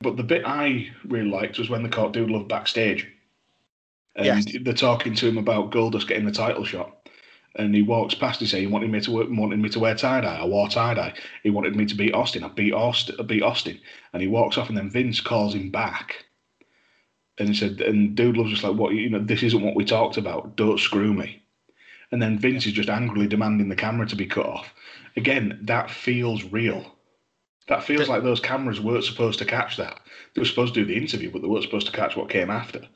But 0.00 0.16
the 0.16 0.22
bit 0.22 0.42
I 0.46 0.90
really 1.04 1.28
liked 1.30 1.58
was 1.58 1.68
when 1.68 1.82
they 1.82 1.88
caught 1.88 2.12
Dude 2.12 2.30
Love 2.30 2.48
backstage, 2.48 3.06
and 4.16 4.26
Yes. 4.26 4.44
they're 4.62 4.74
talking 4.74 5.14
to 5.14 5.28
him 5.28 5.38
about 5.38 5.70
Goldust 5.70 6.08
getting 6.08 6.26
the 6.26 6.32
title 6.32 6.64
shot. 6.64 7.08
And 7.54 7.74
he 7.74 7.82
walks 7.82 8.14
past. 8.14 8.40
He 8.40 8.46
saying, 8.46 8.66
"He 8.66 8.72
wanted 8.72 8.90
me 8.90 9.00
to 9.00 9.10
work, 9.10 9.28
wanted 9.30 9.58
me 9.58 9.68
to 9.70 9.78
wear 9.78 9.94
tie 9.94 10.22
dye. 10.22 10.38
I 10.38 10.44
wore 10.46 10.68
tie 10.68 10.94
dye. 10.94 11.12
He 11.42 11.50
wanted 11.50 11.76
me 11.76 11.84
to 11.84 11.94
beat 11.94 12.14
Austin. 12.14 12.44
I 12.44 12.48
beat 12.48 12.72
Austin. 12.72 13.16
I 13.18 13.24
beat 13.24 13.42
Austin." 13.42 13.78
And 14.12 14.22
he 14.22 14.28
walks 14.28 14.56
off, 14.56 14.70
and 14.70 14.78
then 14.78 14.88
Vince 14.88 15.20
calls 15.20 15.54
him 15.54 15.70
back, 15.70 16.24
and 17.38 17.48
he 17.48 17.54
said, 17.54 17.82
"And 17.82 18.14
Dude 18.14 18.34
Doodle's 18.36 18.50
just 18.50 18.64
like, 18.64 18.76
what? 18.76 18.94
You 18.94 19.10
know, 19.10 19.18
this 19.18 19.42
isn't 19.42 19.60
what 19.62 19.74
we 19.76 19.84
talked 19.84 20.16
about. 20.16 20.56
Don't 20.56 20.80
screw 20.80 21.12
me." 21.12 21.42
And 22.10 22.22
then 22.22 22.38
Vince 22.38 22.66
is 22.66 22.72
just 22.72 22.88
angrily 22.88 23.26
demanding 23.26 23.68
the 23.68 23.76
camera 23.76 24.06
to 24.06 24.16
be 24.16 24.26
cut 24.26 24.46
off. 24.46 24.72
Again, 25.16 25.58
that 25.62 25.90
feels 25.90 26.44
real. 26.44 26.96
That 27.68 27.84
feels 27.84 28.08
like 28.08 28.22
those 28.22 28.40
cameras 28.40 28.80
weren't 28.80 29.04
supposed 29.04 29.38
to 29.40 29.44
catch 29.44 29.76
that. 29.76 30.00
They 30.34 30.40
were 30.40 30.46
supposed 30.46 30.74
to 30.74 30.80
do 30.80 30.86
the 30.86 30.96
interview, 30.96 31.30
but 31.30 31.42
they 31.42 31.48
weren't 31.48 31.64
supposed 31.64 31.86
to 31.86 31.92
catch 31.92 32.16
what 32.16 32.30
came 32.30 32.50
after. 32.50 32.86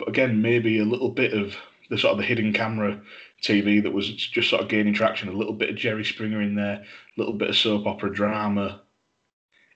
But 0.00 0.08
again, 0.08 0.40
maybe 0.40 0.78
a 0.78 0.84
little 0.84 1.10
bit 1.10 1.34
of 1.34 1.54
the 1.90 1.98
sort 1.98 2.12
of 2.12 2.18
the 2.18 2.24
hidden 2.24 2.54
camera 2.54 2.98
TV 3.42 3.82
that 3.82 3.92
was 3.92 4.10
just 4.10 4.48
sort 4.48 4.62
of 4.62 4.68
gaining 4.68 4.94
traction, 4.94 5.28
a 5.28 5.32
little 5.32 5.52
bit 5.52 5.68
of 5.68 5.76
Jerry 5.76 6.04
Springer 6.04 6.40
in 6.40 6.54
there, 6.54 6.76
a 6.76 6.84
little 7.18 7.34
bit 7.34 7.50
of 7.50 7.56
soap 7.56 7.86
opera 7.86 8.12
drama. 8.12 8.80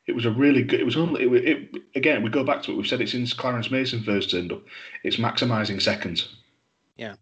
It 0.07 0.15
was 0.15 0.25
a 0.25 0.31
really 0.31 0.63
good. 0.63 0.81
It 0.81 0.85
was 0.85 0.97
only. 0.97 1.25
It, 1.25 1.45
it, 1.75 1.83
again, 1.95 2.23
we 2.23 2.31
go 2.31 2.43
back 2.43 2.63
to 2.63 2.73
it. 2.73 2.77
We've 2.77 2.87
said 2.87 3.03
it 3.03 3.11
since 3.11 3.35
Clarence 3.35 3.71
Mason 3.71 4.03
first 4.03 4.31
turned 4.31 4.51
up. 4.51 4.63
It's 5.03 5.17
maximising 5.17 5.81
seconds. 5.81 6.27
Yeah, 6.97 7.17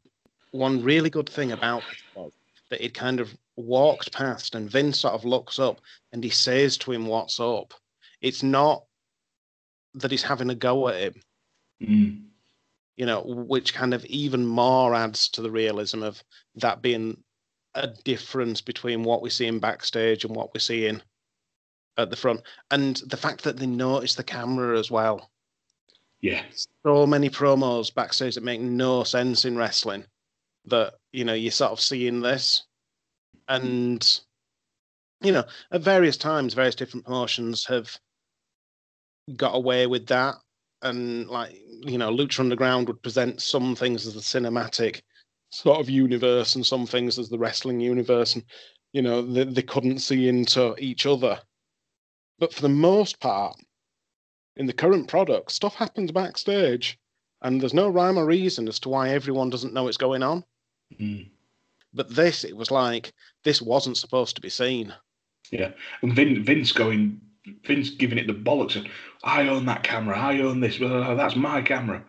one 0.53 0.81
really 0.83 1.11
good 1.11 1.29
thing 1.29 1.51
about 1.51 1.83
this 1.89 2.03
was 2.15 2.33
that 2.71 2.85
it 2.85 2.95
kind 2.95 3.19
of 3.19 3.37
walked 3.57 4.13
past 4.13 4.55
and 4.55 4.71
Vince 4.71 5.01
sort 5.01 5.15
of 5.15 5.25
looks 5.25 5.59
up 5.59 5.81
and 6.13 6.23
he 6.23 6.31
says 6.31 6.77
to 6.79 6.93
him, 6.93 7.07
What's 7.07 7.41
up? 7.41 7.75
It's 8.21 8.45
not 8.45 8.85
that 9.95 10.13
he's 10.13 10.23
having 10.23 10.51
a 10.51 10.55
go 10.55 10.89
at 10.89 11.01
him, 11.01 11.15
Mm. 11.83 12.23
You 12.97 13.07
know, 13.07 13.23
which 13.23 13.75
kind 13.75 13.95
of 13.95 14.05
even 14.07 14.47
more 14.47 14.95
adds 14.95 15.29
to 15.31 15.43
the 15.43 15.51
realism 15.51 16.03
of 16.03 16.23
that 16.57 16.83
being 16.83 17.23
a 17.75 17.87
difference 18.05 18.61
between 18.61 19.03
what 19.03 19.23
we 19.23 19.31
see 19.31 19.47
in 19.47 19.59
backstage 19.59 20.25
and 20.25 20.37
what 20.37 20.53
we're 20.55 20.61
seeing 20.61 21.01
at 21.97 22.11
the 22.11 22.17
front. 22.17 22.43
And 22.71 22.97
the 23.07 23.17
fact 23.17 23.45
that 23.45 23.57
they 23.57 23.67
notice 23.67 24.15
the 24.15 24.25
camera 24.25 24.79
as 24.79 24.91
well. 24.91 25.31
Yeah, 26.21 26.43
so 26.85 27.07
many 27.07 27.29
promos 27.29 27.93
backstage 27.93 28.37
that 28.37 28.45
make 28.45 28.61
no 28.61 29.03
sense 29.03 29.45
in 29.45 29.57
wrestling 29.57 30.05
that 30.67 30.95
you 31.13 31.25
know 31.25 31.35
you're 31.35 31.51
sort 31.51 31.73
of 31.73 31.81
seeing 31.81 32.21
this 32.21 32.65
and 33.49 34.21
you 35.21 35.33
know 35.33 35.45
at 35.73 35.81
various 35.81 36.17
times 36.17 36.55
various 36.55 36.77
different 36.77 37.05
promotions 37.05 37.65
have 37.65 37.99
got 39.37 39.57
away 39.57 39.87
with 39.87 40.07
that 40.07 40.37
and 40.83 41.29
like 41.29 41.57
you 41.83 41.99
know 41.99 42.11
lucha 42.11 42.41
underground 42.41 42.87
would 42.87 43.03
present 43.03 43.41
some 43.41 43.75
things 43.75 44.07
as 44.07 44.15
the 44.15 44.21
cinematic 44.21 45.03
sort 45.51 45.81
of 45.81 45.91
universe 45.91 46.55
and 46.55 46.65
some 46.65 46.87
things 46.87 47.19
as 47.19 47.29
the 47.29 47.39
wrestling 47.39 47.81
universe 47.81 48.35
and 48.35 48.45
you 48.93 49.03
know 49.03 49.23
they, 49.23 49.45
they 49.45 49.63
couldn't 49.63 49.99
see 49.99 50.29
into 50.29 50.75
each 50.79 51.07
other 51.07 51.41
but 52.39 52.53
for 52.53 52.63
the 52.63 52.69
most 52.69 53.21
part 53.21 53.57
in 54.57 54.67
the 54.67 54.73
current 54.73 55.09
product, 55.09 55.53
stuff 55.53 55.75
happens 55.75 56.13
backstage, 56.13 56.99
and 57.43 57.61
there's 57.61 57.75
no 57.75 57.89
rhyme 57.89 58.19
or 58.19 58.27
reason 58.27 58.69
as 58.69 58.79
to 58.81 58.89
why 58.89 59.11
everyone 59.11 59.51
doesn't 59.51 59.73
know 59.73 59.89
it's 59.89 59.97
going 59.97 60.23
on. 60.23 60.45
Mm. 60.99 61.29
But 61.95 62.15
this, 62.15 62.45
it 62.45 62.57
was 62.57 62.71
like 62.71 63.13
this 63.45 63.61
wasn't 63.63 63.97
supposed 63.97 64.37
to 64.37 64.43
be 64.43 64.49
seen. 64.49 64.95
yeah. 65.51 65.73
And 66.03 66.15
Vin, 66.15 66.45
Vince 66.45 66.73
going, 66.73 67.21
Vince 67.67 67.91
giving 67.91 68.19
it 68.19 68.27
the 68.27 68.35
bollocks. 68.35 68.77
And, 68.77 68.89
I 69.25 69.49
own 69.49 69.67
that 69.67 69.83
camera. 69.85 70.19
I 70.19 70.41
own 70.41 70.61
this. 70.61 70.79
blah, 70.79 71.15
That's 71.15 71.37
my 71.37 71.63
camera. 71.63 72.05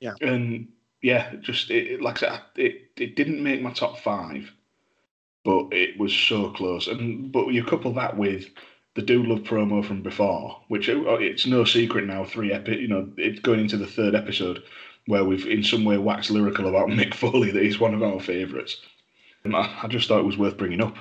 Yeah. 0.00 0.14
And 0.20 0.68
yeah, 1.02 1.34
just 1.40 1.70
it, 1.70 1.86
it- 1.88 2.02
like 2.02 2.22
I 2.22 2.28
said, 2.28 2.40
it 2.56 2.90
it 2.96 3.16
didn't 3.16 3.42
make 3.42 3.62
my 3.62 3.72
top 3.72 3.98
five, 3.98 4.52
but 5.44 5.68
it 5.72 5.98
was 5.98 6.12
so 6.12 6.50
close. 6.50 6.86
And 6.86 7.32
but 7.32 7.48
you 7.48 7.64
couple 7.64 7.92
that 7.94 8.16
with 8.16 8.46
the 8.94 9.02
Dude 9.02 9.26
Love 9.26 9.40
promo 9.40 9.84
from 9.84 10.02
before, 10.02 10.62
which 10.68 10.88
uh, 10.88 11.02
it's 11.18 11.46
no 11.46 11.64
secret 11.64 12.06
now. 12.06 12.24
Three 12.24 12.52
epi, 12.52 12.76
you 12.76 12.88
know, 12.88 13.10
it's 13.16 13.40
going 13.40 13.60
into 13.60 13.76
the 13.76 13.86
third 13.86 14.14
episode 14.14 14.62
where 15.06 15.24
we've 15.24 15.46
in 15.46 15.62
some 15.62 15.84
way 15.84 15.98
waxed 15.98 16.30
lyrical 16.30 16.68
about 16.68 16.88
Mick 16.98 17.14
Foley 17.14 17.50
that 17.50 17.62
he's 17.62 17.78
one 17.80 17.94
of 17.94 18.02
our 18.02 18.20
favourites. 18.20 18.80
I, 19.44 19.80
I 19.82 19.86
just 19.88 20.08
thought 20.08 20.18
it 20.20 20.26
was 20.26 20.38
worth 20.38 20.56
bringing 20.56 20.80
up. 20.82 20.96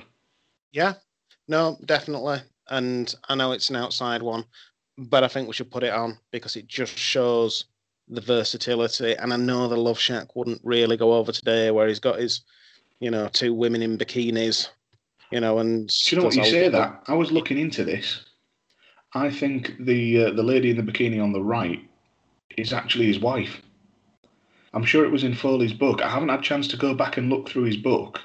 Yeah, 0.72 0.94
no, 1.48 1.80
definitely. 1.86 2.42
And 2.70 3.14
I 3.30 3.36
know 3.36 3.52
it's 3.52 3.70
an 3.70 3.76
outside 3.76 4.22
one, 4.22 4.46
but 4.98 5.24
I 5.24 5.28
think 5.28 5.48
we 5.48 5.54
should 5.54 5.72
put 5.72 5.84
it 5.84 5.94
on 5.94 6.18
because 6.32 6.56
it 6.56 6.68
just 6.68 6.98
shows 6.98 7.66
the 8.08 8.22
versatility. 8.22 9.16
And 9.16 9.34
I 9.34 9.38
know 9.38 9.68
the 9.68 9.78
Love 9.78 10.00
Shack 10.00 10.36
wouldn't 10.36 10.62
really 10.64 10.98
go 10.98 11.14
over 11.14 11.32
today, 11.32 11.72
where 11.72 11.88
he's 11.88 12.00
got 12.00 12.20
his, 12.20 12.42
you 13.00 13.12
know, 13.12 13.28
two 13.28 13.54
women 13.54 13.82
in 13.82 13.98
bikinis, 13.98 14.70
you 15.32 15.40
know, 15.40 15.60
and 15.60 15.88
Do 15.88 16.16
you 16.16 16.22
know 16.22 16.28
what 16.28 16.36
you 16.36 16.46
say 16.46 16.70
that? 16.70 17.04
I 17.08 17.14
was 17.14 17.32
looking 17.32 17.58
into 17.58 17.84
this. 17.84 18.22
I 19.14 19.30
think 19.30 19.74
the 19.80 20.26
uh, 20.26 20.32
the 20.32 20.44
lady 20.44 20.72
in 20.72 20.78
the 20.78 20.92
bikini 20.92 21.24
on 21.24 21.32
the 21.32 21.42
right 21.42 21.80
is 22.58 22.74
actually 22.74 23.08
his 23.08 23.20
wife. 23.20 23.62
I'm 24.74 24.84
sure 24.84 25.06
it 25.06 25.12
was 25.12 25.24
in 25.24 25.34
Foley's 25.34 25.74
book. 25.74 26.02
I 26.02 26.10
haven't 26.10 26.30
had 26.30 26.42
a 26.42 26.44
chance 26.44 26.68
to 26.70 26.78
go 26.78 26.94
back 26.94 27.16
and 27.16 27.30
look 27.30 27.48
through 27.48 27.64
his 27.64 27.78
book, 27.78 28.20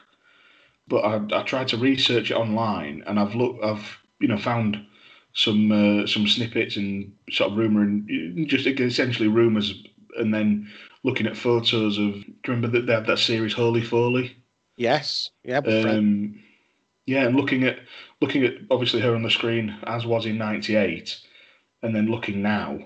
but 0.89 1.05
I, 1.05 1.41
I 1.41 1.43
tried 1.45 1.69
to 1.69 1.77
research 1.77 2.33
it 2.33 2.35
online, 2.35 3.05
and 3.07 3.21
I've 3.21 3.37
looked, 3.37 3.63
I've 3.65 4.00
you 4.21 4.29
know 4.29 4.39
found 4.39 4.87
some 5.33 5.71
uh, 5.73 6.07
some 6.07 6.27
snippets 6.27 6.77
and 6.77 7.13
sort 7.31 7.53
of 7.53 7.59
rumor 7.59 7.83
and 7.83 8.49
just 8.49 8.67
essentially 8.67 9.29
rumors, 9.29 9.75
and 10.17 10.33
then 10.35 10.69
looking 11.05 11.27
at 11.27 11.37
photos 11.37 11.99
of. 11.99 12.15
Do 12.15 12.21
you 12.21 12.55
remember 12.55 12.69
that 12.69 12.87
that, 12.87 13.07
that 13.07 13.19
series 13.19 13.55
Holy 13.55 13.83
Foley? 13.83 14.37
Yes, 14.77 15.31
yeah, 15.45 15.59
Um, 15.59 16.43
yeah, 17.07 17.27
and 17.27 17.37
looking 17.37 17.65
at 17.65 17.81
looking 18.21 18.45
at 18.45 18.55
obviously 18.71 19.01
her 19.01 19.15
on 19.15 19.23
the 19.23 19.31
screen 19.31 19.77
as 19.85 20.07
was 20.07 20.27
in 20.27 20.39
'98, 20.39 21.21
and 21.83 21.95
then 21.95 22.07
looking 22.07 22.43
now, 22.43 22.79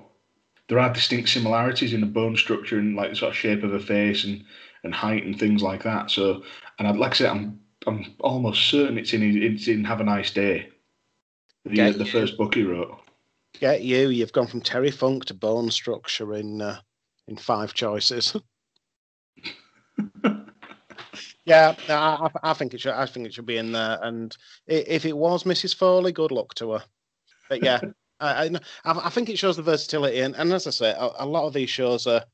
there 0.69 0.79
are 0.79 0.93
distinct 0.93 1.29
similarities 1.31 1.93
in 1.93 2.01
the 2.01 2.07
bone 2.07 2.37
structure 2.37 2.79
and 2.79 2.97
like 2.97 3.11
the 3.11 3.17
sort 3.17 3.31
of 3.31 3.37
shape 3.37 3.63
of 3.63 3.73
her 3.73 3.79
face 3.79 4.25
and 4.25 4.45
and 4.83 4.95
height 4.95 5.25
and 5.25 5.39
things 5.39 5.63
like 5.63 5.83
that. 5.85 6.11
So, 6.11 6.45
and 6.79 6.89
I'd 6.89 6.97
like 6.97 7.13
I 7.13 7.15
said, 7.17 7.31
I'm 7.31 7.61
I'm 7.87 8.15
almost 8.21 8.67
certain 8.69 8.99
it's 8.99 9.13
in 9.13 9.23
it's 9.43 9.69
in 9.69 9.85
Have 9.85 10.01
a 10.01 10.05
Nice 10.05 10.31
Day, 10.31 10.69
the 11.65 11.75
Yeah, 11.75 11.89
uh, 11.89 11.93
the 11.93 12.05
yeah. 12.05 12.13
first 12.13 12.37
book 12.37 12.55
he 12.55 12.63
wrote. 12.65 12.99
get 13.61 13.83
you. 13.83 14.09
You've 14.11 14.33
gone 14.33 14.47
from 14.47 14.61
Terry 14.63 14.91
Funk 14.91 15.27
to 15.27 15.35
bone 15.35 15.71
structure 15.71 16.35
in 16.35 16.61
uh, 16.63 16.81
in 17.29 17.37
five 17.37 17.75
choices. 17.75 18.37
yeah, 21.45 21.75
I, 21.89 21.93
I 21.93 22.51
I 22.51 22.55
think 22.55 22.75
it 22.75 22.81
should. 22.81 22.93
I 22.95 23.07
think 23.07 23.27
it 23.27 23.35
should 23.35 23.47
be 23.47 23.57
in 23.59 23.73
there. 23.73 23.99
And 24.03 24.37
if 24.67 25.05
it 25.05 25.17
was 25.17 25.45
Mrs. 25.45 25.75
Foley, 25.75 26.13
good 26.13 26.33
luck 26.33 26.55
to 26.55 26.73
her. 26.73 26.85
But 27.49 27.63
yeah, 27.63 27.81
I, 28.21 28.47
I, 28.85 29.07
I 29.07 29.11
think 29.11 29.29
it 29.29 29.39
shows 29.39 29.57
the 29.57 29.63
versatility. 29.63 30.21
And, 30.21 30.35
and 30.37 30.53
as 30.53 30.67
I 30.67 30.71
say, 30.71 30.91
a, 30.91 31.11
a 31.19 31.27
lot 31.27 31.47
of 31.47 31.53
these 31.53 31.71
shows 31.71 32.07
are 32.07 32.25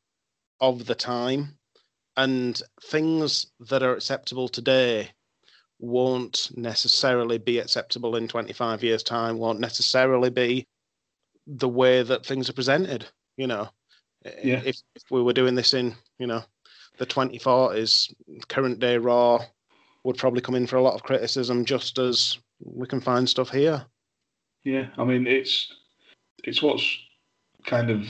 of 0.60 0.86
the 0.86 0.94
time, 0.94 1.58
and 2.16 2.60
things 2.84 3.46
that 3.60 3.82
are 3.82 3.94
acceptable 3.94 4.48
today 4.48 5.10
won't 5.80 6.50
necessarily 6.56 7.38
be 7.38 7.58
acceptable 7.58 8.16
in 8.16 8.28
25 8.28 8.82
years' 8.84 9.02
time. 9.02 9.38
Won't 9.38 9.60
necessarily 9.60 10.30
be 10.30 10.66
the 11.46 11.68
way 11.68 12.02
that 12.02 12.24
things 12.24 12.48
are 12.48 12.54
presented. 12.54 13.06
You 13.36 13.46
know, 13.46 13.68
Yeah. 14.44 14.62
if, 14.64 14.76
if 14.94 15.02
we 15.10 15.22
were 15.22 15.32
doing 15.32 15.54
this 15.54 15.72
in, 15.74 15.94
you 16.18 16.26
know, 16.26 16.44
the 16.98 17.06
2040s, 17.06 18.12
current 18.48 18.78
day 18.78 18.98
Raw 18.98 19.42
would 20.04 20.18
probably 20.18 20.42
come 20.42 20.54
in 20.54 20.66
for 20.66 20.76
a 20.76 20.82
lot 20.82 20.94
of 20.94 21.02
criticism, 21.02 21.64
just 21.64 21.98
as 21.98 22.38
we 22.62 22.86
can 22.86 23.00
find 23.00 23.28
stuff 23.28 23.50
here. 23.50 23.84
Yeah, 24.64 24.88
I 24.98 25.04
mean 25.04 25.26
it's 25.26 25.72
it's 26.44 26.62
what's 26.62 26.86
kind 27.64 27.90
of 27.90 28.06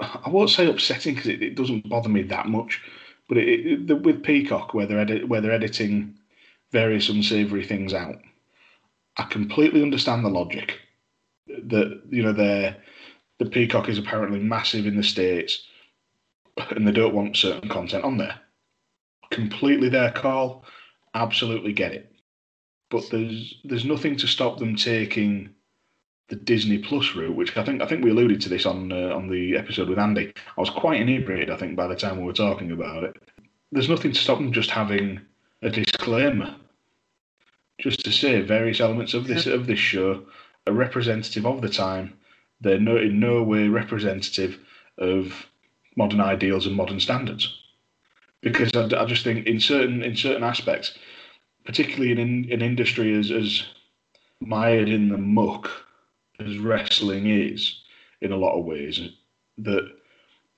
I 0.00 0.28
won't 0.28 0.50
say 0.50 0.68
upsetting 0.68 1.14
because 1.14 1.28
it, 1.30 1.42
it 1.42 1.54
doesn't 1.54 1.88
bother 1.88 2.08
me 2.08 2.22
that 2.24 2.46
much, 2.48 2.80
but 3.28 3.38
it, 3.38 3.66
it, 3.66 3.86
the, 3.86 3.96
with 3.96 4.22
Peacock 4.22 4.74
where 4.74 4.86
they're 4.86 5.00
edit, 5.00 5.28
where 5.28 5.40
they're 5.40 5.52
editing 5.52 6.18
various 6.70 7.08
unsavory 7.08 7.64
things 7.64 7.94
out, 7.94 8.16
I 9.16 9.24
completely 9.24 9.82
understand 9.82 10.24
the 10.24 10.30
logic. 10.30 10.80
That 11.46 12.02
you 12.08 12.22
know 12.22 12.32
they're 12.32 12.76
the 13.38 13.46
Peacock 13.46 13.88
is 13.88 13.98
apparently 13.98 14.38
massive 14.38 14.86
in 14.86 14.96
the 14.96 15.02
states, 15.02 15.66
and 16.70 16.86
they 16.86 16.92
don't 16.92 17.14
want 17.14 17.36
certain 17.36 17.68
content 17.68 18.04
on 18.04 18.18
there. 18.18 18.40
Completely 19.30 19.88
their 19.88 20.10
call. 20.10 20.64
Absolutely 21.14 21.72
get 21.72 21.92
it 21.92 22.12
but 22.92 23.08
there's 23.10 23.54
there's 23.64 23.86
nothing 23.86 24.16
to 24.16 24.28
stop 24.28 24.58
them 24.58 24.76
taking 24.76 25.48
the 26.28 26.36
Disney 26.36 26.78
Plus 26.78 27.14
route, 27.14 27.36
which 27.36 27.56
I 27.56 27.64
think 27.64 27.82
I 27.82 27.86
think 27.86 28.04
we 28.04 28.10
alluded 28.10 28.40
to 28.42 28.48
this 28.48 28.66
on 28.66 28.92
uh, 28.92 29.14
on 29.14 29.28
the 29.28 29.56
episode 29.56 29.88
with 29.88 29.98
Andy. 29.98 30.32
I 30.56 30.60
was 30.60 30.70
quite 30.70 31.00
inebriated, 31.00 31.50
I 31.50 31.56
think, 31.56 31.76
by 31.76 31.86
the 31.86 31.96
time 31.96 32.18
we 32.18 32.24
were 32.24 32.32
talking 32.32 32.72
about 32.72 33.04
it. 33.04 33.16
There's 33.70 33.88
nothing 33.88 34.12
to 34.12 34.18
stop 34.18 34.38
them 34.38 34.52
just 34.52 34.70
having 34.70 35.20
a 35.62 35.70
disclaimer, 35.70 36.54
just 37.80 38.04
to 38.04 38.12
say 38.12 38.40
various 38.40 38.80
elements 38.80 39.14
of 39.14 39.26
this 39.26 39.46
of 39.46 39.66
this 39.66 39.78
show 39.78 40.24
are 40.66 40.72
representative 40.72 41.46
of 41.46 41.60
the 41.60 41.68
time. 41.68 42.14
They're 42.60 42.78
no, 42.78 42.96
in 42.96 43.18
no 43.18 43.42
way 43.42 43.68
representative 43.68 44.58
of 44.98 45.46
modern 45.96 46.20
ideals 46.20 46.66
and 46.66 46.76
modern 46.76 47.00
standards. 47.00 47.58
Because 48.40 48.74
I, 48.74 48.84
I 49.00 49.04
just 49.04 49.24
think 49.24 49.46
in 49.46 49.60
certain 49.60 50.02
in 50.02 50.16
certain 50.16 50.44
aspects, 50.44 50.96
particularly 51.64 52.12
in 52.12 52.18
in 52.18 52.52
an 52.52 52.62
industry 52.62 53.18
as 53.18 53.30
as 53.30 53.64
mired 54.40 54.88
in 54.88 55.08
the 55.08 55.18
muck 55.18 55.70
as 56.46 56.58
wrestling 56.58 57.26
is, 57.28 57.80
in 58.20 58.32
a 58.32 58.36
lot 58.36 58.58
of 58.58 58.64
ways, 58.64 59.00
that 59.58 59.88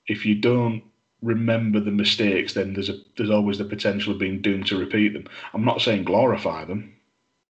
if 0.06 0.26
you 0.26 0.34
don't 0.34 0.82
remember 1.22 1.80
the 1.80 1.90
mistakes, 1.90 2.52
then 2.52 2.74
there's 2.74 2.90
a 2.90 2.98
there's 3.16 3.30
always 3.30 3.58
the 3.58 3.64
potential 3.64 4.12
of 4.12 4.18
being 4.18 4.42
doomed 4.42 4.66
to 4.66 4.78
repeat 4.78 5.14
them. 5.14 5.26
I'm 5.52 5.64
not 5.64 5.80
saying 5.80 6.04
glorify 6.04 6.64
them 6.64 6.94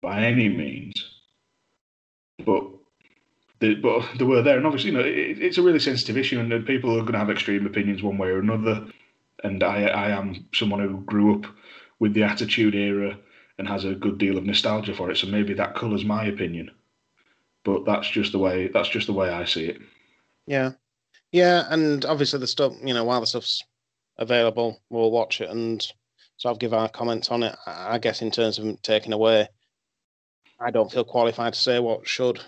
by 0.02 0.24
any 0.24 0.49
means, 0.49 0.94
but 2.45 2.64
the, 3.60 3.76
but 3.76 4.06
they 4.18 4.26
were 4.26 4.41
there, 4.41 4.58
and 4.58 4.66
obviously, 4.66 4.91
you 4.91 4.98
know, 4.98 5.03
it, 5.03 5.40
it's 5.40 5.58
a 5.58 5.62
really 5.62 5.80
sensitive 5.80 6.18
issue, 6.18 6.40
and 6.40 6.66
people 6.66 6.91
are 6.91 7.02
going 7.02 7.14
to 7.14 7.20
have 7.20 7.30
extreme 7.30 7.66
opinions 7.66 8.03
one 8.03 8.18
way 8.18 8.30
or 8.30 8.40
another. 8.40 8.88
And 9.44 9.64
I 9.64 9.86
I 9.86 10.10
am 10.10 10.45
someone 10.53 10.82
who 10.82 11.02
grew 11.02 11.36
up 11.36 11.45
with 11.99 12.14
the 12.14 12.24
Attitude 12.24 12.76
Era 12.76 13.18
and 13.58 13.68
has 13.68 13.86
a 13.86 13.94
good 13.94 14.18
deal 14.18 14.38
of 14.38 14.45
nostalgia 14.45 14.94
for 14.94 15.12
it, 15.12 15.18
so 15.18 15.28
maybe 15.28 15.53
that 15.53 15.76
colours 15.76 16.03
my 16.03 16.26
opinion. 16.26 16.72
But 17.64 17.86
that's 17.86 18.10
just 18.10 18.32
the 18.32 18.40
way 18.40 18.68
that's 18.68 18.90
just 18.90 19.08
the 19.08 19.14
way 19.14 19.30
I 19.30 19.46
see 19.46 19.66
it. 19.66 19.82
Yeah, 20.48 20.72
yeah, 21.32 21.66
and 21.70 22.04
obviously 22.06 22.40
the 22.40 22.48
stuff, 22.48 22.74
you 22.84 22.94
know, 22.94 23.04
while 23.04 23.22
the 23.22 23.28
stuff's 23.28 23.64
available, 24.18 24.82
we'll 24.90 25.12
watch 25.12 25.42
it 25.42 25.50
and 25.50 25.86
sort 26.38 26.54
of 26.54 26.60
give 26.60 26.74
our 26.74 26.90
comments 26.90 27.30
on 27.30 27.44
it. 27.44 27.56
I 27.66 27.98
guess 28.00 28.22
in 28.22 28.32
terms 28.32 28.60
of 28.60 28.82
taking 28.82 29.14
away, 29.14 29.48
I 30.60 30.72
don't 30.72 30.92
feel 30.92 31.04
qualified 31.04 31.54
to 31.54 31.60
say 31.60 31.80
what 31.80 32.08
should 32.08 32.42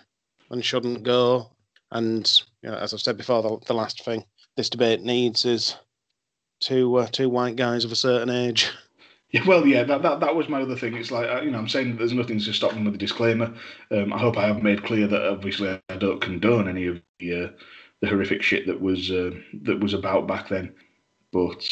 and 0.49 0.65
shouldn't 0.65 1.03
go. 1.03 1.51
And 1.91 2.29
you 2.61 2.71
know, 2.71 2.77
as 2.77 2.93
I've 2.93 3.01
said 3.01 3.17
before, 3.17 3.41
the, 3.41 3.57
the 3.67 3.73
last 3.73 4.03
thing 4.03 4.25
this 4.57 4.69
debate 4.69 5.01
needs 5.01 5.45
is 5.45 5.75
two 6.59 6.95
uh, 6.95 7.07
two 7.07 7.29
white 7.29 7.55
guys 7.55 7.85
of 7.85 7.91
a 7.91 7.95
certain 7.95 8.29
age. 8.29 8.71
Yeah, 9.33 9.43
well, 9.47 9.67
yeah, 9.67 9.83
that, 9.83 10.01
that 10.03 10.21
that 10.21 10.35
was 10.35 10.47
my 10.47 10.61
other 10.61 10.77
thing. 10.77 10.95
It's 10.95 11.11
like 11.11 11.27
uh, 11.27 11.41
you 11.41 11.51
know, 11.51 11.57
I'm 11.57 11.67
saying 11.67 11.97
there's 11.97 12.13
nothing 12.13 12.39
to 12.39 12.53
stop 12.53 12.71
them 12.71 12.85
with 12.85 12.95
a 12.95 12.99
disclaimer. 12.99 13.53
Um, 13.91 14.13
I 14.13 14.19
hope 14.19 14.37
I 14.37 14.47
have 14.47 14.63
made 14.63 14.83
clear 14.83 15.07
that 15.07 15.27
obviously 15.27 15.81
I 15.89 15.95
don't 15.97 16.21
condone 16.21 16.69
any 16.69 16.87
of 16.87 17.01
the 17.19 17.45
uh, 17.45 17.49
the 17.99 18.07
horrific 18.07 18.41
shit 18.41 18.67
that 18.67 18.79
was 18.79 19.11
uh, 19.11 19.31
that 19.63 19.79
was 19.79 19.93
about 19.93 20.27
back 20.27 20.47
then. 20.47 20.73
But 21.31 21.67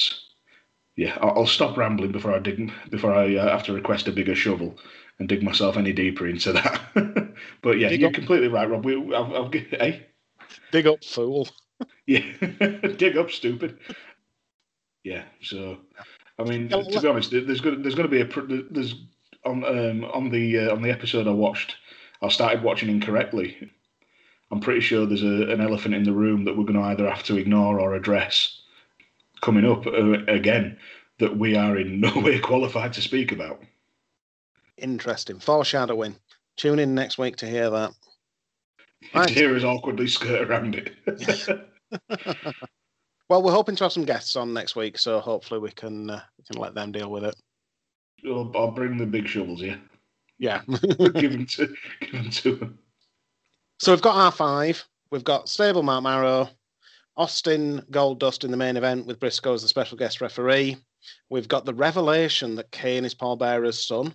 yeah, 0.96 1.18
I'll, 1.22 1.40
I'll, 1.40 1.46
stop 1.46 1.78
rambling 1.78 2.12
before 2.12 2.34
I 2.34 2.40
dig 2.40 2.72
before 2.90 3.14
I 3.14 3.36
uh, 3.36 3.50
have 3.50 3.64
to 3.64 3.74
request 3.74 4.08
a 4.08 4.12
bigger 4.12 4.36
shovel 4.36 4.78
and 5.20 5.30
dig 5.30 5.44
myself 5.44 5.78
any 5.78 5.94
deeper 5.94 6.28
into 6.28 6.52
that. 6.54 7.34
but 7.62 7.78
yeah, 7.78 7.90
dig 7.90 8.02
you're 8.02 8.10
up. 8.10 8.16
completely 8.16 8.48
right, 8.48 8.70
Rob. 8.70 8.84
We, 8.84 8.96
I've, 9.16 9.32
I've, 9.34 9.54
hey, 9.54 10.08
dig 10.72 10.88
up, 10.88 11.04
fool. 11.04 11.48
yeah, 12.08 12.24
dig 12.98 13.18
up, 13.18 13.30
stupid. 13.30 13.78
Yeah, 15.04 15.24
so 15.42 15.78
I 16.42 16.44
mean, 16.44 16.70
to 16.70 17.02
be 17.02 17.08
honest, 17.08 17.32
there's 17.32 17.62
going 17.62 17.82
there's 17.82 17.96
going 17.96 18.10
to 18.10 18.12
be 18.12 18.22
a 18.22 18.66
there's 18.72 18.96
on 19.46 19.64
um, 19.64 20.06
on 20.06 20.30
the 20.30 20.60
uh, 20.60 20.72
on 20.72 20.82
the 20.82 20.92
episode 20.92 21.28
I 21.28 21.32
watched. 21.32 21.76
I 22.22 22.30
started 22.30 22.64
watching 22.64 22.90
incorrectly. 22.90 23.72
I'm 24.52 24.60
pretty 24.60 24.82
sure 24.82 25.06
there's 25.06 25.24
a, 25.24 25.52
an 25.52 25.62
elephant 25.62 25.96
in 25.96 26.04
the 26.04 26.12
room 26.12 26.44
that 26.46 26.58
we're 26.58 26.66
going 26.66 26.80
to 26.80 26.86
either 26.86 27.10
have 27.10 27.24
to 27.24 27.38
ignore 27.38 27.80
or 27.80 27.96
address 27.96 28.62
coming 29.42 29.66
up 29.66 29.88
uh, 29.88 30.24
again 30.26 30.78
that 31.20 31.38
we 31.38 31.56
are 31.56 31.78
in 31.78 32.00
no 32.02 32.14
way 32.20 32.40
qualified 32.40 32.94
to 32.94 33.02
speak 33.02 33.32
about. 33.32 33.62
Interesting 34.78 35.40
foreshadowing. 35.40 36.16
Tune 36.58 36.80
in 36.80 36.94
next 36.94 37.18
week 37.18 37.38
to 37.38 37.48
hear 37.48 37.70
that. 37.70 37.94
Right. 39.16 39.28
To 39.28 39.34
hear 39.34 39.56
us 39.56 39.64
awkwardly 39.64 40.08
skirt 40.08 40.48
around 40.50 40.76
it. 40.76 40.94
Well, 43.32 43.41
we're 43.41 43.53
hoping 43.53 43.78
to 43.78 43.86
have 43.86 43.94
some 43.94 44.03
guests 44.03 44.36
on 44.36 44.53
next 44.53 44.76
week, 44.76 44.98
so 44.98 45.22
hopefully 45.22 45.62
we 45.62 45.72
can 45.72 46.10
uh, 46.10 46.22
we 46.38 46.44
can 46.44 46.62
let 46.62 46.76
them 46.76 46.91
deal 46.91 47.10
with 47.10 47.24
it. 47.24 47.34
I'll, 48.28 48.52
I'll 48.53 48.72
bring 48.72 48.98
the 48.98 49.06
big 49.06 49.26
shovels, 49.26 49.62
yeah. 49.62 49.78
Yeah. 50.38 50.64
give 50.68 51.32
them 51.32 51.45
to 51.45 51.74
give 52.02 52.12
them 52.12 52.30
to 52.30 52.56
them. 52.58 52.80
So 53.80 53.94
we've 53.94 54.02
got 54.02 54.18
our 54.18 54.34
five. 54.34 54.84
We've 55.12 55.24
got 55.24 55.48
Sable 55.48 55.82
Marc 55.82 56.03
Mero, 56.03 56.49
Austin 57.16 57.86
Goldust 57.90 58.44
in 58.44 58.52
the 58.52 58.58
main 58.58 58.76
event 58.76 59.06
with 59.06 59.22
Brisco 59.22 59.53
as 59.53 59.62
the 59.62 59.70
special 59.70 59.98
guest 59.98 60.20
referee. 60.20 60.76
We've 61.30 61.48
got 61.48 61.64
the 61.64 61.74
revelation 61.74 62.56
that 62.56 62.72
Kane 62.72 63.06
is 63.06 63.14
Paul 63.14 63.38
Bearer's 63.38 63.82
son. 63.82 64.14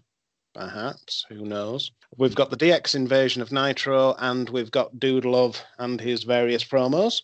Perhaps, 0.53 1.25
who 1.31 1.47
knows? 1.47 1.91
We've 2.19 2.35
got 2.35 2.51
the 2.51 2.59
DX 2.59 2.95
invasion 2.95 3.41
of 3.41 3.51
Nitro, 3.51 4.15
and 4.19 4.51
we've 4.51 4.71
got 4.71 5.01
Dude 5.01 5.25
Love 5.25 5.59
and 5.79 5.99
his 5.99 6.25
various 6.25 6.63
promos. 6.63 7.23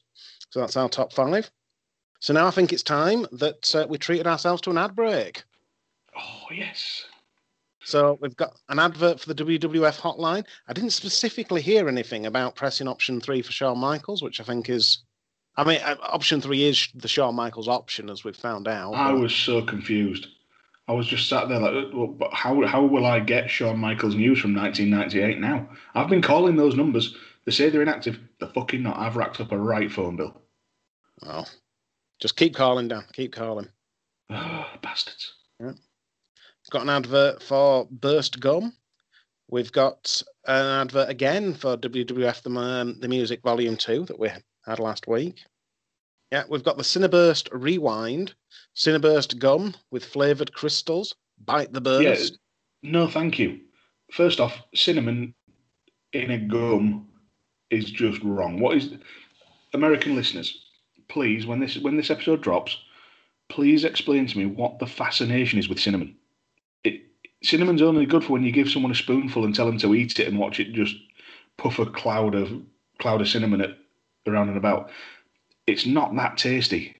So 0.48 0.60
that's 0.60 0.78
our 0.78 0.88
top 0.88 1.12
five. 1.12 1.50
So 2.22 2.32
now 2.32 2.46
I 2.46 2.52
think 2.52 2.72
it's 2.72 2.84
time 2.84 3.26
that 3.32 3.74
uh, 3.74 3.84
we 3.88 3.98
treated 3.98 4.28
ourselves 4.28 4.62
to 4.62 4.70
an 4.70 4.78
ad 4.78 4.94
break. 4.94 5.42
Oh, 6.16 6.46
yes. 6.54 7.04
So 7.82 8.16
we've 8.20 8.36
got 8.36 8.56
an 8.68 8.78
advert 8.78 9.18
for 9.18 9.34
the 9.34 9.44
WWF 9.44 9.98
hotline. 9.98 10.44
I 10.68 10.72
didn't 10.72 10.90
specifically 10.90 11.60
hear 11.60 11.88
anything 11.88 12.24
about 12.26 12.54
pressing 12.54 12.86
option 12.86 13.20
three 13.20 13.42
for 13.42 13.50
Shawn 13.50 13.76
Michaels, 13.78 14.22
which 14.22 14.40
I 14.40 14.44
think 14.44 14.70
is, 14.70 14.98
I 15.56 15.64
mean, 15.64 15.80
uh, 15.82 15.96
option 16.00 16.40
three 16.40 16.62
is 16.62 16.86
the 16.94 17.08
Shawn 17.08 17.34
Michaels 17.34 17.66
option, 17.66 18.08
as 18.08 18.22
we've 18.22 18.36
found 18.36 18.68
out. 18.68 18.92
I 18.92 19.10
was 19.10 19.34
so 19.34 19.60
confused. 19.60 20.28
I 20.86 20.92
was 20.92 21.08
just 21.08 21.28
sat 21.28 21.48
there 21.48 21.58
like, 21.58 21.92
well, 21.92 22.06
but 22.06 22.32
how 22.32 22.64
how 22.64 22.84
will 22.84 23.04
I 23.04 23.18
get 23.18 23.50
Shawn 23.50 23.80
Michaels 23.80 24.14
news 24.14 24.38
from 24.38 24.54
1998 24.54 25.40
now? 25.40 25.68
I've 25.96 26.08
been 26.08 26.22
calling 26.22 26.54
those 26.54 26.76
numbers. 26.76 27.16
They 27.46 27.50
say 27.50 27.68
they're 27.68 27.82
inactive. 27.82 28.20
They're 28.38 28.48
fucking 28.48 28.84
not. 28.84 28.96
I've 28.96 29.16
racked 29.16 29.40
up 29.40 29.50
a 29.50 29.58
right 29.58 29.90
phone 29.90 30.14
bill. 30.14 30.40
Well, 31.20 31.48
just 32.22 32.36
keep 32.36 32.54
calling, 32.54 32.86
Dan. 32.86 33.04
Keep 33.12 33.32
calling. 33.32 33.68
Oh, 34.30 34.66
bastards. 34.80 35.34
Yeah. 35.58 35.72
Got 36.70 36.82
an 36.82 36.90
advert 36.90 37.42
for 37.42 37.88
Burst 37.90 38.38
Gum. 38.38 38.72
We've 39.50 39.72
got 39.72 40.22
an 40.46 40.86
advert 40.86 41.10
again 41.10 41.52
for 41.52 41.76
WWF 41.76 42.42
the, 42.42 42.50
um, 42.58 43.00
the 43.00 43.08
Music 43.08 43.42
Volume 43.42 43.76
2 43.76 44.06
that 44.06 44.18
we 44.20 44.30
had 44.64 44.78
last 44.78 45.08
week. 45.08 45.42
Yeah, 46.30 46.44
we've 46.48 46.62
got 46.62 46.76
the 46.76 46.84
Cinnaburst 46.84 47.48
Rewind, 47.52 48.34
Cinnaburst 48.76 49.38
Gum 49.40 49.74
with 49.90 50.04
flavoured 50.04 50.54
crystals. 50.54 51.14
Bite 51.44 51.72
the 51.72 51.80
burst. 51.80 52.38
Yeah, 52.82 52.90
no, 52.92 53.08
thank 53.08 53.40
you. 53.40 53.60
First 54.12 54.38
off, 54.38 54.56
cinnamon 54.76 55.34
in 56.12 56.30
a 56.30 56.38
gum 56.38 57.08
is 57.70 57.90
just 57.90 58.22
wrong. 58.22 58.60
What 58.60 58.76
is 58.76 58.94
American 59.74 60.14
listeners? 60.14 60.61
Please, 61.12 61.46
when 61.46 61.60
this 61.60 61.78
when 61.78 61.96
this 61.96 62.10
episode 62.10 62.40
drops, 62.40 62.78
please 63.48 63.84
explain 63.84 64.26
to 64.26 64.38
me 64.38 64.46
what 64.46 64.78
the 64.78 64.86
fascination 64.86 65.58
is 65.58 65.68
with 65.68 65.78
cinnamon. 65.78 66.16
It, 66.84 67.02
cinnamon's 67.42 67.82
only 67.82 68.06
good 68.06 68.24
for 68.24 68.32
when 68.32 68.42
you 68.42 68.50
give 68.50 68.70
someone 68.70 68.92
a 68.92 68.96
spoonful 68.96 69.44
and 69.44 69.54
tell 69.54 69.66
them 69.66 69.78
to 69.78 69.94
eat 69.94 70.18
it 70.18 70.26
and 70.26 70.38
watch 70.38 70.58
it 70.58 70.72
just 70.72 70.96
puff 71.58 71.78
a 71.78 71.86
cloud 71.86 72.34
of 72.34 72.50
cloud 72.98 73.20
of 73.20 73.28
cinnamon 73.28 73.60
at, 73.60 73.78
around 74.26 74.48
and 74.48 74.56
about. 74.56 74.90
It's 75.66 75.86
not 75.86 76.16
that 76.16 76.38
tasty. 76.38 76.96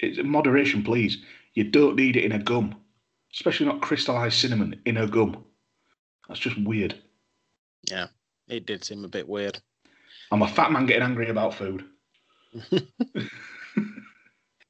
It's 0.00 0.18
moderation, 0.22 0.82
please. 0.82 1.18
You 1.54 1.64
don't 1.64 1.96
need 1.96 2.16
it 2.16 2.24
in 2.24 2.32
a 2.32 2.42
gum, 2.42 2.74
especially 3.32 3.66
not 3.66 3.80
crystallized 3.80 4.38
cinnamon 4.38 4.80
in 4.84 4.96
a 4.96 5.06
gum. 5.06 5.44
That's 6.26 6.40
just 6.40 6.60
weird. 6.60 7.00
Yeah, 7.88 8.08
it 8.48 8.66
did 8.66 8.84
seem 8.84 9.04
a 9.04 9.08
bit 9.08 9.28
weird. 9.28 9.60
I'm 10.32 10.42
a 10.42 10.48
fat 10.48 10.72
man 10.72 10.86
getting 10.86 11.02
angry 11.02 11.28
about 11.28 11.54
food. 11.54 11.84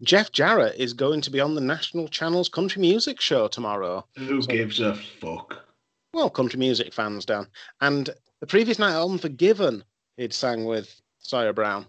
Jeff 0.02 0.32
Jarrett 0.32 0.74
is 0.76 0.92
going 0.92 1.20
to 1.20 1.30
be 1.30 1.40
on 1.40 1.54
the 1.54 1.60
National 1.60 2.08
Channel's 2.08 2.48
country 2.48 2.80
music 2.80 3.20
show 3.20 3.46
tomorrow. 3.46 4.04
Who 4.16 4.42
so, 4.42 4.48
gives 4.48 4.80
a 4.80 4.94
fuck? 4.94 5.64
Well, 6.12 6.28
country 6.28 6.58
music 6.58 6.92
fans, 6.92 7.24
Dan. 7.24 7.46
And 7.80 8.10
the 8.40 8.46
previous 8.46 8.78
night 8.78 8.94
on 8.94 9.12
Unforgiven, 9.12 9.84
he'd 10.16 10.34
sang 10.34 10.64
with 10.64 11.00
Sawyer 11.20 11.52
Brown. 11.52 11.86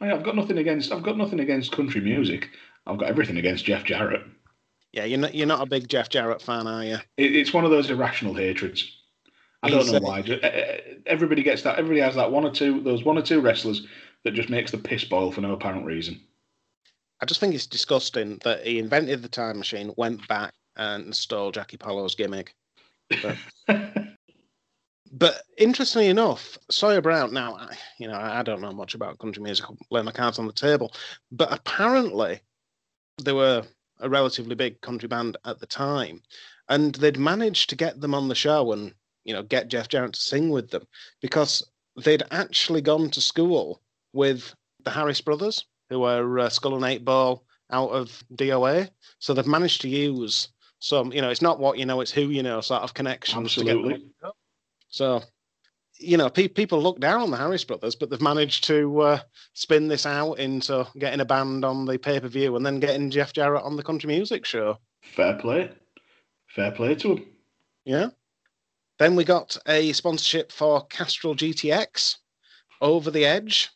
I, 0.00 0.06
have 0.06 0.24
got 0.24 0.34
nothing 0.34 0.58
against. 0.58 0.90
I've 0.92 1.04
got 1.04 1.16
nothing 1.16 1.40
against 1.40 1.72
country 1.72 2.00
music. 2.00 2.50
I've 2.86 2.98
got 2.98 3.08
everything 3.08 3.36
against 3.36 3.64
Jeff 3.64 3.84
Jarrett. 3.84 4.22
Yeah, 4.92 5.04
you're 5.04 5.20
not. 5.20 5.34
You're 5.34 5.46
not 5.46 5.62
a 5.62 5.66
big 5.66 5.88
Jeff 5.88 6.08
Jarrett 6.08 6.42
fan, 6.42 6.66
are 6.66 6.84
you? 6.84 6.96
It, 7.16 7.36
it's 7.36 7.52
one 7.54 7.64
of 7.64 7.70
those 7.70 7.88
irrational 7.88 8.34
hatreds. 8.34 8.98
I 9.62 9.70
don't 9.70 9.86
know 9.86 10.00
why. 10.00 10.22
Everybody 11.06 11.44
gets 11.44 11.62
that. 11.62 11.78
Everybody 11.78 12.00
has 12.00 12.16
that 12.16 12.32
one 12.32 12.44
or 12.44 12.50
two. 12.50 12.80
Those 12.80 13.04
one 13.04 13.16
or 13.16 13.22
two 13.22 13.40
wrestlers 13.40 13.86
that 14.24 14.34
just 14.34 14.50
makes 14.50 14.70
the 14.70 14.78
piss 14.78 15.04
boil 15.04 15.32
for 15.32 15.40
no 15.40 15.52
apparent 15.52 15.84
reason. 15.84 16.20
I 17.20 17.24
just 17.24 17.40
think 17.40 17.54
it's 17.54 17.66
disgusting 17.66 18.38
that 18.44 18.66
he 18.66 18.78
invented 18.78 19.22
the 19.22 19.28
time 19.28 19.58
machine, 19.58 19.92
went 19.96 20.26
back 20.28 20.54
and 20.76 21.14
stole 21.14 21.52
Jackie 21.52 21.76
Polo's 21.76 22.14
gimmick. 22.14 22.54
But, 23.22 23.36
but 25.12 25.42
interestingly 25.56 26.08
enough, 26.08 26.58
Sawyer 26.70 27.00
Brown. 27.00 27.32
Now, 27.32 27.68
you 27.98 28.08
know, 28.08 28.16
I 28.16 28.42
don't 28.42 28.60
know 28.60 28.72
much 28.72 28.94
about 28.94 29.18
country 29.18 29.42
music. 29.42 29.66
I'll 29.66 29.78
lay 29.90 30.02
my 30.02 30.10
cards 30.10 30.38
on 30.38 30.46
the 30.46 30.52
table, 30.52 30.92
but 31.30 31.52
apparently 31.52 32.40
they 33.22 33.32
were 33.32 33.62
a 34.00 34.08
relatively 34.08 34.54
big 34.54 34.80
country 34.80 35.08
band 35.08 35.36
at 35.44 35.60
the 35.60 35.66
time. 35.66 36.22
and 36.68 36.94
they'd 36.96 37.18
managed 37.18 37.68
to 37.70 37.76
get 37.76 38.00
them 38.00 38.14
on 38.14 38.28
the 38.28 38.34
show 38.34 38.72
and 38.72 38.94
you 39.24 39.34
know 39.34 39.42
get 39.42 39.68
Jeff 39.68 39.88
Jarrett 39.88 40.14
to 40.14 40.20
sing 40.20 40.50
with 40.50 40.70
them 40.70 40.86
because 41.20 41.62
they'd 41.96 42.22
actually 42.30 42.80
gone 42.80 43.10
to 43.10 43.20
school 43.20 43.82
with 44.12 44.54
the 44.84 44.90
Harris 44.90 45.20
brothers, 45.20 45.64
who 45.90 46.04
are 46.04 46.38
uh, 46.38 46.48
Skull 46.48 46.76
and 46.76 46.84
Eight 46.84 47.04
Ball 47.04 47.44
out 47.70 47.90
of 47.90 48.22
DOA. 48.34 48.90
So 49.18 49.34
they've 49.34 49.46
managed 49.46 49.80
to 49.82 49.88
use 49.88 50.48
some, 50.78 51.12
you 51.12 51.20
know, 51.20 51.30
it's 51.30 51.42
not 51.42 51.60
what 51.60 51.78
you 51.78 51.86
know, 51.86 52.00
it's 52.00 52.10
who 52.10 52.22
you 52.30 52.42
know 52.42 52.60
sort 52.60 52.82
of 52.82 52.94
connections. 52.94 53.54
To 53.54 53.64
get 53.64 53.74
them 53.74 53.84
Absolutely. 53.92 54.10
so, 54.88 55.22
you 55.98 56.16
know, 56.16 56.28
pe- 56.28 56.48
people 56.48 56.82
look 56.82 56.98
down 57.00 57.20
on 57.20 57.30
the 57.30 57.36
Harris 57.36 57.64
brothers, 57.64 57.94
but 57.94 58.10
they've 58.10 58.20
managed 58.20 58.64
to 58.64 59.00
uh, 59.00 59.20
spin 59.54 59.88
this 59.88 60.06
out 60.06 60.34
into 60.34 60.86
getting 60.98 61.20
a 61.20 61.24
band 61.24 61.64
on 61.64 61.84
the 61.84 61.98
pay 61.98 62.18
per 62.20 62.28
view 62.28 62.56
and 62.56 62.66
then 62.66 62.80
getting 62.80 63.10
Jeff 63.10 63.32
Jarrett 63.32 63.62
on 63.62 63.76
the 63.76 63.82
country 63.82 64.08
music 64.08 64.44
show. 64.44 64.78
Fair 65.02 65.34
play. 65.34 65.70
Fair 66.48 66.72
play 66.72 66.94
to 66.96 67.12
him. 67.12 67.26
Yeah. 67.84 68.08
Then 68.98 69.16
we 69.16 69.24
got 69.24 69.56
a 69.66 69.92
sponsorship 69.92 70.52
for 70.52 70.86
Castrol 70.86 71.34
GTX 71.34 72.16
over 72.80 73.10
the 73.10 73.24
edge, 73.24 73.70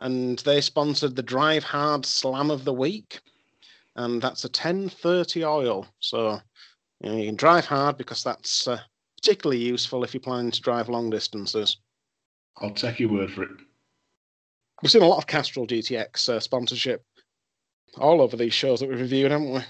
and 0.00 0.38
they 0.40 0.60
sponsored 0.60 1.16
the 1.16 1.22
Drive 1.22 1.64
Hard 1.64 2.04
Slam 2.04 2.50
of 2.50 2.64
the 2.64 2.72
Week, 2.72 3.20
and 3.96 4.20
that's 4.20 4.44
a 4.44 4.48
1030 4.48 5.44
oil. 5.44 5.86
So 6.00 6.40
you, 7.00 7.10
know, 7.10 7.16
you 7.16 7.26
can 7.26 7.36
drive 7.36 7.66
hard 7.66 7.96
because 7.96 8.22
that's 8.22 8.66
uh, 8.66 8.80
particularly 9.20 9.62
useful 9.62 10.04
if 10.04 10.14
you're 10.14 10.20
planning 10.20 10.50
to 10.50 10.60
drive 10.60 10.88
long 10.88 11.10
distances. 11.10 11.78
I'll 12.58 12.70
take 12.70 13.00
your 13.00 13.10
word 13.10 13.32
for 13.32 13.42
it. 13.44 13.50
We've 14.82 14.90
seen 14.90 15.02
a 15.02 15.06
lot 15.06 15.18
of 15.18 15.26
Castrol 15.26 15.66
GTX 15.66 16.28
uh, 16.28 16.40
sponsorship 16.40 17.04
all 17.98 18.20
over 18.20 18.36
these 18.36 18.54
shows 18.54 18.80
that 18.80 18.88
we've 18.88 19.00
reviewed, 19.00 19.30
haven't 19.30 19.52
we? 19.52 19.60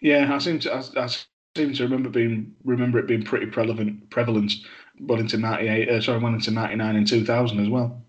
Yeah, 0.00 0.32
I 0.32 0.38
seem 0.38 0.58
to 0.60 0.74
I, 0.74 0.82
I 0.96 1.08
seem 1.56 1.74
to 1.74 1.82
remember 1.82 2.08
being 2.08 2.54
remember 2.64 2.98
it 2.98 3.06
being 3.06 3.22
pretty 3.22 3.46
prevalent 3.46 4.10
prevalent 4.10 4.52
well 4.98 5.20
into 5.20 5.36
ninety 5.36 5.68
eight. 5.68 5.88
Uh, 5.88 6.00
sorry, 6.00 6.18
well 6.18 6.32
into 6.32 6.50
ninety 6.50 6.76
nine 6.76 6.96
and 6.96 7.06
two 7.06 7.24
thousand 7.24 7.60
as 7.60 7.68
well. 7.68 8.02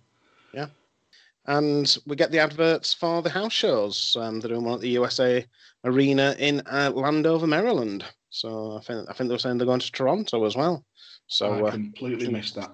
And 1.45 1.97
we 2.05 2.15
get 2.15 2.31
the 2.31 2.39
adverts 2.39 2.93
for 2.93 3.21
the 3.21 3.29
house 3.29 3.53
shows. 3.53 4.15
Um, 4.19 4.39
they're 4.39 4.49
doing 4.49 4.63
one 4.63 4.75
at 4.75 4.81
the 4.81 4.95
USAir 4.95 5.45
Arena 5.83 6.35
in 6.37 6.61
uh, 6.67 6.91
Landover, 6.93 7.47
Maryland. 7.47 8.05
So 8.29 8.77
I 8.77 8.81
think 8.81 9.09
I 9.09 9.13
think 9.13 9.27
they 9.27 9.35
were 9.35 9.39
saying 9.39 9.57
they're 9.57 9.65
going 9.65 9.79
to 9.79 9.91
Toronto 9.91 10.45
as 10.45 10.55
well. 10.55 10.85
So 11.27 11.65
I 11.65 11.69
uh, 11.69 11.71
completely 11.71 12.29
missed 12.29 12.55
that. 12.55 12.71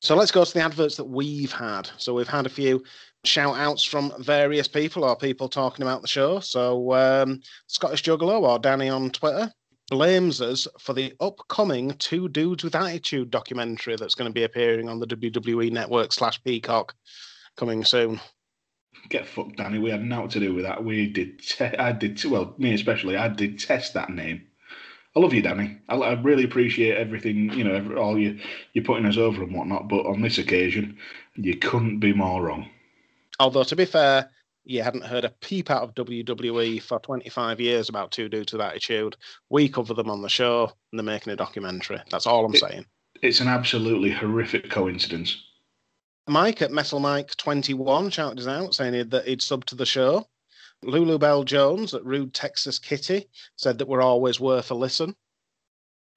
so 0.00 0.14
let's 0.14 0.30
go 0.30 0.44
to 0.44 0.54
the 0.54 0.62
adverts 0.62 0.96
that 0.96 1.04
we've 1.04 1.52
had. 1.52 1.90
So 1.98 2.14
we've 2.14 2.28
had 2.28 2.46
a 2.46 2.50
few 2.50 2.84
shout 3.24 3.56
outs 3.56 3.82
from 3.82 4.12
various 4.20 4.68
people 4.68 5.04
or 5.04 5.16
people 5.16 5.48
talking 5.48 5.82
about 5.82 6.02
the 6.02 6.08
show. 6.08 6.40
So 6.40 6.92
um, 6.94 7.40
Scottish 7.66 8.04
Juggalo 8.04 8.42
or 8.42 8.58
Danny 8.58 8.88
on 8.88 9.10
Twitter 9.10 9.50
blames 9.90 10.40
us 10.40 10.66
for 10.78 10.92
the 10.92 11.14
upcoming 11.20 11.92
Two 11.98 12.28
Dudes 12.28 12.64
with 12.64 12.74
Attitude 12.74 13.30
documentary 13.30 13.96
that's 13.96 14.14
going 14.14 14.28
to 14.28 14.34
be 14.34 14.44
appearing 14.44 14.88
on 14.88 14.98
the 14.98 15.06
WWE 15.06 15.70
Network 15.70 16.12
slash 16.12 16.42
Peacock 16.42 16.94
coming 17.56 17.84
soon. 17.84 18.20
Get 19.08 19.26
fucked, 19.26 19.56
Danny. 19.56 19.78
We 19.78 19.90
had 19.90 20.02
nothing 20.02 20.28
to 20.30 20.40
do 20.40 20.54
with 20.54 20.64
that. 20.64 20.82
We 20.84 21.08
did. 21.08 21.40
Te- 21.40 21.64
I 21.76 21.92
did. 21.92 22.22
Well, 22.24 22.54
me 22.58 22.72
especially. 22.74 23.16
I 23.16 23.28
did 23.28 23.58
test 23.58 23.94
that 23.94 24.10
name. 24.10 24.46
I 25.14 25.20
love 25.20 25.32
you, 25.32 25.42
Danny. 25.42 25.78
I, 25.88 25.96
I 25.96 26.12
really 26.20 26.44
appreciate 26.44 26.96
everything. 26.96 27.52
You 27.52 27.64
know, 27.64 27.74
every, 27.74 27.96
all 27.96 28.18
you 28.18 28.38
you're 28.72 28.84
putting 28.84 29.06
us 29.06 29.16
over 29.16 29.42
and 29.42 29.54
whatnot. 29.54 29.88
But 29.88 30.06
on 30.06 30.22
this 30.22 30.38
occasion, 30.38 30.98
you 31.34 31.56
couldn't 31.56 32.00
be 32.00 32.12
more 32.12 32.42
wrong. 32.42 32.68
Although, 33.38 33.64
to 33.64 33.76
be 33.76 33.84
fair, 33.84 34.30
you 34.64 34.82
hadn't 34.82 35.04
heard 35.04 35.24
a 35.24 35.34
peep 35.40 35.70
out 35.70 35.82
of 35.82 35.94
WWE 35.94 36.82
for 36.82 36.98
25 36.98 37.60
years 37.60 37.88
about 37.88 38.10
Two 38.10 38.28
Dudes 38.28 38.52
with 38.52 38.62
Attitude. 38.62 39.16
We 39.50 39.68
cover 39.68 39.94
them 39.94 40.10
on 40.10 40.22
the 40.22 40.28
show, 40.28 40.72
and 40.90 40.98
they're 40.98 41.04
making 41.04 41.32
a 41.32 41.36
documentary. 41.36 42.00
That's 42.10 42.26
all 42.26 42.44
I'm 42.44 42.54
It- 42.54 42.60
saying. 42.60 42.86
It's 43.22 43.40
an 43.40 43.48
absolutely 43.48 44.10
horrific 44.10 44.68
coincidence. 44.68 45.42
Mike 46.28 46.62
at 46.62 46.72
Metal 46.72 46.98
Mike 47.00 47.36
21 47.36 48.10
shouted 48.10 48.40
us 48.40 48.46
out 48.46 48.74
saying 48.74 49.08
that 49.10 49.26
he'd 49.28 49.42
sub 49.42 49.64
to 49.66 49.74
the 49.74 49.86
show. 49.86 50.26
Lulu 50.82 51.18
Bell 51.18 51.44
Jones 51.44 51.94
at 51.94 52.04
Rude 52.04 52.34
Texas 52.34 52.78
Kitty 52.78 53.28
said 53.56 53.78
that 53.78 53.88
we're 53.88 54.02
always 54.02 54.38
worth 54.40 54.70
a 54.70 54.74
listen. 54.74 55.14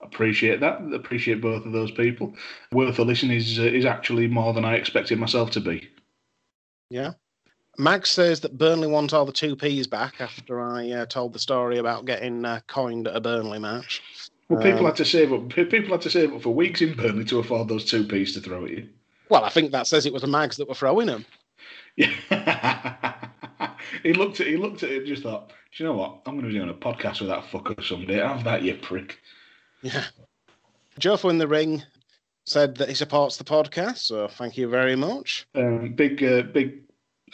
Appreciate 0.02 0.60
that. 0.62 0.82
Appreciate 0.94 1.42
both 1.42 1.66
of 1.66 1.72
those 1.74 1.92
people. 1.92 2.34
Worth 2.72 3.00
a 3.00 3.04
listen 3.04 3.32
is 3.32 3.60
uh, 3.60 3.64
is 3.64 3.86
actually 3.86 4.28
more 4.28 4.54
than 4.54 4.66
I 4.66 4.76
expected 4.76 5.20
myself 5.20 5.52
to 5.52 5.60
be. 5.60 5.90
Yeah. 6.90 7.14
Max 7.78 8.10
says 8.10 8.42
that 8.42 8.58
Burnley 8.58 8.88
want 8.88 9.14
all 9.14 9.26
the 9.26 9.32
two 9.32 9.56
P's 9.56 9.88
back 9.88 10.20
after 10.20 10.60
I 10.60 10.90
uh, 10.92 11.06
told 11.06 11.34
the 11.34 11.40
story 11.40 11.78
about 11.78 12.06
getting 12.06 12.44
uh, 12.44 12.60
coined 12.68 13.08
at 13.08 13.16
a 13.16 13.22
Burnley 13.22 13.60
match. 13.60 14.02
Well, 14.50 14.62
people 14.62 14.80
Um, 14.80 14.86
had 14.86 14.96
to 14.98 15.06
save 15.06 15.32
up. 15.32 15.50
People 15.50 15.92
had 15.92 16.02
to 16.02 16.10
save 16.10 16.34
up 16.34 16.42
for 16.42 16.54
weeks 16.54 16.82
in 16.82 16.94
Burnley 16.96 17.26
to 17.26 17.40
afford 17.40 17.68
those 17.68 17.86
two 17.86 18.06
p's 18.06 18.34
to 18.34 18.42
throw 18.42 18.66
at 18.66 18.72
you. 18.72 18.90
Well, 19.30 19.46
I 19.46 19.50
think 19.50 19.72
that 19.72 19.88
says 19.88 20.06
it 20.06 20.14
was 20.14 20.24
the 20.24 20.28
Mags 20.28 20.58
that 20.58 20.68
were 20.68 20.76
throwing 20.76 21.08
them. 21.08 21.26
Yeah. 21.96 22.10
he 24.04 24.14
looked 24.14 24.40
at. 24.40 24.48
He 24.48 24.58
looked 24.58 24.84
at 24.84 24.90
it 24.90 24.98
and 25.00 25.08
just 25.08 25.24
thought, 25.24 25.50
"Do 25.50 25.84
you 25.84 25.86
know 25.86 25.96
what? 25.96 26.22
I'm 26.26 26.34
going 26.34 26.46
to 26.46 26.48
be 26.48 26.58
doing 26.58 26.70
a 26.70 26.74
podcast 26.74 27.22
with 27.22 27.30
that 27.30 27.44
fucker 27.46 27.84
someday. 27.84 28.16
Have 28.16 28.44
that, 28.44 28.64
you 28.64 28.76
prick." 28.76 29.20
Yeah. 29.82 30.06
Jofo 31.00 31.30
in 31.30 31.38
the 31.38 31.48
ring 31.48 31.84
said 32.46 32.76
that 32.76 32.90
he 32.90 32.96
supports 32.96 33.38
the 33.38 33.44
podcast, 33.44 34.00
so 34.00 34.28
thank 34.28 34.58
you 34.58 34.68
very 34.68 34.96
much. 34.96 35.48
Um, 35.56 35.94
big, 35.94 36.24
uh, 36.24 36.42
big, 36.42 36.82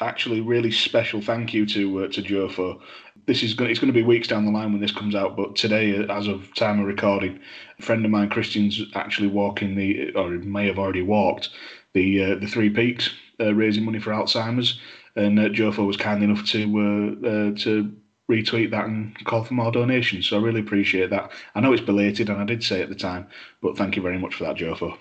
actually, 0.01 0.41
really 0.41 0.71
special 0.71 1.21
thank 1.21 1.53
you 1.53 1.65
to 1.67 2.03
uh, 2.03 2.07
to 2.09 2.21
Jofo. 2.21 2.81
This 3.25 3.41
is 3.41 3.53
going. 3.53 3.71
It's 3.71 3.79
going 3.79 3.93
to 3.93 3.99
be 3.99 4.03
weeks 4.03 4.27
down 4.27 4.45
the 4.45 4.51
line 4.51 4.71
when 4.71 4.81
this 4.81 4.91
comes 4.91 5.15
out, 5.15 5.37
but 5.37 5.55
today, 5.55 5.97
uh, 5.97 6.13
as 6.13 6.27
of 6.27 6.53
time 6.55 6.79
of 6.79 6.87
recording, 6.87 7.39
a 7.79 7.81
friend 7.81 8.03
of 8.03 8.11
mine, 8.11 8.29
Christian's 8.29 8.81
actually 8.95 9.29
walking 9.29 9.75
the, 9.75 10.11
or 10.13 10.29
may 10.29 10.67
have 10.67 10.77
already 10.77 11.01
walked 11.01 11.49
the 11.95 12.23
uh, 12.23 12.35
the 12.35 12.45
Three 12.45 12.69
Peaks, 12.69 13.09
uh, 13.39 13.55
raising 13.55 13.83
money 13.83 13.99
for 13.99 14.11
Alzheimer's, 14.11 14.79
and 15.15 15.39
uh, 15.39 15.49
Jofo 15.49 15.87
was 15.87 15.97
kind 15.97 16.23
enough 16.23 16.45
to 16.49 16.61
uh, 16.77 17.27
uh, 17.27 17.55
to 17.63 17.91
retweet 18.29 18.71
that 18.71 18.85
and 18.85 19.15
call 19.25 19.43
for 19.43 19.53
more 19.55 19.71
donations. 19.71 20.27
So 20.27 20.37
I 20.37 20.41
really 20.43 20.59
appreciate 20.59 21.09
that. 21.09 21.31
I 21.55 21.61
know 21.61 21.73
it's 21.73 21.81
belated, 21.81 22.29
and 22.29 22.39
I 22.39 22.45
did 22.45 22.63
say 22.63 22.81
at 22.81 22.89
the 22.89 22.95
time, 22.95 23.27
but 23.61 23.77
thank 23.77 23.95
you 23.95 24.01
very 24.01 24.19
much 24.19 24.35
for 24.35 24.43
that, 24.43 24.57
Jofo. 24.57 24.97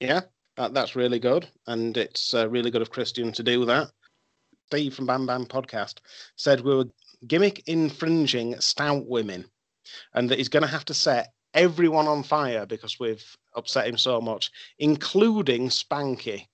Yeah, 0.00 0.20
that, 0.56 0.74
that's 0.74 0.94
really 0.94 1.18
good. 1.18 1.48
And 1.66 1.96
it's 1.96 2.34
uh, 2.34 2.48
really 2.48 2.70
good 2.70 2.82
of 2.82 2.90
Christian 2.90 3.32
to 3.32 3.42
do 3.42 3.64
that. 3.64 3.90
Steve 4.66 4.94
from 4.94 5.06
Bam 5.06 5.26
Bam 5.26 5.46
Podcast 5.46 6.00
said 6.36 6.60
we 6.60 6.74
were 6.74 6.84
gimmick 7.26 7.62
infringing 7.66 8.60
stout 8.60 9.06
women 9.06 9.46
and 10.14 10.28
that 10.28 10.38
he's 10.38 10.50
going 10.50 10.62
to 10.62 10.68
have 10.68 10.84
to 10.84 10.94
set 10.94 11.32
everyone 11.54 12.06
on 12.06 12.22
fire 12.22 12.66
because 12.66 13.00
we've 13.00 13.24
upset 13.58 13.86
him 13.86 13.98
so 13.98 14.20
much, 14.20 14.50
including 14.78 15.68
Spanky. 15.68 16.46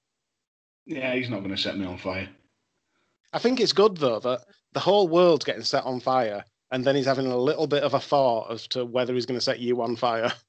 Yeah, 0.86 1.14
he's 1.14 1.30
not 1.30 1.40
going 1.40 1.54
to 1.54 1.62
set 1.62 1.78
me 1.78 1.86
on 1.86 1.98
fire. 1.98 2.28
I 3.32 3.38
think 3.38 3.60
it's 3.60 3.72
good, 3.72 3.96
though, 3.96 4.20
that 4.20 4.40
the 4.72 4.80
whole 4.80 5.08
world's 5.08 5.44
getting 5.44 5.62
set 5.62 5.84
on 5.84 6.00
fire 6.00 6.44
and 6.70 6.84
then 6.84 6.96
he's 6.96 7.06
having 7.06 7.26
a 7.26 7.36
little 7.36 7.68
bit 7.68 7.84
of 7.84 7.94
a 7.94 8.00
thought 8.00 8.50
as 8.50 8.66
to 8.68 8.84
whether 8.84 9.14
he's 9.14 9.26
going 9.26 9.38
to 9.38 9.44
set 9.44 9.60
you 9.60 9.80
on 9.80 9.96
fire. 9.96 10.32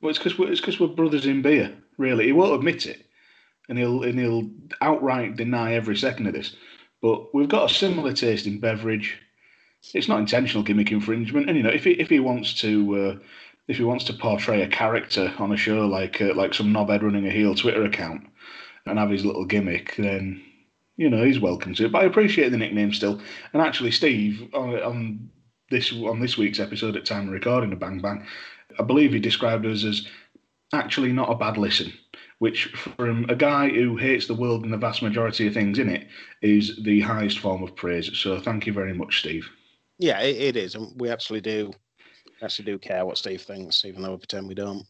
Well, 0.00 0.10
it's 0.10 0.18
because 0.20 0.38
we're, 0.38 0.52
it's 0.52 0.60
'cause 0.60 0.78
we're 0.78 0.86
brothers 0.86 1.26
in 1.26 1.42
beer. 1.42 1.76
Really, 1.96 2.26
he 2.26 2.32
won't 2.32 2.54
admit 2.54 2.86
it, 2.86 3.04
and 3.68 3.76
he'll 3.76 4.04
and 4.04 4.16
he'll 4.16 4.48
outright 4.80 5.34
deny 5.34 5.72
every 5.72 5.96
second 5.96 6.28
of 6.28 6.34
this. 6.34 6.54
But 7.02 7.34
we've 7.34 7.48
got 7.48 7.68
a 7.68 7.74
similar 7.74 8.12
taste 8.12 8.46
in 8.46 8.60
beverage. 8.60 9.18
It's 9.94 10.06
not 10.06 10.20
intentional 10.20 10.62
gimmick 10.62 10.92
infringement, 10.92 11.48
and 11.48 11.56
you 11.56 11.64
know, 11.64 11.70
if 11.70 11.82
he 11.82 11.90
if 11.94 12.08
he 12.10 12.20
wants 12.20 12.54
to 12.60 12.96
uh, 12.96 13.16
if 13.68 13.76
he 13.76 13.84
wants 13.84 14.04
to 14.04 14.14
portray 14.14 14.62
a 14.62 14.68
character 14.68 15.32
on 15.38 15.52
a 15.52 15.56
show 15.56 15.86
like 15.86 16.20
uh, 16.20 16.34
like 16.34 16.54
some 16.54 16.72
knobhead 16.72 17.02
running 17.02 17.26
a 17.26 17.30
heel 17.30 17.54
Twitter 17.54 17.84
account 17.84 18.26
and 18.86 18.98
have 18.98 19.10
his 19.10 19.24
little 19.24 19.44
gimmick, 19.44 19.94
then 19.96 20.42
you 20.96 21.08
know 21.08 21.22
he's 21.22 21.38
welcome 21.38 21.74
to 21.74 21.84
it. 21.84 21.92
But 21.92 22.02
I 22.02 22.06
appreciate 22.06 22.48
the 22.48 22.56
nickname 22.56 22.92
still. 22.92 23.20
And 23.52 23.62
actually, 23.62 23.90
Steve 23.90 24.48
on, 24.54 24.82
on 24.82 25.30
this 25.70 25.92
on 25.92 26.20
this 26.20 26.38
week's 26.38 26.60
episode 26.60 26.96
at 26.96 27.04
time 27.04 27.28
of 27.28 27.34
recording 27.34 27.72
of 27.72 27.78
Bang 27.78 28.00
Bang, 28.00 28.26
I 28.78 28.82
believe 28.82 29.12
he 29.12 29.20
described 29.20 29.66
us 29.66 29.84
as 29.84 30.06
actually 30.72 31.12
not 31.12 31.30
a 31.30 31.34
bad 31.34 31.58
listen, 31.58 31.92
which 32.38 32.66
from 32.96 33.26
a 33.28 33.36
guy 33.36 33.68
who 33.68 33.96
hates 33.96 34.26
the 34.26 34.34
world 34.34 34.64
and 34.64 34.72
the 34.72 34.78
vast 34.78 35.02
majority 35.02 35.46
of 35.46 35.54
things 35.54 35.78
in 35.78 35.88
it 35.88 36.08
is 36.42 36.78
the 36.82 37.00
highest 37.00 37.38
form 37.38 37.62
of 37.62 37.76
praise. 37.76 38.10
So 38.14 38.40
thank 38.40 38.66
you 38.66 38.72
very 38.72 38.94
much, 38.94 39.20
Steve. 39.20 39.48
Yeah, 39.98 40.20
it, 40.20 40.56
is. 40.56 40.74
And 40.74 40.92
we 41.00 41.10
actually 41.10 41.40
do 41.40 41.72
actually 42.42 42.66
do 42.66 42.78
care 42.78 43.04
what 43.04 43.18
Steve 43.18 43.42
thinks, 43.42 43.84
even 43.84 44.02
though 44.02 44.12
we 44.12 44.18
pretend 44.18 44.48
we 44.48 44.54
don't. 44.54 44.84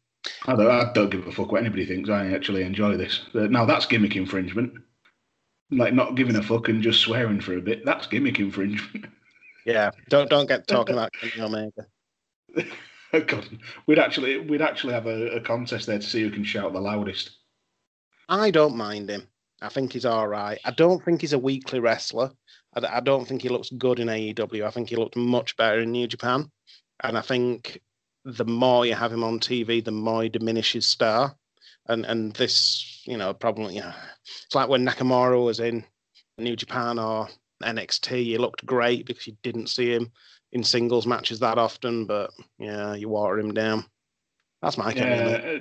I 0.46 0.54
don't, 0.54 0.70
I 0.70 0.92
don't 0.92 1.10
give 1.10 1.26
a 1.26 1.32
fuck 1.32 1.52
what 1.52 1.60
anybody 1.60 1.86
thinks. 1.86 2.10
I 2.10 2.32
actually 2.32 2.62
enjoy 2.62 2.96
this. 2.96 3.22
Uh, 3.34 3.46
Now 3.46 3.64
that's 3.64 3.86
gimmick 3.86 4.16
infringement. 4.16 4.74
Like 5.70 5.94
not 5.94 6.14
giving 6.14 6.36
a 6.36 6.42
fuck 6.42 6.68
and 6.68 6.82
just 6.82 7.00
swearing 7.00 7.40
for 7.40 7.56
a 7.56 7.60
bit. 7.60 7.84
That's 7.84 8.06
gimmick 8.06 8.38
infringement. 8.38 9.06
Yeah, 9.64 9.90
don't 10.08 10.30
don't 10.30 10.48
get 10.48 10.66
talking 10.68 10.94
about 10.94 11.12
Kenny 11.12 11.42
Omega. 11.42 11.86
God, 13.26 13.48
we'd 13.86 13.98
actually 13.98 14.38
we'd 14.38 14.62
actually 14.62 14.94
have 14.94 15.06
a, 15.06 15.36
a 15.36 15.40
contest 15.40 15.86
there 15.86 15.98
to 15.98 16.06
see 16.06 16.22
who 16.22 16.30
can 16.30 16.44
shout 16.44 16.72
the 16.72 16.80
loudest. 16.80 17.30
I 18.28 18.50
don't 18.50 18.76
mind 18.76 19.10
him. 19.10 19.26
I 19.60 19.68
think 19.68 19.92
he's 19.92 20.04
all 20.04 20.28
right. 20.28 20.58
I 20.64 20.70
don't 20.70 21.04
think 21.04 21.20
he's 21.20 21.32
a 21.32 21.38
weekly 21.38 21.80
wrestler. 21.80 22.30
I, 22.74 22.98
I 22.98 23.00
don't 23.00 23.26
think 23.26 23.42
he 23.42 23.48
looks 23.48 23.70
good 23.70 23.98
in 23.98 24.08
AEW. 24.08 24.64
I 24.64 24.70
think 24.70 24.88
he 24.88 24.96
looked 24.96 25.16
much 25.16 25.56
better 25.56 25.80
in 25.80 25.92
New 25.92 26.06
Japan. 26.06 26.50
And 27.02 27.16
I 27.16 27.20
think 27.20 27.80
the 28.24 28.44
more 28.44 28.86
you 28.86 28.94
have 28.94 29.12
him 29.12 29.24
on 29.24 29.40
TV, 29.40 29.84
the 29.84 29.90
more 29.90 30.22
he 30.22 30.28
diminishes 30.28 30.86
star. 30.86 31.34
And 31.86 32.04
and 32.04 32.34
this, 32.34 33.02
you 33.06 33.16
know, 33.16 33.34
you 33.42 33.80
know, 33.80 33.92
it's 34.46 34.54
like 34.54 34.68
when 34.68 34.86
Nakamura 34.86 35.42
was 35.42 35.60
in 35.60 35.84
New 36.36 36.56
Japan 36.56 36.98
or 36.98 37.28
NXT, 37.62 38.08
he 38.24 38.38
looked 38.38 38.66
great 38.66 39.06
because 39.06 39.26
you 39.26 39.36
didn't 39.42 39.68
see 39.68 39.92
him 39.92 40.12
in 40.52 40.62
singles 40.64 41.06
matches 41.06 41.40
that 41.40 41.58
often, 41.58 42.04
but 42.06 42.30
yeah, 42.58 42.94
you 42.94 43.08
water 43.08 43.38
him 43.38 43.52
down. 43.52 43.84
That's 44.62 44.76
my 44.76 44.92
yeah, 44.92 45.60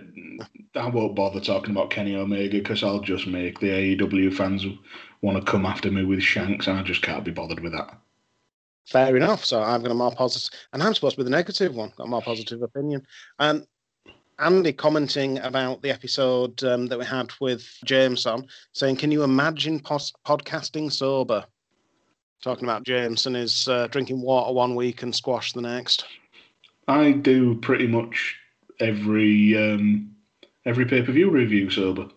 uh, 0.73 0.79
I 0.79 0.89
won't 0.89 1.15
bother 1.15 1.39
talking 1.39 1.71
about 1.71 1.91
Kenny 1.91 2.15
Omega 2.15 2.57
because 2.57 2.83
I'll 2.83 2.99
just 2.99 3.27
make 3.27 3.59
the 3.59 3.67
AEW 3.67 4.33
fans 4.33 4.65
want 5.21 5.37
to 5.37 5.51
come 5.51 5.67
after 5.67 5.91
me 5.91 6.03
with 6.03 6.23
shanks, 6.23 6.67
and 6.67 6.79
I 6.79 6.83
just 6.83 7.03
can't 7.03 7.23
be 7.23 7.31
bothered 7.31 7.59
with 7.59 7.73
that. 7.73 7.95
Fair 8.87 9.17
enough. 9.17 9.43
So 9.43 9.61
I've 9.61 9.83
got 9.83 9.91
a 9.91 9.95
more 9.95 10.13
positive, 10.13 10.57
and 10.71 10.81
I'm 10.81 10.93
supposed 10.93 11.15
to 11.15 11.19
be 11.19 11.25
the 11.25 11.29
negative 11.29 11.75
one. 11.75 11.91
Got 11.97 12.07
more 12.07 12.21
positive 12.21 12.61
opinion. 12.61 13.05
And 13.37 13.67
Andy 14.39 14.71
commenting 14.71 15.39
about 15.39 15.81
the 15.81 15.89
episode 15.89 16.63
um, 16.63 16.85
that 16.87 16.97
we 16.97 17.03
had 17.03 17.31
with 17.41 17.67
Jameson, 17.83 18.47
saying, 18.73 18.95
"Can 18.95 19.11
you 19.11 19.23
imagine 19.23 19.81
pos- 19.81 20.13
podcasting 20.25 20.91
sober?" 20.91 21.45
Talking 22.41 22.63
about 22.65 22.85
Jameson 22.85 23.35
is 23.35 23.67
uh, 23.67 23.87
drinking 23.87 24.21
water 24.21 24.53
one 24.53 24.75
week 24.75 25.01
and 25.03 25.13
squash 25.13 25.53
the 25.53 25.61
next. 25.61 26.05
I 26.87 27.11
do 27.11 27.55
pretty 27.55 27.87
much 27.87 28.37
every 28.79 29.57
um, 29.57 30.15
every 30.65 30.85
pay 30.85 31.01
per 31.01 31.11
view 31.11 31.29
review 31.29 31.69
sober, 31.69 32.07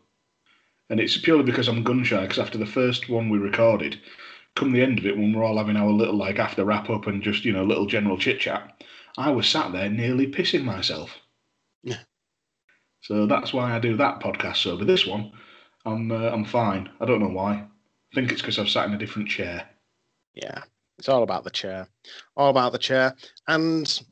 and 0.88 1.00
it's 1.00 1.16
purely 1.16 1.42
because 1.42 1.66
I'm 1.66 1.82
gun 1.82 2.04
shy. 2.04 2.20
Because 2.20 2.38
after 2.38 2.58
the 2.58 2.66
first 2.66 3.08
one 3.08 3.28
we 3.28 3.38
recorded, 3.38 3.98
come 4.56 4.72
the 4.72 4.82
end 4.82 4.98
of 4.98 5.06
it, 5.06 5.16
when 5.16 5.32
we're 5.32 5.44
all 5.44 5.58
having 5.58 5.76
our 5.76 5.90
little 5.90 6.16
like 6.16 6.38
after 6.38 6.64
wrap 6.64 6.90
up 6.90 7.06
and 7.06 7.22
just 7.22 7.44
you 7.44 7.52
know 7.52 7.64
little 7.64 7.86
general 7.86 8.18
chit 8.18 8.40
chat, 8.40 8.82
I 9.16 9.30
was 9.30 9.48
sat 9.48 9.72
there 9.72 9.90
nearly 9.90 10.26
pissing 10.26 10.64
myself. 10.64 11.16
Yeah. 11.82 12.00
So 13.02 13.26
that's 13.26 13.52
why 13.52 13.74
I 13.74 13.78
do 13.78 13.96
that 13.96 14.20
podcast 14.20 14.56
sober. 14.56 14.84
This 14.84 15.06
one, 15.06 15.32
I'm 15.84 16.10
uh, 16.12 16.30
I'm 16.30 16.44
fine. 16.44 16.90
I 17.00 17.06
don't 17.06 17.20
know 17.20 17.28
why. 17.28 17.52
I 17.54 18.14
think 18.14 18.32
it's 18.32 18.42
because 18.42 18.58
I've 18.58 18.68
sat 18.68 18.86
in 18.86 18.94
a 18.94 18.98
different 18.98 19.28
chair. 19.28 19.68
Yeah, 20.34 20.62
it's 20.98 21.08
all 21.08 21.22
about 21.22 21.44
the 21.44 21.50
chair, 21.50 21.88
all 22.36 22.50
about 22.50 22.72
the 22.72 22.78
chair. 22.78 23.16
And 23.48 24.02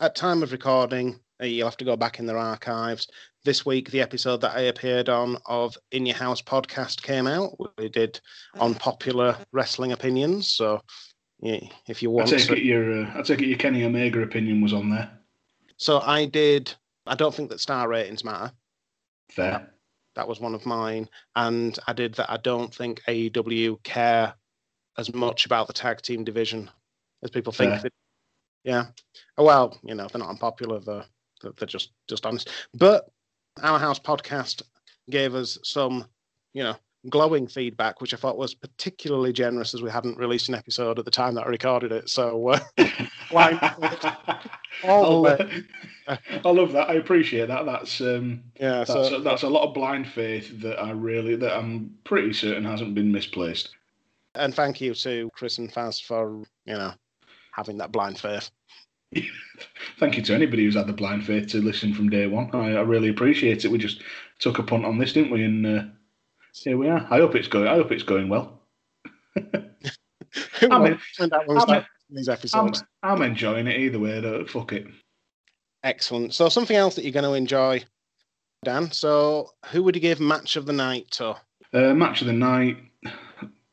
at 0.00 0.14
time 0.14 0.42
of 0.42 0.52
recording, 0.52 1.20
uh, 1.40 1.46
you'll 1.46 1.68
have 1.68 1.76
to 1.78 1.84
go 1.84 1.96
back 1.96 2.18
in 2.18 2.26
their 2.26 2.38
archives. 2.38 3.08
This 3.48 3.64
week, 3.64 3.90
the 3.90 4.02
episode 4.02 4.42
that 4.42 4.54
I 4.54 4.60
appeared 4.60 5.08
on 5.08 5.38
of 5.46 5.74
In 5.90 6.04
Your 6.04 6.16
House 6.16 6.42
podcast 6.42 7.00
came 7.00 7.26
out. 7.26 7.56
We 7.78 7.88
did 7.88 8.20
on 8.60 8.74
popular 8.74 9.38
wrestling 9.52 9.92
opinions. 9.92 10.50
So, 10.50 10.82
yeah, 11.40 11.60
if 11.88 12.02
you 12.02 12.10
I 12.10 12.12
want, 12.12 12.28
take 12.28 12.46
to, 12.48 12.52
it 12.58 12.62
your 12.62 13.04
uh, 13.04 13.10
I 13.18 13.22
take 13.22 13.40
it 13.40 13.46
your 13.46 13.56
Kenny 13.56 13.84
Omega 13.86 14.20
opinion 14.20 14.60
was 14.60 14.74
on 14.74 14.90
there. 14.90 15.10
so 15.78 16.00
I 16.00 16.26
did. 16.26 16.74
I 17.06 17.14
don't 17.14 17.34
think 17.34 17.48
that 17.48 17.58
star 17.60 17.88
ratings 17.88 18.22
matter. 18.22 18.52
Fair. 19.30 19.70
That 20.14 20.28
was 20.28 20.40
one 20.40 20.54
of 20.54 20.66
mine, 20.66 21.08
and 21.34 21.78
I 21.86 21.94
did 21.94 22.16
that. 22.16 22.30
I 22.30 22.36
don't 22.36 22.74
think 22.74 23.00
AEW 23.08 23.82
care 23.82 24.34
as 24.98 25.14
much 25.14 25.46
about 25.46 25.68
the 25.68 25.72
tag 25.72 26.02
team 26.02 26.22
division 26.22 26.70
as 27.22 27.30
people 27.30 27.54
think. 27.54 27.80
Fair. 27.80 27.90
Yeah. 28.62 28.84
Oh, 29.38 29.44
Well, 29.44 29.80
you 29.82 29.94
know, 29.94 30.06
they're 30.06 30.20
not 30.20 30.28
unpopular, 30.28 30.80
they're 30.80 31.06
they're 31.40 31.52
they're 31.52 31.66
just 31.66 31.92
just 32.08 32.26
honest. 32.26 32.50
But 32.74 33.08
our 33.62 33.78
house 33.78 33.98
podcast 33.98 34.62
gave 35.10 35.34
us 35.34 35.58
some, 35.62 36.06
you 36.52 36.62
know, 36.62 36.76
glowing 37.08 37.46
feedback, 37.46 38.00
which 38.00 38.12
I 38.12 38.16
thought 38.16 38.36
was 38.36 38.54
particularly 38.54 39.32
generous, 39.32 39.74
as 39.74 39.82
we 39.82 39.90
hadn't 39.90 40.18
released 40.18 40.48
an 40.48 40.54
episode 40.54 40.98
at 40.98 41.04
the 41.04 41.10
time 41.10 41.34
that 41.34 41.46
I 41.46 41.48
recorded 41.48 41.92
it. 41.92 42.08
So, 42.10 42.48
uh, 42.48 42.60
all 44.84 45.04
I'll, 45.04 45.22
the 45.22 45.28
uh, 45.28 45.36
way. 45.38 45.64
I 46.44 46.50
love 46.50 46.72
that. 46.72 46.90
I 46.90 46.94
appreciate 46.94 47.48
that. 47.48 47.66
That's 47.66 48.00
um, 48.00 48.42
yeah. 48.60 48.78
that's 48.78 48.90
So 48.90 49.16
a, 49.16 49.20
that's 49.20 49.42
a 49.42 49.48
lot 49.48 49.68
of 49.68 49.74
blind 49.74 50.08
faith 50.08 50.60
that 50.62 50.78
I 50.80 50.90
really 50.90 51.36
that 51.36 51.56
I'm 51.56 51.94
pretty 52.04 52.32
certain 52.32 52.64
hasn't 52.64 52.94
been 52.94 53.12
misplaced. 53.12 53.70
and 54.34 54.54
thank 54.54 54.80
you 54.80 54.94
to 54.94 55.30
Chris 55.34 55.58
and 55.58 55.72
Faz 55.72 56.02
for 56.02 56.42
you 56.64 56.74
know 56.74 56.92
having 57.52 57.78
that 57.78 57.92
blind 57.92 58.18
faith. 58.18 58.50
Thank 59.98 60.16
you 60.16 60.22
to 60.22 60.34
anybody 60.34 60.64
who's 60.64 60.76
had 60.76 60.86
the 60.86 60.92
blind 60.92 61.24
faith 61.24 61.48
to 61.48 61.58
listen 61.60 61.92
from 61.92 62.08
day 62.08 62.26
one. 62.26 62.50
I, 62.52 62.76
I 62.76 62.80
really 62.82 63.08
appreciate 63.08 63.64
it. 63.64 63.70
We 63.70 63.78
just 63.78 64.02
took 64.38 64.58
a 64.58 64.62
punt 64.62 64.84
on 64.84 64.98
this, 64.98 65.12
didn't 65.12 65.32
we? 65.32 65.42
And 65.44 65.66
uh, 65.66 65.82
here 66.52 66.76
we 66.76 66.88
are. 66.88 67.06
I 67.10 67.18
hope 67.18 67.34
it's 67.34 67.48
going. 67.48 67.66
I 67.66 67.74
hope 67.74 67.90
it's 67.90 68.02
going 68.02 68.28
well. 68.28 68.60
I 69.36 69.40
mean- 70.62 70.92
knows? 70.92 71.00
Find 71.16 71.32
out 71.32 71.46
when 71.46 71.56
we 71.56 71.62
I 71.62 71.64
start 71.64 71.86
these 72.10 72.54
I'm. 72.54 72.72
I'm 73.02 73.22
enjoying 73.22 73.66
it 73.66 73.78
either 73.78 73.98
way. 73.98 74.20
Though. 74.20 74.44
Fuck 74.44 74.72
it. 74.72 74.86
Excellent. 75.84 76.34
So 76.34 76.48
something 76.48 76.76
else 76.76 76.94
that 76.94 77.04
you're 77.04 77.12
going 77.12 77.24
to 77.24 77.34
enjoy, 77.34 77.82
Dan. 78.64 78.90
So 78.90 79.50
who 79.66 79.82
would 79.82 79.94
you 79.94 80.00
give 80.00 80.20
match 80.20 80.56
of 80.56 80.66
the 80.66 80.72
night 80.72 81.10
to? 81.12 81.36
Uh, 81.72 81.94
match 81.94 82.20
of 82.20 82.26
the 82.26 82.32
night. 82.32 82.78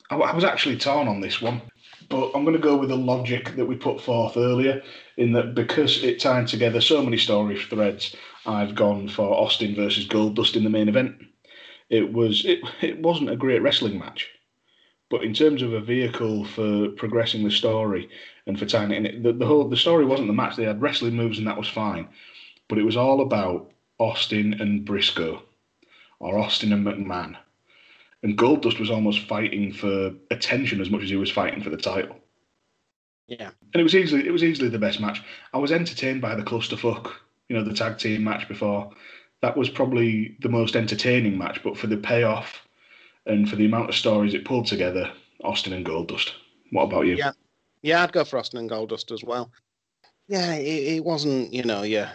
I, 0.10 0.16
I 0.16 0.34
was 0.34 0.44
actually 0.44 0.78
torn 0.78 1.08
on 1.08 1.22
this 1.22 1.42
one, 1.42 1.62
but 2.10 2.32
I'm 2.34 2.44
going 2.44 2.56
to 2.56 2.62
go 2.62 2.78
with 2.78 2.90
the 2.90 2.98
logic 2.98 3.56
that 3.56 3.66
we 3.66 3.76
put 3.76 4.02
forth 4.02 4.38
earlier. 4.38 4.82
In 5.18 5.34
that 5.34 5.56
because 5.56 6.04
it 6.04 6.20
tied 6.20 6.48
together 6.48 6.82
so 6.82 7.02
many 7.02 7.18
story 7.18 7.60
threads, 7.60 8.16
I've 8.46 8.76
gone 8.76 9.08
for 9.08 9.34
Austin 9.34 9.76
versus 9.76 10.08
Goldust 10.08 10.56
in 10.56 10.64
the 10.64 10.70
main 10.70 10.90
event. 10.90 11.16
It 11.90 12.12
was 12.14 12.46
it 12.46 12.60
it 12.82 13.02
wasn't 13.02 13.30
a 13.30 13.36
great 13.36 13.62
wrestling 13.62 14.00
match, 14.00 14.30
but 15.10 15.24
in 15.24 15.34
terms 15.34 15.62
of 15.62 15.74
a 15.74 15.82
vehicle 15.82 16.46
for 16.46 16.90
progressing 16.90 17.44
the 17.44 17.52
story 17.52 18.10
and 18.48 18.58
for 18.58 18.66
tying 18.66 18.92
it 18.92 19.16
in, 19.16 19.24
the, 19.24 19.34
the 19.34 19.46
whole 19.46 19.68
the 19.68 19.78
story 19.78 20.06
wasn't 20.06 20.28
the 20.28 20.34
match. 20.34 20.56
They 20.56 20.64
had 20.64 20.82
wrestling 20.82 21.16
moves 21.16 21.38
and 21.38 21.48
that 21.48 21.58
was 21.58 21.68
fine, 21.68 22.08
but 22.68 22.78
it 22.78 22.84
was 22.84 22.98
all 22.98 23.22
about 23.22 23.72
Austin 24.00 24.60
and 24.60 24.86
Brisco, 24.86 25.42
or 26.20 26.38
Austin 26.38 26.74
and 26.74 26.86
McMahon 26.86 27.38
and 28.26 28.36
Goldust 28.40 28.80
was 28.80 28.90
almost 28.90 29.28
fighting 29.28 29.72
for 29.72 30.12
attention 30.32 30.82
as 30.82 30.90
much 30.90 31.04
as 31.04 31.10
he 31.12 31.16
was 31.16 31.30
fighting 31.30 31.62
for 31.62 31.70
the 31.70 31.78
title. 31.78 32.18
Yeah. 33.28 33.52
And 33.72 33.80
it 33.80 33.84
was 33.84 33.94
easily 33.94 34.28
it 34.28 34.32
was 34.32 34.44
easily 34.44 34.68
the 34.68 34.80
best 34.80 35.00
match. 35.00 35.22
I 35.54 35.60
was 35.60 35.72
entertained 35.72 36.22
by 36.22 36.34
the 36.34 36.42
clusterfuck, 36.42 37.12
you 37.50 37.56
know, 37.56 37.64
the 37.64 37.74
tag 37.74 38.00
team 38.00 38.24
match 38.24 38.48
before. 38.48 38.92
That 39.44 39.56
was 39.56 39.70
probably 39.70 40.38
the 40.42 40.50
most 40.50 40.76
entertaining 40.76 41.38
match, 41.38 41.62
but 41.64 41.78
for 41.78 41.86
the 41.86 41.98
payoff 41.98 42.68
and 43.28 43.48
for 43.48 43.58
the 43.58 43.66
amount 43.66 43.90
of 43.90 43.96
stories 43.96 44.34
it 44.34 44.44
pulled 44.44 44.66
together, 44.66 45.12
Austin 45.44 45.74
and 45.74 45.86
Goldust. 45.86 46.32
What 46.72 46.86
about 46.86 47.06
you? 47.06 47.18
Yeah. 47.18 47.34
Yeah, 47.84 48.02
I'd 48.02 48.12
go 48.12 48.26
for 48.26 48.40
Austin 48.40 48.58
and 48.58 48.70
Goldust 48.70 49.12
as 49.12 49.24
well. 49.24 49.52
Yeah, 50.28 50.56
it, 50.56 50.96
it 50.96 51.06
wasn't, 51.06 51.54
you 51.54 51.62
know, 51.62 51.84
your 51.84 52.10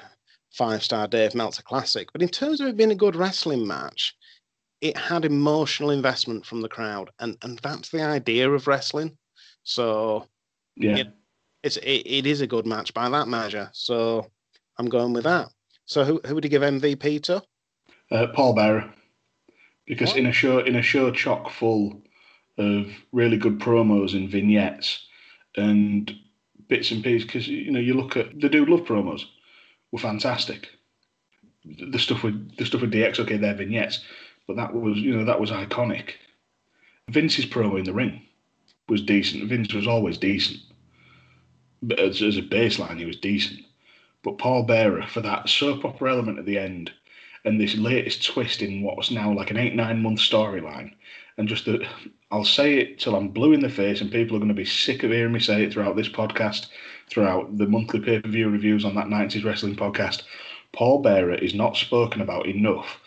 five 0.50 0.82
star 0.82 1.06
Dave 1.06 1.36
Meltzer 1.36 1.62
classic, 1.62 2.08
but 2.12 2.20
in 2.20 2.28
terms 2.28 2.60
of 2.60 2.66
it 2.66 2.76
being 2.76 2.90
a 2.90 2.96
good 2.96 3.14
wrestling 3.14 3.64
match, 3.64 4.16
it 4.80 4.96
had 4.96 5.24
emotional 5.24 5.90
investment 5.90 6.46
from 6.46 6.60
the 6.62 6.68
crowd, 6.68 7.10
and 7.18 7.36
and 7.42 7.58
that's 7.58 7.90
the 7.90 8.02
idea 8.02 8.50
of 8.50 8.66
wrestling. 8.66 9.16
So 9.62 10.26
Yeah. 10.76 10.96
Yeah. 10.96 11.04
it's 11.62 11.76
it, 11.78 12.02
it 12.06 12.26
is 12.26 12.40
a 12.40 12.46
good 12.46 12.66
match 12.66 12.94
by 12.94 13.08
that 13.08 13.28
measure. 13.28 13.68
So 13.72 14.30
I'm 14.78 14.88
going 14.88 15.12
with 15.12 15.24
that. 15.24 15.48
So 15.84 16.04
who 16.04 16.20
who 16.26 16.34
would 16.34 16.44
you 16.44 16.50
give 16.50 16.62
MVP 16.62 17.22
to? 17.24 17.42
Uh, 18.10 18.26
Paul 18.34 18.54
Bearer, 18.54 18.92
because 19.86 20.08
What? 20.10 20.18
in 20.18 20.26
a 20.26 20.32
show 20.32 20.58
in 20.60 20.76
a 20.76 20.82
show 20.82 21.10
chock 21.10 21.50
full 21.50 22.02
of 22.58 22.86
really 23.12 23.36
good 23.36 23.58
promos 23.58 24.14
and 24.14 24.28
vignettes 24.28 25.06
and 25.56 26.12
bits 26.68 26.90
and 26.90 27.02
pieces, 27.02 27.24
because 27.26 27.48
you 27.48 27.70
know 27.70 27.80
you 27.80 27.94
look 27.94 28.16
at 28.16 28.40
the 28.40 28.48
dude 28.48 28.68
love 28.68 28.80
promos 28.84 29.22
were 29.92 29.98
fantastic. 29.98 30.68
The 31.64 31.98
stuff 31.98 32.22
with 32.22 32.56
the 32.56 32.64
stuff 32.64 32.80
with 32.80 32.92
DX, 32.92 33.20
okay, 33.20 33.36
they're 33.36 33.54
vignettes, 33.54 34.00
but 34.50 34.56
that 34.56 34.74
was 34.74 34.98
you 34.98 35.16
know 35.16 35.24
that 35.24 35.40
was 35.40 35.52
iconic. 35.52 36.14
Vince's 37.08 37.46
promo 37.46 37.78
in 37.78 37.84
the 37.84 37.92
ring 37.92 38.20
was 38.88 39.00
decent. 39.00 39.48
Vince 39.48 39.72
was 39.72 39.86
always 39.86 40.18
decent, 40.18 40.58
but 41.82 42.00
as, 42.00 42.20
as 42.20 42.36
a 42.36 42.42
baseline, 42.42 42.98
he 42.98 43.04
was 43.04 43.16
decent. 43.16 43.60
But 44.24 44.38
Paul 44.38 44.64
Bearer 44.64 45.06
for 45.06 45.20
that 45.20 45.48
soap 45.48 45.84
opera 45.84 46.10
element 46.10 46.40
at 46.40 46.46
the 46.46 46.58
end 46.58 46.90
and 47.44 47.60
this 47.60 47.76
latest 47.76 48.26
twist 48.26 48.60
in 48.60 48.82
what 48.82 48.96
was 48.96 49.12
now 49.12 49.32
like 49.32 49.52
an 49.52 49.56
eight 49.56 49.76
nine 49.76 50.02
month 50.02 50.18
storyline 50.18 50.92
and 51.38 51.48
just 51.48 51.64
the 51.64 51.86
i'll 52.30 52.44
say 52.44 52.78
it 52.78 52.98
till 52.98 53.14
i'm 53.14 53.28
blue 53.28 53.52
in 53.52 53.60
the 53.60 53.68
face 53.68 54.00
and 54.00 54.10
people 54.10 54.36
are 54.36 54.40
going 54.40 54.48
to 54.48 54.54
be 54.54 54.64
sick 54.64 55.02
of 55.02 55.10
hearing 55.10 55.32
me 55.32 55.40
say 55.40 55.62
it 55.62 55.72
throughout 55.72 55.96
this 55.96 56.08
podcast 56.08 56.66
throughout 57.08 57.56
the 57.56 57.66
monthly 57.66 58.00
pay-per-view 58.00 58.48
reviews 58.50 58.84
on 58.84 58.94
that 58.94 59.06
90s 59.06 59.44
wrestling 59.44 59.74
podcast 59.74 60.22
paul 60.72 61.00
bearer 61.00 61.34
is 61.34 61.54
not 61.54 61.76
spoken 61.76 62.20
about 62.20 62.46
enough 62.46 63.00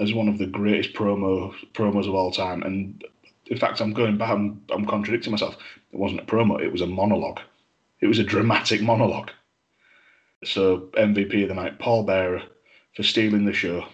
as 0.00 0.14
one 0.14 0.28
of 0.28 0.38
the 0.38 0.46
greatest 0.46 0.94
promo 0.94 1.54
promos 1.74 2.08
of 2.08 2.14
all 2.14 2.32
time 2.32 2.62
and 2.62 3.04
in 3.46 3.58
fact 3.58 3.80
i'm 3.80 3.92
going 3.92 4.16
back 4.16 4.30
i'm, 4.30 4.62
I'm 4.70 4.86
contradicting 4.86 5.30
myself 5.30 5.56
it 5.92 5.98
wasn't 5.98 6.20
a 6.20 6.24
promo 6.24 6.60
it 6.60 6.72
was 6.72 6.80
a 6.80 6.86
monologue 6.86 7.40
it 8.00 8.06
was 8.06 8.18
a 8.18 8.24
dramatic 8.24 8.82
monologue 8.82 9.30
so 10.44 10.88
mvp 10.94 11.42
of 11.42 11.48
the 11.48 11.54
night 11.54 11.78
paul 11.78 12.02
bearer 12.02 12.42
for 12.94 13.02
stealing 13.02 13.44
the 13.44 13.52
show 13.52 13.84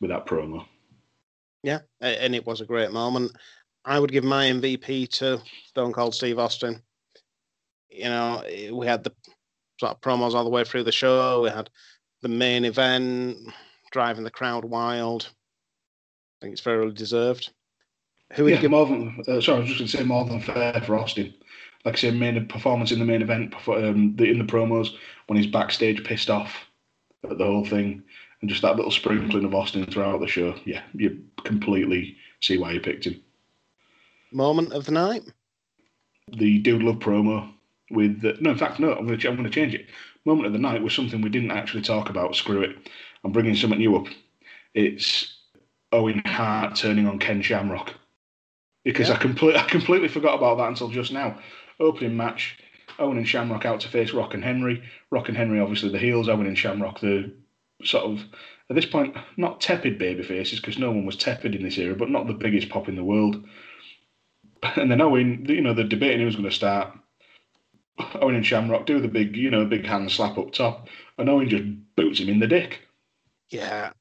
with 0.00 0.10
that 0.10 0.26
promo. 0.26 0.64
Yeah, 1.62 1.80
and 2.00 2.34
it 2.34 2.46
was 2.46 2.60
a 2.60 2.66
great 2.66 2.92
moment. 2.92 3.32
I 3.84 3.98
would 3.98 4.12
give 4.12 4.24
my 4.24 4.46
MVP 4.46 5.08
to 5.18 5.40
Stone 5.66 5.92
Cold 5.92 6.14
Steve 6.14 6.38
Austin. 6.38 6.82
You 7.90 8.04
know, 8.04 8.42
we 8.72 8.86
had 8.86 9.02
the 9.02 9.12
sort 9.80 9.92
of 9.92 10.00
promos 10.00 10.34
all 10.34 10.44
the 10.44 10.50
way 10.50 10.64
through 10.64 10.84
the 10.84 10.92
show. 10.92 11.42
We 11.42 11.50
had 11.50 11.70
the 12.22 12.28
main 12.28 12.64
event, 12.64 13.38
driving 13.90 14.24
the 14.24 14.30
crowd 14.30 14.64
wild. 14.64 15.30
I 16.38 16.44
think 16.44 16.52
it's 16.52 16.62
very 16.62 16.90
deserved. 16.92 17.50
Who 18.34 18.44
would 18.44 18.54
yeah, 18.54 18.60
give 18.60 18.70
more 18.70 18.86
than 18.86 19.24
uh, 19.26 19.40
sorry, 19.40 19.58
I 19.58 19.60
was 19.60 19.68
just 19.68 19.78
going 19.78 19.88
to 19.88 19.96
say 19.96 20.04
more 20.04 20.24
than 20.24 20.40
fair 20.40 20.80
for 20.86 20.96
Austin. 20.96 21.34
Like 21.84 21.94
I 21.94 21.98
say, 21.98 22.10
main 22.10 22.46
performance 22.46 22.92
in 22.92 22.98
the 22.98 23.04
main 23.04 23.22
event, 23.22 23.54
um, 23.68 24.14
the, 24.16 24.24
in 24.24 24.38
the 24.38 24.44
promos 24.44 24.94
when 25.26 25.38
he's 25.38 25.50
backstage 25.50 26.04
pissed 26.04 26.28
off 26.28 26.66
at 27.28 27.38
the 27.38 27.44
whole 27.44 27.64
thing, 27.64 28.02
and 28.40 28.50
just 28.50 28.62
that 28.62 28.76
little 28.76 28.90
sprinkling 28.90 29.44
of 29.44 29.54
Austin 29.54 29.86
throughout 29.86 30.20
the 30.20 30.28
show. 30.28 30.54
Yeah, 30.64 30.82
you 30.92 31.24
completely 31.44 32.16
see 32.40 32.58
why 32.58 32.72
you 32.72 32.80
picked 32.80 33.06
him. 33.06 33.20
Moment 34.30 34.72
of 34.72 34.84
the 34.84 34.92
night. 34.92 35.22
The 36.36 36.58
Dude 36.58 36.82
Love 36.82 36.96
promo 36.96 37.50
with 37.90 38.20
the, 38.20 38.36
no, 38.40 38.50
in 38.50 38.58
fact, 38.58 38.78
no. 38.78 38.92
I'm 38.92 39.06
going 39.06 39.18
to 39.18 39.28
I'm 39.28 39.36
going 39.36 39.48
to 39.48 39.50
change 39.50 39.74
it. 39.74 39.86
Moment 40.24 40.46
of 40.46 40.52
the 40.52 40.58
night 40.58 40.82
was 40.82 40.94
something 40.94 41.22
we 41.22 41.30
didn't 41.30 41.50
actually 41.50 41.82
talk 41.82 42.10
about. 42.10 42.36
Screw 42.36 42.60
it. 42.60 42.76
I'm 43.24 43.32
bringing 43.32 43.56
something 43.56 43.78
new 43.78 43.96
up. 43.96 44.06
It's 44.74 45.37
Owen 45.92 46.22
Hart 46.24 46.76
turning 46.76 47.06
on 47.06 47.18
Ken 47.18 47.42
Shamrock 47.42 47.94
because 48.84 49.08
yeah. 49.08 49.14
I 49.14 49.18
completely 49.18 49.60
I 49.60 49.64
completely 49.64 50.08
forgot 50.08 50.36
about 50.36 50.58
that 50.58 50.68
until 50.68 50.88
just 50.88 51.12
now. 51.12 51.38
Opening 51.80 52.16
match, 52.16 52.58
Owen 52.98 53.18
and 53.18 53.28
Shamrock 53.28 53.64
out 53.64 53.80
to 53.80 53.88
face 53.88 54.12
Rock 54.12 54.34
and 54.34 54.44
Henry. 54.44 54.82
Rock 55.10 55.28
and 55.28 55.36
Henry 55.36 55.60
obviously 55.60 55.90
the 55.90 55.98
heels. 55.98 56.28
Owen 56.28 56.46
and 56.46 56.58
Shamrock 56.58 57.00
the 57.00 57.32
sort 57.84 58.04
of 58.04 58.24
at 58.70 58.76
this 58.76 58.86
point 58.86 59.16
not 59.36 59.60
tepid 59.60 59.98
baby 59.98 60.22
faces 60.22 60.60
because 60.60 60.78
no 60.78 60.90
one 60.90 61.06
was 61.06 61.16
tepid 61.16 61.54
in 61.54 61.62
this 61.62 61.78
era, 61.78 61.94
but 61.94 62.10
not 62.10 62.26
the 62.26 62.32
biggest 62.32 62.68
pop 62.68 62.88
in 62.88 62.96
the 62.96 63.04
world. 63.04 63.44
And 64.74 64.90
then 64.90 65.00
Owen, 65.00 65.46
you 65.48 65.60
know, 65.60 65.72
the 65.72 65.84
debating 65.84 66.18
who's 66.18 66.34
going 66.34 66.48
to 66.48 66.54
start. 66.54 66.92
Owen 68.16 68.34
and 68.34 68.44
Shamrock 68.44 68.86
do 68.86 69.00
the 69.00 69.06
big, 69.06 69.36
you 69.36 69.50
know, 69.50 69.64
big 69.64 69.86
hand 69.86 70.10
slap 70.10 70.36
up 70.36 70.50
top, 70.50 70.88
and 71.16 71.28
Owen 71.28 71.48
just 71.48 71.62
boots 71.94 72.18
him 72.18 72.28
in 72.28 72.40
the 72.40 72.48
dick. 72.48 72.80
Yeah, 73.50 73.92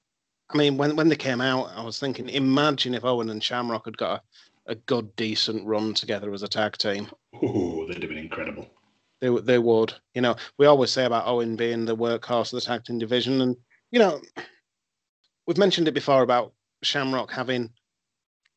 I 0.49 0.57
mean, 0.57 0.77
when 0.77 0.95
when 0.95 1.09
they 1.09 1.15
came 1.15 1.41
out, 1.41 1.71
I 1.75 1.83
was 1.83 1.99
thinking, 1.99 2.29
imagine 2.29 2.93
if 2.93 3.03
Owen 3.03 3.29
and 3.29 3.43
Shamrock 3.43 3.85
had 3.85 3.97
got 3.97 4.23
a, 4.67 4.71
a 4.71 4.75
good, 4.75 5.15
decent 5.15 5.65
run 5.65 5.93
together 5.93 6.33
as 6.33 6.43
a 6.43 6.47
tag 6.47 6.77
team. 6.77 7.07
Oh, 7.41 7.85
they'd 7.85 8.01
have 8.01 8.09
been 8.09 8.17
incredible. 8.17 8.67
They 9.19 9.29
they 9.29 9.59
would. 9.59 9.93
You 10.13 10.21
know, 10.21 10.35
we 10.57 10.65
always 10.65 10.91
say 10.91 11.05
about 11.05 11.27
Owen 11.27 11.55
being 11.55 11.85
the 11.85 11.97
workhorse 11.97 12.53
of 12.53 12.59
the 12.59 12.61
tag 12.61 12.85
team 12.85 12.97
division, 12.97 13.41
and 13.41 13.57
you 13.91 13.99
know, 13.99 14.21
we've 15.45 15.57
mentioned 15.57 15.87
it 15.87 15.93
before 15.93 16.21
about 16.21 16.53
Shamrock 16.83 17.31
having 17.31 17.69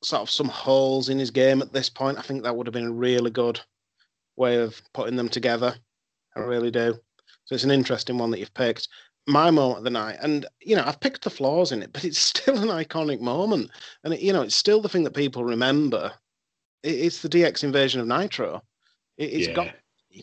sort 0.03 0.23
of 0.23 0.31
some 0.31 0.49
holes 0.49 1.09
in 1.09 1.19
his 1.19 1.31
game 1.31 1.61
at 1.61 1.73
this 1.73 1.91
point. 1.91 2.19
I 2.19 2.23
think 2.23 2.43
that 2.43 2.57
would 2.57 2.67
have 2.67 2.75
been 2.75 2.87
a 2.87 2.93
really 2.93 3.31
good 3.31 3.61
way 4.37 4.57
of 4.57 4.81
putting 4.95 5.17
them 5.17 5.29
together. 5.29 5.75
I 6.37 6.41
really 6.41 6.71
do. 6.71 6.99
So 7.45 7.55
it's 7.55 7.65
an 7.65 7.71
interesting 7.71 8.17
one 8.17 8.31
that 8.31 8.39
you've 8.39 8.55
picked. 8.55 8.89
My 9.27 9.51
moment 9.51 9.79
of 9.79 9.85
the 9.85 9.91
night, 9.91 10.17
and 10.21 10.47
you 10.61 10.75
know, 10.75 10.85
I've 10.85 11.01
picked 11.01 11.23
the 11.23 11.31
flaws 11.31 11.73
in 11.73 11.83
it, 11.83 11.93
but 11.93 12.05
it's 12.05 12.19
still 12.21 12.59
an 12.59 12.69
iconic 12.69 13.21
moment, 13.21 13.71
and 14.05 14.15
it, 14.15 14.21
you 14.21 14.33
know, 14.33 14.43
it's 14.43 14.57
still 14.57 14.81
the 14.81 14.89
thing 14.89 15.05
that 15.05 15.15
people 15.15 15.45
remember. 15.45 16.13
It, 16.83 16.95
it's 16.95 17.23
the 17.23 17.29
DX 17.29 17.65
invasion 17.65 18.01
of 18.01 18.07
Nitro. 18.07 18.63
It, 19.19 19.33
has 19.33 19.49
yeah. 19.49 19.55
got 19.55 19.75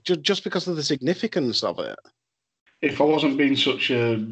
just 0.03 0.21
just 0.21 0.43
because 0.43 0.67
of 0.67 0.75
the 0.75 0.83
significance 0.83 1.63
of 1.63 1.79
it. 1.79 1.97
If 2.81 3.01
I 3.01 3.05
wasn't 3.05 3.37
being 3.37 3.55
such 3.55 3.89
a 3.91 4.25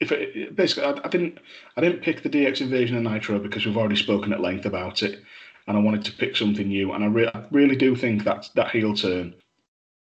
if 0.00 0.12
it, 0.12 0.54
basically 0.56 0.84
I, 0.84 1.00
I, 1.04 1.08
didn't 1.08 1.38
I 1.76 1.80
didn't 1.80 2.02
pick 2.02 2.22
the 2.22 2.30
DX 2.30 2.60
invasion 2.60 2.96
of 2.96 3.02
Nitro 3.02 3.38
because 3.38 3.66
we've 3.66 3.76
already 3.76 3.96
spoken 3.96 4.32
at 4.32 4.40
length 4.40 4.66
about 4.66 5.02
it, 5.02 5.22
and 5.66 5.76
I 5.76 5.80
wanted 5.80 6.04
to 6.04 6.12
pick 6.12 6.36
something 6.36 6.68
new. 6.68 6.92
And 6.92 7.04
I, 7.04 7.06
re- 7.08 7.30
I 7.32 7.44
really 7.50 7.76
do 7.76 7.96
think 7.96 8.24
that 8.24 8.48
that 8.54 8.70
heel 8.70 8.94
turn 8.94 9.34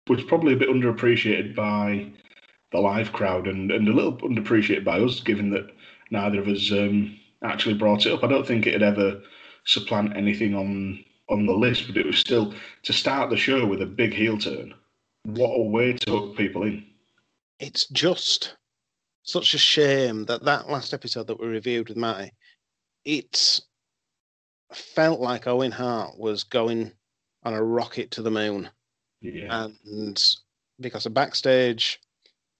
was 0.08 0.22
probably 0.24 0.52
a 0.52 0.56
bit 0.56 0.68
underappreciated 0.68 1.54
by 1.54 2.12
the 2.72 2.78
live 2.78 3.12
crowd 3.12 3.46
and, 3.46 3.70
and 3.70 3.88
a 3.88 3.92
little 3.92 4.16
underappreciated 4.18 4.84
by 4.84 5.00
us, 5.00 5.20
given 5.20 5.50
that 5.50 5.70
neither 6.10 6.40
of 6.40 6.48
us 6.48 6.70
um, 6.72 7.18
actually 7.42 7.74
brought 7.74 8.06
it 8.06 8.12
up. 8.12 8.22
I 8.22 8.28
don't 8.28 8.46
think 8.46 8.66
it 8.66 8.72
had 8.74 8.82
ever 8.82 9.20
supplant 9.64 10.16
anything 10.16 10.54
on 10.54 11.04
on 11.28 11.46
the 11.46 11.52
list, 11.52 11.86
but 11.86 11.96
it 11.96 12.06
was 12.06 12.18
still 12.18 12.52
to 12.82 12.92
start 12.92 13.30
the 13.30 13.36
show 13.36 13.64
with 13.64 13.82
a 13.82 13.86
big 13.86 14.12
heel 14.12 14.36
turn. 14.36 14.74
What 15.24 15.54
a 15.54 15.62
way 15.62 15.92
to 15.92 16.10
hook 16.10 16.36
people 16.36 16.64
in! 16.64 16.84
It's 17.60 17.86
just 17.86 18.56
such 19.22 19.54
a 19.54 19.58
shame 19.58 20.24
that 20.24 20.44
that 20.44 20.68
last 20.68 20.92
episode 20.92 21.26
that 21.28 21.40
we 21.40 21.46
reviewed 21.46 21.88
with 21.88 21.96
Matty, 21.96 22.32
it 23.04 23.60
felt 24.72 25.20
like 25.20 25.46
Owen 25.46 25.72
Hart 25.72 26.18
was 26.18 26.42
going 26.44 26.92
on 27.44 27.54
a 27.54 27.62
rocket 27.62 28.10
to 28.12 28.22
the 28.22 28.30
moon. 28.30 28.68
Yeah. 29.20 29.68
And 29.84 30.22
because 30.80 31.06
of 31.06 31.14
backstage 31.14 32.00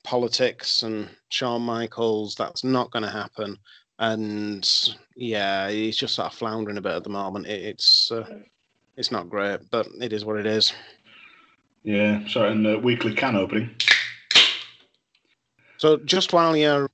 politics 0.03 0.83
and 0.83 1.09
Shawn 1.29 1.63
Michaels, 1.63 2.35
that's 2.35 2.65
not 2.65 2.91
going 2.91 3.05
to 3.05 3.11
happen. 3.11 3.59
And 3.99 4.69
yeah, 5.15 5.69
he's 5.69 5.97
just 5.97 6.15
sort 6.15 6.33
of 6.33 6.39
floundering 6.39 6.79
a 6.79 6.81
bit 6.81 6.93
at 6.93 7.05
the 7.05 7.11
moment. 7.11 7.47
It, 7.47 7.63
it's 7.63 8.11
uh, 8.11 8.27
it's 8.97 9.11
not 9.11 9.29
great, 9.29 9.61
but 9.71 9.87
it 10.01 10.13
is 10.13 10.25
what 10.25 10.39
it 10.39 10.47
is. 10.47 10.73
Yeah. 11.83 12.27
So 12.29 12.45
and 12.45 12.65
the 12.65 12.79
weekly 12.79 13.15
can 13.15 13.37
opening. 13.37 13.71
So 15.77 15.97
just 15.99 16.33
while 16.33 16.57
you're 16.57 16.91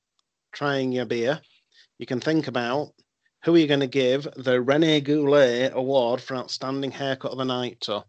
trying 0.52 0.92
your 0.92 1.06
beer, 1.06 1.40
you 1.98 2.06
can 2.06 2.20
think 2.20 2.48
about 2.48 2.92
who 3.44 3.54
are 3.54 3.58
you 3.58 3.66
going 3.66 3.80
to 3.80 3.86
give 3.86 4.26
the 4.36 4.60
Rene 4.60 5.00
Goulet 5.00 5.72
Award 5.74 6.20
for 6.20 6.36
Outstanding 6.36 6.90
Haircut 6.90 7.32
of 7.32 7.38
the 7.38 7.44
Night 7.44 7.80
to? 7.82 8.04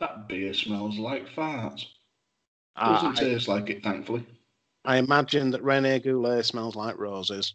That 0.00 0.28
beer 0.28 0.54
smells 0.54 0.98
like 0.98 1.28
farts. 1.28 1.86
Doesn't 2.80 3.18
uh, 3.18 3.20
taste 3.20 3.48
like 3.48 3.68
it, 3.68 3.82
thankfully. 3.82 4.26
I 4.84 4.96
imagine 4.96 5.50
that 5.50 5.62
Rene 5.62 6.00
Goulet 6.00 6.46
smells 6.46 6.74
like 6.74 6.98
roses. 6.98 7.54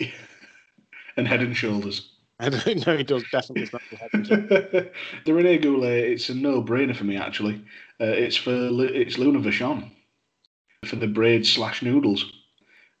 and 1.16 1.26
head 1.26 1.40
and 1.40 1.56
shoulders. 1.56 2.10
I 2.40 2.50
don't 2.50 2.86
know. 2.86 2.96
He 2.96 3.04
does 3.04 3.24
definitely 3.30 3.66
smell 3.66 3.80
like 3.90 4.00
head 4.00 4.10
and 4.12 4.26
shoulders. 4.26 4.86
the 5.24 5.32
Rene 5.32 5.58
Goulet, 5.58 6.04
it's 6.04 6.28
a 6.28 6.34
no-brainer 6.34 6.96
for 6.96 7.04
me. 7.04 7.16
Actually, 7.16 7.64
uh, 8.00 8.06
it's 8.06 8.36
for 8.36 8.52
it's 8.52 9.18
Luna 9.18 9.38
Vachon 9.38 9.90
for 10.84 10.96
the 10.96 11.06
braids 11.06 11.50
slash 11.50 11.82
noodles 11.82 12.24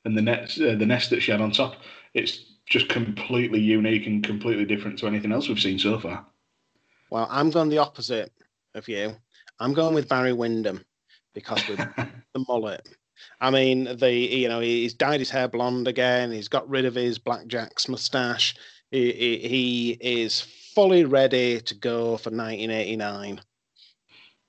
and 0.04 0.16
the 0.16 0.22
nest 0.22 0.60
uh, 0.60 0.74
the 0.76 0.86
nest 0.86 1.10
that 1.10 1.20
she 1.20 1.32
had 1.32 1.40
on 1.40 1.50
top. 1.50 1.76
It's 2.14 2.40
just 2.66 2.88
completely 2.88 3.60
unique 3.60 4.06
and 4.06 4.24
completely 4.24 4.64
different 4.64 4.98
to 5.00 5.06
anything 5.06 5.32
else 5.32 5.48
we've 5.48 5.60
seen 5.60 5.78
so 5.78 5.98
far. 5.98 6.24
Well, 7.10 7.28
I'm 7.30 7.50
going 7.50 7.68
the 7.68 7.78
opposite 7.78 8.32
of 8.74 8.88
you. 8.88 9.14
I'm 9.60 9.74
going 9.74 9.94
with 9.94 10.08
Barry 10.08 10.32
Windham 10.32 10.84
because 11.36 11.68
with 11.68 11.78
the 12.34 12.44
mullet. 12.48 12.88
I 13.40 13.50
mean, 13.50 13.84
the 13.98 14.10
you 14.12 14.48
know 14.48 14.58
he's 14.60 14.94
dyed 14.94 15.20
his 15.20 15.30
hair 15.30 15.46
blonde 15.46 15.86
again. 15.86 16.32
He's 16.32 16.48
got 16.48 16.68
rid 16.68 16.84
of 16.84 16.96
his 16.96 17.18
blackjack's 17.18 17.88
mustache. 17.88 18.56
He, 18.90 19.12
he, 19.12 19.48
he 20.00 20.22
is 20.22 20.40
fully 20.74 21.04
ready 21.04 21.60
to 21.60 21.74
go 21.74 22.16
for 22.16 22.30
1989. 22.30 23.40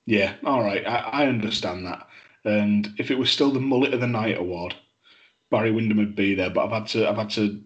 Yeah, 0.06 0.34
all 0.44 0.62
right, 0.62 0.86
I, 0.86 0.96
I 0.96 1.26
understand 1.26 1.86
that. 1.86 2.06
And 2.44 2.88
if 2.98 3.10
it 3.10 3.18
was 3.18 3.30
still 3.30 3.50
the 3.50 3.60
Mullet 3.60 3.92
of 3.92 4.00
the 4.00 4.06
Night 4.06 4.38
award, 4.38 4.74
Barry 5.50 5.70
Windham 5.70 5.98
would 5.98 6.16
be 6.16 6.34
there. 6.34 6.50
But 6.50 6.66
I've 6.66 6.72
had 6.72 6.86
to 6.88 7.08
I've 7.08 7.16
had 7.16 7.30
to 7.30 7.60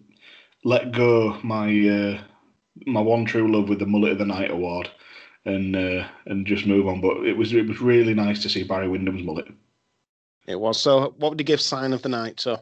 let 0.65 0.91
go 0.91 1.37
my 1.43 1.67
uh, 1.87 2.21
my 2.85 3.01
one 3.01 3.23
true 3.23 3.49
love 3.49 3.69
with 3.69 3.79
the 3.79 3.85
Mullet 3.85 4.13
of 4.13 4.17
the 4.17 4.25
Night 4.25 4.51
award 4.51 4.89
and 5.45 5.75
uh, 5.75 6.07
and 6.25 6.45
just 6.45 6.65
move 6.65 6.87
on. 6.87 7.01
But 7.01 7.25
it 7.25 7.37
was 7.37 7.53
it 7.53 7.67
was 7.67 7.81
really 7.81 8.13
nice 8.13 8.41
to 8.43 8.49
see 8.49 8.63
Barry 8.63 8.87
Windham's 8.87 9.23
mullet. 9.23 9.47
It 10.47 10.59
was. 10.59 10.79
So, 10.79 11.13
what 11.17 11.31
would 11.31 11.39
you 11.39 11.45
give 11.45 11.61
Sign 11.61 11.93
of 11.93 12.01
the 12.01 12.09
Night 12.09 12.37
to? 12.37 12.61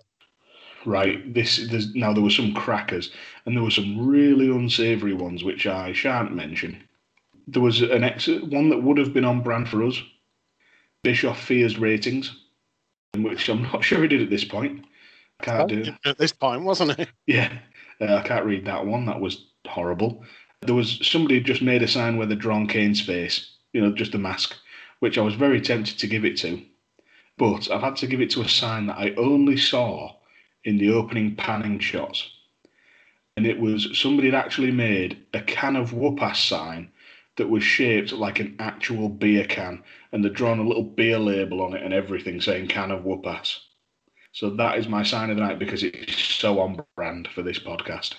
Right. 0.86 1.34
This 1.34 1.68
there's 1.70 1.94
now 1.96 2.14
there 2.14 2.24
were 2.24 2.30
some 2.30 2.54
crackers 2.54 3.12
and 3.46 3.56
there 3.56 3.64
were 3.64 3.72
some 3.72 4.08
really 4.08 4.50
unsavoury 4.50 5.14
ones 5.14 5.44
which 5.44 5.68
I 5.68 5.94
shan't 5.94 6.36
mention. 6.36 6.84
There 7.48 7.62
was 7.62 7.82
an 7.82 8.04
exit 8.04 8.48
one 8.48 8.70
that 8.70 8.82
would 8.82 8.98
have 8.98 9.14
been 9.14 9.26
on 9.26 9.42
brand 9.42 9.70
for 9.70 9.84
us, 9.84 10.02
Bischoff 11.04 11.40
fears 11.40 11.78
ratings, 11.78 12.36
which 13.16 13.50
I'm 13.50 13.64
not 13.64 13.84
sure 13.84 14.02
he 14.02 14.08
did 14.08 14.22
at 14.22 14.30
this 14.30 14.46
point. 14.46 14.86
Can't 15.42 15.70
do 15.70 15.86
at 16.06 16.18
this 16.18 16.32
point, 16.32 16.64
wasn't 16.64 17.00
it? 17.00 17.10
Yeah, 17.26 17.52
uh, 18.00 18.16
I 18.16 18.22
can't 18.22 18.46
read 18.46 18.66
that 18.66 18.86
one. 18.86 19.06
That 19.06 19.20
was 19.20 19.46
horrible. 19.68 20.24
There 20.62 20.76
was 20.76 21.00
somebody 21.02 21.40
just 21.40 21.62
made 21.62 21.82
a 21.82 21.88
sign 21.88 22.18
with 22.18 22.32
a 22.32 22.36
drawn 22.36 22.68
Kane's 22.68 23.02
face, 23.02 23.56
you 23.74 23.82
know, 23.82 23.92
just 23.92 24.14
a 24.14 24.20
mask, 24.20 24.56
which 25.00 25.18
I 25.18 25.22
was 25.22 25.34
very 25.34 25.60
tempted 25.60 25.98
to 25.98 26.08
give 26.08 26.24
it 26.24 26.38
to, 26.38 26.62
but 27.38 27.70
I've 27.72 27.82
had 27.82 27.96
to 27.98 28.08
give 28.08 28.22
it 28.22 28.30
to 28.32 28.42
a 28.42 28.48
sign 28.48 28.86
that 28.86 28.98
I 28.98 29.16
only 29.16 29.58
saw 29.58 30.18
in 30.64 30.78
the 30.78 30.92
opening 30.92 31.36
panning 31.36 31.80
shots, 31.80 32.30
and 33.36 33.48
it 33.48 33.60
was 33.60 33.98
somebody 33.98 34.30
had 34.30 34.36
actually 34.36 34.72
made 34.72 35.26
a 35.34 35.42
can 35.42 35.76
of 35.76 35.94
whoop 35.94 36.20
sign 36.36 36.92
that 37.38 37.50
was 37.50 37.64
shaped 37.64 38.12
like 38.12 38.40
an 38.40 38.56
actual 38.60 39.10
beer 39.10 39.46
can, 39.46 39.84
and 40.12 40.24
they'd 40.24 40.34
drawn 40.34 40.60
a 40.60 40.68
little 40.68 40.84
beer 40.84 41.18
label 41.18 41.62
on 41.62 41.74
it 41.74 41.82
and 41.82 41.94
everything 41.94 42.40
saying 42.40 42.68
can 42.68 42.92
of 42.92 43.04
whoopass. 43.04 43.58
So 44.34 44.52
that 44.52 44.78
is 44.78 44.88
my 44.88 45.02
sign 45.02 45.32
of 45.32 45.38
the 45.38 45.44
night 45.44 45.58
because 45.58 45.84
it's 45.84 46.24
so 46.24 46.60
on 46.60 46.84
brand 46.96 47.28
for 47.34 47.42
this 47.42 47.58
podcast. 47.58 48.14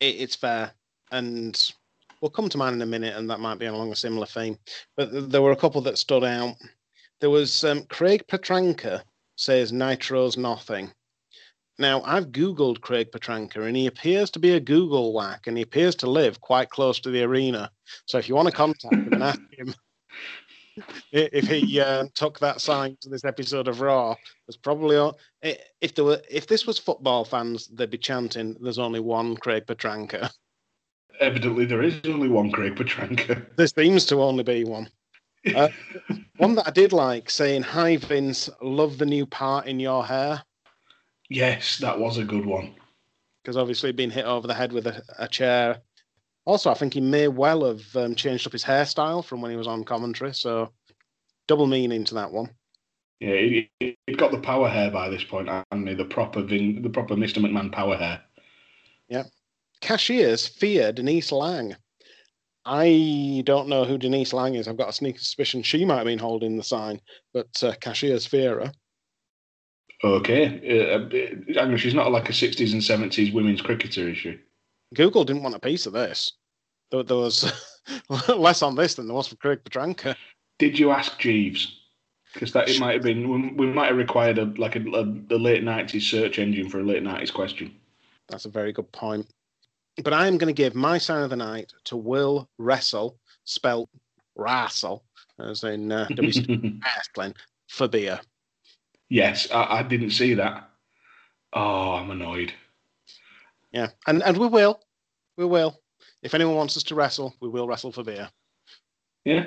It's 0.00 0.34
fair. 0.34 0.72
And 1.12 1.72
we'll 2.20 2.30
come 2.30 2.48
to 2.48 2.58
mine 2.58 2.74
in 2.74 2.82
a 2.82 2.86
minute, 2.86 3.16
and 3.16 3.28
that 3.30 3.40
might 3.40 3.58
be 3.58 3.66
along 3.66 3.92
a 3.92 3.96
similar 3.96 4.26
theme. 4.26 4.58
But 4.96 5.30
there 5.30 5.42
were 5.42 5.52
a 5.52 5.56
couple 5.56 5.80
that 5.82 5.98
stood 5.98 6.24
out. 6.24 6.56
There 7.20 7.30
was 7.30 7.64
um, 7.64 7.84
Craig 7.84 8.24
Petranka 8.28 9.02
says 9.36 9.72
Nitro's 9.72 10.36
nothing. 10.36 10.92
Now, 11.78 12.02
I've 12.02 12.28
Googled 12.28 12.80
Craig 12.80 13.10
Petranka 13.12 13.66
and 13.66 13.76
he 13.76 13.86
appears 13.86 14.30
to 14.30 14.38
be 14.38 14.52
a 14.52 14.60
Google 14.60 15.12
whack 15.12 15.46
and 15.46 15.58
he 15.58 15.62
appears 15.62 15.94
to 15.96 16.10
live 16.10 16.40
quite 16.40 16.70
close 16.70 16.98
to 17.00 17.10
the 17.10 17.22
arena. 17.22 17.70
So 18.06 18.16
if 18.16 18.28
you 18.28 18.34
want 18.34 18.48
to 18.48 18.54
contact 18.54 18.94
him 18.94 19.12
and 19.12 19.22
ask 19.22 19.40
him 19.52 19.74
if 21.12 21.48
he 21.48 21.80
uh, 21.80 22.06
took 22.14 22.38
that 22.40 22.60
sign 22.60 22.96
to 23.00 23.08
this 23.08 23.24
episode 23.24 23.68
of 23.68 23.80
Raw, 23.80 24.14
there's 24.46 24.56
probably 24.56 24.96
all, 24.96 25.18
if 25.42 25.94
there 25.94 26.04
were 26.04 26.20
if 26.30 26.46
this 26.46 26.66
was 26.66 26.78
football 26.78 27.24
fans, 27.24 27.68
they'd 27.68 27.90
be 27.90 27.98
chanting, 27.98 28.56
"There's 28.60 28.78
only 28.78 29.00
one 29.00 29.36
Craig 29.36 29.66
Petranka." 29.66 30.30
Evidently, 31.20 31.64
there 31.64 31.82
is 31.82 32.00
only 32.04 32.28
one 32.28 32.50
Craig 32.50 32.76
Petranka. 32.76 33.46
There 33.56 33.66
seems 33.66 34.04
to 34.06 34.22
only 34.22 34.44
be 34.44 34.64
one. 34.64 34.88
Uh, 35.54 35.68
one 36.38 36.56
that 36.56 36.66
I 36.66 36.72
did 36.72 36.92
like 36.92 37.30
saying, 37.30 37.62
"Hi 37.62 37.98
Vince, 37.98 38.50
love 38.60 38.98
the 38.98 39.06
new 39.06 39.24
part 39.24 39.66
in 39.66 39.78
your 39.78 40.04
hair." 40.04 40.42
Yes, 41.30 41.78
that 41.78 42.00
was 42.00 42.18
a 42.18 42.24
good 42.24 42.44
one. 42.44 42.74
Because 43.42 43.56
obviously, 43.56 43.92
being 43.92 44.10
hit 44.10 44.24
over 44.24 44.48
the 44.48 44.54
head 44.54 44.72
with 44.72 44.88
a, 44.88 45.04
a 45.20 45.28
chair 45.28 45.82
also, 46.46 46.70
I 46.70 46.74
think 46.74 46.94
he 46.94 47.00
may 47.00 47.26
well 47.26 47.64
have 47.64 47.96
um, 47.96 48.14
changed 48.14 48.46
up 48.46 48.52
his 48.52 48.64
hairstyle 48.64 49.24
from 49.24 49.42
when 49.42 49.50
he 49.50 49.56
was 49.56 49.66
on 49.66 49.84
commentary. 49.84 50.32
So, 50.32 50.70
double 51.48 51.66
meaning 51.66 52.04
to 52.04 52.14
that 52.14 52.30
one. 52.30 52.50
Yeah, 53.18 53.34
he, 53.34 53.70
he 53.80 54.14
got 54.14 54.30
the 54.30 54.38
power 54.38 54.68
hair 54.68 54.90
by 54.90 55.08
this 55.08 55.24
point, 55.24 55.48
and 55.48 55.88
the 55.88 56.04
proper 56.04 56.42
Vin, 56.42 56.82
the 56.82 56.88
proper 56.88 57.16
Mr. 57.16 57.38
McMahon 57.38 57.72
power 57.72 57.96
hair. 57.96 58.22
Yeah. 59.08 59.24
Cashiers 59.80 60.46
fear 60.46 60.92
Denise 60.92 61.32
Lang. 61.32 61.76
I 62.64 63.42
don't 63.44 63.68
know 63.68 63.84
who 63.84 63.96
Denise 63.96 64.32
Lang 64.32 64.56
is. 64.56 64.66
I've 64.66 64.76
got 64.76 64.88
a 64.88 64.92
sneaky 64.92 65.18
suspicion 65.18 65.62
she 65.62 65.84
might 65.84 65.98
have 65.98 66.06
been 66.06 66.18
holding 66.18 66.56
the 66.56 66.64
sign, 66.64 67.00
but 67.32 67.62
uh, 67.62 67.74
cashiers 67.80 68.26
fear 68.26 68.60
her. 68.60 68.72
Okay. 70.02 70.98
Uh, 71.56 71.60
uh 71.60 71.76
she's 71.76 71.94
not 71.94 72.10
like 72.10 72.28
a 72.28 72.32
60s 72.32 72.72
and 72.72 72.82
70s 72.82 73.32
women's 73.32 73.62
cricketer, 73.62 74.08
is 74.08 74.18
she? 74.18 74.38
Google 74.94 75.24
didn't 75.24 75.42
want 75.42 75.54
a 75.54 75.60
piece 75.60 75.86
of 75.86 75.92
this. 75.92 76.32
There, 76.90 77.02
there 77.02 77.16
was 77.16 77.52
less 78.28 78.62
on 78.62 78.74
this 78.74 78.94
than 78.94 79.06
there 79.06 79.16
was 79.16 79.28
for 79.28 79.36
Craig 79.36 79.60
Petranka. 79.64 80.16
Did 80.58 80.78
you 80.78 80.90
ask 80.90 81.18
Jeeves? 81.18 81.80
Because 82.32 82.52
that 82.52 82.68
it 82.68 82.80
might 82.80 82.94
have 82.94 83.02
been 83.02 83.56
we 83.56 83.66
might 83.66 83.86
have 83.86 83.96
required 83.96 84.38
a 84.38 84.44
like 84.58 84.76
a, 84.76 84.80
a, 84.80 85.04
a 85.30 85.38
late 85.38 85.64
nineties 85.64 86.06
search 86.06 86.38
engine 86.38 86.68
for 86.68 86.80
a 86.80 86.84
late 86.84 87.02
nineties 87.02 87.30
question. 87.30 87.74
That's 88.28 88.44
a 88.44 88.50
very 88.50 88.72
good 88.72 88.90
point. 88.92 89.26
But 90.02 90.12
I 90.12 90.26
am 90.26 90.38
going 90.38 90.54
to 90.54 90.62
give 90.62 90.74
my 90.74 90.98
sign 90.98 91.22
of 91.22 91.30
the 91.30 91.36
night 91.36 91.72
to 91.84 91.96
Will 91.96 92.48
Wrestle, 92.58 93.18
spelled 93.44 93.88
Rassel, 94.36 95.02
as 95.38 95.64
in 95.64 95.90
uh, 95.90 96.08
wrestling, 96.84 97.34
for 97.68 97.88
beer. 97.88 98.20
Yes, 99.08 99.50
I, 99.50 99.78
I 99.78 99.82
didn't 99.82 100.10
see 100.10 100.34
that. 100.34 100.68
Oh, 101.52 101.94
I'm 101.94 102.10
annoyed. 102.10 102.52
Yeah, 103.72 103.88
and 104.06 104.22
and 104.22 104.36
we 104.36 104.46
will, 104.46 104.80
we 105.36 105.44
will. 105.44 105.80
If 106.22 106.34
anyone 106.34 106.56
wants 106.56 106.76
us 106.76 106.82
to 106.84 106.94
wrestle, 106.94 107.34
we 107.40 107.48
will 107.48 107.66
wrestle 107.66 107.92
for 107.92 108.02
beer. 108.02 108.28
Yeah, 109.24 109.46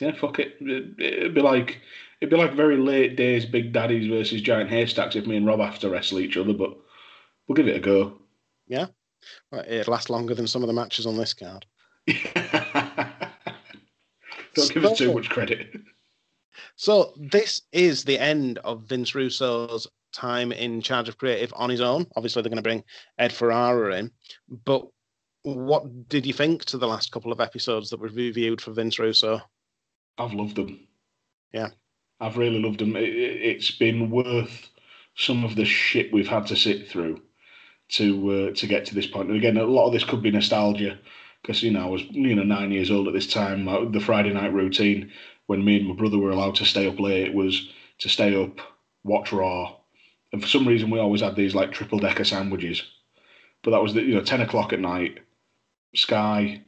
yeah. 0.00 0.12
Fuck 0.12 0.38
it. 0.38 0.56
It'd 0.60 1.34
be 1.34 1.40
like 1.40 1.80
it'd 2.20 2.30
be 2.30 2.36
like 2.36 2.54
very 2.54 2.76
late 2.76 3.16
days, 3.16 3.44
Big 3.44 3.72
Daddies 3.72 4.08
versus 4.08 4.40
Giant 4.42 4.70
Haystacks 4.70 5.16
if 5.16 5.26
me 5.26 5.36
and 5.36 5.46
Rob 5.46 5.60
have 5.60 5.78
to 5.80 5.90
wrestle 5.90 6.20
each 6.20 6.36
other, 6.36 6.52
but 6.52 6.76
we'll 7.46 7.56
give 7.56 7.68
it 7.68 7.76
a 7.76 7.80
go. 7.80 8.18
Yeah, 8.66 8.86
well, 9.50 9.64
it'd 9.66 9.88
last 9.88 10.10
longer 10.10 10.34
than 10.34 10.46
some 10.46 10.62
of 10.62 10.68
the 10.68 10.74
matches 10.74 11.06
on 11.06 11.16
this 11.16 11.34
card. 11.34 11.66
Don't 14.54 14.74
give 14.74 14.84
us 14.84 14.98
too 14.98 15.14
much 15.14 15.28
credit. 15.30 15.80
So 16.76 17.12
this 17.16 17.62
is 17.72 18.04
the 18.04 18.18
end 18.18 18.58
of 18.58 18.84
Vince 18.84 19.14
Russo's 19.14 19.86
time 20.12 20.52
in 20.52 20.80
charge 20.80 21.08
of 21.08 21.18
creative 21.18 21.52
on 21.56 21.70
his 21.70 21.80
own. 21.80 22.06
Obviously, 22.16 22.42
they're 22.42 22.50
going 22.50 22.56
to 22.56 22.62
bring 22.62 22.84
Ed 23.18 23.32
Ferrara 23.32 23.96
in. 23.96 24.10
But 24.64 24.86
what 25.42 26.08
did 26.08 26.26
you 26.26 26.32
think 26.32 26.64
to 26.66 26.78
the 26.78 26.88
last 26.88 27.12
couple 27.12 27.32
of 27.32 27.40
episodes 27.40 27.90
that 27.90 28.00
were 28.00 28.08
reviewed 28.08 28.60
for 28.60 28.72
Vince 28.72 28.98
Russo? 28.98 29.40
I've 30.18 30.34
loved 30.34 30.56
them. 30.56 30.86
Yeah. 31.52 31.68
I've 32.20 32.36
really 32.36 32.60
loved 32.60 32.80
them. 32.80 32.96
It, 32.96 33.54
has 33.54 33.70
been 33.70 34.10
worth 34.10 34.68
some 35.14 35.44
of 35.44 35.54
the 35.54 35.64
shit 35.64 36.12
we've 36.12 36.28
had 36.28 36.46
to 36.48 36.56
sit 36.56 36.88
through 36.88 37.22
to 37.90 38.30
uh, 38.30 38.54
to 38.54 38.66
get 38.66 38.86
to 38.86 38.94
this 38.94 39.06
point. 39.06 39.28
And 39.28 39.36
again, 39.36 39.56
a 39.56 39.64
lot 39.64 39.86
of 39.86 39.92
this 39.92 40.04
could 40.04 40.22
be 40.22 40.30
nostalgia 40.30 40.98
because 41.42 41.62
you 41.62 41.70
know 41.70 41.82
I 41.82 41.88
was 41.88 42.02
you 42.10 42.34
know 42.34 42.42
nine 42.42 42.70
years 42.70 42.90
old 42.90 43.08
at 43.08 43.14
this 43.14 43.26
time. 43.32 43.64
The 43.92 44.00
Friday 44.00 44.32
night 44.32 44.52
routine 44.52 45.10
when 45.46 45.64
me 45.64 45.78
and 45.78 45.88
my 45.88 45.94
brother 45.94 46.18
were 46.18 46.30
allowed 46.30 46.54
to 46.56 46.64
stay 46.64 46.86
up 46.86 47.00
late 47.00 47.32
was 47.32 47.70
to 47.98 48.08
stay 48.08 48.40
up, 48.40 48.60
watch 49.02 49.32
Raw, 49.32 49.76
and 50.32 50.42
for 50.42 50.48
some 50.48 50.68
reason 50.68 50.90
we 50.90 50.98
always 50.98 51.22
had 51.22 51.36
these 51.36 51.54
like 51.54 51.72
triple 51.72 51.98
decker 51.98 52.24
sandwiches. 52.24 52.82
But 53.62 53.72
that 53.72 53.82
was 53.82 53.94
the 53.94 54.02
you 54.02 54.14
know 54.14 54.22
ten 54.22 54.42
o'clock 54.42 54.72
at 54.72 54.80
night, 54.80 55.20
Sky, 55.94 56.62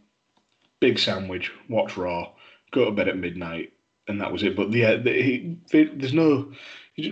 big 0.80 0.98
sandwich, 0.98 1.52
watch 1.68 1.96
Raw, 1.96 2.32
go 2.72 2.86
to 2.86 2.90
bed 2.90 3.08
at 3.08 3.18
midnight, 3.18 3.72
and 4.08 4.20
that 4.20 4.32
was 4.32 4.42
it. 4.42 4.56
But 4.56 4.72
yeah, 4.72 4.96
the, 4.96 5.12
he, 5.12 5.58
there's 5.70 6.14
no 6.14 6.52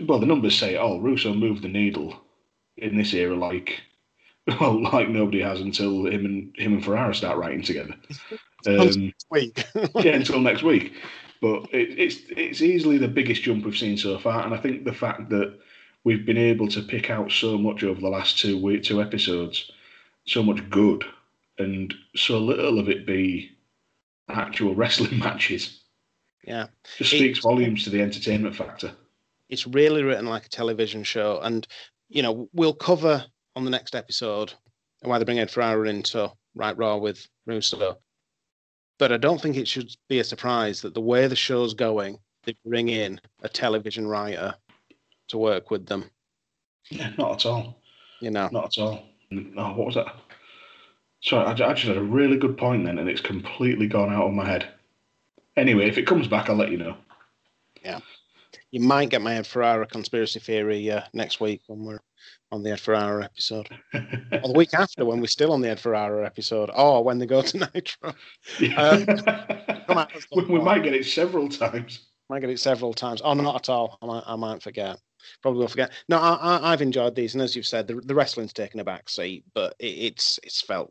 well 0.07 0.19
the 0.19 0.27
numbers 0.27 0.57
say 0.57 0.77
oh 0.77 0.99
Russo 0.99 1.33
moved 1.35 1.63
the 1.63 1.69
needle 1.69 2.21
in 2.77 2.97
this 2.97 3.13
era 3.13 3.35
like 3.35 3.81
well 4.61 4.83
like 4.83 5.09
nobody 5.09 5.41
has 5.41 5.61
until 5.61 6.07
him 6.07 6.25
and 6.25 6.57
him 6.57 6.75
and 6.75 6.85
Ferrara 6.85 7.15
start 7.15 7.39
writing 7.39 7.62
together. 7.62 7.95
Um, 8.66 9.12
week. 9.31 9.65
yeah, 9.97 10.12
until 10.12 10.41
next 10.41 10.62
week. 10.62 10.95
But 11.41 11.65
it, 11.73 11.99
it's 11.99 12.16
it's 12.31 12.62
easily 12.62 12.99
the 12.99 13.09
biggest 13.09 13.43
jump 13.43 13.65
we've 13.65 13.77
seen 13.77 13.97
so 13.97 14.19
far, 14.19 14.45
and 14.45 14.55
I 14.55 14.57
think 14.57 14.85
the 14.85 14.93
fact 14.93 15.29
that 15.31 15.59
we've 16.05 16.25
been 16.25 16.39
able 16.39 16.69
to 16.69 16.83
pick 16.83 17.11
out 17.11 17.31
so 17.31 17.59
much 17.59 17.85
over 17.85 18.01
the 18.01 18.09
last 18.09 18.39
two 18.39 18.61
week, 18.61 18.83
two 18.83 19.03
episodes, 19.03 19.70
so 20.27 20.43
much 20.43 20.69
good, 20.70 21.05
and 21.59 21.95
so 22.16 22.39
little 22.39 22.79
of 22.79 22.89
it 22.89 23.07
be 23.07 23.53
actual 24.29 24.75
wrestling 24.75 25.19
matches. 25.19 25.81
Yeah, 26.45 26.69
just 26.97 27.11
speaks 27.11 27.41
volumes 27.41 27.85
to 27.85 27.91
the 27.91 28.01
entertainment 28.01 28.57
factor. 28.57 28.93
It's 29.51 29.66
really 29.66 30.03
written 30.03 30.27
like 30.27 30.47
a 30.47 30.51
television 30.51 31.05
show, 31.05 31.41
and 31.43 31.66
you 32.09 32.23
know 32.23 32.49
we'll 32.53 32.75
cover 32.75 33.27
on 33.59 33.65
the 33.65 33.71
next 33.71 33.97
episode 33.97 34.55
and 35.03 35.11
why 35.11 35.19
they 35.19 35.25
bring 35.25 35.41
Ed 35.41 35.51
Ferrara 35.51 35.89
into 35.89 36.31
write 36.55 36.79
Raw 36.79 36.97
with 36.97 37.27
Russo. 37.45 37.99
But 38.99 39.13
I 39.13 39.17
don't 39.17 39.41
think 39.41 39.57
it 39.57 39.67
should 39.67 39.95
be 40.09 40.21
a 40.21 40.25
surprise 40.25 40.81
that 40.83 40.95
the 40.95 41.01
way 41.01 41.27
the 41.27 41.37
show's 41.37 41.75
going, 41.75 42.19
they 42.45 42.55
bring 42.65 42.89
in 42.89 43.21
a 43.43 43.49
television 43.49 44.07
writer 44.07 44.55
to 45.29 45.39
work 45.39 45.71
with 45.71 45.87
them. 45.87 46.09
Yeah, 46.89 47.11
not 47.19 47.33
at 47.33 47.47
all. 47.47 47.83
You 48.21 48.31
know, 48.31 48.49
not 48.53 48.77
at 48.77 48.83
all. 48.83 49.03
No, 49.31 49.73
what 49.75 49.87
was 49.87 49.95
that? 49.97 50.15
Sorry, 51.21 51.45
I, 51.45 51.53
just 51.53 51.89
had 51.89 51.97
a 51.97 52.03
really 52.03 52.37
good 52.37 52.57
point 52.57 52.87
then, 52.87 52.99
and 52.99 53.09
it's 53.09 53.21
completely 53.21 53.89
gone 53.89 54.13
out 54.13 54.29
of 54.29 54.33
my 54.33 54.47
head. 54.47 54.69
Anyway, 55.57 55.89
if 55.89 55.99
it 55.99 56.07
comes 56.07 56.29
back, 56.29 56.49
I'll 56.49 56.57
let 56.57 56.71
you 56.71 56.79
know. 56.79 56.97
Yeah, 57.85 57.99
you 58.71 58.81
might 58.81 59.11
get 59.11 59.21
my 59.21 59.35
Ed 59.35 59.47
Ferrara 59.49 59.87
conspiracy 59.87 60.39
theory 60.39 60.91
uh, 60.91 61.03
next 61.13 61.41
week 61.41 61.63
when 61.67 61.85
we're 61.85 61.99
on 62.51 62.62
the 62.62 62.70
Ed 62.70 62.81
Ferrara 62.81 63.25
episode, 63.25 63.69
or 63.95 64.49
the 64.49 64.55
week 64.57 64.75
after 64.75 65.05
when 65.05 65.20
we're 65.20 65.27
still 65.27 65.53
on 65.53 65.61
the 65.61 65.70
Ed 65.70 65.81
Ferrara 65.81 66.25
episode, 66.25 66.70
or 66.75 67.05
when 67.05 67.19
they 67.19 67.27
go 67.27 67.43
to 67.43 67.59
Nitro. 67.75 68.15
Yeah. 68.61 68.81
Um, 68.81 70.07
we, 70.37 70.45
we 70.45 70.61
might 70.61 70.83
get 70.83 70.95
it 70.95 71.05
several 71.05 71.49
times. 71.49 72.07
Might 72.31 72.41
get 72.41 72.51
it 72.51 72.61
several 72.61 72.95
times. 72.95 73.20
Oh, 73.25 73.35
not 73.35 73.57
at 73.57 73.69
all. 73.69 73.99
I 74.03 74.07
might, 74.07 74.25
I 74.27 74.37
might 74.37 74.62
forget 74.62 74.99
probably 75.43 75.61
will 75.61 75.69
forget. 75.69 75.93
No, 76.09 76.19
I, 76.19 76.70
have 76.70 76.83
enjoyed 76.83 77.15
these, 77.15 77.35
and 77.35 77.43
as 77.43 77.57
you've 77.57 77.66
said, 77.66 77.87
the, 77.87 77.95
the 77.97 78.15
wrestling's 78.15 78.53
taken 78.53 78.81
a 78.81 78.85
back 78.85 79.09
seat, 79.09 79.45
but 79.55 79.75
it, 79.79 79.87
it's 79.87 80.39
it's 80.43 80.61
felt 80.61 80.91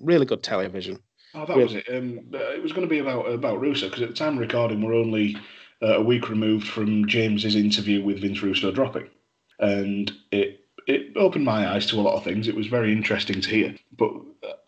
really 0.00 0.26
good 0.26 0.42
television. 0.42 0.98
Oh, 1.34 1.46
that 1.46 1.56
really. 1.56 1.62
was 1.62 1.74
it. 1.74 1.84
Um, 1.90 2.20
it 2.32 2.62
was 2.62 2.72
going 2.72 2.86
to 2.86 2.90
be 2.90 2.98
about 2.98 3.26
about 3.26 3.60
Russo 3.60 3.88
because 3.88 4.02
at 4.02 4.08
the 4.08 4.14
time 4.14 4.34
of 4.34 4.40
recording, 4.40 4.82
we're 4.82 4.94
only 4.94 5.36
uh, 5.82 5.98
a 5.98 6.02
week 6.02 6.28
removed 6.28 6.66
from 6.66 7.06
James's 7.06 7.56
interview 7.56 8.02
with 8.02 8.20
Vince 8.20 8.42
Russo 8.42 8.70
dropping, 8.70 9.08
and 9.58 10.12
it 10.32 10.60
it 10.86 11.16
opened 11.16 11.44
my 11.44 11.68
eyes 11.68 11.86
to 11.86 11.96
a 11.96 12.02
lot 12.02 12.16
of 12.16 12.22
things. 12.24 12.46
It 12.46 12.54
was 12.54 12.68
very 12.68 12.92
interesting 12.92 13.40
to 13.40 13.50
hear, 13.50 13.74
but 13.96 14.12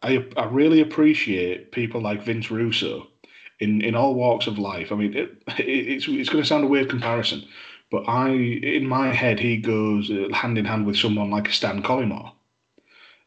I 0.02 0.24
I 0.36 0.44
really 0.47 0.81
appreciate 0.81 1.73
people 1.73 2.01
like 2.01 2.23
Vince 2.23 2.51
Russo 2.51 3.06
in 3.60 3.82
in 3.82 3.94
all 3.94 4.15
walks 4.15 4.47
of 4.47 4.59
life. 4.59 4.93
I 4.93 4.97
mean, 4.97 5.15
it, 5.15 5.43
it, 5.59 5.65
it's 5.69 6.09
it's 6.09 6.28
going 6.28 6.43
to 6.43 6.48
sound 6.48 6.65
a 6.65 6.69
weird 6.69 6.90
comparison, 6.90 7.44
but 7.90 8.09
I, 8.09 8.31
in 8.31 8.86
my 8.86 9.12
head, 9.12 9.40
he 9.40 9.56
goes 9.56 10.10
uh, 10.10 10.28
hand 10.32 10.59
in 10.59 10.65
hand 10.65 10.86
with 10.86 10.97
someone 10.97 11.31
like 11.31 11.52
Stan 11.52 11.82
Collymore 11.82 12.32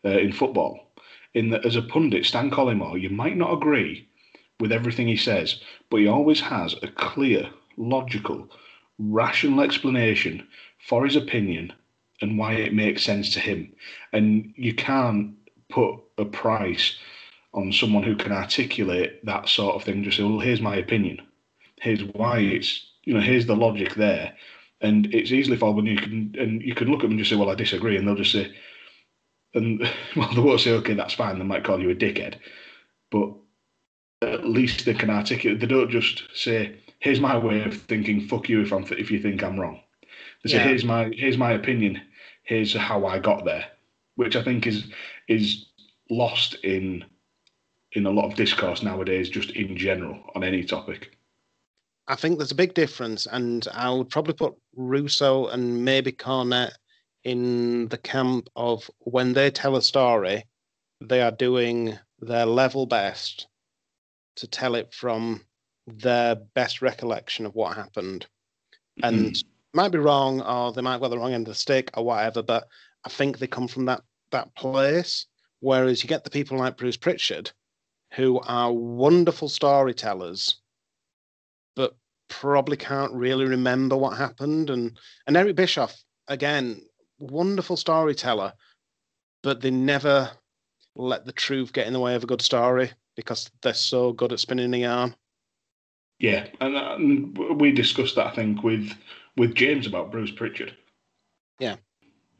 uh, 0.05 0.09
in 0.09 0.31
football. 0.31 0.87
In 1.33 1.49
that, 1.51 1.65
as 1.65 1.77
a 1.77 1.81
pundit, 1.81 2.25
Stan 2.25 2.51
Collymore, 2.51 3.01
you 3.01 3.09
might 3.09 3.37
not 3.37 3.53
agree 3.53 4.07
with 4.59 4.71
everything 4.71 5.07
he 5.07 5.15
says, 5.15 5.61
but 5.89 5.97
he 5.97 6.07
always 6.07 6.41
has 6.41 6.75
a 6.83 6.87
clear, 6.87 7.49
logical, 7.77 8.49
rational 8.99 9.61
explanation 9.61 10.45
for 10.87 11.05
his 11.05 11.15
opinion 11.15 11.73
and 12.21 12.37
why 12.37 12.53
it 12.53 12.73
makes 12.73 13.03
sense 13.03 13.33
to 13.33 13.39
him. 13.39 13.73
And 14.13 14.53
you 14.55 14.73
can't 14.73 15.35
put 15.69 15.99
a 16.17 16.25
price 16.25 16.97
on 17.53 17.73
someone 17.73 18.03
who 18.03 18.15
can 18.15 18.31
articulate 18.31 19.25
that 19.25 19.49
sort 19.49 19.75
of 19.75 19.83
thing. 19.83 20.03
Just 20.03 20.17
say, 20.17 20.23
well, 20.23 20.39
here's 20.39 20.61
my 20.61 20.75
opinion. 20.75 21.21
Here's 21.79 22.03
why 22.03 22.39
it's 22.39 22.87
you 23.03 23.13
know, 23.13 23.19
here's 23.21 23.45
the 23.45 23.55
logic 23.55 23.95
there, 23.95 24.35
and 24.79 25.13
it's 25.13 25.31
easily 25.31 25.57
followed. 25.57 25.79
And 25.79 25.87
you 25.87 25.97
can 25.97 26.35
and 26.37 26.61
you 26.61 26.75
can 26.75 26.87
look 26.89 26.99
at 26.99 27.03
them 27.03 27.11
and 27.11 27.19
just 27.19 27.29
say, 27.29 27.35
well, 27.35 27.49
I 27.49 27.55
disagree, 27.55 27.97
and 27.97 28.07
they'll 28.07 28.15
just 28.15 28.31
say, 28.31 28.53
and 29.53 29.79
well, 30.15 30.33
they 30.33 30.41
won't 30.41 30.61
say, 30.61 30.71
okay, 30.71 30.93
that's 30.93 31.13
fine. 31.13 31.39
They 31.39 31.45
might 31.45 31.63
call 31.63 31.81
you 31.81 31.89
a 31.89 31.95
dickhead, 31.95 32.35
but 33.09 33.33
at 34.21 34.45
least 34.45 34.85
they 34.85 34.93
can 34.93 35.09
articulate. 35.09 35.59
They 35.59 35.67
don't 35.67 35.89
just 35.89 36.23
say, 36.35 36.75
here's 36.99 37.19
my 37.19 37.37
way 37.37 37.63
of 37.63 37.73
thinking. 37.73 38.27
Fuck 38.27 38.49
you 38.49 38.61
if 38.61 38.71
I'm 38.71 38.83
if 38.91 39.09
you 39.09 39.19
think 39.19 39.43
I'm 39.43 39.59
wrong. 39.59 39.81
They 40.43 40.51
say, 40.51 40.57
Yeah. 40.57 40.67
here's 40.67 40.85
my 40.85 41.11
here's 41.15 41.37
my 41.37 41.51
opinion. 41.51 42.01
Here's 42.43 42.73
how 42.75 43.05
I 43.05 43.19
got 43.19 43.45
there, 43.45 43.65
which 44.15 44.35
I 44.35 44.43
think 44.43 44.67
is 44.67 44.85
is 45.27 45.65
lost 46.09 46.55
in 46.63 47.05
in 47.93 48.05
a 48.05 48.11
lot 48.11 48.25
of 48.25 48.35
discourse 48.35 48.83
nowadays, 48.83 49.29
just 49.29 49.51
in 49.51 49.77
general 49.77 50.19
on 50.35 50.43
any 50.43 50.63
topic. 50.63 51.17
I 52.07 52.15
think 52.15 52.37
there's 52.37 52.51
a 52.51 52.55
big 52.55 52.73
difference, 52.73 53.25
and 53.25 53.67
I 53.73 53.89
would 53.89 54.09
probably 54.09 54.33
put 54.33 54.55
Russo 54.75 55.47
and 55.47 55.85
maybe 55.85 56.11
Cornette 56.11 56.73
in 57.23 57.87
the 57.89 57.97
camp 57.97 58.49
of 58.55 58.89
when 58.99 59.33
they 59.33 59.51
tell 59.51 59.75
a 59.75 59.81
story, 59.81 60.43
they 60.99 61.21
are 61.21 61.31
doing 61.31 61.97
their 62.19 62.45
level 62.45 62.85
best 62.85 63.47
to 64.37 64.47
tell 64.47 64.75
it 64.75 64.93
from 64.93 65.45
their 65.87 66.35
best 66.35 66.81
recollection 66.81 67.45
of 67.45 67.55
what 67.55 67.75
happened. 67.75 68.25
And 69.03 69.31
mm. 69.31 69.43
Might 69.73 69.91
be 69.91 69.97
wrong, 69.97 70.41
or 70.41 70.71
they 70.71 70.81
might 70.81 70.99
go 70.99 71.07
the 71.07 71.17
wrong 71.17 71.33
end 71.33 71.47
of 71.47 71.53
the 71.53 71.55
stick, 71.55 71.91
or 71.95 72.03
whatever. 72.03 72.41
But 72.43 72.67
I 73.05 73.09
think 73.09 73.37
they 73.37 73.47
come 73.47 73.67
from 73.67 73.85
that 73.85 74.01
that 74.31 74.53
place. 74.55 75.25
Whereas 75.59 76.03
you 76.03 76.09
get 76.09 76.23
the 76.23 76.29
people 76.29 76.57
like 76.57 76.77
Bruce 76.77 76.97
Pritchard, 76.97 77.51
who 78.13 78.39
are 78.41 78.73
wonderful 78.73 79.47
storytellers, 79.47 80.59
but 81.75 81.95
probably 82.29 82.77
can't 82.77 83.13
really 83.13 83.45
remember 83.45 83.95
what 83.95 84.17
happened. 84.17 84.69
And 84.69 84.99
and 85.27 85.37
Eric 85.37 85.55
Bischoff, 85.55 85.95
again, 86.27 86.81
wonderful 87.19 87.77
storyteller, 87.77 88.53
but 89.43 89.61
they 89.61 89.71
never 89.71 90.31
let 90.95 91.25
the 91.25 91.31
truth 91.31 91.71
get 91.73 91.87
in 91.87 91.93
the 91.93 91.99
way 91.99 92.15
of 92.15 92.23
a 92.23 92.27
good 92.27 92.41
story 92.41 92.91
because 93.15 93.49
they're 93.61 93.73
so 93.73 94.11
good 94.13 94.33
at 94.33 94.39
spinning 94.39 94.71
the 94.71 94.79
yarn. 94.79 95.15
Yeah, 96.19 96.47
and, 96.59 96.75
uh, 96.75 96.95
and 96.95 97.59
we 97.59 97.71
discussed 97.71 98.15
that 98.15 98.27
I 98.27 98.35
think 98.35 98.63
with 98.63 98.93
with 99.37 99.55
James 99.55 99.87
about 99.87 100.11
Bruce 100.11 100.31
Pritchard. 100.31 100.75
Yeah. 101.59 101.75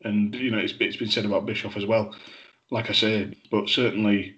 and 0.04 0.34
you 0.36 0.52
know 0.52 0.58
it's 0.58 0.74
it's 0.80 0.98
been 0.98 1.10
said 1.10 1.26
about 1.26 1.46
Bischoff 1.46 1.78
as 1.78 1.86
well. 1.86 2.16
Like 2.72 2.90
I 2.90 2.94
say, 2.94 3.38
but 3.52 3.70
certainly 3.70 4.36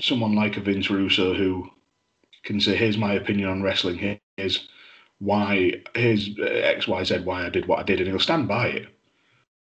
someone 0.00 0.34
like 0.34 0.56
a 0.56 0.60
Vince 0.60 0.90
Russo 0.90 1.34
who 1.34 1.68
can 2.44 2.60
say, 2.60 2.76
"Here's 2.76 2.98
my 2.98 3.14
opinion 3.14 3.48
on 3.48 3.62
wrestling. 3.62 4.20
Here's 4.36 4.68
why. 5.18 5.82
Here's 5.94 6.30
uh, 6.38 6.44
X, 6.44 6.88
Y, 6.88 7.04
Z. 7.04 7.20
Why 7.20 7.46
I 7.46 7.50
did 7.50 7.66
what 7.66 7.80
I 7.80 7.82
did," 7.82 8.00
and 8.00 8.08
he'll 8.08 8.18
stand 8.18 8.48
by 8.48 8.68
it, 8.68 8.88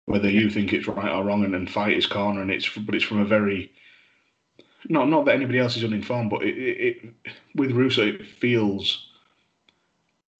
whether 0.07 0.31
you 0.31 0.51
think 0.51 0.73
it's 0.73 0.89
right 0.89 1.12
or 1.12 1.25
wrong, 1.25 1.45
and, 1.45 1.55
and 1.55 1.71
fight 1.71 1.97
his 1.97 2.07
corner. 2.07 2.43
And 2.43 2.51
it's 2.51 2.69
but 2.69 2.95
it's 2.95 3.05
from 3.05 3.21
a 3.21 3.25
very 3.25 3.73
not 4.89 5.09
not 5.09 5.25
that 5.27 5.35
anybody 5.35 5.59
else 5.59 5.77
is 5.77 5.85
uninformed, 5.85 6.31
but 6.31 6.43
it, 6.43 6.57
it, 6.57 7.05
it 7.25 7.33
with 7.55 7.73
Russo 7.73 8.07
it 8.07 8.27
feels 8.27 9.10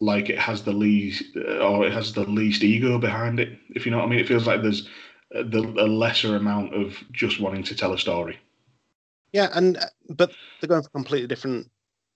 like 0.01 0.31
it 0.31 0.39
has 0.39 0.63
the 0.63 0.73
least 0.73 1.37
or 1.37 1.87
it 1.87 1.93
has 1.93 2.13
the 2.13 2.25
least 2.25 2.63
ego 2.63 2.99
behind 2.99 3.39
it. 3.39 3.59
If 3.71 3.85
you 3.85 3.93
know 3.93 3.99
what 3.99 4.07
I 4.07 4.09
mean, 4.09 4.19
it 4.19 4.29
feels 4.29 4.47
like 4.47 4.63
there's 4.63 4.89
a, 5.33 5.45
the, 5.45 5.61
a 5.61 5.87
lesser 5.87 6.37
amount 6.37 6.75
of 6.75 6.97
just 7.13 7.41
wanting 7.41 7.63
to 7.65 7.75
tell 7.75 7.93
a 7.93 7.99
story. 7.99 8.39
Yeah, 9.33 9.49
and 9.55 9.77
uh, 9.77 9.87
but 10.09 10.33
they're 10.61 10.69
going 10.69 10.83
for 10.83 10.89
completely 10.89 11.29
different 11.29 11.71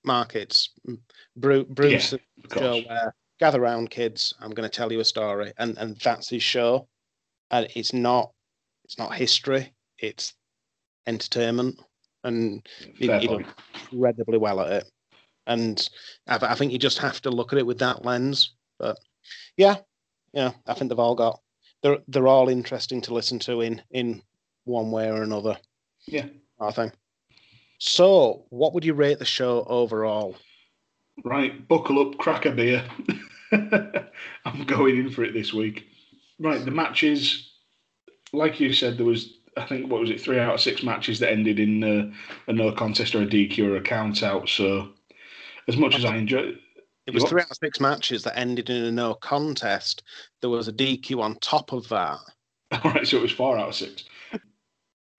markets. 0.05 0.70
Mm, 0.89 0.98
Bru- 1.36 1.66
Bruce 1.66 2.12
Of 2.12 2.20
show 2.52 2.81
where 2.81 3.15
gather 3.40 3.61
round 3.61 3.90
kids 3.90 4.35
i'm 4.40 4.51
going 4.51 4.69
to 4.69 4.74
tell 4.74 4.93
you 4.93 5.01
a 5.01 5.05
story 5.05 5.52
and 5.59 5.77
and 5.78 5.97
that's 5.98 6.28
his 6.28 6.43
show 6.43 6.86
and 7.51 7.66
it's 7.74 7.93
not 7.93 8.32
it's 8.85 8.98
not 8.98 9.15
history 9.15 9.73
it's 9.98 10.35
entertainment 11.06 11.78
and 12.24 12.66
he, 12.97 13.06
he 13.19 13.47
incredibly 13.93 14.39
well 14.39 14.61
at 14.61 14.73
it 14.73 14.90
and 15.46 15.88
I, 16.26 16.36
I 16.36 16.54
think 16.54 16.72
you 16.72 16.78
just 16.78 16.98
have 16.98 17.20
to 17.22 17.30
look 17.30 17.52
at 17.52 17.58
it 17.58 17.66
with 17.66 17.78
that 17.78 18.04
lens 18.04 18.54
but 18.78 18.98
yeah 19.56 19.76
yeah 20.32 20.52
i 20.66 20.74
think 20.74 20.88
they've 20.88 20.98
all 20.98 21.14
got 21.14 21.40
they're 21.82 21.98
they're 22.08 22.28
all 22.28 22.48
interesting 22.48 23.00
to 23.02 23.14
listen 23.14 23.38
to 23.40 23.60
in 23.60 23.82
in 23.90 24.22
one 24.64 24.90
way 24.90 25.10
or 25.10 25.22
another 25.22 25.56
Yeah. 26.06 26.26
i 26.60 26.70
think 26.72 26.92
so 27.78 28.46
what 28.50 28.72
would 28.74 28.84
you 28.84 28.94
rate 28.94 29.18
the 29.18 29.24
show 29.24 29.64
overall 29.64 30.36
Right, 31.24 31.68
buckle 31.68 32.00
up, 32.00 32.18
crack 32.18 32.44
a 32.44 32.50
beer. 32.50 32.84
I'm 33.52 34.64
going 34.66 34.96
in 34.98 35.10
for 35.10 35.22
it 35.22 35.32
this 35.32 35.52
week. 35.54 35.86
Right, 36.40 36.64
the 36.64 36.72
matches, 36.72 37.52
like 38.32 38.58
you 38.58 38.72
said, 38.72 38.98
there 38.98 39.06
was, 39.06 39.34
I 39.56 39.64
think, 39.64 39.88
what 39.88 40.00
was 40.00 40.10
it, 40.10 40.20
three 40.20 40.40
out 40.40 40.54
of 40.54 40.60
six 40.60 40.82
matches 40.82 41.20
that 41.20 41.30
ended 41.30 41.60
in 41.60 41.84
uh, 41.84 42.10
a 42.48 42.52
no 42.52 42.72
contest 42.72 43.14
or 43.14 43.22
a 43.22 43.26
DQ 43.26 43.58
or 43.64 43.76
a 43.76 43.80
count 43.80 44.24
out. 44.24 44.48
So, 44.48 44.88
as 45.68 45.76
much 45.76 45.96
as 45.96 46.04
I 46.04 46.16
enjoy, 46.16 46.54
It 47.06 47.14
was 47.14 47.24
three 47.24 47.42
out 47.42 47.50
of 47.50 47.56
six 47.56 47.80
matches 47.80 48.22
that 48.24 48.38
ended 48.38 48.70
in 48.70 48.84
a 48.84 48.92
no 48.92 49.14
contest. 49.14 50.02
There 50.40 50.50
was 50.50 50.68
a 50.68 50.72
DQ 50.72 51.20
on 51.20 51.36
top 51.36 51.72
of 51.72 51.88
that. 51.88 52.18
All 52.84 52.92
right, 52.92 53.06
so 53.06 53.18
it 53.18 53.22
was 53.22 53.32
four 53.32 53.58
out 53.58 53.68
of 53.68 53.74
six. 53.74 54.04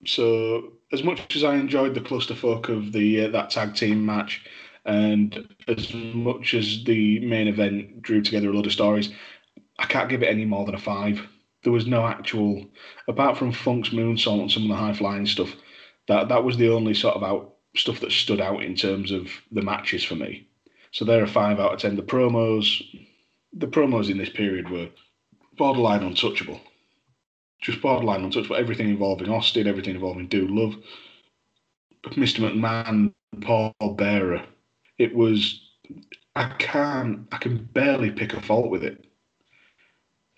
So, 0.05 0.73
as 0.91 1.03
much 1.03 1.35
as 1.35 1.43
I 1.43 1.55
enjoyed 1.55 1.95
the 1.95 2.01
clusterfuck 2.01 2.69
of 2.69 2.91
the 2.91 3.25
uh, 3.25 3.29
that 3.29 3.49
tag 3.49 3.75
team 3.75 4.05
match, 4.05 4.45
and 4.85 5.47
as 5.67 5.93
much 5.93 6.53
as 6.53 6.83
the 6.83 7.19
main 7.19 7.47
event 7.47 8.01
drew 8.01 8.21
together 8.21 8.49
a 8.49 8.53
lot 8.53 8.67
of 8.67 8.71
stories, 8.71 9.11
I 9.79 9.85
can't 9.85 10.09
give 10.09 10.21
it 10.21 10.27
any 10.27 10.45
more 10.45 10.65
than 10.65 10.75
a 10.75 10.79
five. 10.79 11.21
There 11.63 11.73
was 11.73 11.87
no 11.87 12.05
actual, 12.05 12.67
apart 13.07 13.37
from 13.37 13.51
Funk's 13.51 13.89
moonsault 13.89 14.41
and 14.41 14.51
some 14.51 14.63
of 14.63 14.69
the 14.69 14.75
high 14.75 14.93
flying 14.93 15.25
stuff. 15.25 15.55
That 16.07 16.29
that 16.29 16.43
was 16.43 16.57
the 16.57 16.69
only 16.69 16.93
sort 16.93 17.15
of 17.15 17.23
out 17.23 17.54
stuff 17.75 17.99
that 17.99 18.11
stood 18.11 18.41
out 18.41 18.63
in 18.63 18.75
terms 18.75 19.11
of 19.11 19.29
the 19.51 19.61
matches 19.61 20.03
for 20.03 20.15
me. 20.15 20.47
So 20.91 21.05
there 21.05 21.23
are 21.23 21.27
five 21.27 21.59
out 21.59 21.73
of 21.73 21.79
ten. 21.79 21.95
The 21.95 22.03
promos, 22.03 22.81
the 23.53 23.67
promos 23.67 24.09
in 24.09 24.17
this 24.17 24.29
period 24.29 24.69
were 24.69 24.89
borderline 25.57 26.03
untouchable 26.03 26.61
just 27.65 27.81
borderline 27.81 28.23
untouchable. 28.23 28.55
Everything 28.55 28.89
involving 28.89 29.29
Austin, 29.29 29.67
everything 29.67 29.95
involving 29.95 30.27
Dude 30.27 30.51
Love, 30.51 30.75
Mr. 32.05 32.39
McMahon, 32.39 33.11
Paul 33.41 33.73
Bearer. 33.97 34.45
It 34.99 35.15
was 35.15 35.61
I 36.35 36.49
can't 36.59 37.27
I 37.31 37.37
can 37.37 37.65
barely 37.73 38.11
pick 38.11 38.33
a 38.33 38.41
fault 38.41 38.69
with 38.69 38.83
it. 38.83 39.05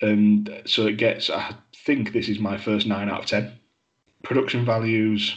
And 0.02 0.62
so 0.66 0.88
it 0.88 0.98
gets 0.98 1.30
I 1.30 1.54
think 1.86 2.14
this 2.14 2.30
is 2.30 2.40
my 2.40 2.58
first 2.58 2.88
nine 2.88 3.10
out 3.10 3.22
of 3.22 3.26
ten. 3.26 3.60
Production 4.24 4.66
values 4.66 5.36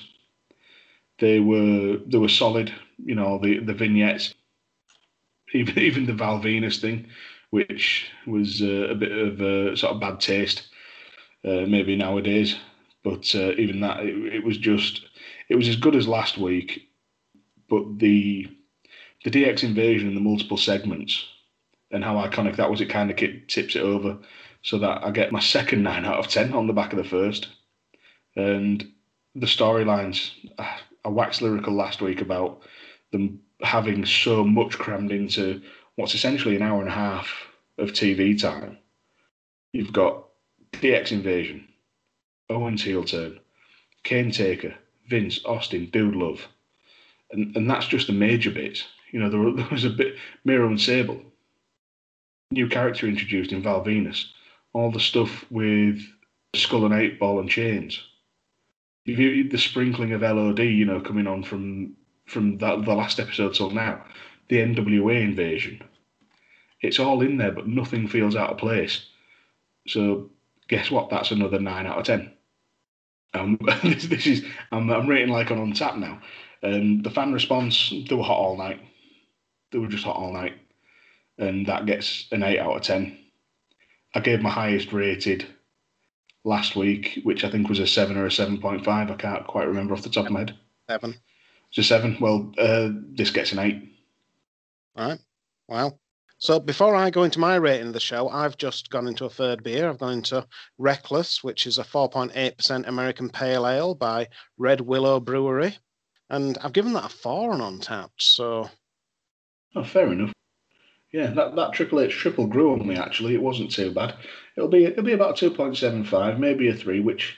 they 1.20 1.40
were 1.40 1.98
they 2.06 2.18
were 2.18 2.28
solid, 2.28 2.72
you 3.04 3.14
know, 3.14 3.38
the, 3.38 3.60
the 3.60 3.74
vignettes. 3.74 4.34
Even 5.52 5.78
even 5.82 6.06
the 6.06 6.12
Val 6.12 6.40
Venis 6.40 6.80
thing, 6.80 7.06
which 7.50 8.10
was 8.26 8.62
uh, 8.62 8.88
a 8.90 8.94
bit 8.94 9.12
of 9.12 9.40
a 9.40 9.76
sort 9.76 9.94
of 9.94 10.00
bad 10.00 10.20
taste 10.20 10.68
uh, 11.44 11.64
maybe 11.66 11.96
nowadays. 11.96 12.56
But 13.02 13.34
uh, 13.34 13.52
even 13.52 13.80
that, 13.80 14.00
it, 14.00 14.34
it 14.34 14.44
was 14.44 14.58
just, 14.58 15.06
it 15.48 15.56
was 15.56 15.68
as 15.68 15.76
good 15.76 15.96
as 15.96 16.06
last 16.06 16.38
week. 16.38 16.88
But 17.68 17.98
the 17.98 18.48
the 19.24 19.30
DX 19.30 19.64
invasion 19.64 20.08
and 20.08 20.16
the 20.16 20.22
multiple 20.22 20.56
segments 20.56 21.26
and 21.90 22.02
how 22.02 22.14
iconic 22.14 22.56
that 22.56 22.70
was, 22.70 22.80
it 22.80 22.88
kind 22.88 23.10
of 23.10 23.16
tips 23.16 23.76
it 23.76 23.82
over. 23.82 24.18
So 24.62 24.78
that 24.78 25.04
I 25.04 25.10
get 25.10 25.32
my 25.32 25.40
second 25.40 25.82
nine 25.84 26.04
out 26.04 26.18
of 26.18 26.28
ten 26.28 26.52
on 26.52 26.66
the 26.66 26.72
back 26.72 26.92
of 26.92 26.96
the 26.98 27.04
first. 27.04 27.48
And 28.36 28.92
the 29.34 29.46
storylines, 29.46 30.30
I 30.58 30.78
I 31.04 31.08
waxed 31.08 31.42
lyrical 31.42 31.72
last 31.72 32.00
week 32.02 32.20
about 32.20 32.62
them 33.12 33.40
having 33.62 34.04
so 34.04 34.44
much 34.44 34.78
crammed 34.78 35.12
into 35.12 35.62
what's 35.96 36.14
essentially 36.14 36.56
an 36.56 36.62
hour 36.62 36.80
and 36.80 36.88
a 36.88 36.92
half 36.92 37.30
of 37.78 37.92
TV 37.92 38.38
time. 38.40 38.78
You've 39.72 39.92
got 39.92 40.24
DX 40.72 41.12
Invasion, 41.12 41.68
Owen's 42.48 42.82
heel 42.82 43.04
turn, 43.04 43.40
Kane 44.02 44.30
Taker, 44.30 44.74
Vince, 45.08 45.40
Austin, 45.44 45.86
Dude 45.86 46.16
Love. 46.16 46.46
And, 47.30 47.54
and 47.56 47.68
that's 47.68 47.86
just 47.86 48.06
the 48.06 48.12
major 48.12 48.50
bits. 48.50 48.84
You 49.12 49.20
know, 49.20 49.30
there, 49.30 49.52
there 49.52 49.68
was 49.70 49.84
a 49.84 49.90
bit 49.90 50.16
Mero 50.44 50.66
and 50.66 50.80
Sable. 50.80 51.20
New 52.50 52.68
character 52.68 53.06
introduced 53.06 53.52
in 53.52 53.62
Val 53.62 53.84
Venis. 53.84 54.26
All 54.72 54.90
the 54.90 55.00
stuff 55.00 55.44
with 55.50 56.00
Skull 56.54 56.84
and 56.84 56.94
Eight 56.94 57.18
Ball 57.20 57.40
and 57.40 57.48
Chainz. 57.48 57.98
The 59.16 59.58
sprinkling 59.58 60.12
of 60.12 60.22
LOD, 60.22 60.60
you 60.60 60.84
know, 60.84 61.00
coming 61.00 61.26
on 61.26 61.42
from 61.42 61.96
from 62.26 62.58
that, 62.58 62.84
the 62.84 62.94
last 62.94 63.18
episode 63.20 63.54
till 63.54 63.70
now, 63.70 64.04
the 64.48 64.58
NWA 64.58 65.22
invasion. 65.22 65.82
It's 66.80 66.98
all 67.00 67.22
in 67.22 67.36
there, 67.38 67.52
but 67.52 67.66
nothing 67.68 68.08
feels 68.08 68.36
out 68.36 68.50
of 68.50 68.58
place. 68.58 69.06
So 69.86 70.30
guess 70.68 70.90
what? 70.90 71.10
That's 71.10 71.30
another 71.30 71.58
nine 71.60 71.86
out 71.86 71.98
of 71.98 72.04
ten. 72.06 72.32
Um, 73.34 73.58
this, 73.82 74.06
this 74.06 74.26
is 74.26 74.44
I'm, 74.72 74.90
I'm 74.90 75.08
rating 75.08 75.30
like 75.32 75.50
on 75.50 75.58
on 75.58 75.72
tap 75.72 75.96
now. 75.96 76.20
Um, 76.62 77.02
the 77.02 77.10
fan 77.10 77.32
response 77.32 77.92
they 78.08 78.14
were 78.14 78.22
hot 78.22 78.38
all 78.38 78.56
night. 78.56 78.80
They 79.72 79.78
were 79.78 79.88
just 79.88 80.04
hot 80.04 80.16
all 80.16 80.32
night. 80.32 80.54
and 81.38 81.66
that 81.66 81.86
gets 81.86 82.26
an 82.32 82.42
eight 82.42 82.58
out 82.58 82.76
of 82.76 82.82
ten. 82.82 83.18
I 84.14 84.20
gave 84.20 84.42
my 84.42 84.50
highest 84.50 84.92
rated 84.92 85.46
last 86.44 86.76
week, 86.76 87.20
which 87.22 87.44
I 87.44 87.50
think 87.50 87.68
was 87.68 87.78
a 87.78 87.86
seven 87.86 88.16
or 88.16 88.26
a 88.26 88.32
seven 88.32 88.60
point 88.60 88.84
five. 88.84 89.10
I 89.10 89.14
can't 89.14 89.46
quite 89.46 89.68
remember 89.68 89.94
off 89.94 90.02
the 90.02 90.10
top 90.10 90.26
of 90.26 90.32
my 90.32 90.40
head. 90.40 90.56
Seven. 90.88 91.14
It's 91.68 91.78
a 91.78 91.82
seven. 91.84 92.16
Well, 92.20 92.52
uh, 92.58 92.90
this 93.12 93.30
gets 93.30 93.52
an 93.52 93.58
eight. 93.60 93.82
All 94.96 95.08
right. 95.08 95.18
Wow. 95.68 95.98
So 96.38 96.58
before 96.58 96.96
I 96.96 97.10
go 97.10 97.24
into 97.24 97.38
my 97.38 97.56
rating 97.56 97.88
of 97.88 97.92
the 97.92 98.00
show, 98.00 98.28
I've 98.30 98.56
just 98.56 98.88
gone 98.88 99.06
into 99.06 99.26
a 99.26 99.30
third 99.30 99.62
beer. 99.62 99.88
I've 99.88 99.98
gone 99.98 100.14
into 100.14 100.46
Reckless, 100.78 101.44
which 101.44 101.66
is 101.66 101.78
a 101.78 101.84
4.8% 101.84 102.88
American 102.88 103.28
Pale 103.28 103.68
Ale 103.68 103.94
by 103.94 104.26
Red 104.56 104.80
Willow 104.80 105.20
Brewery. 105.20 105.76
And 106.30 106.56
I've 106.62 106.72
given 106.72 106.94
that 106.94 107.04
a 107.04 107.08
four 107.10 107.52
on 107.52 107.60
Untappd, 107.60 108.08
So 108.18 108.70
Oh, 109.76 109.84
fair 109.84 110.10
enough. 110.10 110.32
Yeah, 111.12 111.26
that, 111.26 111.56
that 111.56 111.72
triple 111.72 112.00
H 112.00 112.14
triple 112.14 112.46
grew 112.46 112.72
on 112.72 112.86
me 112.86 112.96
actually. 112.96 113.34
It 113.34 113.42
wasn't 113.42 113.70
too 113.70 113.92
bad. 113.92 114.14
It'll 114.56 114.68
be 114.68 114.84
it'll 114.84 115.04
be 115.04 115.12
about 115.12 115.36
two 115.36 115.50
point 115.50 115.76
seven 115.76 116.04
five, 116.04 116.38
maybe 116.38 116.68
a 116.68 116.74
three, 116.74 117.00
which 117.00 117.36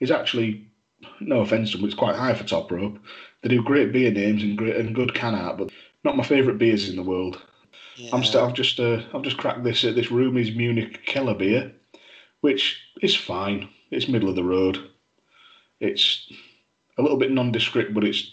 is 0.00 0.10
actually 0.10 0.68
no 1.20 1.40
offence 1.40 1.70
to 1.72 1.76
them, 1.76 1.86
it's 1.86 1.94
quite 1.94 2.16
high 2.16 2.34
for 2.34 2.44
top 2.44 2.70
rope. 2.70 2.98
They 3.42 3.48
do 3.48 3.62
great 3.62 3.92
beer 3.92 4.10
names 4.10 4.42
and 4.42 4.56
great 4.56 4.76
and 4.76 4.94
good 4.94 5.14
can 5.14 5.34
art, 5.34 5.58
but 5.58 5.70
not 6.04 6.16
my 6.16 6.22
favourite 6.22 6.58
beers 6.58 6.88
in 6.88 6.96
the 6.96 7.02
world. 7.02 7.40
I'm 8.12 8.24
still 8.24 8.44
I've 8.44 8.54
just 8.54 8.80
uh, 8.80 9.02
I've 9.12 9.22
just 9.22 9.36
cracked 9.36 9.64
this 9.64 9.84
uh, 9.84 9.92
this 9.92 10.10
Rumi's 10.10 10.54
Munich 10.54 11.04
Keller 11.06 11.34
beer, 11.34 11.72
which 12.40 12.80
is 13.02 13.14
fine. 13.14 13.68
It's 13.90 14.08
middle 14.08 14.28
of 14.28 14.36
the 14.36 14.44
road. 14.44 14.90
It's 15.80 16.30
a 16.98 17.02
little 17.02 17.18
bit 17.18 17.30
nondescript, 17.30 17.92
but 17.92 18.04
it's 18.04 18.32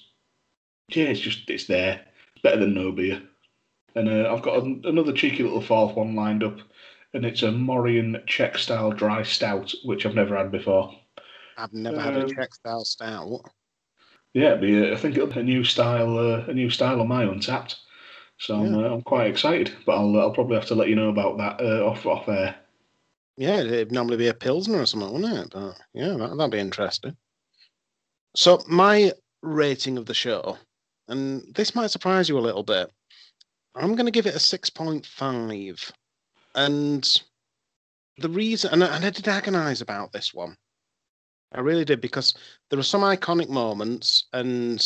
yeah, 0.90 1.06
it's 1.06 1.20
just 1.20 1.50
it's 1.50 1.66
there. 1.66 2.06
It's 2.34 2.42
better 2.42 2.60
than 2.60 2.74
no 2.74 2.92
beer. 2.92 3.22
And 3.96 4.08
uh, 4.08 4.32
I've 4.34 4.44
got 4.44 4.64
an, 4.64 4.82
another 4.86 5.12
cheeky 5.12 5.44
little 5.44 5.62
fourth 5.62 5.96
one 5.96 6.16
lined 6.16 6.44
up, 6.44 6.60
and 7.14 7.26
it's 7.26 7.44
a 7.44 7.52
Morian 7.52 8.22
Czech 8.26 8.58
style 8.58 8.92
dry 8.92 9.24
stout, 9.24 9.74
which 9.84 10.06
I've 10.06 10.16
never 10.16 10.38
had 10.38 10.52
before. 10.52 10.94
I've 11.58 11.74
never 11.74 12.00
had 12.00 12.16
a 12.16 12.24
Um, 12.24 12.30
Czech 12.30 12.54
style 12.54 12.86
stout. 12.86 13.42
Yeah, 14.34 14.56
be 14.56 14.92
I 14.92 14.96
think 14.96 15.16
it'll 15.16 15.28
be 15.28 15.40
a 15.40 15.44
new 15.44 15.64
style, 15.64 16.18
uh, 16.18 16.46
a 16.48 16.54
new 16.54 16.70
style 16.70 17.02
on 17.02 17.08
my 17.08 17.26
Untappd. 17.26 17.76
So 18.38 18.56
I'm, 18.56 18.74
uh, 18.74 18.88
I'm 18.88 19.02
quite 19.02 19.28
excited, 19.28 19.76
but 19.86 19.98
I'll 19.98 20.18
I'll 20.20 20.32
probably 20.32 20.56
have 20.56 20.68
to 20.68 20.76
let 20.76 20.88
you 20.88 20.96
know 20.96 21.10
about 21.10 21.38
that 21.40 21.60
uh, 21.62 21.86
off 21.86 22.06
off 22.06 22.30
air. 22.30 22.56
Yeah, 23.38 23.58
it'd 23.60 23.92
normally 23.92 24.18
be 24.18 24.28
a 24.28 24.34
Pilsner 24.34 24.80
or 24.82 24.86
something, 24.86 25.12
wouldn't 25.12 25.46
it? 25.46 25.50
But 25.52 25.80
yeah, 25.94 26.16
that, 26.18 26.38
that'd 26.38 26.52
be 26.52 26.60
interesting. 26.60 27.16
So, 28.36 28.62
my 28.68 29.12
rating 29.42 29.98
of 29.98 30.06
the 30.06 30.14
show, 30.14 30.58
and 31.08 31.44
this 31.56 31.74
might 31.74 31.90
surprise 31.90 32.30
you 32.30 32.38
a 32.38 32.42
little 32.42 32.64
bit, 32.64 32.92
I'm 33.76 33.96
going 33.96 34.06
to 34.06 34.12
give 34.12 34.28
it 34.28 34.36
a 34.36 34.40
6.5. 34.40 35.92
And 36.60 37.22
the 38.18 38.30
reason, 38.30 38.72
and 38.74 38.84
I, 38.84 38.96
and 38.98 39.06
I 39.06 39.10
did 39.12 39.28
agonize 39.30 39.80
about 39.80 40.12
this 40.12 40.34
one. 40.34 40.58
I 41.54 41.62
really 41.62 41.86
did 41.86 42.02
because 42.02 42.34
there 42.70 42.78
are 42.80 42.84
some 42.84 43.02
iconic 43.02 43.48
moments, 43.50 44.28
and 44.34 44.86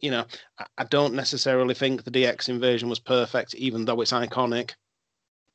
you 0.00 0.10
know, 0.10 0.26
I, 0.58 0.66
I 0.78 0.84
don't 0.84 1.14
necessarily 1.14 1.74
think 1.74 2.02
the 2.02 2.10
DX 2.10 2.48
invasion 2.48 2.88
was 2.88 2.98
perfect, 2.98 3.54
even 3.54 3.84
though 3.84 4.00
it's 4.00 4.10
iconic. 4.12 4.72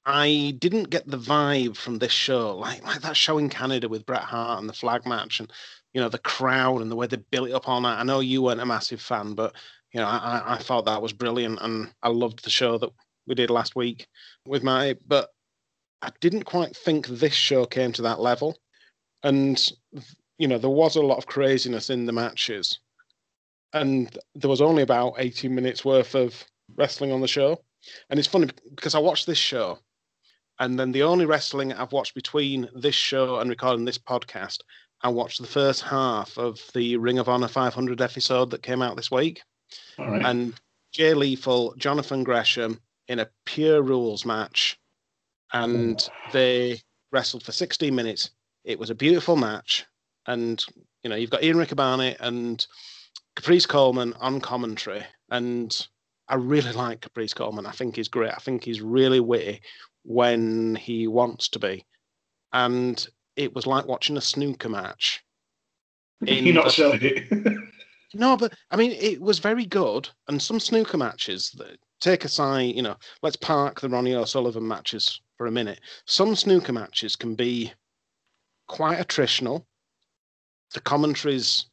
I 0.06 0.56
didn't 0.60 0.90
get 0.90 1.08
the 1.08 1.18
vibe 1.20 1.76
from 1.78 2.00
this 2.00 2.14
show, 2.14 2.56
like 2.58 2.82
like 2.84 3.02
that 3.02 3.18
show 3.18 3.38
in 3.38 3.50
Canada 3.50 3.90
with 3.90 4.06
Bret 4.06 4.24
Hart 4.24 4.60
and 4.62 4.70
the 4.70 4.74
flag 4.74 5.06
match, 5.06 5.42
and 5.42 5.52
you 5.94 6.00
know 6.00 6.10
the 6.10 6.20
crowd 6.20 6.82
and 6.82 6.90
the 6.90 6.96
way 6.96 7.08
they 7.08 7.18
built 7.32 7.50
it 7.50 7.54
up 7.54 7.68
all 7.68 7.82
night. 7.82 8.00
I 8.00 8.04
know 8.04 8.22
you 8.22 8.42
weren't 8.44 8.62
a 8.62 8.66
massive 8.66 9.02
fan, 9.02 9.34
but 9.36 9.56
you 9.94 10.00
know 10.00 10.08
I, 10.08 10.18
I- 10.40 10.56
I 10.56 10.58
thought 10.60 10.86
that 10.86 11.02
was 11.02 11.12
brilliant, 11.14 11.60
and 11.62 11.94
I 12.02 12.10
loved 12.10 12.46
the 12.46 12.50
show 12.50 12.78
that 12.78 12.92
we 13.28 13.36
did 13.36 13.50
last 13.50 13.76
week 13.76 14.08
with 14.46 14.64
my. 14.64 14.96
But 15.08 15.30
I 16.02 16.10
didn't 16.20 16.44
quite 16.44 16.76
think 16.76 17.08
this 17.08 17.34
show 17.34 17.66
came 17.66 17.92
to 17.94 18.02
that 18.04 18.20
level, 18.20 18.58
and 19.24 19.72
you 20.38 20.48
know 20.48 20.58
there 20.58 20.70
was 20.70 20.96
a 20.96 21.02
lot 21.02 21.18
of 21.18 21.26
craziness 21.26 21.90
in 21.90 22.06
the 22.06 22.12
matches, 22.12 22.80
and 23.74 24.18
there 24.36 24.50
was 24.50 24.62
only 24.62 24.84
about 24.84 25.16
18 25.18 25.54
minutes 25.54 25.86
worth 25.86 26.16
of 26.16 26.44
wrestling 26.76 27.12
on 27.12 27.22
the 27.22 27.28
show. 27.28 27.60
And 28.10 28.18
it's 28.18 28.30
funny 28.30 28.50
because 28.76 28.96
I 28.96 29.00
watched 29.00 29.28
this 29.28 29.38
show, 29.38 29.80
and 30.60 30.80
then 30.80 30.92
the 30.92 31.04
only 31.04 31.26
wrestling 31.26 31.74
I've 31.74 31.92
watched 31.92 32.16
between 32.16 32.70
this 32.76 32.96
show 32.96 33.40
and 33.40 33.50
recording 33.50 33.86
this 33.86 33.98
podcast, 33.98 34.60
I 35.02 35.10
watched 35.10 35.42
the 35.42 35.48
first 35.48 35.82
half 35.82 36.38
of 36.38 36.62
the 36.74 36.96
Ring 36.96 37.20
of 37.20 37.28
Honor 37.28 37.50
500 37.50 38.02
episode 38.02 38.52
that 38.52 38.64
came 38.64 38.82
out 38.82 38.96
this 38.96 39.12
week. 39.12 39.42
All 40.00 40.10
right. 40.10 40.26
And 40.26 40.54
Jay 40.94 41.14
Lethal, 41.14 41.74
Jonathan 41.78 42.24
Gresham 42.24 42.80
in 43.08 43.20
a 43.20 43.30
pure 43.46 43.82
rules 43.82 44.26
match, 44.26 44.80
and 45.52 46.10
oh. 46.10 46.30
they 46.32 46.82
wrestled 47.12 47.44
for 47.44 47.52
16 47.52 47.94
minutes. 47.94 48.32
It 48.64 48.80
was 48.80 48.90
a 48.90 48.96
beautiful 48.96 49.36
match, 49.36 49.86
and 50.28 50.64
you 51.04 51.10
know 51.10 51.16
you've 51.16 51.30
got 51.30 51.44
Ian 51.44 51.58
Riccaboni 51.58 52.16
and 52.20 52.66
Caprice 53.36 53.66
Coleman 53.66 54.14
on 54.20 54.40
commentary, 54.40 55.04
and 55.30 55.88
I 56.28 56.36
really 56.36 56.72
like 56.74 57.02
Caprice 57.02 57.34
Coleman. 57.34 57.66
I 57.66 57.72
think 57.72 57.96
he's 57.96 58.08
great. 58.08 58.32
I 58.32 58.40
think 58.40 58.64
he's 58.64 58.82
really 58.82 59.20
witty 59.20 59.62
when 60.04 60.76
he 60.76 61.08
wants 61.08 61.50
to 61.50 61.60
be, 61.60 61.86
and 62.52 63.06
it 63.36 63.54
was 63.54 63.68
like 63.68 63.86
watching 63.86 64.18
a 64.18 64.22
snooker 64.22 64.70
match. 64.70 65.24
in 66.26 66.46
You're 66.46 66.56
not 66.56 66.66
the- 66.66 66.72
selling 66.72 67.00
it. 67.02 67.58
No, 68.14 68.38
but 68.38 68.54
I 68.72 68.76
mean, 68.76 68.92
it 68.92 69.22
was 69.22 69.40
very 69.40 69.66
good. 69.66 70.10
And 70.28 70.42
some 70.42 70.60
snooker 70.60 70.98
matches 70.98 71.52
that 71.58 71.78
take 72.00 72.26
aside, 72.26 72.76
you 72.76 72.82
know, 72.82 72.98
let's 73.22 73.36
park 73.36 73.82
the 73.82 73.90
Ronnie 73.90 74.16
O'Sullivan 74.16 74.68
matches 74.68 75.22
for 75.38 75.48
a 75.48 75.52
minute. 75.52 75.80
Some 76.06 76.36
snooker 76.36 76.74
matches 76.74 77.16
can 77.16 77.36
be 77.36 77.74
quite 78.68 79.00
attritional. 79.00 79.66
The 80.74 80.82
commentary's 80.82 81.68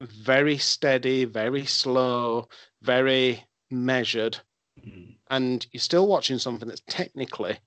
very 0.00 0.58
steady, 0.58 1.24
very 1.24 1.66
slow, 1.66 2.48
very 2.82 3.44
measured, 3.70 4.38
mm-hmm. 4.78 5.12
and 5.30 5.66
you're 5.72 5.80
still 5.80 6.06
watching 6.06 6.38
something 6.38 6.68
that's 6.68 6.82
technically 6.88 7.58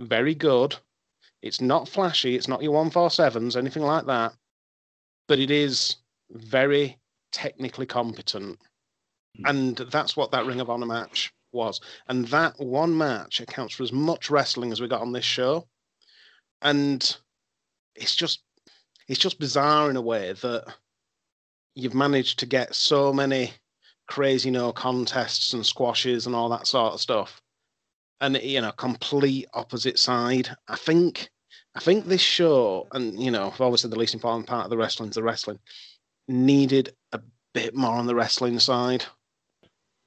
very 0.00 0.34
good. 0.34 0.76
It's 1.40 1.60
not 1.60 1.88
flashy, 1.88 2.34
it's 2.34 2.48
not 2.48 2.62
your 2.62 2.84
147s, 2.84 3.56
anything 3.56 3.84
like 3.84 4.06
that, 4.06 4.34
but 5.28 5.38
it 5.38 5.50
is 5.50 5.96
very 6.30 6.98
technically 7.32 7.86
competent. 7.86 8.58
Hmm. 9.36 9.46
And 9.46 9.76
that's 9.76 10.16
what 10.16 10.30
that 10.32 10.46
Ring 10.46 10.60
of 10.60 10.70
Honor 10.70 10.86
match 10.86 11.32
was. 11.52 11.80
And 12.08 12.26
that 12.28 12.58
one 12.58 12.96
match 12.96 13.40
accounts 13.40 13.74
for 13.74 13.82
as 13.82 13.92
much 13.92 14.30
wrestling 14.30 14.72
as 14.72 14.80
we 14.80 14.88
got 14.88 15.00
on 15.00 15.12
this 15.12 15.24
show. 15.24 15.66
And 16.62 17.16
it's 17.94 18.16
just 18.16 18.42
it's 19.08 19.20
just 19.20 19.38
bizarre 19.38 19.90
in 19.90 19.96
a 19.96 20.02
way 20.02 20.32
that 20.32 20.74
you've 21.74 21.94
managed 21.94 22.38
to 22.40 22.46
get 22.46 22.74
so 22.74 23.12
many 23.12 23.52
crazy 24.06 24.50
no 24.50 24.72
contests 24.72 25.52
and 25.52 25.64
squashes 25.64 26.26
and 26.26 26.34
all 26.34 26.48
that 26.48 26.66
sort 26.66 26.94
of 26.94 27.00
stuff. 27.00 27.40
And 28.20 28.36
you 28.42 28.60
know, 28.60 28.72
complete 28.72 29.46
opposite 29.54 29.98
side. 29.98 30.50
I 30.66 30.76
think 30.76 31.30
I 31.74 31.80
think 31.80 32.06
this 32.06 32.20
show, 32.20 32.88
and 32.92 33.22
you 33.22 33.30
know, 33.30 33.54
obviously 33.60 33.90
the 33.90 33.98
least 33.98 34.14
important 34.14 34.46
part 34.48 34.64
of 34.64 34.70
the 34.70 34.76
wrestling 34.76 35.10
is 35.10 35.14
the 35.14 35.22
wrestling, 35.22 35.60
needed 36.28 36.94
a 37.12 37.20
bit 37.54 37.74
more 37.74 37.94
on 37.94 38.06
the 38.06 38.14
wrestling 38.14 38.58
side. 38.58 39.04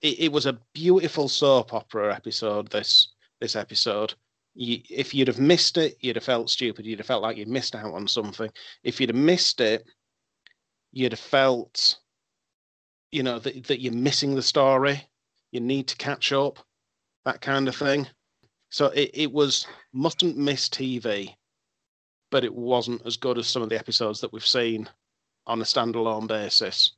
It, 0.01 0.19
it 0.19 0.31
was 0.31 0.45
a 0.45 0.59
beautiful 0.73 1.27
soap 1.27 1.73
opera 1.73 2.15
episode. 2.15 2.69
This 2.69 3.13
this 3.39 3.55
episode. 3.55 4.13
You, 4.53 4.79
if 4.89 5.13
you'd 5.13 5.27
have 5.27 5.39
missed 5.39 5.77
it, 5.77 5.97
you'd 5.99 6.15
have 6.17 6.25
felt 6.25 6.49
stupid. 6.49 6.85
You'd 6.85 6.99
have 6.99 7.07
felt 7.07 7.23
like 7.23 7.37
you'd 7.37 7.47
missed 7.47 7.75
out 7.75 7.93
on 7.93 8.07
something. 8.07 8.51
If 8.83 8.99
you'd 8.99 9.09
have 9.09 9.15
missed 9.15 9.61
it, 9.61 9.85
you'd 10.91 11.13
have 11.13 11.19
felt, 11.19 11.97
you 13.11 13.23
know, 13.23 13.39
that, 13.39 13.65
that 13.65 13.81
you're 13.81 13.93
missing 13.93 14.35
the 14.35 14.41
story. 14.41 15.07
You 15.51 15.61
need 15.61 15.87
to 15.87 15.95
catch 15.95 16.33
up, 16.33 16.59
that 17.25 17.41
kind 17.41 17.67
of 17.67 17.75
thing. 17.75 18.07
So 18.69 18.87
it, 18.87 19.11
it 19.13 19.31
was 19.31 19.67
mustn't 19.93 20.37
miss 20.37 20.67
TV, 20.67 21.33
but 22.29 22.43
it 22.43 22.53
wasn't 22.53 23.05
as 23.05 23.17
good 23.17 23.37
as 23.37 23.47
some 23.47 23.61
of 23.61 23.69
the 23.69 23.79
episodes 23.79 24.21
that 24.21 24.33
we've 24.33 24.45
seen 24.45 24.89
on 25.47 25.61
a 25.61 25.65
standalone 25.65 26.27
basis. 26.27 26.91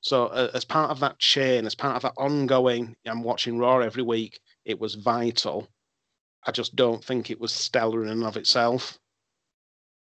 So 0.00 0.26
uh, 0.26 0.50
as 0.54 0.64
part 0.64 0.90
of 0.90 1.00
that 1.00 1.18
chain, 1.18 1.66
as 1.66 1.74
part 1.74 1.96
of 1.96 2.02
that 2.02 2.14
ongoing, 2.16 2.96
I'm 3.06 3.22
watching 3.22 3.58
Raw 3.58 3.80
every 3.80 4.02
week. 4.02 4.40
It 4.64 4.80
was 4.80 4.94
vital. 4.94 5.68
I 6.46 6.52
just 6.52 6.74
don't 6.74 7.04
think 7.04 7.30
it 7.30 7.40
was 7.40 7.52
stellar 7.52 8.04
in 8.04 8.08
and 8.08 8.24
of 8.24 8.36
itself. 8.36 8.98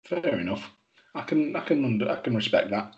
Fair 0.04 0.40
enough. 0.40 0.70
I 1.14 1.22
can 1.22 1.54
I 1.56 1.60
can 1.60 1.84
under, 1.84 2.10
I 2.10 2.16
can 2.16 2.34
respect 2.34 2.70
that. 2.70 2.94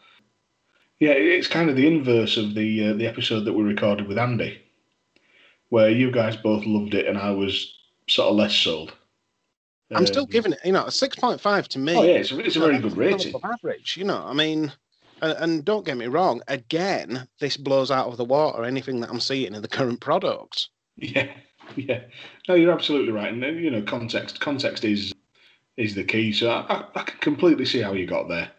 Yeah, 0.98 1.12
it's 1.12 1.46
kind 1.46 1.70
of 1.70 1.76
the 1.76 1.86
inverse 1.86 2.36
of 2.36 2.54
the 2.54 2.88
uh, 2.88 2.92
the 2.94 3.06
episode 3.06 3.44
that 3.44 3.52
we 3.52 3.62
recorded 3.62 4.08
with 4.08 4.18
Andy, 4.18 4.60
where 5.68 5.90
you 5.90 6.10
guys 6.10 6.36
both 6.36 6.64
loved 6.66 6.94
it 6.94 7.06
and 7.06 7.18
I 7.18 7.30
was 7.30 7.78
sort 8.08 8.30
of 8.30 8.36
less 8.36 8.54
sold. 8.54 8.94
I'm 9.90 10.06
still 10.06 10.24
Um, 10.24 10.28
giving 10.28 10.52
it, 10.52 10.60
you 10.64 10.72
know, 10.72 10.84
a 10.84 10.90
six 10.90 11.16
point 11.16 11.40
five 11.40 11.68
to 11.70 11.78
me. 11.78 11.94
Oh 11.94 12.02
yeah, 12.02 12.14
it's 12.14 12.30
a, 12.32 12.38
it's 12.40 12.56
a 12.56 12.60
very 12.60 12.78
good 12.78 12.96
rating. 12.96 13.34
average. 13.42 13.96
You 13.96 14.04
know, 14.04 14.22
I 14.24 14.34
mean, 14.34 14.72
and, 15.22 15.32
and 15.38 15.64
don't 15.64 15.86
get 15.86 15.96
me 15.96 16.06
wrong. 16.06 16.42
Again, 16.48 17.26
this 17.40 17.56
blows 17.56 17.90
out 17.90 18.08
of 18.08 18.16
the 18.16 18.24
water 18.24 18.64
anything 18.64 19.00
that 19.00 19.10
I'm 19.10 19.20
seeing 19.20 19.54
in 19.54 19.62
the 19.62 19.68
current 19.68 20.00
product. 20.00 20.68
Yeah, 21.00 21.28
Yeah, 21.76 22.00
no, 22.48 22.54
you're 22.54 22.72
absolutely 22.72 23.12
right, 23.12 23.32
and 23.32 23.42
you 23.62 23.70
know, 23.70 23.82
context 23.82 24.40
context 24.40 24.84
is 24.84 25.12
is 25.76 25.94
the 25.94 26.04
key. 26.04 26.32
So 26.32 26.50
I, 26.50 26.60
I, 26.74 26.84
I 26.96 27.02
can 27.04 27.18
completely 27.20 27.64
see 27.64 27.80
how 27.80 27.92
you 27.92 28.06
got 28.06 28.28
there. 28.28 28.50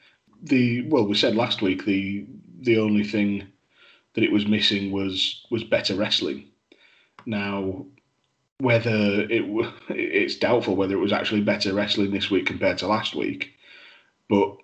The 0.43 0.87
well, 0.89 1.05
we 1.05 1.15
said 1.15 1.35
last 1.35 1.61
week 1.61 1.85
the 1.85 2.25
the 2.61 2.79
only 2.79 3.03
thing 3.03 3.47
that 4.13 4.23
it 4.23 4.31
was 4.31 4.47
missing 4.47 4.91
was 4.91 5.45
was 5.51 5.63
better 5.63 5.95
wrestling. 5.95 6.47
Now, 7.25 7.85
whether 8.59 9.21
it 9.29 9.41
w- 9.41 9.71
it's 9.89 10.35
doubtful 10.35 10.75
whether 10.75 10.95
it 10.95 10.99
was 10.99 11.13
actually 11.13 11.41
better 11.41 11.73
wrestling 11.73 12.11
this 12.11 12.29
week 12.29 12.45
compared 12.45 12.77
to 12.77 12.87
last 12.87 13.15
week, 13.15 13.53
but 14.29 14.57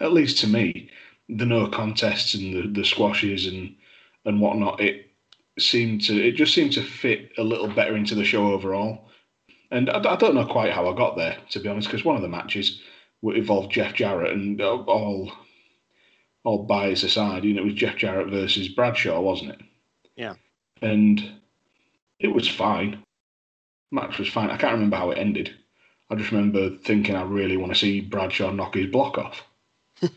at 0.00 0.12
least 0.12 0.38
to 0.38 0.46
me, 0.46 0.90
the 1.28 1.46
no 1.46 1.68
contests 1.68 2.34
and 2.34 2.54
the, 2.54 2.80
the 2.80 2.84
squashes 2.84 3.46
and 3.46 3.74
and 4.24 4.40
whatnot, 4.40 4.80
it 4.80 5.10
seemed 5.58 6.00
to 6.02 6.14
it 6.14 6.32
just 6.32 6.54
seemed 6.54 6.72
to 6.72 6.82
fit 6.82 7.30
a 7.38 7.42
little 7.42 7.68
better 7.68 7.96
into 7.96 8.14
the 8.14 8.24
show 8.24 8.52
overall. 8.52 9.08
And 9.70 9.90
I, 9.90 9.98
I 9.98 10.16
don't 10.16 10.34
know 10.34 10.46
quite 10.46 10.72
how 10.72 10.90
I 10.90 10.96
got 10.96 11.16
there, 11.16 11.36
to 11.50 11.60
be 11.60 11.68
honest, 11.68 11.88
because 11.88 12.04
one 12.04 12.16
of 12.16 12.22
the 12.22 12.28
matches 12.28 12.80
involved 13.22 13.72
Jeff 13.72 13.94
Jarrett, 13.94 14.32
and 14.32 14.60
all 14.60 15.32
all 16.44 16.64
bias 16.64 17.02
aside, 17.02 17.44
you 17.44 17.54
know, 17.54 17.62
it 17.62 17.66
was 17.66 17.74
Jeff 17.74 17.96
Jarrett 17.96 18.28
versus 18.28 18.68
Bradshaw, 18.68 19.20
wasn't 19.20 19.52
it? 19.52 19.60
Yeah. 20.16 20.34
And 20.82 21.40
it 22.18 22.28
was 22.28 22.46
fine. 22.46 23.02
Match 23.94 24.18
was 24.18 24.28
fine. 24.28 24.50
I 24.50 24.56
can't 24.56 24.72
remember 24.72 24.96
how 24.96 25.12
it 25.12 25.18
ended. 25.18 25.54
I 26.10 26.16
just 26.16 26.32
remember 26.32 26.70
thinking 26.78 27.14
I 27.14 27.22
really 27.22 27.56
want 27.56 27.72
to 27.72 27.78
see 27.78 28.00
Bradshaw 28.00 28.50
knock 28.50 28.74
his 28.74 28.90
block 28.90 29.16
off. 29.16 29.42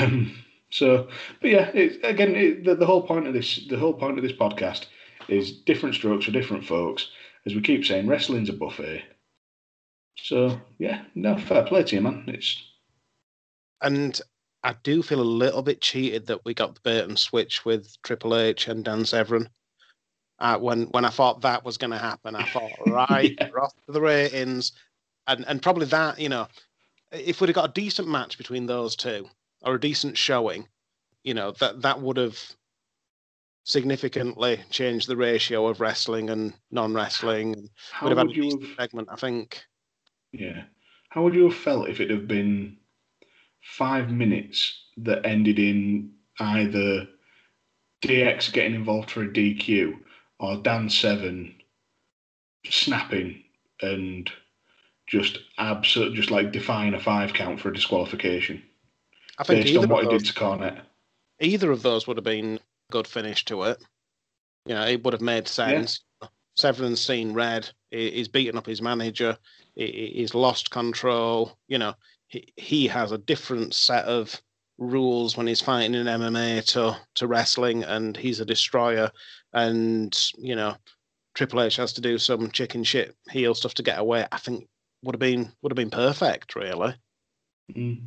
um, 0.00 0.34
so, 0.70 1.08
but 1.40 1.50
yeah, 1.50 1.70
it, 1.74 2.00
again, 2.02 2.34
it, 2.34 2.64
the, 2.64 2.74
the 2.74 2.86
whole 2.86 3.06
point 3.06 3.26
of 3.26 3.34
this, 3.34 3.66
the 3.68 3.78
whole 3.78 3.92
point 3.92 4.18
of 4.18 4.24
this 4.24 4.32
podcast 4.32 4.86
is 5.28 5.52
different 5.52 5.94
strokes 5.94 6.24
for 6.24 6.32
different 6.32 6.64
folks. 6.64 7.08
As 7.44 7.54
we 7.54 7.60
keep 7.60 7.84
saying, 7.84 8.08
wrestling's 8.08 8.48
a 8.48 8.54
buffet. 8.54 9.04
So 10.16 10.58
yeah, 10.78 11.02
no 11.14 11.36
fair 11.36 11.64
play 11.64 11.84
to 11.84 11.96
you, 11.96 12.00
man. 12.00 12.24
It's 12.26 12.62
And 13.82 14.18
I 14.64 14.74
do 14.82 15.02
feel 15.02 15.20
a 15.20 15.22
little 15.22 15.62
bit 15.62 15.82
cheated 15.82 16.26
that 16.26 16.44
we 16.44 16.54
got 16.54 16.74
the 16.74 16.80
bait 16.80 17.04
and 17.04 17.18
switch 17.18 17.64
with 17.64 17.94
Triple 18.02 18.36
H 18.36 18.66
and 18.68 18.84
Dan 18.84 19.04
Severn. 19.04 19.50
Uh, 20.38 20.58
when 20.58 20.82
when 20.88 21.04
I 21.04 21.08
thought 21.10 21.40
that 21.42 21.64
was 21.64 21.78
going 21.78 21.92
to 21.92 21.98
happen, 21.98 22.34
I 22.36 22.44
thought, 22.44 22.70
right, 22.86 23.34
Yeah. 23.38 23.48
we're 23.52 23.62
off 23.62 23.74
to 23.86 23.92
the 23.92 24.00
ratings, 24.00 24.72
and 25.26 25.44
and 25.48 25.62
probably 25.62 25.86
that, 25.86 26.18
you 26.18 26.28
know, 26.28 26.46
if 27.10 27.40
we'd 27.40 27.48
have 27.48 27.54
got 27.54 27.70
a 27.70 27.72
decent 27.72 28.08
match 28.08 28.36
between 28.36 28.66
those 28.66 28.96
two 28.96 29.28
or 29.62 29.76
a 29.76 29.80
decent 29.80 30.18
showing, 30.18 30.68
you 31.24 31.32
know, 31.32 31.52
that 31.52 31.80
that 31.82 32.00
would 32.02 32.18
have 32.18 32.38
significantly 33.64 34.60
changed 34.70 35.08
the 35.08 35.16
ratio 35.16 35.66
of 35.66 35.80
wrestling 35.80 36.30
and 36.30 36.54
non-wrestling. 36.70 37.68
How 37.90 38.06
would 38.06 38.10
have 38.16 38.18
had 38.18 38.26
would 38.28 38.36
a 38.36 38.40
you 38.40 38.60
have? 38.60 38.76
segment, 38.78 39.08
I 39.10 39.16
think. 39.16 39.64
Yeah, 40.32 40.64
how 41.08 41.22
would 41.22 41.34
you 41.34 41.44
have 41.48 41.56
felt 41.56 41.88
if 41.88 42.00
it 42.00 42.10
had 42.10 42.28
been 42.28 42.76
five 43.62 44.10
minutes 44.10 44.84
that 44.98 45.24
ended 45.26 45.58
in 45.58 46.12
either 46.40 47.08
DX 48.02 48.52
getting 48.52 48.74
involved 48.74 49.10
for 49.10 49.22
a 49.22 49.28
DQ 49.28 49.94
or 50.38 50.56
Dan 50.56 50.88
Severn 50.88 51.54
snapping 52.66 53.42
and 53.82 54.30
just 55.06 55.38
absolute, 55.58 56.14
just 56.14 56.30
like 56.30 56.52
defying 56.52 56.94
a 56.94 57.00
five 57.00 57.32
count 57.32 57.60
for 57.60 57.68
a 57.70 57.74
disqualification 57.74 58.62
I 59.38 59.44
think 59.44 59.64
based 59.64 59.70
either 59.74 59.78
on 59.80 59.84
of 59.84 59.90
what 59.90 60.04
he 60.04 60.10
those- 60.10 60.22
did 60.24 60.34
to 60.34 60.38
Cornette. 60.40 60.80
either 61.40 61.70
of 61.70 61.82
those 61.82 62.06
would 62.06 62.16
have 62.16 62.24
been 62.24 62.56
a 62.56 62.92
good 62.92 63.06
finish 63.06 63.44
to 63.46 63.62
it. 63.64 63.82
You 64.66 64.74
know, 64.74 64.84
it 64.86 65.04
would 65.04 65.12
have 65.12 65.20
made 65.22 65.46
sense. 65.46 66.00
Severn's 66.56 67.00
seen 67.00 67.32
red. 67.34 67.68
He's 67.90 68.28
beaten 68.28 68.56
up 68.56 68.66
his 68.66 68.82
manager. 68.82 69.38
he- 69.76 69.92
he- 69.92 70.12
He's 70.16 70.34
lost 70.34 70.70
control. 70.70 71.56
You 71.68 71.76
know, 71.78 71.94
he, 72.28 72.50
he 72.56 72.86
has 72.88 73.12
a 73.12 73.18
different 73.18 73.74
set 73.74 74.06
of 74.06 74.40
rules 74.78 75.36
when 75.36 75.46
he's 75.46 75.60
fighting 75.60 75.94
in 75.94 76.06
MMA 76.06 76.64
to 76.72 76.96
to 77.14 77.26
wrestling, 77.26 77.84
and 77.84 78.16
he's 78.16 78.40
a 78.40 78.44
destroyer. 78.44 79.10
And 79.52 80.16
you 80.38 80.56
know, 80.56 80.76
Triple 81.34 81.62
H 81.62 81.76
has 81.76 81.92
to 81.94 82.00
do 82.00 82.18
some 82.18 82.50
chicken 82.50 82.84
shit 82.84 83.14
heel 83.30 83.54
stuff 83.54 83.74
to 83.74 83.82
get 83.82 83.98
away. 83.98 84.26
I 84.30 84.38
think 84.38 84.68
would 85.02 85.14
have 85.14 85.20
been 85.20 85.52
would 85.62 85.72
have 85.72 85.76
been 85.76 85.90
perfect, 85.90 86.54
really. 86.56 86.94
Mm. 87.72 88.02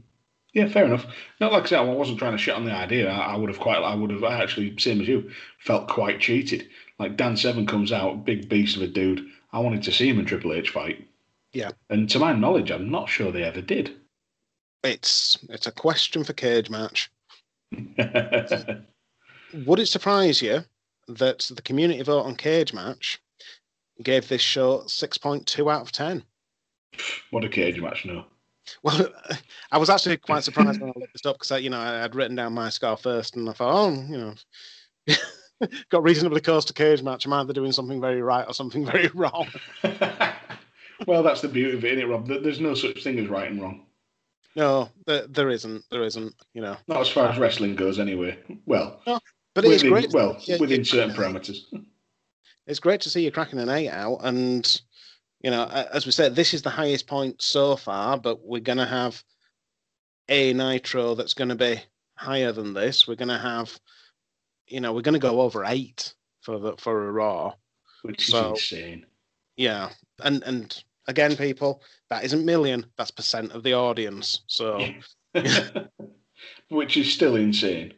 Yeah, 0.53 0.67
fair 0.67 0.85
enough. 0.85 1.05
Not 1.39 1.51
like 1.51 1.63
I 1.63 1.67
said, 1.67 1.79
I 1.79 1.83
wasn't 1.83 2.17
trying 2.17 2.31
to 2.31 2.37
shit 2.37 2.55
on 2.55 2.65
the 2.65 2.73
idea. 2.73 3.09
I, 3.09 3.33
I 3.33 3.35
would 3.35 3.49
have 3.49 3.59
quite, 3.59 3.77
I 3.77 3.93
would 3.93 4.09
have 4.09 4.23
actually, 4.23 4.75
same 4.79 4.99
as 4.99 5.07
you, 5.07 5.29
felt 5.59 5.87
quite 5.87 6.19
cheated. 6.19 6.67
Like 6.97 7.17
Dan 7.17 7.37
Severn 7.37 7.67
comes 7.67 7.91
out, 7.91 8.25
big 8.25 8.49
beast 8.49 8.75
of 8.75 8.81
a 8.81 8.87
dude. 8.87 9.25
I 9.53 9.59
wanted 9.59 9.83
to 9.83 9.91
see 9.91 10.09
him 10.09 10.19
in 10.19 10.25
Triple 10.25 10.53
H 10.53 10.71
fight. 10.71 11.07
Yeah. 11.53 11.71
And 11.89 12.09
to 12.09 12.19
my 12.19 12.33
knowledge, 12.33 12.71
I'm 12.71 12.89
not 12.89 13.09
sure 13.09 13.31
they 13.31 13.43
ever 13.43 13.61
did. 13.61 13.95
It's 14.83 15.37
it's 15.49 15.67
a 15.67 15.71
question 15.71 16.23
for 16.23 16.33
cage 16.33 16.69
match. 16.69 17.11
Would 19.53 19.79
it 19.79 19.87
surprise 19.87 20.41
you 20.41 20.63
that 21.07 21.49
the 21.53 21.61
community 21.61 22.01
vote 22.03 22.21
on 22.21 22.35
Cage 22.35 22.73
Match 22.73 23.19
gave 24.03 24.27
this 24.27 24.41
show 24.41 24.83
6.2 24.87 25.71
out 25.71 25.81
of 25.81 25.91
10? 25.91 26.23
what 27.31 27.43
a 27.43 27.49
cage 27.49 27.79
match, 27.79 28.05
no. 28.05 28.25
Well, 28.83 29.07
I 29.71 29.77
was 29.77 29.89
actually 29.89 30.17
quite 30.17 30.43
surprised 30.43 30.79
when 30.79 30.89
I 30.89 30.99
looked 30.99 31.13
this 31.13 31.25
up 31.25 31.39
because, 31.39 31.61
you 31.61 31.69
know, 31.69 31.79
I 31.79 31.99
had 31.99 32.15
written 32.15 32.35
down 32.35 32.53
my 32.53 32.69
score 32.69 32.97
first 32.97 33.35
and 33.35 33.49
I 33.49 33.53
thought, 33.53 33.73
oh, 33.73 33.91
you 33.91 34.17
know, 34.17 34.33
got 35.89 36.03
reasonably 36.03 36.41
close 36.41 36.65
to 36.65 36.73
Cage 36.73 37.01
Match. 37.01 37.25
I'm 37.25 37.33
either 37.33 37.53
doing 37.53 37.71
something 37.71 37.99
very 37.99 38.21
right 38.21 38.45
or 38.47 38.53
something 38.53 38.85
very 38.85 39.09
wrong. 39.13 39.47
well, 41.07 41.23
that's 41.23 41.41
the 41.41 41.47
beauty 41.47 41.77
of 41.77 41.83
it, 41.83 41.93
isn't 41.93 42.03
it, 42.03 42.11
Rob? 42.11 42.27
There's 42.27 42.59
no 42.59 42.73
such 42.73 43.03
thing 43.03 43.19
as 43.19 43.27
right 43.27 43.49
and 43.49 43.61
wrong. 43.61 43.85
No, 44.55 44.89
there, 45.05 45.27
there 45.27 45.49
isn't. 45.49 45.83
There 45.91 46.03
isn't, 46.03 46.33
you 46.53 46.61
know. 46.61 46.75
Not 46.87 47.01
as 47.01 47.09
far 47.09 47.29
as 47.29 47.37
wrestling 47.37 47.75
goes, 47.75 47.99
anyway. 47.99 48.37
Well, 48.65 49.01
But 49.53 49.65
it 49.65 49.71
is 49.71 49.83
within, 49.83 49.91
great. 49.93 50.11
well, 50.13 50.37
Yeah, 50.41 50.57
within 50.59 50.83
certain 50.83 51.15
parameters. 51.15 51.59
it's 52.67 52.79
great 52.79 53.01
to 53.01 53.09
see 53.09 53.23
you 53.23 53.31
cracking 53.31 53.59
an 53.59 53.69
eight 53.69 53.89
out. 53.89 54.19
And, 54.23 54.81
you 55.41 55.51
know, 55.51 55.65
as 55.93 56.05
we 56.05 56.11
said, 56.11 56.35
this 56.35 56.53
is 56.53 56.61
the 56.61 56.69
highest 56.69 57.07
point 57.07 57.41
so 57.41 57.75
far, 57.75 58.17
but 58.17 58.45
we're 58.45 58.59
going 58.59 58.77
to 58.79 58.85
have 58.85 59.23
a 60.29 60.53
Nitro 60.53 61.15
that's 61.15 61.33
going 61.33 61.49
to 61.49 61.55
be 61.55 61.79
higher 62.15 62.51
than 62.51 62.73
this. 62.73 63.07
We're 63.07 63.15
going 63.15 63.29
to 63.29 63.37
have, 63.37 63.79
you 64.67 64.81
know, 64.81 64.93
we're 64.93 65.01
going 65.01 65.13
to 65.13 65.19
go 65.19 65.41
over 65.41 65.63
eight 65.65 66.13
for 66.41 66.59
the 66.59 66.73
for 66.77 67.07
a 67.07 67.11
Raw. 67.11 67.53
Which 68.01 68.29
is 68.29 68.33
insane. 68.35 69.05
Yeah, 69.57 69.89
and 70.23 70.41
and 70.43 70.83
again, 71.09 71.35
people, 71.35 71.81
that 72.09 72.23
isn't 72.23 72.45
million. 72.45 72.85
That's 72.97 73.11
percent 73.11 73.51
of 73.51 73.63
the 73.63 73.73
audience. 73.73 74.41
So, 74.47 74.79
Which 76.69 76.97
is 76.97 77.11
still 77.11 77.35
insane. 77.35 77.93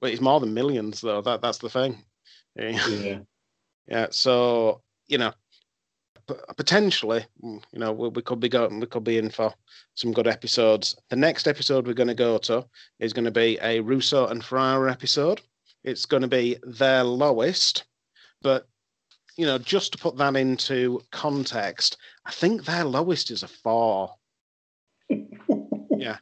but 0.00 0.10
it's 0.10 0.20
more 0.20 0.40
than 0.40 0.52
millions, 0.52 1.00
though. 1.00 1.22
That 1.22 1.40
that's 1.40 1.58
the 1.58 1.70
thing. 1.70 2.04
Yeah. 2.56 2.86
Yeah. 2.88 3.18
Yeah, 3.86 4.06
so 4.10 4.82
you 5.08 5.18
know, 5.18 5.32
p- 6.26 6.34
potentially, 6.56 7.24
you 7.42 7.60
know, 7.74 7.92
we, 7.92 8.08
we 8.08 8.22
could 8.22 8.40
be 8.40 8.48
going, 8.48 8.80
we 8.80 8.86
could 8.86 9.04
be 9.04 9.18
in 9.18 9.28
for 9.30 9.52
some 9.94 10.12
good 10.12 10.26
episodes. 10.26 10.96
The 11.10 11.16
next 11.16 11.46
episode 11.46 11.86
we're 11.86 11.92
going 11.94 12.08
to 12.08 12.14
go 12.14 12.38
to 12.38 12.66
is 12.98 13.12
going 13.12 13.26
to 13.26 13.30
be 13.30 13.58
a 13.62 13.80
Russo 13.80 14.26
and 14.28 14.42
Ferrara 14.44 14.90
episode. 14.90 15.42
It's 15.84 16.06
going 16.06 16.22
to 16.22 16.28
be 16.28 16.56
their 16.62 17.04
lowest, 17.04 17.84
but 18.40 18.66
you 19.36 19.46
know, 19.46 19.58
just 19.58 19.92
to 19.92 19.98
put 19.98 20.16
that 20.16 20.36
into 20.36 21.02
context, 21.10 21.96
I 22.24 22.30
think 22.30 22.64
their 22.64 22.84
lowest 22.84 23.30
is 23.30 23.42
a 23.42 23.48
four. 23.48 24.14
yeah. 25.08 26.18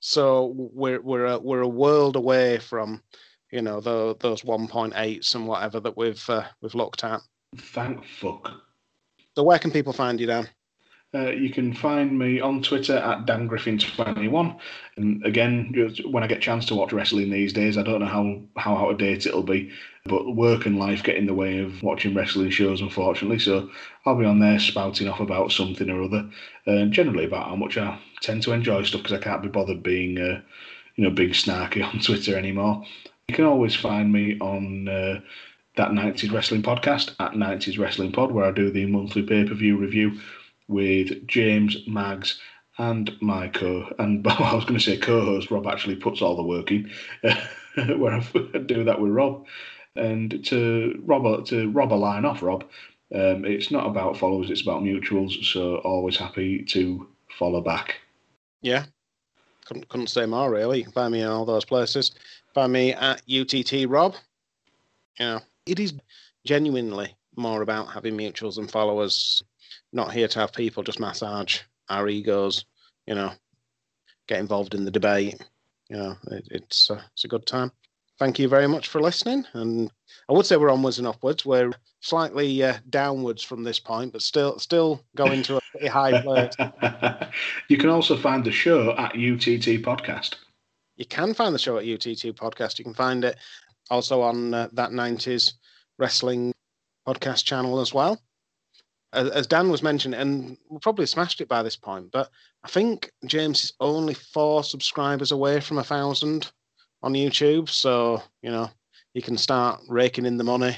So 0.00 0.52
we're 0.54 1.00
we're 1.00 1.26
a, 1.26 1.38
we're 1.38 1.60
a 1.60 1.68
world 1.68 2.16
away 2.16 2.58
from, 2.58 3.02
you 3.50 3.62
know, 3.62 3.80
the, 3.80 4.16
those 4.20 4.44
one 4.44 4.68
point 4.68 4.94
eights 4.96 5.34
and 5.34 5.46
whatever 5.46 5.80
that 5.80 5.96
we've 5.96 6.28
uh, 6.30 6.44
we've 6.62 6.74
looked 6.74 7.04
at. 7.04 7.20
Thank 7.56 8.04
fuck. 8.06 8.50
So 9.36 9.42
where 9.42 9.58
can 9.58 9.70
people 9.70 9.92
find 9.92 10.20
you, 10.20 10.26
Dan? 10.26 10.48
Uh, 11.12 11.30
you 11.30 11.50
can 11.50 11.74
find 11.74 12.16
me 12.16 12.40
on 12.40 12.62
Twitter 12.62 12.96
at 12.96 13.26
Dan 13.26 13.48
Griffin21. 13.48 14.56
And 14.96 15.24
again, 15.26 15.74
when 16.04 16.22
I 16.22 16.28
get 16.28 16.38
a 16.38 16.40
chance 16.40 16.66
to 16.66 16.76
watch 16.76 16.92
wrestling 16.92 17.30
these 17.30 17.52
days, 17.52 17.76
I 17.76 17.82
don't 17.82 18.00
know 18.00 18.06
how, 18.06 18.40
how 18.56 18.76
out 18.76 18.92
of 18.92 18.98
date 18.98 19.26
it'll 19.26 19.42
be, 19.42 19.72
but 20.10 20.34
work 20.34 20.66
and 20.66 20.78
life 20.78 21.04
get 21.04 21.16
in 21.16 21.26
the 21.26 21.34
way 21.34 21.60
of 21.60 21.82
watching 21.82 22.14
wrestling 22.14 22.50
shows, 22.50 22.80
unfortunately. 22.80 23.38
So 23.38 23.70
I'll 24.04 24.18
be 24.18 24.24
on 24.24 24.40
there 24.40 24.58
spouting 24.58 25.08
off 25.08 25.20
about 25.20 25.52
something 25.52 25.88
or 25.88 26.02
other, 26.02 26.28
and 26.66 26.92
generally 26.92 27.24
about 27.24 27.48
how 27.48 27.56
much 27.56 27.78
I 27.78 27.98
tend 28.20 28.42
to 28.42 28.52
enjoy 28.52 28.82
stuff 28.82 29.02
because 29.02 29.16
I 29.16 29.22
can't 29.22 29.42
be 29.42 29.48
bothered 29.48 29.82
being, 29.82 30.18
uh, 30.18 30.40
you 30.96 31.04
know, 31.04 31.10
being 31.10 31.30
snarky 31.30 31.82
on 31.94 32.00
Twitter 32.00 32.36
anymore. 32.36 32.84
You 33.28 33.34
can 33.34 33.44
always 33.44 33.76
find 33.76 34.12
me 34.12 34.36
on 34.40 34.88
uh, 34.88 35.20
that 35.76 35.90
90s 35.90 36.32
Wrestling 36.32 36.62
podcast 36.62 37.14
at 37.20 37.32
90s 37.32 37.78
Wrestling 37.78 38.10
Pod, 38.10 38.32
where 38.32 38.46
I 38.46 38.50
do 38.50 38.70
the 38.72 38.86
monthly 38.86 39.22
pay 39.22 39.44
per 39.44 39.54
view 39.54 39.76
review 39.76 40.18
with 40.66 41.26
James, 41.28 41.76
Mags, 41.86 42.40
and 42.78 43.12
my 43.20 43.48
co 43.48 43.92
and 43.98 44.26
I 44.28 44.54
was 44.54 44.64
going 44.64 44.78
to 44.78 44.84
say 44.84 44.96
co-host 44.96 45.50
Rob 45.50 45.66
actually 45.66 45.96
puts 45.96 46.22
all 46.22 46.36
the 46.36 46.42
work 46.42 46.70
in, 46.72 46.90
where 47.98 48.14
I 48.14 48.58
do 48.58 48.84
that 48.84 49.00
with 49.00 49.12
Rob, 49.12 49.46
and 49.96 50.44
to 50.46 51.00
Rob 51.04 51.46
to 51.46 51.70
Rob 51.70 51.92
a 51.92 51.94
line 51.94 52.24
off 52.24 52.42
Rob. 52.42 52.64
Um, 53.12 53.44
it's 53.44 53.70
not 53.70 53.86
about 53.86 54.16
followers; 54.16 54.50
it's 54.50 54.62
about 54.62 54.82
mutuals. 54.82 55.44
So 55.52 55.76
always 55.78 56.16
happy 56.16 56.64
to 56.66 57.08
follow 57.38 57.60
back. 57.60 57.96
Yeah, 58.62 58.84
couldn't 59.64 59.88
couldn't 59.88 60.08
say 60.08 60.26
more 60.26 60.50
really. 60.50 60.84
Find 60.84 61.12
me 61.12 61.22
in 61.22 61.28
all 61.28 61.44
those 61.44 61.64
places. 61.64 62.12
Find 62.54 62.72
me 62.72 62.92
at 62.92 63.22
UTT 63.28 63.88
Rob. 63.88 64.14
Yeah, 65.18 65.40
it 65.66 65.80
is 65.80 65.94
genuinely 66.44 67.16
more 67.36 67.62
about 67.62 67.92
having 67.92 68.16
mutuals 68.16 68.58
and 68.58 68.70
followers. 68.70 69.42
Not 69.92 70.12
here 70.12 70.28
to 70.28 70.38
have 70.38 70.52
people 70.52 70.82
just 70.82 71.00
massage 71.00 71.60
our 71.88 72.08
egos. 72.08 72.64
You 73.06 73.16
know, 73.16 73.32
get 74.28 74.38
involved 74.38 74.74
in 74.74 74.84
the 74.84 74.90
debate. 74.90 75.44
You 75.88 75.96
know, 75.96 76.16
it, 76.30 76.46
it's 76.50 76.90
uh, 76.90 77.02
it's 77.12 77.24
a 77.24 77.28
good 77.28 77.46
time. 77.46 77.72
Thank 78.20 78.38
you 78.38 78.48
very 78.48 78.68
much 78.68 78.88
for 78.88 79.00
listening. 79.00 79.46
And 79.54 79.90
I 80.28 80.34
would 80.34 80.44
say 80.44 80.58
we're 80.58 80.70
onwards 80.70 80.98
and 80.98 81.06
upwards. 81.06 81.46
We're 81.46 81.72
slightly 82.00 82.62
uh, 82.62 82.74
downwards 82.90 83.42
from 83.42 83.64
this 83.64 83.80
point, 83.80 84.12
but 84.12 84.20
still 84.20 84.58
still 84.58 85.02
going 85.16 85.42
to 85.44 85.56
a 85.56 85.60
pretty 85.70 85.86
high 85.86 86.20
place. 86.22 86.52
you 87.68 87.78
can 87.78 87.88
also 87.88 88.18
find 88.18 88.44
the 88.44 88.52
show 88.52 88.90
at 88.98 89.14
UTT 89.14 89.80
Podcast. 89.82 90.34
You 90.96 91.06
can 91.06 91.32
find 91.32 91.54
the 91.54 91.58
show 91.58 91.78
at 91.78 91.84
UTT 91.84 92.36
Podcast. 92.36 92.78
You 92.78 92.84
can 92.84 92.92
find 92.92 93.24
it 93.24 93.38
also 93.90 94.20
on 94.20 94.52
uh, 94.52 94.68
that 94.74 94.90
90s 94.90 95.54
wrestling 95.98 96.52
podcast 97.08 97.44
channel 97.46 97.80
as 97.80 97.94
well. 97.94 98.20
As, 99.14 99.30
as 99.30 99.46
Dan 99.46 99.70
was 99.70 99.82
mentioning, 99.82 100.20
and 100.20 100.58
we 100.68 100.78
probably 100.78 101.06
smashed 101.06 101.40
it 101.40 101.48
by 101.48 101.62
this 101.62 101.76
point, 101.76 102.12
but 102.12 102.28
I 102.64 102.68
think 102.68 103.10
James 103.24 103.64
is 103.64 103.72
only 103.80 104.12
four 104.12 104.62
subscribers 104.62 105.32
away 105.32 105.60
from 105.60 105.78
a 105.78 105.84
thousand 105.84 106.52
on 107.02 107.14
YouTube. 107.14 107.68
So, 107.68 108.22
you 108.42 108.50
know, 108.50 108.70
you 109.14 109.22
can 109.22 109.36
start 109.36 109.80
raking 109.88 110.26
in 110.26 110.36
the 110.36 110.44
money 110.44 110.76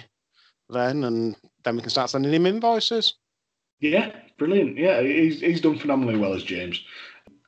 then, 0.68 1.04
and 1.04 1.36
then 1.64 1.76
we 1.76 1.82
can 1.82 1.90
start 1.90 2.10
sending 2.10 2.32
him 2.32 2.46
invoices. 2.46 3.14
Yeah, 3.80 4.12
brilliant. 4.38 4.78
Yeah, 4.78 5.02
he's, 5.02 5.40
he's 5.40 5.60
done 5.60 5.78
phenomenally 5.78 6.18
well 6.18 6.34
as 6.34 6.44
James. 6.44 6.82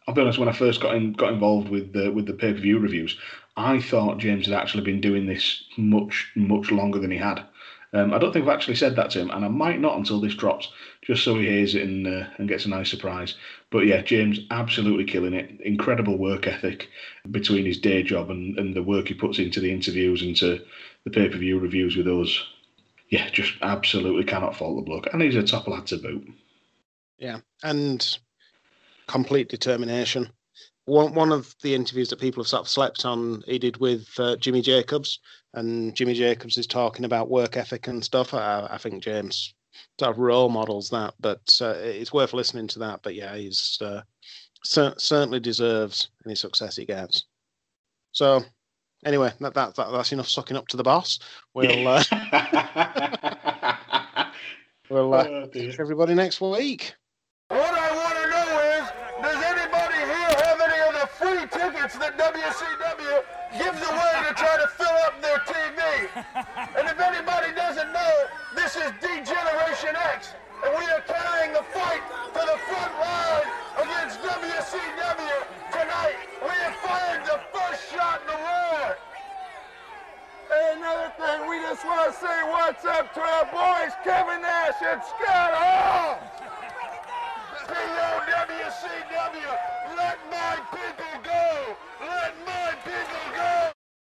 I'll 0.06 0.14
be 0.14 0.20
honest. 0.20 0.38
When 0.38 0.48
I 0.48 0.52
first 0.52 0.80
got 0.80 0.94
in, 0.96 1.12
got 1.12 1.32
involved 1.32 1.68
with 1.68 1.92
the 1.92 2.10
with 2.10 2.26
the 2.26 2.34
pay 2.34 2.52
per 2.52 2.58
view 2.58 2.78
reviews, 2.78 3.18
I 3.56 3.80
thought 3.80 4.18
James 4.18 4.46
had 4.46 4.54
actually 4.54 4.84
been 4.84 5.00
doing 5.00 5.26
this 5.26 5.64
much 5.78 6.30
much 6.34 6.70
longer 6.70 6.98
than 6.98 7.10
he 7.10 7.16
had. 7.16 7.42
Um, 7.94 8.12
I 8.12 8.18
don't 8.18 8.32
think 8.32 8.44
I've 8.44 8.54
actually 8.54 8.74
said 8.74 8.96
that 8.96 9.10
to 9.10 9.20
him, 9.20 9.30
and 9.30 9.44
I 9.44 9.48
might 9.48 9.80
not 9.80 9.96
until 9.96 10.20
this 10.20 10.34
drops, 10.34 10.68
just 11.02 11.22
so 11.22 11.38
he 11.38 11.46
hears 11.46 11.76
it 11.76 11.82
and 11.82 12.06
uh, 12.06 12.26
and 12.38 12.48
gets 12.48 12.66
a 12.66 12.68
nice 12.68 12.90
surprise. 12.90 13.36
But 13.70 13.86
yeah, 13.86 14.02
James 14.02 14.40
absolutely 14.50 15.04
killing 15.04 15.32
it. 15.32 15.60
Incredible 15.60 16.18
work 16.18 16.48
ethic 16.48 16.88
between 17.30 17.64
his 17.64 17.78
day 17.78 18.02
job 18.02 18.30
and, 18.30 18.58
and 18.58 18.74
the 18.74 18.82
work 18.82 19.08
he 19.08 19.14
puts 19.14 19.38
into 19.38 19.60
the 19.60 19.72
interviews 19.72 20.22
and 20.22 20.36
to 20.38 20.60
the 21.04 21.10
pay 21.10 21.28
per 21.28 21.38
view 21.38 21.60
reviews 21.60 21.96
with 21.96 22.08
us. 22.08 22.42
Yeah, 23.10 23.30
just 23.30 23.52
absolutely 23.62 24.24
cannot 24.24 24.56
fault 24.56 24.76
the 24.76 24.82
bloke, 24.82 25.06
and 25.12 25.22
he's 25.22 25.36
a 25.36 25.44
top 25.44 25.68
lad 25.68 25.86
to 25.86 25.98
boot. 25.98 26.26
Yeah, 27.18 27.38
and 27.62 28.18
complete 29.06 29.48
determination. 29.48 30.30
One 30.86 31.14
one 31.14 31.30
of 31.30 31.54
the 31.62 31.76
interviews 31.76 32.08
that 32.08 32.18
people 32.18 32.42
have 32.42 32.48
sort 32.48 32.62
of 32.62 32.68
slept 32.68 33.04
on, 33.04 33.44
he 33.46 33.60
did 33.60 33.76
with 33.76 34.08
uh, 34.18 34.34
Jimmy 34.36 34.62
Jacobs, 34.62 35.20
and 35.54 35.94
Jimmy 35.94 36.14
Jacobs 36.14 36.58
is 36.58 36.66
talking 36.66 37.04
about 37.04 37.30
work 37.30 37.56
ethic 37.56 37.86
and 37.88 38.04
stuff. 38.04 38.34
I, 38.34 38.66
I 38.70 38.78
think 38.78 39.02
James 39.02 39.54
sort 39.98 40.10
of 40.10 40.18
role 40.18 40.48
models 40.48 40.90
that, 40.90 41.14
but 41.20 41.40
uh, 41.60 41.74
it's 41.78 42.12
worth 42.12 42.32
listening 42.32 42.66
to 42.68 42.78
that. 42.80 43.00
But 43.02 43.14
yeah, 43.14 43.36
he's 43.36 43.78
uh, 43.80 44.02
cer- 44.64 44.94
certainly 44.98 45.40
deserves 45.40 46.08
any 46.26 46.34
success 46.34 46.76
he 46.76 46.84
gets. 46.84 47.24
So 48.12 48.42
anyway, 49.04 49.32
that, 49.40 49.54
that, 49.54 49.74
that 49.74 49.90
that's 49.90 50.12
enough 50.12 50.28
sucking 50.28 50.56
up 50.56 50.68
to 50.68 50.76
the 50.76 50.84
boss. 50.84 51.18
We'll 51.54 51.88
uh, 51.88 52.02
we'll 54.90 55.14
uh, 55.14 55.24
Oh, 55.54 55.70
everybody 55.78 56.14
next 56.14 56.40
week. 56.40 56.94
What 57.48 57.60
I 57.60 57.94
want 57.96 58.14
to 58.20 58.26
know 58.30 58.60
is, 58.78 58.84
does 59.22 59.42
anybody 59.44 59.98
here 60.00 60.34
have 60.44 60.60
any 60.60 60.80
of 60.88 60.94
the 61.00 61.06
free 61.08 61.46
tickets 61.48 61.96
that 61.98 62.16
WCW 62.16 63.22
gives 63.58 63.80
away 63.80 64.12
to 64.28 64.34
try 64.34 64.56
to 64.60 64.66
fill 64.76 64.96
up 65.08 65.20
their 65.20 65.38
TV? 65.44 65.80
And 66.76 66.86
if 66.88 66.98
anybody 67.00 67.52
doesn't 67.54 67.92
know, 67.92 68.26
this 68.54 68.76
is 68.76 68.92
D-Generation 69.00 69.96
X, 70.14 70.34
and 70.64 70.72
we 70.76 70.84
are 70.92 71.00
carrying 71.04 71.52
the 71.52 71.62
fight 71.72 72.02
to 72.32 72.40
the 72.44 72.58
front 72.68 72.92
line 73.00 73.46
against 73.80 74.20
WCW 74.20 75.44
tonight. 75.72 76.16
We 76.42 76.52
have 76.64 76.76
fired 76.76 77.23
the 77.34 77.40
first 77.50 77.90
shot 77.90 78.20
in 78.20 78.28
the 78.28 78.38
war. 78.38 78.96
And 80.54 80.78
another 80.78 81.10
thing, 81.18 81.50
we 81.50 81.58
just 81.66 81.84
want 81.84 82.14
to 82.14 82.20
say 82.20 82.38
what's 82.46 82.84
up 82.84 83.12
to 83.14 83.20
our 83.20 83.46
boys, 83.50 83.92
Kevin 84.04 84.40
Nash 84.40 84.78
and 84.86 85.02
Scott 85.02 85.52
Hall. 85.52 86.22
P-O-W-C-W, 87.66 89.50
let 89.96 90.18
my 90.30 90.54
people 90.70 91.14
go! 91.24 91.76
Let 92.06 92.34
my 92.46 92.74
people 92.84 93.34
go! 93.34 93.63